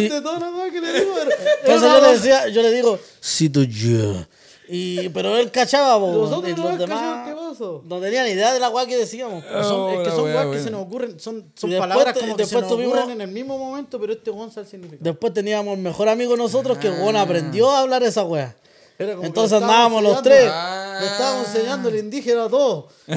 era 1.65 1.79
yo 1.79 1.79
le 1.93 1.99
una- 1.99 2.07
decía, 2.11 2.47
yo 2.49 2.61
le 2.61 2.71
digo, 2.71 2.99
si 3.19 3.49
tú 3.49 3.63
yo. 3.63 4.25
Y, 4.69 5.09
pero 5.09 5.37
él 5.37 5.51
cachaba, 5.51 5.99
Nosotros 5.99 6.41
no 6.57 6.63
los 6.63 6.71
nos 6.71 6.79
demás 6.79 6.99
cachamos, 6.99 7.27
¿qué 7.27 7.35
pasó? 7.35 7.83
no 7.85 7.99
tenían 7.99 8.27
idea 8.27 8.53
de 8.53 8.59
la 8.61 8.69
weá 8.69 8.85
que 8.85 8.97
decíamos. 8.97 9.43
Son- 9.43 9.91
es 9.91 9.99
que 10.07 10.09
son 10.15 10.23
wea, 10.23 10.49
que 10.51 10.59
se 10.63 10.71
nos 10.71 10.83
ocurren, 10.83 11.19
son, 11.19 11.51
son 11.53 11.69
Y 11.69 11.73
después 11.73 11.89
palabras 11.89 12.13
te- 12.13 12.19
como 12.21 12.37
que 12.37 12.45
se 12.45 12.55
después 12.55 12.63
nos 12.63 12.71
tuvimos- 12.71 12.97
ocurren 12.97 13.11
en 13.11 13.21
el 13.21 13.33
mismo 13.33 13.57
momento, 13.57 13.99
pero 13.99 14.13
este 14.13 14.29
one 14.31 14.49
sabe 14.51 14.65
el 14.65 14.71
significado. 14.71 15.03
Después 15.03 15.33
teníamos 15.33 15.75
el 15.75 15.81
mejor 15.83 16.07
amigo 16.07 16.37
nosotros 16.37 16.77
que 16.77 16.89
weón 16.89 17.17
aprendió 17.17 17.69
a 17.71 17.79
hablar 17.81 18.03
esa 18.03 18.23
weá. 18.23 18.55
Era 18.97 19.11
como 19.11 19.21
que 19.21 19.27
Entonces 19.27 19.61
andábamos 19.61 20.03
los 20.03 20.21
tres. 20.21 20.49
Ah. 20.51 20.97
Le 20.99 21.07
estábamos 21.07 21.47
enseñando 21.47 21.89
el 21.89 21.97
indígena 21.97 22.45
a 22.45 22.49
todos. 22.49 22.93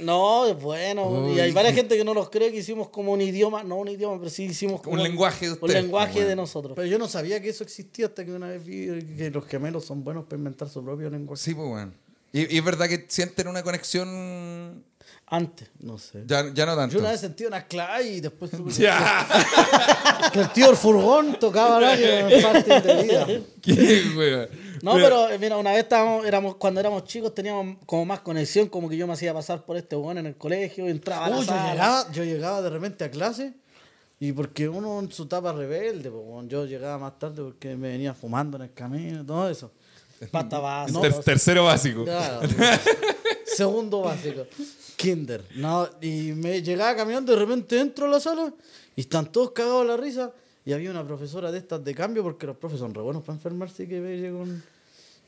No, 0.00 0.46
es 0.46 0.60
bueno. 0.60 1.32
Y 1.32 1.38
hay 1.38 1.52
varias 1.52 1.74
gente 1.76 1.96
que 1.96 2.02
no 2.04 2.12
los 2.12 2.28
cree 2.28 2.50
que 2.50 2.58
hicimos 2.58 2.88
como 2.88 3.12
un 3.12 3.20
idioma, 3.20 3.62
no 3.62 3.76
un 3.76 3.86
idioma, 3.86 4.18
pero 4.18 4.30
sí 4.30 4.44
hicimos 4.44 4.80
como 4.80 4.96
Un 4.96 5.02
lenguaje 5.02 5.48
de 5.48 5.56
un 5.60 5.72
lenguaje 5.72 6.18
de 6.18 6.24
bueno. 6.26 6.42
nosotros. 6.42 6.72
Pero 6.74 6.88
yo 6.88 6.98
no 6.98 7.06
sabía 7.06 7.40
que 7.40 7.48
eso 7.48 7.62
existía 7.62 8.06
hasta 8.06 8.24
que 8.24 8.32
una 8.32 8.48
vez 8.48 8.64
vi 8.64 8.86
que 9.16 9.30
los 9.30 9.46
gemelos 9.46 9.84
son 9.84 10.02
buenos 10.02 10.24
para 10.24 10.38
inventar 10.38 10.68
su 10.68 10.82
propio 10.84 11.08
lenguaje. 11.08 11.40
Sí, 11.40 11.54
pues, 11.54 11.68
weón. 11.68 11.94
Y, 12.32 12.52
y 12.52 12.58
es 12.58 12.64
verdad 12.64 12.88
que 12.88 13.04
sienten 13.08 13.46
una 13.46 13.62
conexión. 13.62 14.82
Antes. 15.34 15.70
No 15.80 15.96
sé. 15.98 16.24
Ya, 16.26 16.52
ya 16.52 16.66
no 16.66 16.76
tanto. 16.76 16.92
Yo 16.92 17.00
una 17.00 17.10
vez 17.12 17.20
sentí 17.20 17.46
una 17.46 17.64
clave 17.66 18.04
y 18.06 18.20
después 18.20 18.50
supe 18.50 18.70
que- 18.76 18.82
Ya. 18.82 19.26
que 20.30 20.40
el 20.40 20.52
tío 20.52 20.66
del 20.66 20.76
furgón 20.76 21.38
tocaba 21.40 21.80
radio 21.80 22.28
en 22.28 22.42
parte 22.42 22.80
de 22.80 23.02
vida. 23.02 23.26
¿Qué? 23.62 24.48
No, 24.82 24.94
pero 24.94 25.30
eh, 25.30 25.38
mira, 25.38 25.56
una 25.56 25.70
vez 25.70 25.84
estábamos, 25.84 26.26
éramos, 26.26 26.56
cuando 26.56 26.80
éramos 26.80 27.04
chicos 27.04 27.34
teníamos 27.34 27.78
como 27.86 28.04
más 28.04 28.20
conexión, 28.20 28.68
como 28.68 28.88
que 28.90 28.96
yo 28.96 29.06
me 29.06 29.14
hacía 29.14 29.32
pasar 29.32 29.64
por 29.64 29.76
este 29.78 29.96
weón 29.96 30.18
en 30.18 30.26
el 30.26 30.36
colegio, 30.36 30.86
entraba 30.86 31.26
a 31.26 31.30
la 31.30 31.36
Uy, 31.38 31.46
yo, 31.46 31.52
sala. 31.52 31.72
llegaba, 31.72 32.12
yo 32.12 32.24
llegaba 32.24 32.62
de 32.62 32.68
repente 32.70 33.04
a 33.04 33.10
clase 33.10 33.54
y 34.20 34.32
porque 34.32 34.68
uno 34.68 34.98
en 35.00 35.10
su 35.10 35.22
etapa 35.22 35.52
rebelde, 35.52 36.10
pues, 36.10 36.48
yo 36.48 36.66
llegaba 36.66 36.98
más 36.98 37.18
tarde 37.18 37.42
porque 37.42 37.74
me 37.74 37.88
venía 37.88 38.12
fumando 38.12 38.56
en 38.58 38.64
el 38.64 38.72
camino 38.74 39.22
y 39.22 39.24
todo 39.26 39.48
eso. 39.48 39.72
Pasta 40.30 40.58
base. 40.60 41.00
Ter- 41.00 41.24
tercero 41.24 41.64
básico. 41.64 42.04
Claro. 42.04 42.48
Segundo 43.46 44.00
básico. 44.00 44.46
Kinder. 44.96 45.44
No, 45.56 45.88
y 46.00 46.32
me 46.32 46.62
llegaba 46.62 46.94
caminando, 46.96 47.32
de 47.32 47.38
repente 47.38 47.78
entro 47.80 48.06
a 48.06 48.08
la 48.08 48.20
sala 48.20 48.52
y 48.96 49.00
están 49.00 49.30
todos 49.32 49.50
cagados 49.52 49.82
de 49.82 49.88
la 49.88 49.96
risa. 49.96 50.32
Y 50.64 50.72
había 50.72 50.90
una 50.92 51.04
profesora 51.04 51.50
de 51.50 51.58
estas 51.58 51.82
de 51.82 51.92
cambio, 51.92 52.22
porque 52.22 52.46
los 52.46 52.56
profes 52.56 52.78
son 52.78 52.94
re 52.94 53.02
buenos 53.02 53.24
para 53.24 53.34
enfermarse 53.36 53.82
y 53.82 53.88
que 53.88 54.00
llegue 54.00 54.30
un, 54.32 54.62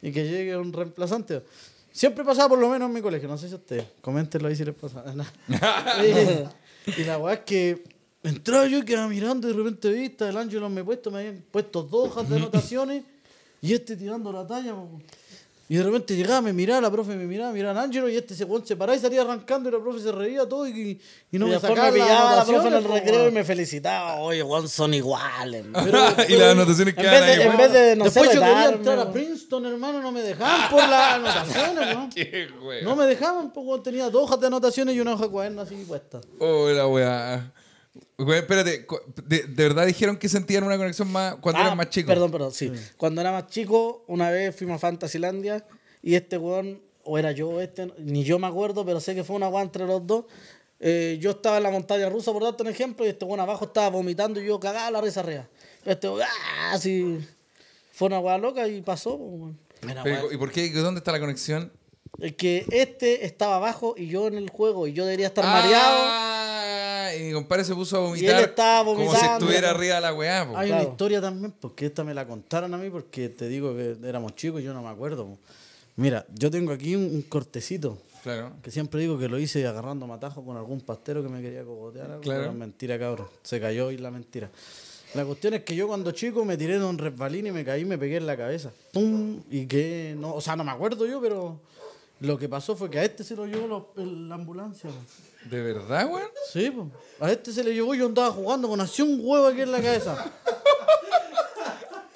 y 0.01 0.13
que 0.13 0.29
llegue 0.29 0.57
un 0.57 0.73
reemplazante. 0.73 1.43
Siempre 1.91 2.25
pasaba 2.25 2.51
por 2.51 2.59
lo 2.61 2.69
menos 2.69 2.87
en 2.89 2.95
mi 2.95 3.01
colegio, 3.01 3.29
no 3.29 3.37
sé 3.37 3.49
si 3.49 3.55
ustedes. 3.57 3.85
Coméntenlo 4.01 4.47
ahí 4.47 4.55
si 4.55 4.65
les 4.65 4.75
pasa. 4.77 5.05
y, 6.87 7.01
y 7.01 7.05
la 7.05 7.19
weá 7.19 7.35
es 7.35 7.41
que 7.41 7.83
entraba 8.23 8.67
yo 8.67 8.79
y 8.79 8.85
quedaba 8.85 9.09
mirando 9.09 9.49
y 9.49 9.53
de 9.53 9.57
repente 9.59 9.89
vista, 9.91 10.29
el 10.29 10.37
Ángelo 10.37 10.69
me 10.71 10.83
he 10.83 10.85
puesto, 10.85 11.11
me 11.11 11.19
habían 11.19 11.45
puesto 11.51 11.83
dos 11.83 12.11
hojas 12.11 12.29
de 12.29 12.37
anotaciones 12.37 13.03
y 13.69 13.73
este 13.75 13.97
tirando 13.97 14.31
la 14.33 14.47
talla. 14.47 14.75
po. 14.75 14.89
Y 15.67 15.77
de 15.77 15.83
repente 15.83 16.15
llegaba, 16.15 16.43
me 16.43 16.53
miraba, 16.53 16.83
la 16.83 16.91
profe 16.91 17.17
me 17.17 17.25
miraba, 17.25 17.51
miraba 17.51 17.81
a 17.81 17.85
Ángelo 17.85 18.07
y 18.11 18.17
este 18.17 18.35
se, 18.35 18.47
se 18.65 18.77
paraba 18.77 18.95
y 18.99 19.01
salía 19.01 19.23
arrancando 19.23 19.71
y 19.71 19.73
la 19.73 19.79
profe 19.81 19.99
se 19.99 20.13
reía 20.13 20.47
todo 20.47 20.69
y, 20.69 21.01
y 21.33 21.39
no 21.39 21.47
y 21.47 21.49
me 21.49 21.55
después 21.55 21.71
sacaba 21.73 21.91
me 21.91 22.01
pillaba 22.01 22.37
la 22.37 22.45
profe 22.45 22.69
en 22.69 22.75
el 22.75 22.85
recreo 22.85 23.29
y 23.29 23.33
me 23.33 23.45
felicitaba. 23.45 24.17
Oye, 24.17 24.43
weón, 24.43 24.69
son 24.69 24.93
iguales. 24.93 25.65
y 26.29 26.33
las 26.37 26.53
anotaciones 26.53 26.95
en 26.95 27.01
quedan 27.03 27.15
vez 27.15 27.25
de- 27.39 27.43
ahí. 27.43 27.49
en 27.51 27.57
vez 27.57 27.73
de, 27.73 27.97
no 27.97 28.05
Después 28.05 28.29
sé, 28.29 28.35
yo 28.37 28.41
quería 28.43 28.69
entrar 28.69 28.99
a. 28.99 29.11
Princeton, 29.11 29.65
hermano, 29.65 30.03
no 30.03 30.13
me 30.13 30.21
dejaban 30.21 30.71
por 30.71 30.87
las 30.87 31.15
anotaciones, 31.15 31.97
¿no? 31.97 32.11
Qué. 32.15 32.47
No 32.83 32.95
me 32.95 33.07
dejaban, 33.07 33.51
weón, 33.57 33.83
tenía 33.83 34.11
dos 34.11 34.25
hojas 34.25 34.41
de 34.41 34.47
anotaciones 34.49 34.95
y 34.95 35.01
una 35.01 35.15
hoja 35.15 35.23
de 35.25 35.31
cuaderno 35.31 35.63
así 35.63 35.77
puesta. 35.89 36.21
Oh, 36.41 36.69
la 36.69 36.87
weá. 36.87 37.53
Güey, 38.19 38.39
espérate, 38.41 38.87
de, 39.25 39.43
de 39.45 39.63
verdad 39.63 39.87
dijeron 39.87 40.17
que 40.17 40.29
sentían 40.29 40.65
una 40.65 40.77
conexión 40.77 41.11
más 41.13 41.37
cuando 41.37 41.61
Ah, 41.61 41.67
eran 41.67 41.77
más 41.77 41.91
chicos? 41.91 42.13
Perdón, 42.13 42.31
perdón, 42.33 42.53
sí. 42.53 42.73
Cuando 42.97 43.21
era 43.21 43.31
más 43.33 43.47
chico, 43.47 44.05
una 44.09 44.31
vez 44.31 44.55
fuimos 44.57 44.77
a 44.77 44.79
Fantasylandia 44.79 45.65
y 46.03 46.15
este 46.17 46.37
weón, 46.37 46.81
o 47.05 47.19
era 47.19 47.33
yo 47.33 47.49
o 47.51 47.61
este, 47.61 47.93
ni 47.99 48.25
yo 48.25 48.39
me 48.39 48.47
acuerdo, 48.49 48.85
pero 48.85 49.01
sé 49.01 49.15
que 49.15 49.23
fue 49.25 49.37
una 49.37 49.49
weá 49.49 49.63
entre 49.63 49.87
los 49.87 50.05
dos. 50.07 50.25
Eh, 50.81 51.19
yo 51.21 51.31
estaba 51.31 51.59
en 51.59 51.63
la 51.63 51.71
montaña 51.71 52.09
rusa, 52.09 52.33
por 52.33 52.43
darte 52.43 52.63
un 52.63 52.69
ejemplo, 52.69 53.07
y 53.07 53.11
este 53.11 53.25
weón 53.25 53.41
abajo 53.41 53.67
estaba 53.67 53.89
vomitando 53.91 54.41
y 54.41 54.47
yo 54.47 54.59
cagaba 54.59 54.91
la 54.91 55.01
risa 55.01 55.21
arriba. 55.21 55.47
Este 55.85 56.09
weón, 56.09 56.23
¡ah! 56.23 56.73
así. 56.75 57.19
Fue 57.93 58.07
una 58.09 58.19
weá 58.19 58.39
loca 58.39 58.67
y 58.67 58.83
pasó. 58.83 59.17
pues, 59.17 59.31
weón. 59.31 59.59
Pero, 60.03 60.33
¿Y 60.33 60.37
por 60.37 60.51
qué? 60.51 60.69
¿Dónde 60.71 60.99
está 60.99 61.13
la 61.13 61.21
conexión? 61.21 61.71
Es 62.19 62.33
que 62.35 62.65
este 62.71 63.25
estaba 63.25 63.57
abajo 63.57 63.95
y 63.97 64.07
yo 64.07 64.27
en 64.29 64.35
el 64.35 64.49
juego 64.51 64.87
y 64.87 64.93
yo 64.93 65.05
debería 65.05 65.27
estar 65.29 65.45
mareado. 65.45 66.05
Y 67.17 67.25
mi 67.25 67.33
compadre 67.33 67.65
se 67.65 67.75
puso 67.75 67.97
a 67.97 68.01
él 68.01 68.07
vomitar 68.07 68.41
estaba 68.43 68.85
como 68.85 69.15
si 69.15 69.25
estuviera 69.27 69.71
arriba 69.71 69.97
de 69.97 70.01
la 70.01 70.15
weá. 70.15 70.47
po. 70.49 70.57
Hay 70.57 70.69
Claro. 70.69 70.83
una 70.83 70.91
historia 70.93 71.21
también, 71.21 71.53
porque 71.61 71.87
esta 71.87 72.05
me 72.05 72.15
la 72.15 72.27
contaron 72.27 72.73
a 72.73 72.79
mí, 72.79 72.89
porque 72.91 73.29
te 73.29 73.49
digo 73.49 73.75
que 73.77 73.97
éramos 74.07 74.35
chicos 74.37 74.61
y 74.61 74.65
yo 74.65 74.73
no 74.73 74.83
me 74.83 74.89
acuerdo. 74.89 75.27
po. 75.27 75.39
Mira, 75.97 76.25
yo 76.35 76.51
tengo 76.51 76.73
aquí 76.73 76.97
un, 76.97 77.05
un 77.05 77.23
cortecito, 77.23 77.99
Claro. 78.23 78.53
que 78.63 78.71
siempre 78.71 79.01
digo 79.01 79.19
que 79.19 79.29
lo 79.29 79.39
hice 79.39 79.67
agarrando 79.67 80.07
matajo 80.07 80.45
con 80.45 80.57
algún 80.57 80.81
pastero 80.81 81.23
que 81.23 81.29
me 81.29 81.41
quería 81.43 81.63
cogotear. 81.65 82.07
algo, 82.11 82.21
Claro. 82.23 82.41
pero 82.41 82.53
es 82.53 82.59
mentira, 82.59 82.99
cabrón. 82.99 83.29
Se 83.43 83.61
cayó 83.61 83.91
y 83.91 83.99
la 83.99 84.11
mentira. 84.11 84.51
La 85.15 85.25
cuestión 85.25 85.55
es 85.55 85.63
que 85.63 85.77
yo 85.77 85.87
cuando 85.87 86.11
chico 86.11 86.45
me 86.45 86.57
tiré 86.57 86.79
de 86.81 86.85
un 86.85 86.99
resbalín 86.99 87.47
y 87.47 87.53
me 87.53 87.65
caí 87.65 87.83
y 87.83 87.85
me 87.85 87.97
pegué 87.99 88.17
en 88.17 88.27
la 88.27 88.37
cabeza. 88.37 88.73
¡Pum! 88.93 89.41
Y 89.51 89.67
que 89.67 90.17
no, 90.19 90.35
o 90.35 90.41
sea, 90.41 90.57
no 90.57 90.65
me 90.65 90.73
acuerdo 90.73 91.07
yo, 91.07 91.21
pero 91.21 91.61
lo 92.21 92.39
que 92.39 92.49
pasó 92.49 92.75
fue 92.77 92.91
que 92.91 92.99
a 92.99 93.05
este 93.05 93.23
se 93.25 93.35
lo 93.37 93.47
llevó 93.47 93.67
lo- 93.67 93.93
el- 94.03 94.29
la 94.29 94.35
ambulancia. 94.37 94.91
¿De 95.51 95.61
verdad, 95.63 96.07
weón? 96.11 96.29
Sí, 96.53 96.71
po. 96.71 96.91
a 97.21 97.31
este 97.31 97.53
se 97.53 97.63
le 97.63 97.75
llevó 97.75 97.95
y 97.95 97.99
yo 97.99 98.07
andaba 98.07 98.31
jugando 98.31 98.67
con 98.69 98.81
así 98.81 99.03
un 99.03 99.21
huevo 99.23 99.47
aquí 99.49 99.61
en 99.63 99.73
la 99.73 99.81
cabeza. 99.83 100.25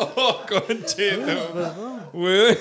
Oh, 0.01 0.43
concheto. 0.49 1.33
Weón, 2.13 2.57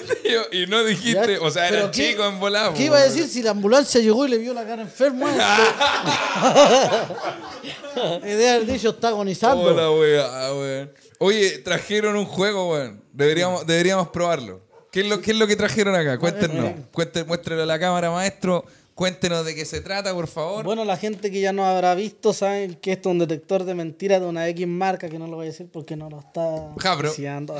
y 0.52 0.66
no 0.66 0.84
dijiste, 0.84 1.34
Ya, 1.36 1.42
o 1.42 1.52
sea, 1.52 1.68
era 1.70 1.92
¿qué- 1.92 2.10
chico 2.12 2.26
en 2.26 2.40
volado. 2.40 2.74
¿Qué 2.74 2.86
iba 2.86 2.98
a 2.98 3.04
decir 3.04 3.28
si 3.28 3.44
la 3.44 3.52
ambulancia 3.52 4.02
llegó 4.02 4.26
y 4.26 4.30
le 4.30 4.40
vio 4.40 4.56
la 4.56 4.66
cara 4.66 4.82
enferma? 4.82 5.30
Idea 8.24 8.56
haber 8.56 8.66
dicho 8.66 8.90
está 8.90 9.10
agonizando. 9.10 9.62
Hola, 9.64 9.92
weón. 9.92 10.92
Oye, 11.20 11.60
trajeron 11.60 12.16
un 12.16 12.26
juego, 12.26 12.72
weón. 12.72 13.04
Deberíamos, 13.14 13.68
deberíamos 13.68 14.08
probarlo. 14.10 14.62
¿Qué 14.98 15.02
es, 15.02 15.10
lo, 15.10 15.22
¿Qué 15.22 15.30
es 15.30 15.38
lo 15.38 15.46
que 15.46 15.56
trajeron 15.56 15.94
acá? 15.94 16.18
Cuéntenos. 16.18 16.72
Cuéntenos, 16.92 17.28
muéstrenlo 17.28 17.62
a 17.62 17.68
la 17.68 17.78
cámara, 17.78 18.10
maestro. 18.10 18.66
Cuéntenos 18.96 19.46
de 19.46 19.54
qué 19.54 19.64
se 19.64 19.80
trata, 19.80 20.12
por 20.12 20.26
favor. 20.26 20.66
Bueno, 20.66 20.86
la 20.86 20.98
gente 20.98 21.30
que 21.30 21.40
ya 21.40 21.54
no 21.54 21.68
habrá 21.68 21.94
visto 21.94 22.34
saben 22.34 22.74
que 22.74 22.94
esto 22.94 23.10
es 23.10 23.12
un 23.14 23.20
detector 23.20 23.64
de 23.64 23.76
mentiras 23.76 24.22
de 24.22 24.26
una 24.26 24.48
X 24.48 24.66
marca 24.66 25.08
que 25.08 25.20
no 25.20 25.28
lo 25.28 25.36
voy 25.36 25.46
a 25.46 25.50
decir 25.52 25.70
porque 25.72 25.96
no 25.96 26.10
lo 26.10 26.22
está 26.22 26.42
Jabro. 26.80 27.10
auspiciando. 27.10 27.60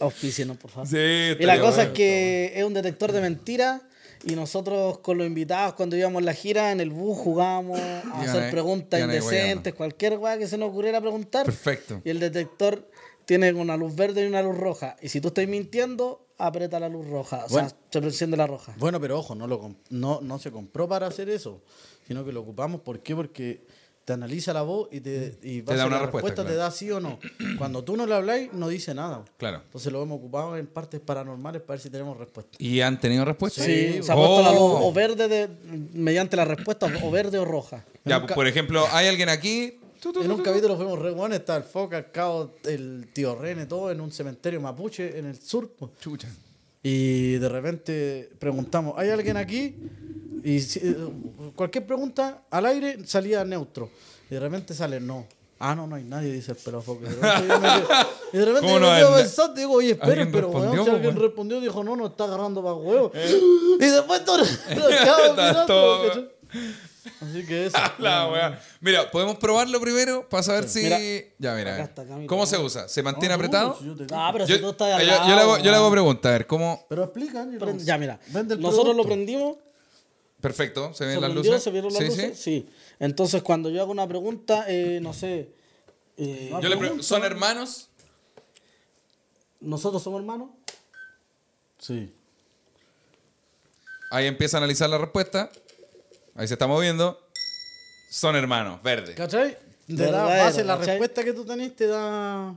Auspícienos, 0.00 0.58
por 0.58 0.70
favor. 0.70 0.86
Sí, 0.86 0.98
y 0.98 1.46
la 1.46 1.58
cosa 1.58 1.76
bueno. 1.76 1.82
es 1.92 1.96
que 1.96 2.52
es 2.56 2.62
un 2.62 2.74
detector 2.74 3.10
de 3.10 3.22
mentiras 3.22 3.80
y 4.26 4.34
nosotros 4.34 4.98
con 4.98 5.16
los 5.16 5.26
invitados 5.26 5.72
cuando 5.72 5.96
íbamos 5.96 6.20
en 6.20 6.26
la 6.26 6.34
gira 6.34 6.72
en 6.72 6.80
el 6.80 6.90
bus 6.90 7.16
jugábamos 7.16 7.80
a 7.80 8.20
hacer 8.20 8.50
preguntas 8.50 9.00
indecentes, 9.00 9.72
cualquier 9.72 10.18
weá 10.18 10.36
que 10.36 10.46
se 10.46 10.58
nos 10.58 10.68
ocurriera 10.68 11.00
preguntar. 11.00 11.46
Perfecto. 11.46 12.02
Y 12.04 12.10
el 12.10 12.20
detector 12.20 12.86
tiene 13.26 13.52
una 13.52 13.76
luz 13.76 13.94
verde 13.94 14.24
y 14.24 14.26
una 14.28 14.42
luz 14.42 14.56
roja. 14.56 14.96
Y 15.02 15.08
si 15.08 15.20
tú 15.20 15.28
estás 15.28 15.46
mintiendo, 15.48 16.26
aprieta 16.38 16.78
la 16.80 16.88
luz 16.88 17.06
roja. 17.08 17.44
O 17.46 17.48
Bueno. 17.48 17.68
sea, 17.68 17.78
se 17.90 17.98
enciende 18.06 18.36
la 18.36 18.46
roja. 18.46 18.74
Bueno, 18.78 19.00
pero 19.00 19.18
ojo, 19.18 19.34
no, 19.34 19.46
lo, 19.46 19.60
comp- 19.60 19.76
no, 19.90 20.20
no 20.22 20.38
se 20.38 20.50
compró 20.50 20.88
para 20.88 21.06
hacer 21.06 21.28
eso, 21.28 21.62
sino 22.06 22.24
que 22.24 22.32
lo 22.32 22.40
ocupamos. 22.40 22.80
¿Por 22.80 23.00
qué? 23.00 23.14
Porque 23.14 23.62
te 24.04 24.12
analiza 24.12 24.52
la 24.52 24.60
voz 24.60 24.88
y 24.92 25.00
te 25.00 25.38
y 25.42 25.62
base 25.62 25.78
da 25.78 25.86
una 25.86 25.96
la 25.96 26.02
respuesta, 26.02 26.42
te 26.42 26.48
claro. 26.48 26.56
da 26.58 26.70
sí 26.70 26.90
o 26.90 27.00
no. 27.00 27.18
Cuando 27.56 27.82
tú 27.84 27.96
no 27.96 28.04
le 28.04 28.14
habláis, 28.14 28.52
no 28.52 28.68
dice 28.68 28.92
nada. 28.94 29.24
Claro. 29.38 29.62
Entonces 29.64 29.90
lo 29.90 30.02
hemos 30.02 30.18
ocupado 30.18 30.58
en 30.58 30.66
partes 30.66 31.00
paranormales 31.00 31.62
para 31.62 31.76
ver 31.76 31.80
si 31.80 31.88
tenemos 31.88 32.18
respuesta. 32.18 32.50
¿Y 32.58 32.82
han 32.82 33.00
tenido 33.00 33.24
respuesta? 33.24 33.62
Sí, 33.62 34.02
se 34.02 34.12
ha 34.12 34.14
Oh. 34.14 34.18
puesto 34.18 34.42
la 34.42 34.52
luz 34.52 34.72
o 34.82 34.92
verde 34.92 35.26
de, 35.28 35.48
mediante 35.94 36.36
la 36.36 36.44
respuesta, 36.44 36.86
o 37.02 37.10
verde 37.10 37.38
o 37.38 37.46
roja. 37.46 37.86
Ya, 38.04 38.18
Nunca- 38.18 38.34
por 38.34 38.46
ejemplo, 38.46 38.84
hay 38.92 39.06
alguien 39.08 39.30
aquí. 39.30 39.80
En 40.22 40.30
un 40.30 40.36
tu, 40.38 40.42
capítulo 40.42 40.76
fuimos 40.76 40.98
re 40.98 41.10
buenos, 41.12 41.38
está 41.38 41.56
el 41.56 41.62
Foca, 41.62 41.98
el 41.98 42.10
Cao, 42.10 42.54
el 42.64 43.08
tío 43.12 43.34
René, 43.34 43.66
todo 43.66 43.90
en 43.90 44.00
un 44.00 44.10
cementerio 44.12 44.60
mapuche 44.60 45.18
en 45.18 45.26
el 45.26 45.40
sur. 45.40 45.68
po. 45.70 45.90
Chucha. 46.00 46.28
Y 46.82 47.34
de 47.34 47.48
repente 47.48 48.28
preguntamos, 48.38 48.94
¿hay 48.98 49.08
alguien 49.10 49.36
aquí? 49.36 49.74
Y 50.42 50.60
si- 50.60 50.80
eh, 50.80 50.96
cualquier 51.56 51.86
pregunta 51.86 52.42
al 52.50 52.66
aire 52.66 52.98
salía 53.06 53.44
neutro. 53.44 53.88
Y 54.30 54.34
de 54.34 54.40
repente 54.40 54.74
sale 54.74 55.00
no. 55.00 55.26
Ah, 55.58 55.74
no, 55.74 55.86
no 55.86 55.96
hay 55.96 56.02
nadie, 56.04 56.30
dice 56.32 56.52
el 56.52 56.58
pelado 56.58 56.82
Foca. 56.82 57.06
Y 57.06 57.14
de 57.14 57.14
repente 57.14 57.48
yo 57.48 57.60
me 57.60 57.68
quedo- 57.68 57.88
y 58.32 58.36
de 58.38 58.44
repente 58.44 58.60
¿Cómo 58.66 58.74
yo 58.74 58.80
no 58.80 58.90
me 58.92 58.98
quedo 58.98 59.16
pensando, 59.16 59.54
digo, 59.54 59.72
oye, 59.74 59.90
esperen, 59.92 60.10
¿Alguien 60.12 60.32
pero 60.32 60.48
weón, 60.50 60.84
si 60.84 60.90
alguien 60.90 61.16
respondió, 61.16 61.60
dijo, 61.60 61.84
no, 61.84 61.96
no 61.96 62.06
está 62.08 62.24
agarrando 62.24 62.62
para 62.62 62.74
huevo. 62.74 63.12
Y 63.14 63.84
después 63.86 64.24
todo 64.24 64.42
Está 64.68 64.74
mirando, 64.74 65.66
todo-. 65.66 66.28
Así 67.30 67.46
que 67.46 67.66
eso. 67.66 67.78
La 67.98 68.28
weá. 68.28 68.60
Mira, 68.80 69.10
podemos 69.10 69.36
probarlo 69.36 69.80
primero 69.80 70.28
para 70.28 70.42
saber 70.42 70.68
si. 70.68 70.82
Mira. 70.82 70.98
ya, 71.38 71.54
mira. 71.54 71.74
Acá 71.74 71.84
está, 71.84 72.02
acá, 72.02 72.14
mira. 72.16 72.26
¿Cómo 72.28 72.46
se 72.46 72.58
usa? 72.58 72.88
¿Se 72.88 73.02
mantiene 73.02 73.34
apretado? 73.34 73.78
yo 73.82 73.94
te. 73.96 74.06
Ah, 74.14 74.30
pero 74.32 74.46
Yo, 74.46 74.56
si 74.56 74.60
tú 74.62 74.70
estás 74.70 74.88
yo- 74.88 74.94
al 74.96 75.02
yo 75.02 75.06
lado, 75.12 75.26
le 75.36 75.40
hago, 75.42 75.58
yo 75.58 75.70
le 75.70 75.76
hago 75.76 75.90
pregunta, 75.90 76.28
a 76.28 76.32
ver, 76.32 76.46
¿cómo? 76.46 76.84
Pero 76.88 77.04
explica, 77.04 77.42
Ángelo. 77.42 77.66
Prende- 77.66 77.84
Ya, 77.84 77.98
mira. 77.98 78.18
Vende 78.28 78.54
el 78.54 78.60
Nosotros 78.60 78.88
lo 78.96 79.02
producto. 79.02 79.08
prendimos. 79.14 79.56
Perfecto, 80.40 80.92
¿se 80.92 81.06
ven 81.06 81.14
¿Se 81.14 81.20
las 81.20 81.30
prendió? 81.30 81.50
luces? 81.52 81.62
¿Se 81.64 81.70
vieron 81.70 81.92
las 81.92 82.02
sí, 82.02 82.06
luces? 82.08 82.36
sí. 82.38 82.42
Sí. 82.66 82.70
Entonces, 83.00 83.42
cuando 83.42 83.70
yo 83.70 83.80
hago 83.80 83.92
una 83.92 84.06
pregunta, 84.06 84.66
eh, 84.68 84.98
no 85.00 85.12
sé. 85.14 85.50
eh, 86.18 86.50
Yo 86.60 86.68
le 86.68 86.76
pregunto, 86.76 87.02
¿son 87.02 87.24
hermanos? 87.24 87.88
¿Nosotros 89.60 90.02
somos 90.02 90.20
hermanos? 90.20 90.50
Sí. 91.78 92.12
Ahí 94.10 94.26
empieza 94.26 94.56
a 94.56 94.58
analizar 94.58 94.88
la 94.90 94.98
respuesta. 94.98 95.50
Ahí 96.36 96.48
se 96.48 96.54
está 96.54 96.66
moviendo. 96.66 97.20
Son 98.10 98.36
hermanos, 98.36 98.82
verde. 98.82 99.14
¿Cachai? 99.14 99.56
Te 99.86 100.10
da 100.10 100.24
base 100.24 100.64
la 100.64 100.74
¿cachai? 100.78 100.92
respuesta 100.94 101.24
que 101.24 101.32
tú 101.32 101.44
tenés, 101.44 101.74
te 101.76 101.86
da, 101.86 102.54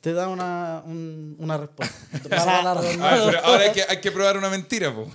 te 0.00 0.12
da 0.12 0.28
una, 0.28 0.82
un- 0.86 1.36
una 1.38 1.58
respuesta. 1.58 1.94
sea, 2.28 2.44
Para 2.44 2.62
la 2.62 2.70
A 2.70 2.74
ver, 2.74 2.84
redundancia. 2.84 3.26
pero 3.30 3.44
ahora 3.46 3.64
hay 3.64 3.72
que, 3.72 3.82
hay 3.88 4.00
que 4.00 4.10
probar 4.12 4.36
una 4.38 4.48
mentira, 4.48 4.94
po. 4.94 5.10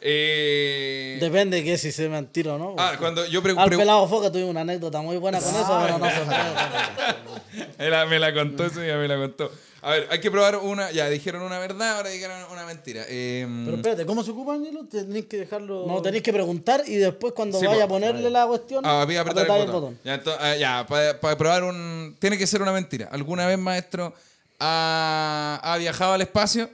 Eh, 0.00 1.18
Depende 1.20 1.56
de 1.58 1.64
qué, 1.64 1.78
si 1.78 1.90
se 1.90 2.08
mentira 2.08 2.54
o 2.54 2.58
no. 2.58 2.76
ah, 2.78 2.94
cuando 2.98 3.26
yo 3.26 3.42
Al 3.56 3.70
pelado 3.70 4.06
Foca 4.06 4.30
tuvimos 4.30 4.50
una 4.50 4.60
anécdota 4.60 5.00
muy 5.00 5.16
buena 5.16 5.40
con 5.40 5.48
eso, 5.48 5.78
pero 5.84 5.98
no 5.98 6.06
se 6.10 6.20
me, 7.78 7.90
la, 7.90 8.06
me 8.06 8.18
la 8.18 8.32
contó, 8.34 8.66
eso 8.66 8.84
ya 8.84 8.96
me 8.96 9.08
la 9.08 9.16
contó. 9.16 9.50
A 9.86 9.90
ver, 9.90 10.08
hay 10.10 10.18
que 10.18 10.32
probar 10.32 10.56
una. 10.56 10.90
Ya 10.90 11.08
dijeron 11.08 11.42
una 11.42 11.60
verdad, 11.60 11.98
ahora 11.98 12.10
dijeron 12.10 12.36
una 12.50 12.66
mentira. 12.66 13.04
Eh, 13.08 13.46
Pero 13.64 13.76
espérate, 13.76 14.04
¿cómo 14.04 14.24
se 14.24 14.32
ocupa, 14.32 14.54
Ángelo? 14.54 14.84
Tenés 14.86 15.26
que 15.26 15.36
dejarlo... 15.36 15.86
No, 15.86 16.02
tenéis 16.02 16.24
que 16.24 16.32
preguntar 16.32 16.82
y 16.88 16.96
después 16.96 17.32
cuando 17.34 17.60
Sí, 17.60 17.66
vaya 17.66 17.84
a 17.84 17.86
po. 17.86 17.94
ponerle 17.94 18.28
la 18.28 18.48
cuestión, 18.48 18.84
Ah, 18.84 19.04
voy 19.06 19.14
a 19.14 19.20
apretar 19.20 19.60
el 19.60 19.70
botón. 19.70 19.96
Ya, 20.02 20.20
ah, 20.40 20.56
ya, 20.56 20.84
para, 20.88 21.20
para 21.20 21.38
probar 21.38 21.62
un. 21.62 22.16
Tiene 22.18 22.36
que 22.36 22.48
ser 22.48 22.62
una 22.62 22.72
mentira. 22.72 23.08
¿Alguna 23.12 23.46
vez, 23.46 23.58
maestro, 23.58 24.12
ha, 24.58 25.60
ha 25.62 25.76
viajado 25.76 26.14
al 26.14 26.22
espacio. 26.22 26.68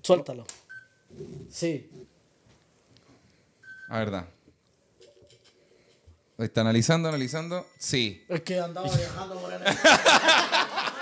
Suéltalo. 0.00 0.46
Sí. 1.50 1.90
A 3.90 3.98
verdad. 3.98 4.24
Está 6.38 6.62
analizando, 6.62 7.10
analizando. 7.10 7.66
Sí. 7.78 8.24
Es 8.30 8.40
que 8.40 8.58
andaba 8.58 8.88
viajando 8.96 9.34
por 9.36 9.52
el... 9.52 9.60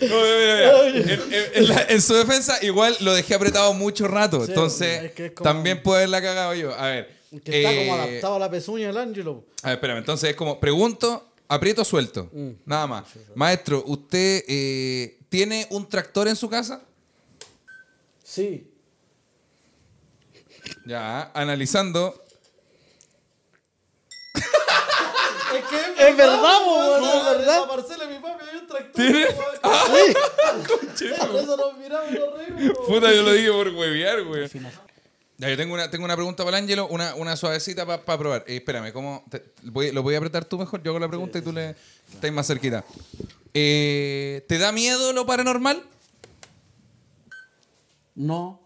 No, 0.00 0.08
mira, 0.08 0.36
mira, 0.38 0.92
mira. 0.92 1.14
En, 1.14 1.32
en- 1.32 1.50
en 1.54 1.68
la- 1.68 1.82
en 1.88 2.00
su 2.02 2.14
defensa, 2.14 2.58
igual 2.62 2.96
lo 3.00 3.12
dejé 3.14 3.34
apretado 3.34 3.72
mucho 3.74 4.08
rato. 4.08 4.44
Sí, 4.44 4.50
entonces, 4.52 5.04
es 5.04 5.12
que 5.12 5.26
es 5.26 5.32
como- 5.32 5.48
también 5.48 5.82
puedo 5.82 5.96
haberla 5.98 6.20
cagado 6.22 6.54
yo. 6.54 6.74
A 6.74 6.86
ver. 6.86 7.20
Que 7.44 7.62
está 7.62 7.68
como 7.76 7.96
eh, 7.96 8.00
adaptado 8.10 8.34
a 8.36 8.38
la 8.40 8.50
pezuña 8.50 8.88
del 8.88 8.96
Ángelo. 8.98 9.44
A 9.62 9.68
ver, 9.68 9.74
espérame. 9.76 9.98
Entonces 9.98 10.30
es 10.30 10.36
como, 10.36 10.58
pregunto, 10.58 11.28
aprieto, 11.48 11.84
suelto. 11.84 12.28
Mm. 12.32 12.50
Nada 12.64 12.86
más. 12.88 13.04
Maestro, 13.34 13.84
¿usted 13.86 14.42
eh, 14.48 15.18
tiene 15.28 15.66
un 15.70 15.88
tractor 15.88 16.26
en 16.26 16.34
su 16.36 16.48
casa? 16.48 16.82
Sí. 18.24 18.66
Ya, 20.86 21.30
analizando. 21.34 22.24
Es 25.98 26.16
verdad, 26.16 26.58
weón, 26.66 27.04
es 27.04 27.24
verdad. 27.24 27.60
la 27.60 27.68
parcela 27.68 28.06
de 28.06 28.14
mi 28.14 28.20
papi 28.20 28.44
hay 28.50 28.56
un 28.58 28.66
tractor. 28.66 29.04
Por 31.28 31.36
eso 31.40 31.56
nos 31.56 31.78
miramos 31.78 32.10
nos 32.12 32.38
reímos. 32.38 32.78
Puta, 32.86 33.12
yo 33.14 33.22
lo 33.22 33.32
dije 33.32 33.50
por 33.52 33.68
huevear, 33.68 34.22
güey. 34.24 34.48
Ya, 35.38 35.48
yo 35.48 35.56
tengo 35.56 35.72
una, 35.74 35.90
tengo 35.90 36.04
una 36.04 36.16
pregunta 36.16 36.44
para 36.44 36.58
el 36.58 36.64
Ángelo, 36.64 36.86
una, 36.88 37.14
una 37.14 37.34
suavecita 37.36 37.86
para 37.86 38.18
probar. 38.18 38.44
Eh, 38.46 38.56
espérame, 38.56 38.92
¿cómo? 38.92 39.24
te- 39.30 39.42
voy- 39.62 39.90
¿Lo 39.90 40.02
voy 40.02 40.14
a 40.14 40.18
apretar 40.18 40.44
tú 40.44 40.58
mejor? 40.58 40.82
Yo 40.82 40.90
hago 40.90 40.98
la 40.98 41.08
pregunta 41.08 41.38
y 41.38 41.42
tú 41.42 41.50
le 41.52 41.74
estás 42.12 42.30
más 42.32 42.46
cerquita. 42.46 42.84
Eh, 43.54 44.44
¿Te 44.48 44.58
da 44.58 44.70
miedo 44.72 45.12
lo 45.14 45.24
paranormal? 45.24 45.82
No. 48.14 48.60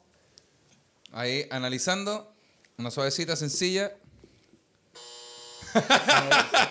Ahí, 1.12 1.46
analizando. 1.50 2.32
Una 2.76 2.90
suavecita, 2.90 3.36
sencilla. 3.36 3.92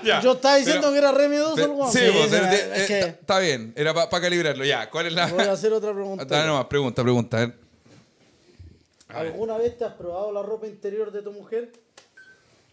Ya, 0.04 0.22
Yo 0.22 0.34
estaba 0.34 0.56
diciendo 0.58 0.82
pero- 0.82 0.92
que 0.94 0.98
era 1.00 1.12
re 1.12 1.30
miedoso 1.30 1.62
el 1.64 1.72
guapo. 1.72 1.92
sí, 1.92 2.00
Sí, 2.00 2.06
pues, 2.12 2.26
sí, 2.26 2.32
de- 2.36 2.42
de- 2.42 2.56
es 2.76 2.84
eh, 2.84 2.88
que- 2.88 3.00
está- 3.00 3.40
bien. 3.40 3.74
Era 3.76 3.94
para 3.94 4.22
calibrarlo. 4.22 4.66
Ya, 4.66 4.90
¿cuál 4.90 5.08
es 5.08 5.14
la...? 5.14 5.28
Voy 5.28 5.44
a 5.46 5.52
hacer 5.54 5.72
otra 5.74 5.94
pregunta. 5.94 6.26
Dale 6.26 6.48
nomás, 6.48 6.66
pregunta, 6.66 7.02
pregunta. 7.04 7.38
a 7.38 7.42
ver. 7.42 7.54
¿Alguna 9.32 9.58
vez 9.58 9.78
te 9.78 9.86
has 9.86 9.94
probado 9.94 10.32
la 10.32 10.42
ropa 10.42 10.68
interior 10.68 11.12
de 11.12 11.22
tu 11.22 11.32
mujer? 11.32 11.72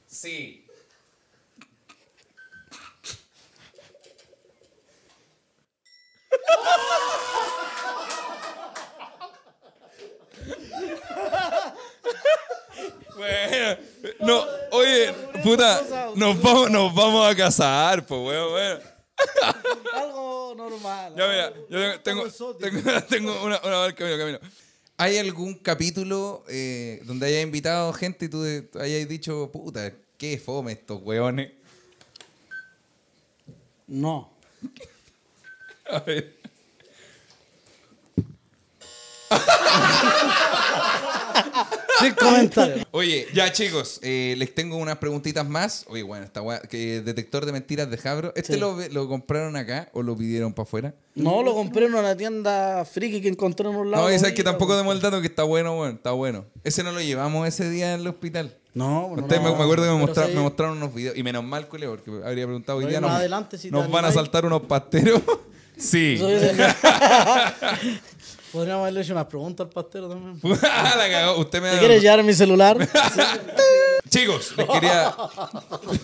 Sí. 0.07 0.65
Bueno, 13.17 13.77
no, 14.21 14.45
oye, 14.73 15.13
puta, 15.43 15.83
nos 16.15 16.41
vamos, 16.41 16.71
nos 16.71 16.95
vamos 16.95 17.31
a 17.31 17.37
casar, 17.37 18.07
pues, 18.07 18.21
weón, 18.21 18.53
weón. 18.55 18.81
Algo 19.95 20.55
normal. 20.57 21.15
Ya, 21.17 21.29
mira, 21.29 21.53
yo 21.69 22.01
tengo, 22.01 22.25
tengo, 22.59 23.03
tengo, 23.09 23.43
una, 23.45 23.61
una 23.63 23.87
vez 23.87 23.95
camino, 23.95 24.19
camino. 24.19 24.39
¿Hay 24.97 25.19
algún 25.19 25.55
capítulo 25.55 26.45
eh, 26.49 27.01
donde 27.05 27.27
hayas 27.27 27.43
invitado 27.43 27.93
gente 27.93 28.27
y 28.27 28.29
tú 28.29 28.45
hayas 28.79 29.09
dicho, 29.09 29.51
puta, 29.53 29.93
qué 30.19 30.39
fome 30.39 30.73
estos 30.73 31.03
weones? 31.03 31.53
No. 33.87 34.31
A 35.91 36.01
ver. 36.01 36.37
Sin 42.01 42.15
comentarios. 42.15 42.87
Oye, 42.91 43.27
ya 43.35 43.53
chicos, 43.53 43.99
eh, 44.03 44.35
les 44.39 44.55
tengo 44.55 44.77
unas 44.77 44.99
preguntitas 44.99 45.47
más. 45.49 45.85
Oye, 45.89 46.03
bueno, 46.03 46.25
esta 46.25 46.43
weá, 46.43 46.61
que 46.63 47.01
detector 47.01 47.47
de 47.47 47.53
mentiras 47.53 47.91
de 47.91 47.97
Jabro. 47.99 48.33
¿Este 48.37 48.55
Sí. 48.55 48.61
lo, 48.61 48.77
lo 48.91 49.09
compraron 49.09 49.57
acá 49.57 49.89
o 49.93 50.03
lo 50.03 50.17
pidieron 50.17 50.53
para 50.53 50.65
afuera? 50.65 50.95
No, 51.15 51.43
lo 51.43 51.55
compré 51.55 51.87
en 51.87 51.95
una 51.95 52.17
tienda 52.17 52.85
friki 52.85 53.21
que 53.21 53.29
encontré 53.29 53.69
en 53.69 53.77
un 53.77 53.91
lado. 53.91 54.05
No, 54.09 54.15
y 54.15 54.19
sabes 54.19 54.35
que 54.35 54.45
tampoco 54.45 54.77
demos 54.77 54.95
el 54.95 55.01
dato 55.01 55.21
que 55.21 55.27
está 55.27 55.43
bueno, 55.43 55.79
weón, 55.79 55.97
está 55.97 56.13
bueno. 56.13 56.45
Ese 56.65 56.83
no 56.83 56.93
lo 56.93 57.01
llevamos 57.01 57.47
ese 57.47 57.69
día 57.69 57.95
en 57.95 58.01
el 58.01 58.07
hospital. 58.07 58.57
No, 58.73 59.09
bueno, 59.09 59.25
Ustedes 59.25 59.43
me, 59.43 59.49
no, 59.51 59.57
me 59.57 59.63
acuerdo 59.65 59.85
que 59.85 59.91
me, 59.91 59.97
pero 59.97 60.07
mostra- 60.07 60.27
sí, 60.29 60.33
me 60.35 60.41
mostraron 60.43 60.77
unos 60.77 60.95
videos. 60.95 61.17
Y 61.17 61.23
menos 61.25 61.43
mal, 61.43 61.67
culeo, 61.69 61.91
porque 61.97 62.11
habría 62.25 62.45
preguntado 62.47 62.79
hoy 62.79 62.87
día. 62.87 63.01
Nos, 63.01 63.11
adelante, 63.11 63.59
si 63.59 63.71
nos 63.71 63.91
van 63.91 64.05
a 64.05 64.13
saltar 64.13 64.47
unos 64.47 64.63
pasteros. 64.63 65.21
sí. 65.77 66.21
Podríamos 68.53 68.83
haberle 68.83 69.01
hecho 69.03 69.13
unas 69.13 69.27
preguntas 69.27 69.67
al 69.67 69.73
pastero 69.73 70.09
también. 70.09 70.41
Ah, 70.63 70.95
la 70.97 71.09
cagó. 71.11 71.41
Usted 71.41 71.61
me 71.63 71.69
¿Te 71.69 71.75
da- 71.75 71.79
quieres 71.81 72.03
llevar 72.03 72.23
mi 72.25 72.35
celular? 72.35 72.77
Chicos, 74.09 74.55
les 74.57 74.67
quería. 74.67 75.15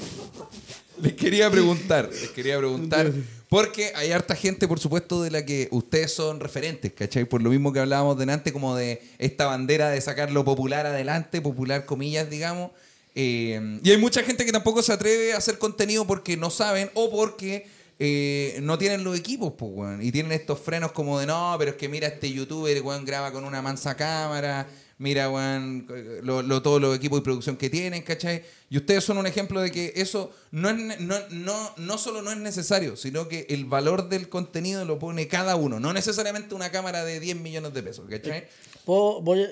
les 1.02 1.12
quería 1.14 1.50
preguntar. 1.50 2.08
Les 2.10 2.30
quería 2.30 2.58
preguntar. 2.58 3.12
Porque 3.48 3.92
hay 3.94 4.10
harta 4.12 4.34
gente, 4.34 4.66
por 4.66 4.80
supuesto, 4.80 5.22
de 5.22 5.30
la 5.30 5.44
que 5.44 5.68
ustedes 5.70 6.12
son 6.12 6.40
referentes, 6.40 6.92
¿cachai? 6.92 7.24
Por 7.24 7.42
lo 7.42 7.50
mismo 7.50 7.72
que 7.72 7.80
hablábamos 7.80 8.18
delante, 8.18 8.52
como 8.52 8.74
de 8.76 9.02
esta 9.18 9.46
bandera 9.46 9.88
de 9.90 10.00
sacar 10.00 10.30
lo 10.32 10.44
popular 10.44 10.86
adelante, 10.86 11.40
popular 11.40 11.84
comillas, 11.86 12.28
digamos. 12.28 12.70
Eh, 13.14 13.78
y 13.82 13.90
hay 13.90 13.96
mucha 13.98 14.22
gente 14.22 14.44
que 14.44 14.52
tampoco 14.52 14.82
se 14.82 14.92
atreve 14.92 15.32
a 15.32 15.38
hacer 15.38 15.58
contenido 15.58 16.06
porque 16.06 16.36
no 16.36 16.50
saben 16.50 16.90
o 16.94 17.10
porque 17.10 17.66
eh, 17.98 18.58
no 18.62 18.76
tienen 18.78 19.04
los 19.04 19.18
equipos, 19.18 19.54
pues, 19.56 19.70
weón. 19.74 20.02
Y 20.02 20.12
tienen 20.12 20.32
estos 20.32 20.58
frenos 20.60 20.92
como 20.92 21.18
de 21.18 21.26
no, 21.26 21.54
pero 21.58 21.72
es 21.72 21.76
que 21.76 21.88
mira, 21.88 22.08
este 22.08 22.30
youtuber, 22.32 22.80
weón, 22.82 23.04
graba 23.04 23.32
con 23.32 23.44
una 23.44 23.62
mansa 23.62 23.96
cámara. 23.96 24.66
Mira, 24.98 25.28
weón, 25.30 25.86
lo, 26.22 26.40
lo- 26.42 26.62
todos 26.62 26.80
los 26.80 26.96
equipos 26.96 27.18
de 27.20 27.22
producción 27.24 27.56
que 27.58 27.68
tienen, 27.68 28.02
¿cachai? 28.02 28.42
Y 28.70 28.78
ustedes 28.78 29.04
son 29.04 29.18
un 29.18 29.26
ejemplo 29.26 29.60
de 29.60 29.70
que 29.70 29.92
eso 29.96 30.30
no, 30.52 30.70
es, 30.70 31.00
no, 31.00 31.16
no, 31.30 31.74
no 31.76 31.98
solo 31.98 32.22
no 32.22 32.30
es 32.30 32.38
necesario, 32.38 32.96
sino 32.96 33.28
que 33.28 33.46
el 33.50 33.66
valor 33.66 34.08
del 34.08 34.30
contenido 34.30 34.84
lo 34.86 34.98
pone 34.98 35.28
cada 35.28 35.54
uno. 35.56 35.80
No 35.80 35.92
necesariamente 35.92 36.54
una 36.54 36.70
cámara 36.70 37.04
de 37.04 37.20
10 37.20 37.36
millones 37.36 37.74
de 37.74 37.82
pesos, 37.82 38.06
¿cachai? 38.08 38.46
Puedo- 38.86 39.20
voy 39.20 39.42
a- 39.42 39.48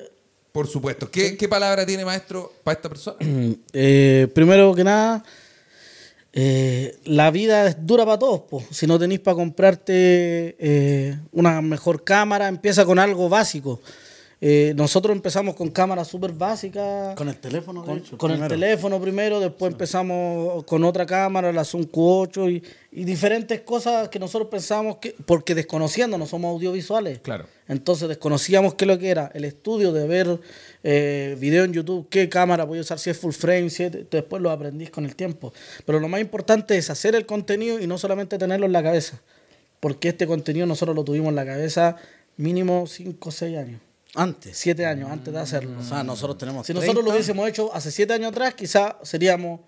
Por 0.51 0.67
supuesto. 0.67 1.11
¿Qué, 1.11 1.37
qué 1.37 1.47
palabra 1.49 1.85
tiene, 1.85 2.05
maestro, 2.07 2.51
para 2.63 2.77
esta 2.77 2.89
persona? 2.89 3.17
Eh, 3.75 4.29
primero 4.35 4.75
que 4.75 4.85
nada, 4.85 5.23
eh, 6.37 6.99
la 7.05 7.31
vida 7.31 7.69
es 7.69 7.87
dura 7.87 8.05
para 8.05 8.19
todos. 8.19 8.41
po. 8.41 8.63
Si 8.71 8.89
no 8.89 8.99
tenéis 8.99 9.21
para 9.21 9.37
comprarte 9.37 10.57
eh, 10.59 11.17
una 11.31 11.63
mejor 11.63 12.03
cámara, 12.03 12.49
empieza 12.49 12.85
con 12.85 12.99
algo 12.99 13.29
básico. 13.29 13.81
Eh, 14.41 14.75
nosotros 14.77 15.15
empezamos 15.15 15.55
con 15.55 15.71
cámaras 15.71 16.09
súper 16.09 16.33
básicas. 16.33 17.15
Con 17.15 17.29
el 17.29 17.37
teléfono, 17.39 17.83
de 17.83 17.87
con, 17.87 17.99
hecho, 17.99 18.19
con 18.19 18.31
el 18.33 18.49
teléfono 18.49 19.01
primero, 19.01 19.39
después 19.39 19.73
empezamos 19.73 20.65
con 20.65 20.83
otra 20.83 21.07
cámara, 21.07 21.53
la 21.53 21.65
Zoom 21.65 21.85
Q8 21.85 22.53
y, 22.53 22.63
y 23.01 23.05
diferentes 23.05 23.61
cosas 23.61 24.09
que 24.09 24.19
nosotros 24.19 24.51
pensábamos 24.51 24.97
que, 24.97 25.15
porque 25.25 25.55
desconociendo, 25.55 26.19
no 26.19 26.27
somos 26.27 26.51
audiovisuales. 26.51 27.21
Claro. 27.21 27.47
Entonces 27.69 28.09
desconocíamos 28.09 28.75
qué 28.75 28.85
es 28.85 28.89
lo 28.89 28.99
que 28.99 29.09
era 29.09 29.31
el 29.35 29.45
estudio 29.45 29.93
de 29.93 30.07
ver 30.07 30.41
eh, 30.87 31.35
video 31.41 31.65
en 31.65 31.73
YouTube, 31.73 32.07
qué 32.11 32.29
cámara 32.29 32.65
voy 32.65 32.79
a 32.79 32.83
usar, 32.83 32.99
si 32.99 33.09
es 33.11 33.19
full 33.19 33.33
frame, 33.33 33.71
si 33.71 33.85
es- 33.85 34.11
después 34.11 34.41
lo 34.43 34.51
aprendís 34.51 34.91
con 34.91 35.05
el 35.07 35.17
tiempo. 35.17 35.53
Pero 35.87 35.99
lo 35.99 36.09
más 36.09 36.21
importante 36.21 36.77
es 36.77 36.91
hacer 36.91 37.15
el 37.15 37.25
contenido 37.27 37.81
y 37.81 37.87
no 37.87 37.97
solamente 37.99 38.37
tenerlo 38.39 38.67
en 38.67 38.73
la 38.73 38.83
cabeza, 38.83 39.21
porque 39.81 40.09
este 40.11 40.27
contenido 40.27 40.67
nosotros 40.67 40.95
lo 40.95 41.03
tuvimos 41.03 41.31
en 41.31 41.37
la 41.37 41.47
cabeza 41.47 41.97
mínimo 42.37 42.87
5 42.87 43.29
o 43.31 43.33
6 43.33 43.57
años, 43.57 43.81
Antes. 44.15 44.57
7 44.59 44.85
años 44.87 45.11
antes 45.11 45.33
de 45.35 45.41
hacerlo. 45.41 45.79
O 45.81 45.83
sea, 45.83 46.05
nosotros 46.05 46.37
tenemos. 46.39 46.67
Si 46.67 46.73
nosotros 46.75 46.97
lo 47.05 47.11
30, 47.11 47.15
hubiésemos 47.15 47.49
hecho 47.49 47.75
hace 47.75 47.91
7 47.91 48.13
años 48.13 48.31
atrás, 48.31 48.55
quizás 48.55 48.95
seríamos 49.03 49.61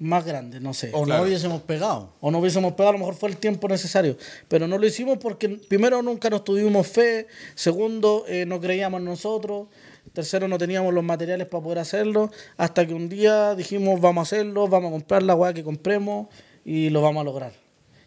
más 0.00 0.24
grandes, 0.24 0.60
no 0.62 0.72
sé. 0.74 0.90
O 0.94 1.02
Claro. 1.04 1.22
no 1.22 1.28
hubiésemos 1.28 1.62
pegado. 1.62 2.12
O 2.20 2.30
no 2.30 2.38
hubiésemos 2.38 2.72
pegado, 2.72 2.90
a 2.90 2.92
lo 2.92 2.98
mejor 3.00 3.14
fue 3.16 3.28
el 3.30 3.36
tiempo 3.36 3.68
necesario. 3.68 4.16
Pero 4.48 4.66
no 4.68 4.78
lo 4.78 4.86
hicimos 4.86 5.18
porque, 5.18 5.48
primero, 5.68 6.00
nunca 6.02 6.30
nos 6.30 6.44
tuvimos 6.44 6.86
fe. 6.86 7.26
Segundo, 7.56 8.24
eh, 8.28 8.46
no 8.46 8.60
creíamos 8.60 8.98
en 9.00 9.04
nosotros. 9.06 9.66
Tercero, 10.12 10.48
no 10.48 10.58
teníamos 10.58 10.92
los 10.94 11.04
materiales 11.04 11.46
para 11.46 11.62
poder 11.62 11.78
hacerlo. 11.78 12.30
Hasta 12.56 12.86
que 12.86 12.94
un 12.94 13.08
día 13.08 13.54
dijimos, 13.54 14.00
vamos 14.00 14.22
a 14.22 14.36
hacerlo, 14.36 14.68
vamos 14.68 14.88
a 14.88 14.92
comprar 14.92 15.22
la 15.22 15.34
weá 15.34 15.52
que 15.52 15.62
compremos 15.62 16.28
y 16.64 16.90
lo 16.90 17.02
vamos 17.02 17.22
a 17.22 17.24
lograr. 17.24 17.52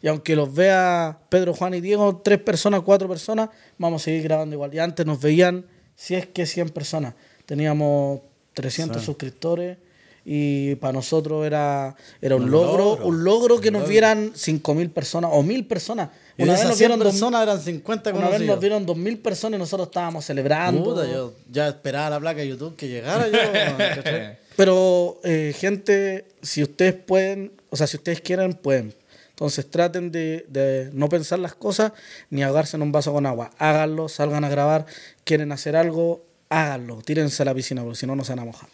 Y 0.01 0.07
aunque 0.07 0.35
los 0.35 0.53
vea 0.53 1.19
Pedro, 1.29 1.53
Juan 1.53 1.75
y 1.75 1.81
Diego, 1.81 2.17
tres 2.23 2.39
personas, 2.39 2.81
cuatro 2.81 3.07
personas, 3.07 3.49
vamos 3.77 4.01
a 4.01 4.05
seguir 4.05 4.23
grabando 4.23 4.55
igual. 4.55 4.73
Y 4.73 4.79
antes 4.79 5.05
nos 5.05 5.21
veían, 5.21 5.65
si 5.95 6.15
es 6.15 6.25
que 6.25 6.45
100 6.45 6.69
personas. 6.69 7.13
Teníamos 7.45 8.21
300 8.53 9.03
suscriptores 9.03 9.77
y 10.23 10.75
para 10.75 10.93
nosotros 10.93 11.45
era, 11.45 11.95
era 12.21 12.35
un, 12.35 12.43
Un 12.43 12.51
logro, 12.51 12.77
logro. 12.85 13.05
un 13.07 13.23
logro 13.23 13.59
que 13.61 13.71
nos 13.71 13.87
vieran 13.87 14.33
5.000 14.33 14.91
personas 14.93 15.31
o 15.33 15.41
1.000 15.43 15.67
personas. 15.67 16.09
Y 16.37 16.43
Una 16.43 16.53
vez 16.53 16.63
nos 16.63 16.77
100 16.77 16.79
vieron 16.89 16.99
dos- 16.99 17.13
personas 17.13 17.41
eran 17.43 17.59
50 17.61 18.09
una 18.11 18.19
vez 18.29 18.39
nos 18.41 18.57
conocidos. 18.57 18.59
vieron 18.59 18.85
2.000 18.85 19.21
personas 19.21 19.57
y 19.57 19.59
nosotros 19.59 19.87
estábamos 19.87 20.23
celebrando. 20.25 20.83
Puta, 20.83 21.07
yo 21.11 21.33
ya 21.51 21.67
esperaba 21.69 22.09
la 22.11 22.19
placa 22.19 22.41
de 22.41 22.47
YouTube 22.49 22.75
que 22.75 22.87
llegara 22.87 23.27
yo. 23.27 23.37
Pero, 24.55 25.19
eh, 25.23 25.53
gente, 25.57 26.25
si 26.41 26.61
ustedes 26.63 26.93
pueden, 26.93 27.51
o 27.69 27.75
sea, 27.75 27.87
si 27.87 27.97
ustedes 27.97 28.21
quieren, 28.21 28.53
pueden. 28.53 28.93
Entonces 29.29 29.69
traten 29.71 30.11
de, 30.11 30.45
de 30.49 30.91
no 30.93 31.09
pensar 31.09 31.39
las 31.39 31.55
cosas 31.55 31.93
ni 32.29 32.43
ahogarse 32.43 32.77
en 32.77 32.83
un 32.83 32.91
vaso 32.91 33.11
con 33.11 33.25
agua. 33.25 33.49
Háganlo, 33.57 34.07
salgan 34.07 34.43
a 34.43 34.49
grabar, 34.49 34.85
quieren 35.23 35.51
hacer 35.51 35.75
algo, 35.75 36.23
háganlo, 36.49 37.01
tírense 37.01 37.41
a 37.41 37.45
la 37.45 37.53
piscina 37.55 37.81
porque 37.81 37.97
si 37.97 38.05
no, 38.05 38.15
no 38.15 38.23
se 38.23 38.33
van 38.33 38.39
a 38.39 38.45
mojar. 38.45 38.69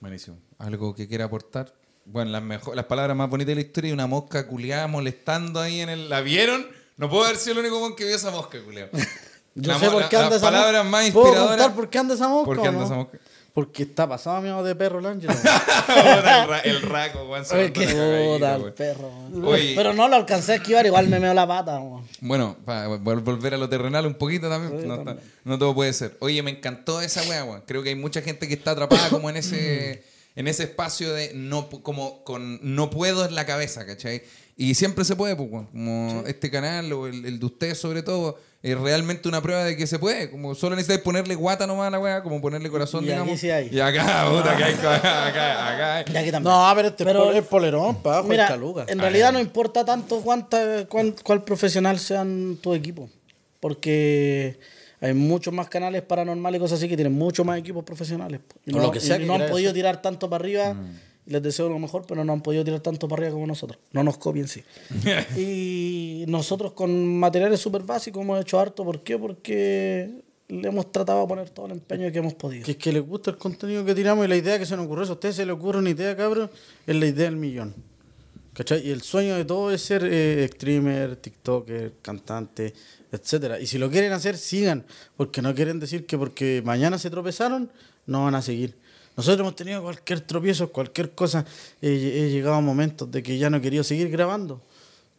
Buenísimo. 0.00 0.36
¿Algo 0.58 0.94
que 0.94 1.06
quiera 1.08 1.26
aportar? 1.26 1.72
Bueno, 2.04 2.30
las, 2.30 2.42
mejor, 2.42 2.74
las 2.74 2.86
palabras 2.86 3.16
más 3.16 3.28
bonitas 3.28 3.48
de 3.50 3.54
la 3.56 3.60
historia 3.60 3.90
y 3.90 3.92
una 3.92 4.06
mosca 4.06 4.46
culiada 4.46 4.86
molestando 4.86 5.60
ahí 5.60 5.80
en 5.80 5.88
el... 5.90 6.08
¿La 6.08 6.20
vieron? 6.20 6.66
No 6.96 7.08
puedo 7.10 7.24
haber 7.24 7.36
sido 7.36 7.52
el 7.54 7.58
único 7.60 7.80
con 7.80 7.94
que 7.94 8.04
vio 8.06 8.16
esa 8.16 8.30
mosca, 8.30 8.58
culiada. 8.64 8.90
Yo 9.54 9.72
La 9.72 9.78
sé 9.78 9.90
por 9.90 10.08
qué 10.08 10.16
anda 10.16 10.36
esa 10.36 10.46
mosca. 10.46 10.50
palabras 10.50 10.84
más 10.86 11.10
¿Puedo 11.10 11.26
inspiradoras. 11.26 11.56
contar 11.58 11.74
por 11.76 11.90
qué 11.90 11.98
anda 11.98 12.14
esa 12.14 12.28
mosca? 12.28 12.44
¿Por 12.46 12.60
qué 12.62 12.68
anda 12.68 12.80
no? 12.80 12.86
esa 12.86 12.94
mosca? 12.94 13.18
Porque 13.52 13.82
está 13.82 14.08
pasado 14.08 14.40
miedo 14.40 14.62
de 14.62 14.74
perro 14.76 15.00
el 15.00 15.06
Ángelo. 15.06 15.32
el, 15.88 16.22
ra- 16.22 16.60
el 16.60 16.82
raco, 16.82 17.26
Juan. 17.26 17.42
puta 17.42 18.54
el 18.54 18.60
güey. 18.60 18.74
perro. 18.74 19.10
Oye. 19.44 19.72
Pero 19.74 19.92
no 19.94 20.06
lo 20.06 20.14
alcancé 20.16 20.52
a 20.52 20.54
esquivar, 20.56 20.86
igual 20.86 21.08
me 21.08 21.18
meo 21.18 21.34
la 21.34 21.46
pata. 21.46 21.78
weón. 21.80 22.06
Bueno, 22.20 22.56
para 22.64 22.86
volver 22.86 23.54
a 23.54 23.56
lo 23.56 23.68
terrenal 23.68 24.06
un 24.06 24.14
poquito 24.14 24.48
también. 24.48 24.86
no, 24.86 24.94
está- 24.94 25.16
no 25.44 25.58
todo 25.58 25.74
puede 25.74 25.92
ser. 25.92 26.16
Oye, 26.20 26.40
me 26.42 26.52
encantó 26.52 27.00
esa 27.00 27.22
weá, 27.28 27.42
weón. 27.44 27.62
Creo 27.66 27.82
que 27.82 27.88
hay 27.88 27.94
mucha 27.96 28.22
gente 28.22 28.46
que 28.46 28.54
está 28.54 28.72
atrapada 28.72 29.08
como 29.10 29.28
en 29.28 29.38
ese, 29.38 30.04
en 30.38 30.46
ese 30.48 30.62
espacio 30.64 31.12
de 31.12 31.32
no 31.34 31.68
como 31.82 32.22
con 32.24 32.60
no 32.62 32.90
puedo 32.90 33.24
en 33.26 33.34
la 33.34 33.44
cabeza, 33.44 33.84
¿cachai? 33.84 34.22
Y 34.56 34.74
siempre 34.74 35.04
se 35.04 35.14
puede, 35.16 35.36
pues. 35.36 35.48
Como 35.70 36.24
este 36.26 36.50
canal 36.50 36.92
o 36.92 37.06
el, 37.06 37.24
el 37.24 37.38
de 37.38 37.46
ustedes 37.46 37.78
sobre 37.78 38.02
todo, 38.02 38.38
es 38.60 38.76
realmente 38.76 39.28
una 39.28 39.40
prueba 39.40 39.62
de 39.64 39.76
que 39.76 39.86
se 39.86 39.98
puede. 40.00 40.30
Como 40.30 40.54
solo 40.56 40.74
necesitas 40.74 41.02
ponerle 41.02 41.36
guata 41.36 41.64
nomás 41.66 41.86
a 41.88 41.90
la 41.90 42.00
weá, 42.00 42.22
como 42.24 42.40
ponerle 42.40 42.68
corazón, 42.68 43.04
Y 43.04 43.08
aquí 43.08 43.12
digamos. 43.14 43.38
sí 43.40 43.50
hay. 43.50 43.68
Y 43.70 43.78
acá, 43.78 44.26
puta, 44.30 44.56
que 44.56 44.64
hay, 44.64 44.72
acá, 44.78 45.26
acá, 45.28 45.74
acá 45.74 45.96
hay. 45.98 46.04
Y 46.12 46.16
aquí 46.16 46.30
también. 46.32 46.52
No, 46.54 46.72
pero 46.74 46.88
este 46.88 47.04
Pero- 47.04 47.32
es 47.32 47.44
polerón, 47.46 48.02
pa' 48.02 48.22
Mira, 48.24 48.48
caluga. 48.48 48.84
en 48.88 48.98
realidad 48.98 49.32
no 49.32 49.38
importa 49.40 49.84
tanto 49.84 50.20
cuánta, 50.22 50.86
cuán- 50.88 51.14
cuál 51.22 51.44
profesional 51.44 51.98
sean 52.00 52.58
tu 52.60 52.74
equipo. 52.74 53.08
Porque 53.60 54.58
hay 55.00 55.14
muchos 55.14 55.54
más 55.54 55.68
canales 55.68 56.02
paranormales 56.02 56.58
y 56.58 56.60
cosas 56.60 56.78
así 56.78 56.88
que 56.88 56.96
tienen 56.96 57.14
muchos 57.14 57.46
más 57.46 57.58
equipos 57.58 57.84
profesionales. 57.84 58.40
Y 58.66 58.72
no, 58.72 58.82
lo 58.82 58.90
que 58.90 59.00
sea 59.00 59.16
y 59.16 59.20
que 59.20 59.26
no 59.26 59.34
han 59.34 59.48
podido 59.48 59.70
hacer. 59.70 59.74
tirar 59.74 60.02
tanto 60.02 60.28
para 60.28 60.42
arriba. 60.42 60.76
y 61.26 61.30
Les 61.30 61.42
deseo 61.42 61.68
lo 61.68 61.78
mejor, 61.78 62.04
pero 62.06 62.24
no 62.24 62.32
han 62.32 62.40
podido 62.40 62.64
tirar 62.64 62.80
tanto 62.80 63.06
para 63.06 63.20
arriba 63.20 63.34
como 63.34 63.46
nosotros. 63.46 63.78
No 63.92 64.02
nos 64.02 64.18
copien, 64.18 64.48
sí. 64.48 64.62
y 65.36 66.24
nosotros 66.26 66.72
con 66.72 67.18
materiales 67.18 67.60
súper 67.60 67.82
básicos 67.82 68.22
hemos 68.22 68.40
hecho 68.40 68.58
harto. 68.58 68.84
¿Por 68.84 69.02
qué? 69.02 69.18
Porque 69.18 70.22
le 70.48 70.68
hemos 70.68 70.90
tratado 70.90 71.20
de 71.20 71.28
poner 71.28 71.50
todo 71.50 71.66
el 71.66 71.72
empeño 71.72 72.10
que 72.10 72.18
hemos 72.18 72.34
podido. 72.34 72.64
Que 72.64 72.72
es 72.72 72.76
que 72.78 72.92
les 72.92 73.02
gusta 73.06 73.30
el 73.30 73.36
contenido 73.36 73.84
que 73.84 73.94
tiramos 73.94 74.24
y 74.24 74.28
la 74.28 74.36
idea 74.36 74.58
que 74.58 74.66
se 74.66 74.76
nos 74.76 74.86
ocurrió. 74.86 75.04
Si 75.04 75.10
a 75.10 75.14
ustedes 75.14 75.36
se 75.36 75.46
les 75.46 75.54
ocurre 75.54 75.78
una 75.78 75.90
idea, 75.90 76.16
cabrón, 76.16 76.50
es 76.86 76.96
la 76.96 77.06
idea 77.06 77.26
del 77.26 77.36
millón. 77.36 77.74
¿Cachai? 78.54 78.84
Y 78.84 78.90
el 78.90 79.02
sueño 79.02 79.36
de 79.36 79.44
todo 79.44 79.70
es 79.70 79.82
ser 79.82 80.02
eh, 80.04 80.50
streamer, 80.52 81.14
tiktoker, 81.16 81.92
cantante, 82.02 82.74
etcétera. 83.12 83.58
Y 83.60 83.66
si 83.66 83.78
lo 83.78 83.90
quieren 83.90 84.12
hacer, 84.12 84.36
sigan. 84.36 84.84
Porque 85.16 85.42
no 85.42 85.54
quieren 85.54 85.80
decir 85.80 86.06
que 86.06 86.18
porque 86.18 86.62
mañana 86.64 86.98
se 86.98 87.10
tropezaron, 87.10 87.70
no 88.06 88.24
van 88.24 88.34
a 88.34 88.42
seguir. 88.42 88.76
Nosotros 89.16 89.40
hemos 89.40 89.56
tenido 89.56 89.82
cualquier 89.82 90.20
tropiezo, 90.20 90.70
cualquier 90.70 91.10
cosa. 91.12 91.44
He, 91.82 92.30
llegado 92.30 92.54
a 92.54 92.60
momentos 92.60 93.10
de 93.10 93.22
que 93.22 93.36
ya 93.36 93.50
no 93.50 93.56
he 93.56 93.60
querido 93.60 93.82
seguir 93.82 94.10
grabando. 94.10 94.62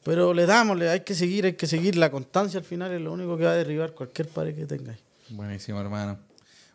Pero 0.03 0.33
le 0.33 0.45
damos, 0.45 0.77
le- 0.77 0.89
hay 0.89 1.01
que 1.01 1.13
seguir, 1.13 1.45
hay 1.45 1.53
que 1.53 1.67
seguir. 1.67 1.97
La 1.97 2.09
constancia 2.09 2.59
al 2.59 2.65
final 2.65 2.93
es 2.93 3.01
lo 3.01 3.11
único 3.11 3.37
que 3.37 3.43
va 3.43 3.51
a 3.51 3.55
derribar 3.55 3.91
cualquier 3.93 4.27
pared 4.29 4.55
que 4.55 4.65
tengáis. 4.65 4.99
Buenísimo, 5.29 5.81
hermano. 5.81 6.17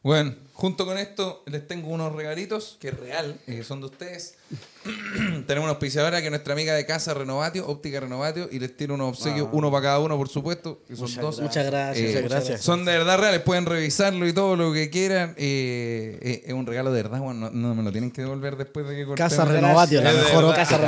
Bueno, 0.02 0.34
junto 0.52 0.84
con 0.84 0.98
esto 0.98 1.42
les 1.46 1.66
tengo 1.66 1.88
unos 1.88 2.12
regalitos 2.14 2.76
que 2.78 2.88
es 2.88 3.00
real, 3.00 3.40
eh, 3.46 3.62
son 3.64 3.80
de 3.80 3.86
ustedes. 3.86 4.34
Tenemos 5.46 5.64
una 5.64 5.70
auspiciadora 5.70 6.20
que 6.20 6.26
es 6.26 6.30
nuestra 6.30 6.52
amiga 6.52 6.74
de 6.74 6.84
casa 6.84 7.14
Renovatio, 7.14 7.66
Óptica 7.66 8.00
Renovatio, 8.00 8.50
y 8.52 8.58
les 8.58 8.76
tiro 8.76 8.92
unos 8.94 9.16
obsequios, 9.16 9.48
uno 9.52 9.70
para 9.70 9.82
cada 9.82 9.98
uno, 10.00 10.18
por 10.18 10.28
supuesto, 10.28 10.82
que 10.86 10.94
son 10.94 11.10
dos. 11.16 11.40
Muchas 11.40 11.64
gracias. 11.64 12.06
Eh, 12.10 12.22
muchas 12.22 12.30
gracias. 12.30 12.60
Son 12.60 12.84
de 12.84 12.92
verdad 12.92 13.18
reales, 13.18 13.40
pueden 13.40 13.64
revisarlo 13.64 14.28
y 14.28 14.34
todo 14.34 14.56
lo 14.56 14.74
que 14.74 14.90
quieran. 14.90 15.30
eh, 15.38 16.18
eh, 16.20 16.42
es 16.46 16.52
un 16.52 16.66
regalo 16.66 16.92
de 16.92 17.02
verdad, 17.02 17.18
bueno, 17.20 17.48
no, 17.48 17.68
no 17.68 17.74
me 17.74 17.82
lo 17.82 17.90
tienen 17.92 18.10
que 18.10 18.20
devolver 18.20 18.56
después 18.56 18.86
de 18.86 18.94
que 18.94 19.06
cortemos. 19.06 19.30
Casa 19.32 19.46
Renovatio, 19.46 20.02
la 20.02 20.12
mejor. 20.12 20.54
Casa 20.54 20.76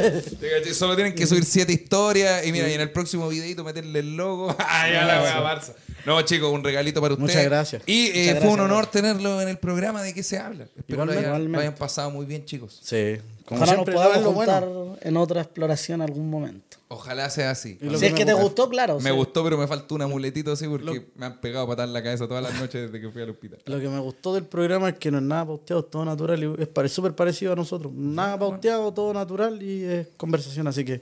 Renovatio. 0.00 0.74
Solo 0.74 0.94
tienen 0.94 1.14
que 1.16 1.26
subir 1.26 1.44
siete 1.44 1.72
historias 1.72 2.46
y 2.46 2.52
mira, 2.52 2.68
y 2.68 2.74
en 2.74 2.82
el 2.82 2.92
próximo 2.92 3.28
videito 3.28 3.64
meterle 3.64 3.98
el 3.98 4.16
logo. 4.16 4.54
¡Ay, 4.68 4.92
ya 4.92 5.04
la 5.04 5.22
wea 5.22 5.40
Barça! 5.40 5.72
No, 6.06 6.22
chicos, 6.22 6.50
un 6.50 6.64
regalito 6.64 7.00
para 7.00 7.14
ustedes. 7.14 7.34
Muchas 7.34 7.44
gracias. 7.44 7.82
Y 7.84 8.06
eh, 8.06 8.12
fue 8.12 8.24
gracias, 8.32 8.52
un 8.54 8.60
honor 8.60 8.86
tenerlo 8.86 9.42
en 9.42 9.48
el 9.48 9.58
programa 9.58 10.02
de 10.02 10.14
qué 10.14 10.22
se 10.22 10.38
habla. 10.38 10.64
Espero 10.76 11.02
Igualmente. 11.04 11.58
hayan 11.58 11.74
pasado 11.74 12.10
muy 12.10 12.19
bien, 12.26 12.44
chicos. 12.44 12.78
Sí. 12.82 13.16
Como 13.44 13.62
Ojalá 13.62 13.76
nos 13.78 13.90
podamos 13.90 14.22
lo 14.22 14.32
juntar 14.32 14.66
bueno. 14.66 14.96
en 15.00 15.16
otra 15.16 15.40
exploración 15.40 16.02
algún 16.02 16.30
momento. 16.30 16.78
Ojalá 16.88 17.30
sea 17.30 17.50
así. 17.50 17.78
Si 17.80 17.88
que 17.88 18.06
es 18.06 18.14
que 18.14 18.24
te 18.24 18.32
gustó, 18.32 18.68
claro. 18.68 18.98
Me 18.98 19.10
sí. 19.10 19.16
gustó, 19.16 19.44
pero 19.44 19.56
me 19.56 19.66
faltó 19.68 19.94
un 19.94 20.02
amuletito 20.02 20.52
así 20.52 20.66
porque 20.66 21.06
me 21.14 21.26
han 21.26 21.40
pegado 21.40 21.66
patar 21.68 21.86
en 21.86 21.92
la 21.92 22.02
cabeza 22.02 22.26
todas 22.26 22.42
las 22.42 22.54
noches 22.60 22.90
desde 22.90 23.00
que 23.00 23.10
fui 23.10 23.22
al 23.22 23.30
hospital. 23.30 23.60
Lo 23.66 23.78
que 23.78 23.88
me 23.88 23.98
gustó 24.00 24.34
del 24.34 24.44
programa 24.44 24.88
es 24.88 24.98
que 24.98 25.10
no 25.10 25.18
es 25.18 25.24
nada 25.24 25.46
pauteado, 25.46 25.82
es 25.82 25.90
todo 25.90 26.04
natural 26.04 26.42
y 26.42 26.62
es 26.62 26.92
súper 26.92 27.14
parecido 27.14 27.52
a 27.52 27.56
nosotros. 27.56 27.92
Nada 27.92 28.38
pauteado, 28.38 28.92
todo 28.92 29.14
natural 29.14 29.62
y 29.62 29.84
es 29.84 30.08
conversación. 30.16 30.66
Así 30.66 30.84
que 30.84 31.00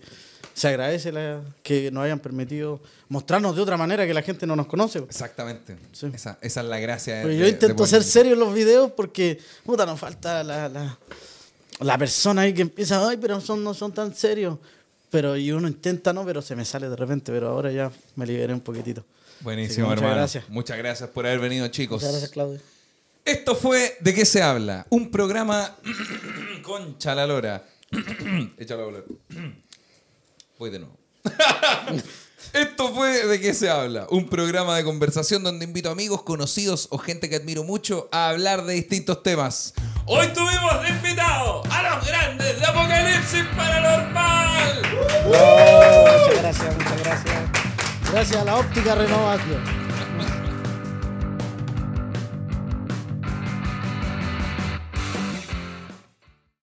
se 0.59 0.69
agradece 0.69 1.13
la- 1.13 1.41
que 1.63 1.91
nos 1.91 2.05
hayan 2.05 2.19
permitido 2.19 2.81
mostrarnos 3.09 3.55
de 3.57 3.63
otra 3.63 3.77
manera 3.77 4.07
que 4.07 4.13
la 4.13 4.23
gente 4.23 4.47
no 4.47 4.57
nos 4.57 4.67
conoce. 4.67 4.99
Exactamente. 4.99 5.77
Sí. 5.93 6.09
Esa, 6.13 6.39
esa 6.43 6.61
es 6.61 6.67
la 6.67 6.79
gracia. 6.79 7.15
de- 7.17 7.23
Pero 7.23 7.33
de- 7.35 7.39
yo 7.39 7.45
de 7.45 7.51
intento 7.51 7.77
poner- 7.77 7.89
ser 7.91 8.03
serio 8.05 8.33
en 8.35 8.41
los 8.41 8.53
videos 8.55 8.93
porque, 8.93 9.39
puta, 9.65 9.87
nos 9.87 9.99
falta 9.99 10.43
la, 10.45 10.69
la, 10.69 10.99
la 11.81 11.99
persona 11.99 12.43
ahí 12.43 12.53
que 12.53 12.63
empieza, 12.63 13.09
ay, 13.09 13.17
pero 13.17 13.41
son, 13.41 13.63
no 13.65 13.73
son 13.75 13.93
tan 13.93 14.15
serios. 14.15 14.59
Pero 15.11 15.37
y 15.39 15.51
uno 15.53 15.69
intenta, 15.69 16.13
no, 16.13 16.25
pero 16.27 16.43
se 16.43 16.55
me 16.55 16.65
sale 16.67 16.89
de 16.91 16.97
repente. 16.97 17.33
Pero 17.33 17.49
ahora 17.49 17.73
ya 17.73 17.91
me 18.17 18.27
liberé 18.27 18.53
un 18.53 18.61
poquitito. 18.61 19.05
Buenísimo, 19.41 19.87
muchas 19.87 20.03
hermano. 20.03 20.17
gracias. 20.17 20.49
Muchas 20.51 20.77
gracias 20.77 21.09
por 21.11 21.25
haber 21.27 21.39
venido, 21.41 21.67
chicos. 21.69 22.03
Muchas 22.03 22.11
gracias, 22.13 22.31
Claudio. 22.33 22.61
Esto 23.25 23.55
fue 23.55 23.97
¿De 24.01 24.13
qué 24.15 24.25
se 24.25 24.43
habla? 24.43 24.87
Un 24.91 25.11
programa 25.11 25.77
Concha 26.63 27.15
la 27.15 27.27
lora. 27.27 27.65
Échalo 28.59 28.83
a 28.83 28.85
volar. 28.87 29.05
Voy 30.59 30.71
de 30.71 30.81
nuevo. 30.81 30.99
Esto 32.53 32.95
fue 32.95 33.27
¿De 33.27 33.41
qué 33.41 33.55
se 33.55 33.71
habla? 33.71 34.07
Un 34.11 34.29
programa 34.29 34.77
de 34.77 34.83
conversación 34.83 35.45
donde 35.45 35.65
invito 35.65 35.91
amigos, 35.91 36.23
conocidos 36.23 36.89
o 36.91 36.99
gente 36.99 37.29
que 37.29 37.37
admiro 37.37 37.63
mucho 37.63 38.09
a 38.11 38.31
hablar 38.31 38.65
de 38.65 38.75
distintos 38.75 39.23
temas. 39.23 39.75
Hoy 40.07 40.27
tuvimos 40.29 40.83
de 40.83 40.89
invitado 40.89 41.63
a 41.71 41.83
los 41.83 42.07
grandes 42.07 42.59
de 42.59 42.67
Apocalipsis 42.67 43.45
Paranormal. 43.57 44.83
Muchas 45.27 46.41
gracias, 46.41 46.75
muchas 46.77 47.03
gracias. 47.05 47.35
Gracias 48.11 48.43
a 48.43 48.45
la 48.45 48.57
óptica 48.57 48.95
renovación. 48.95 49.88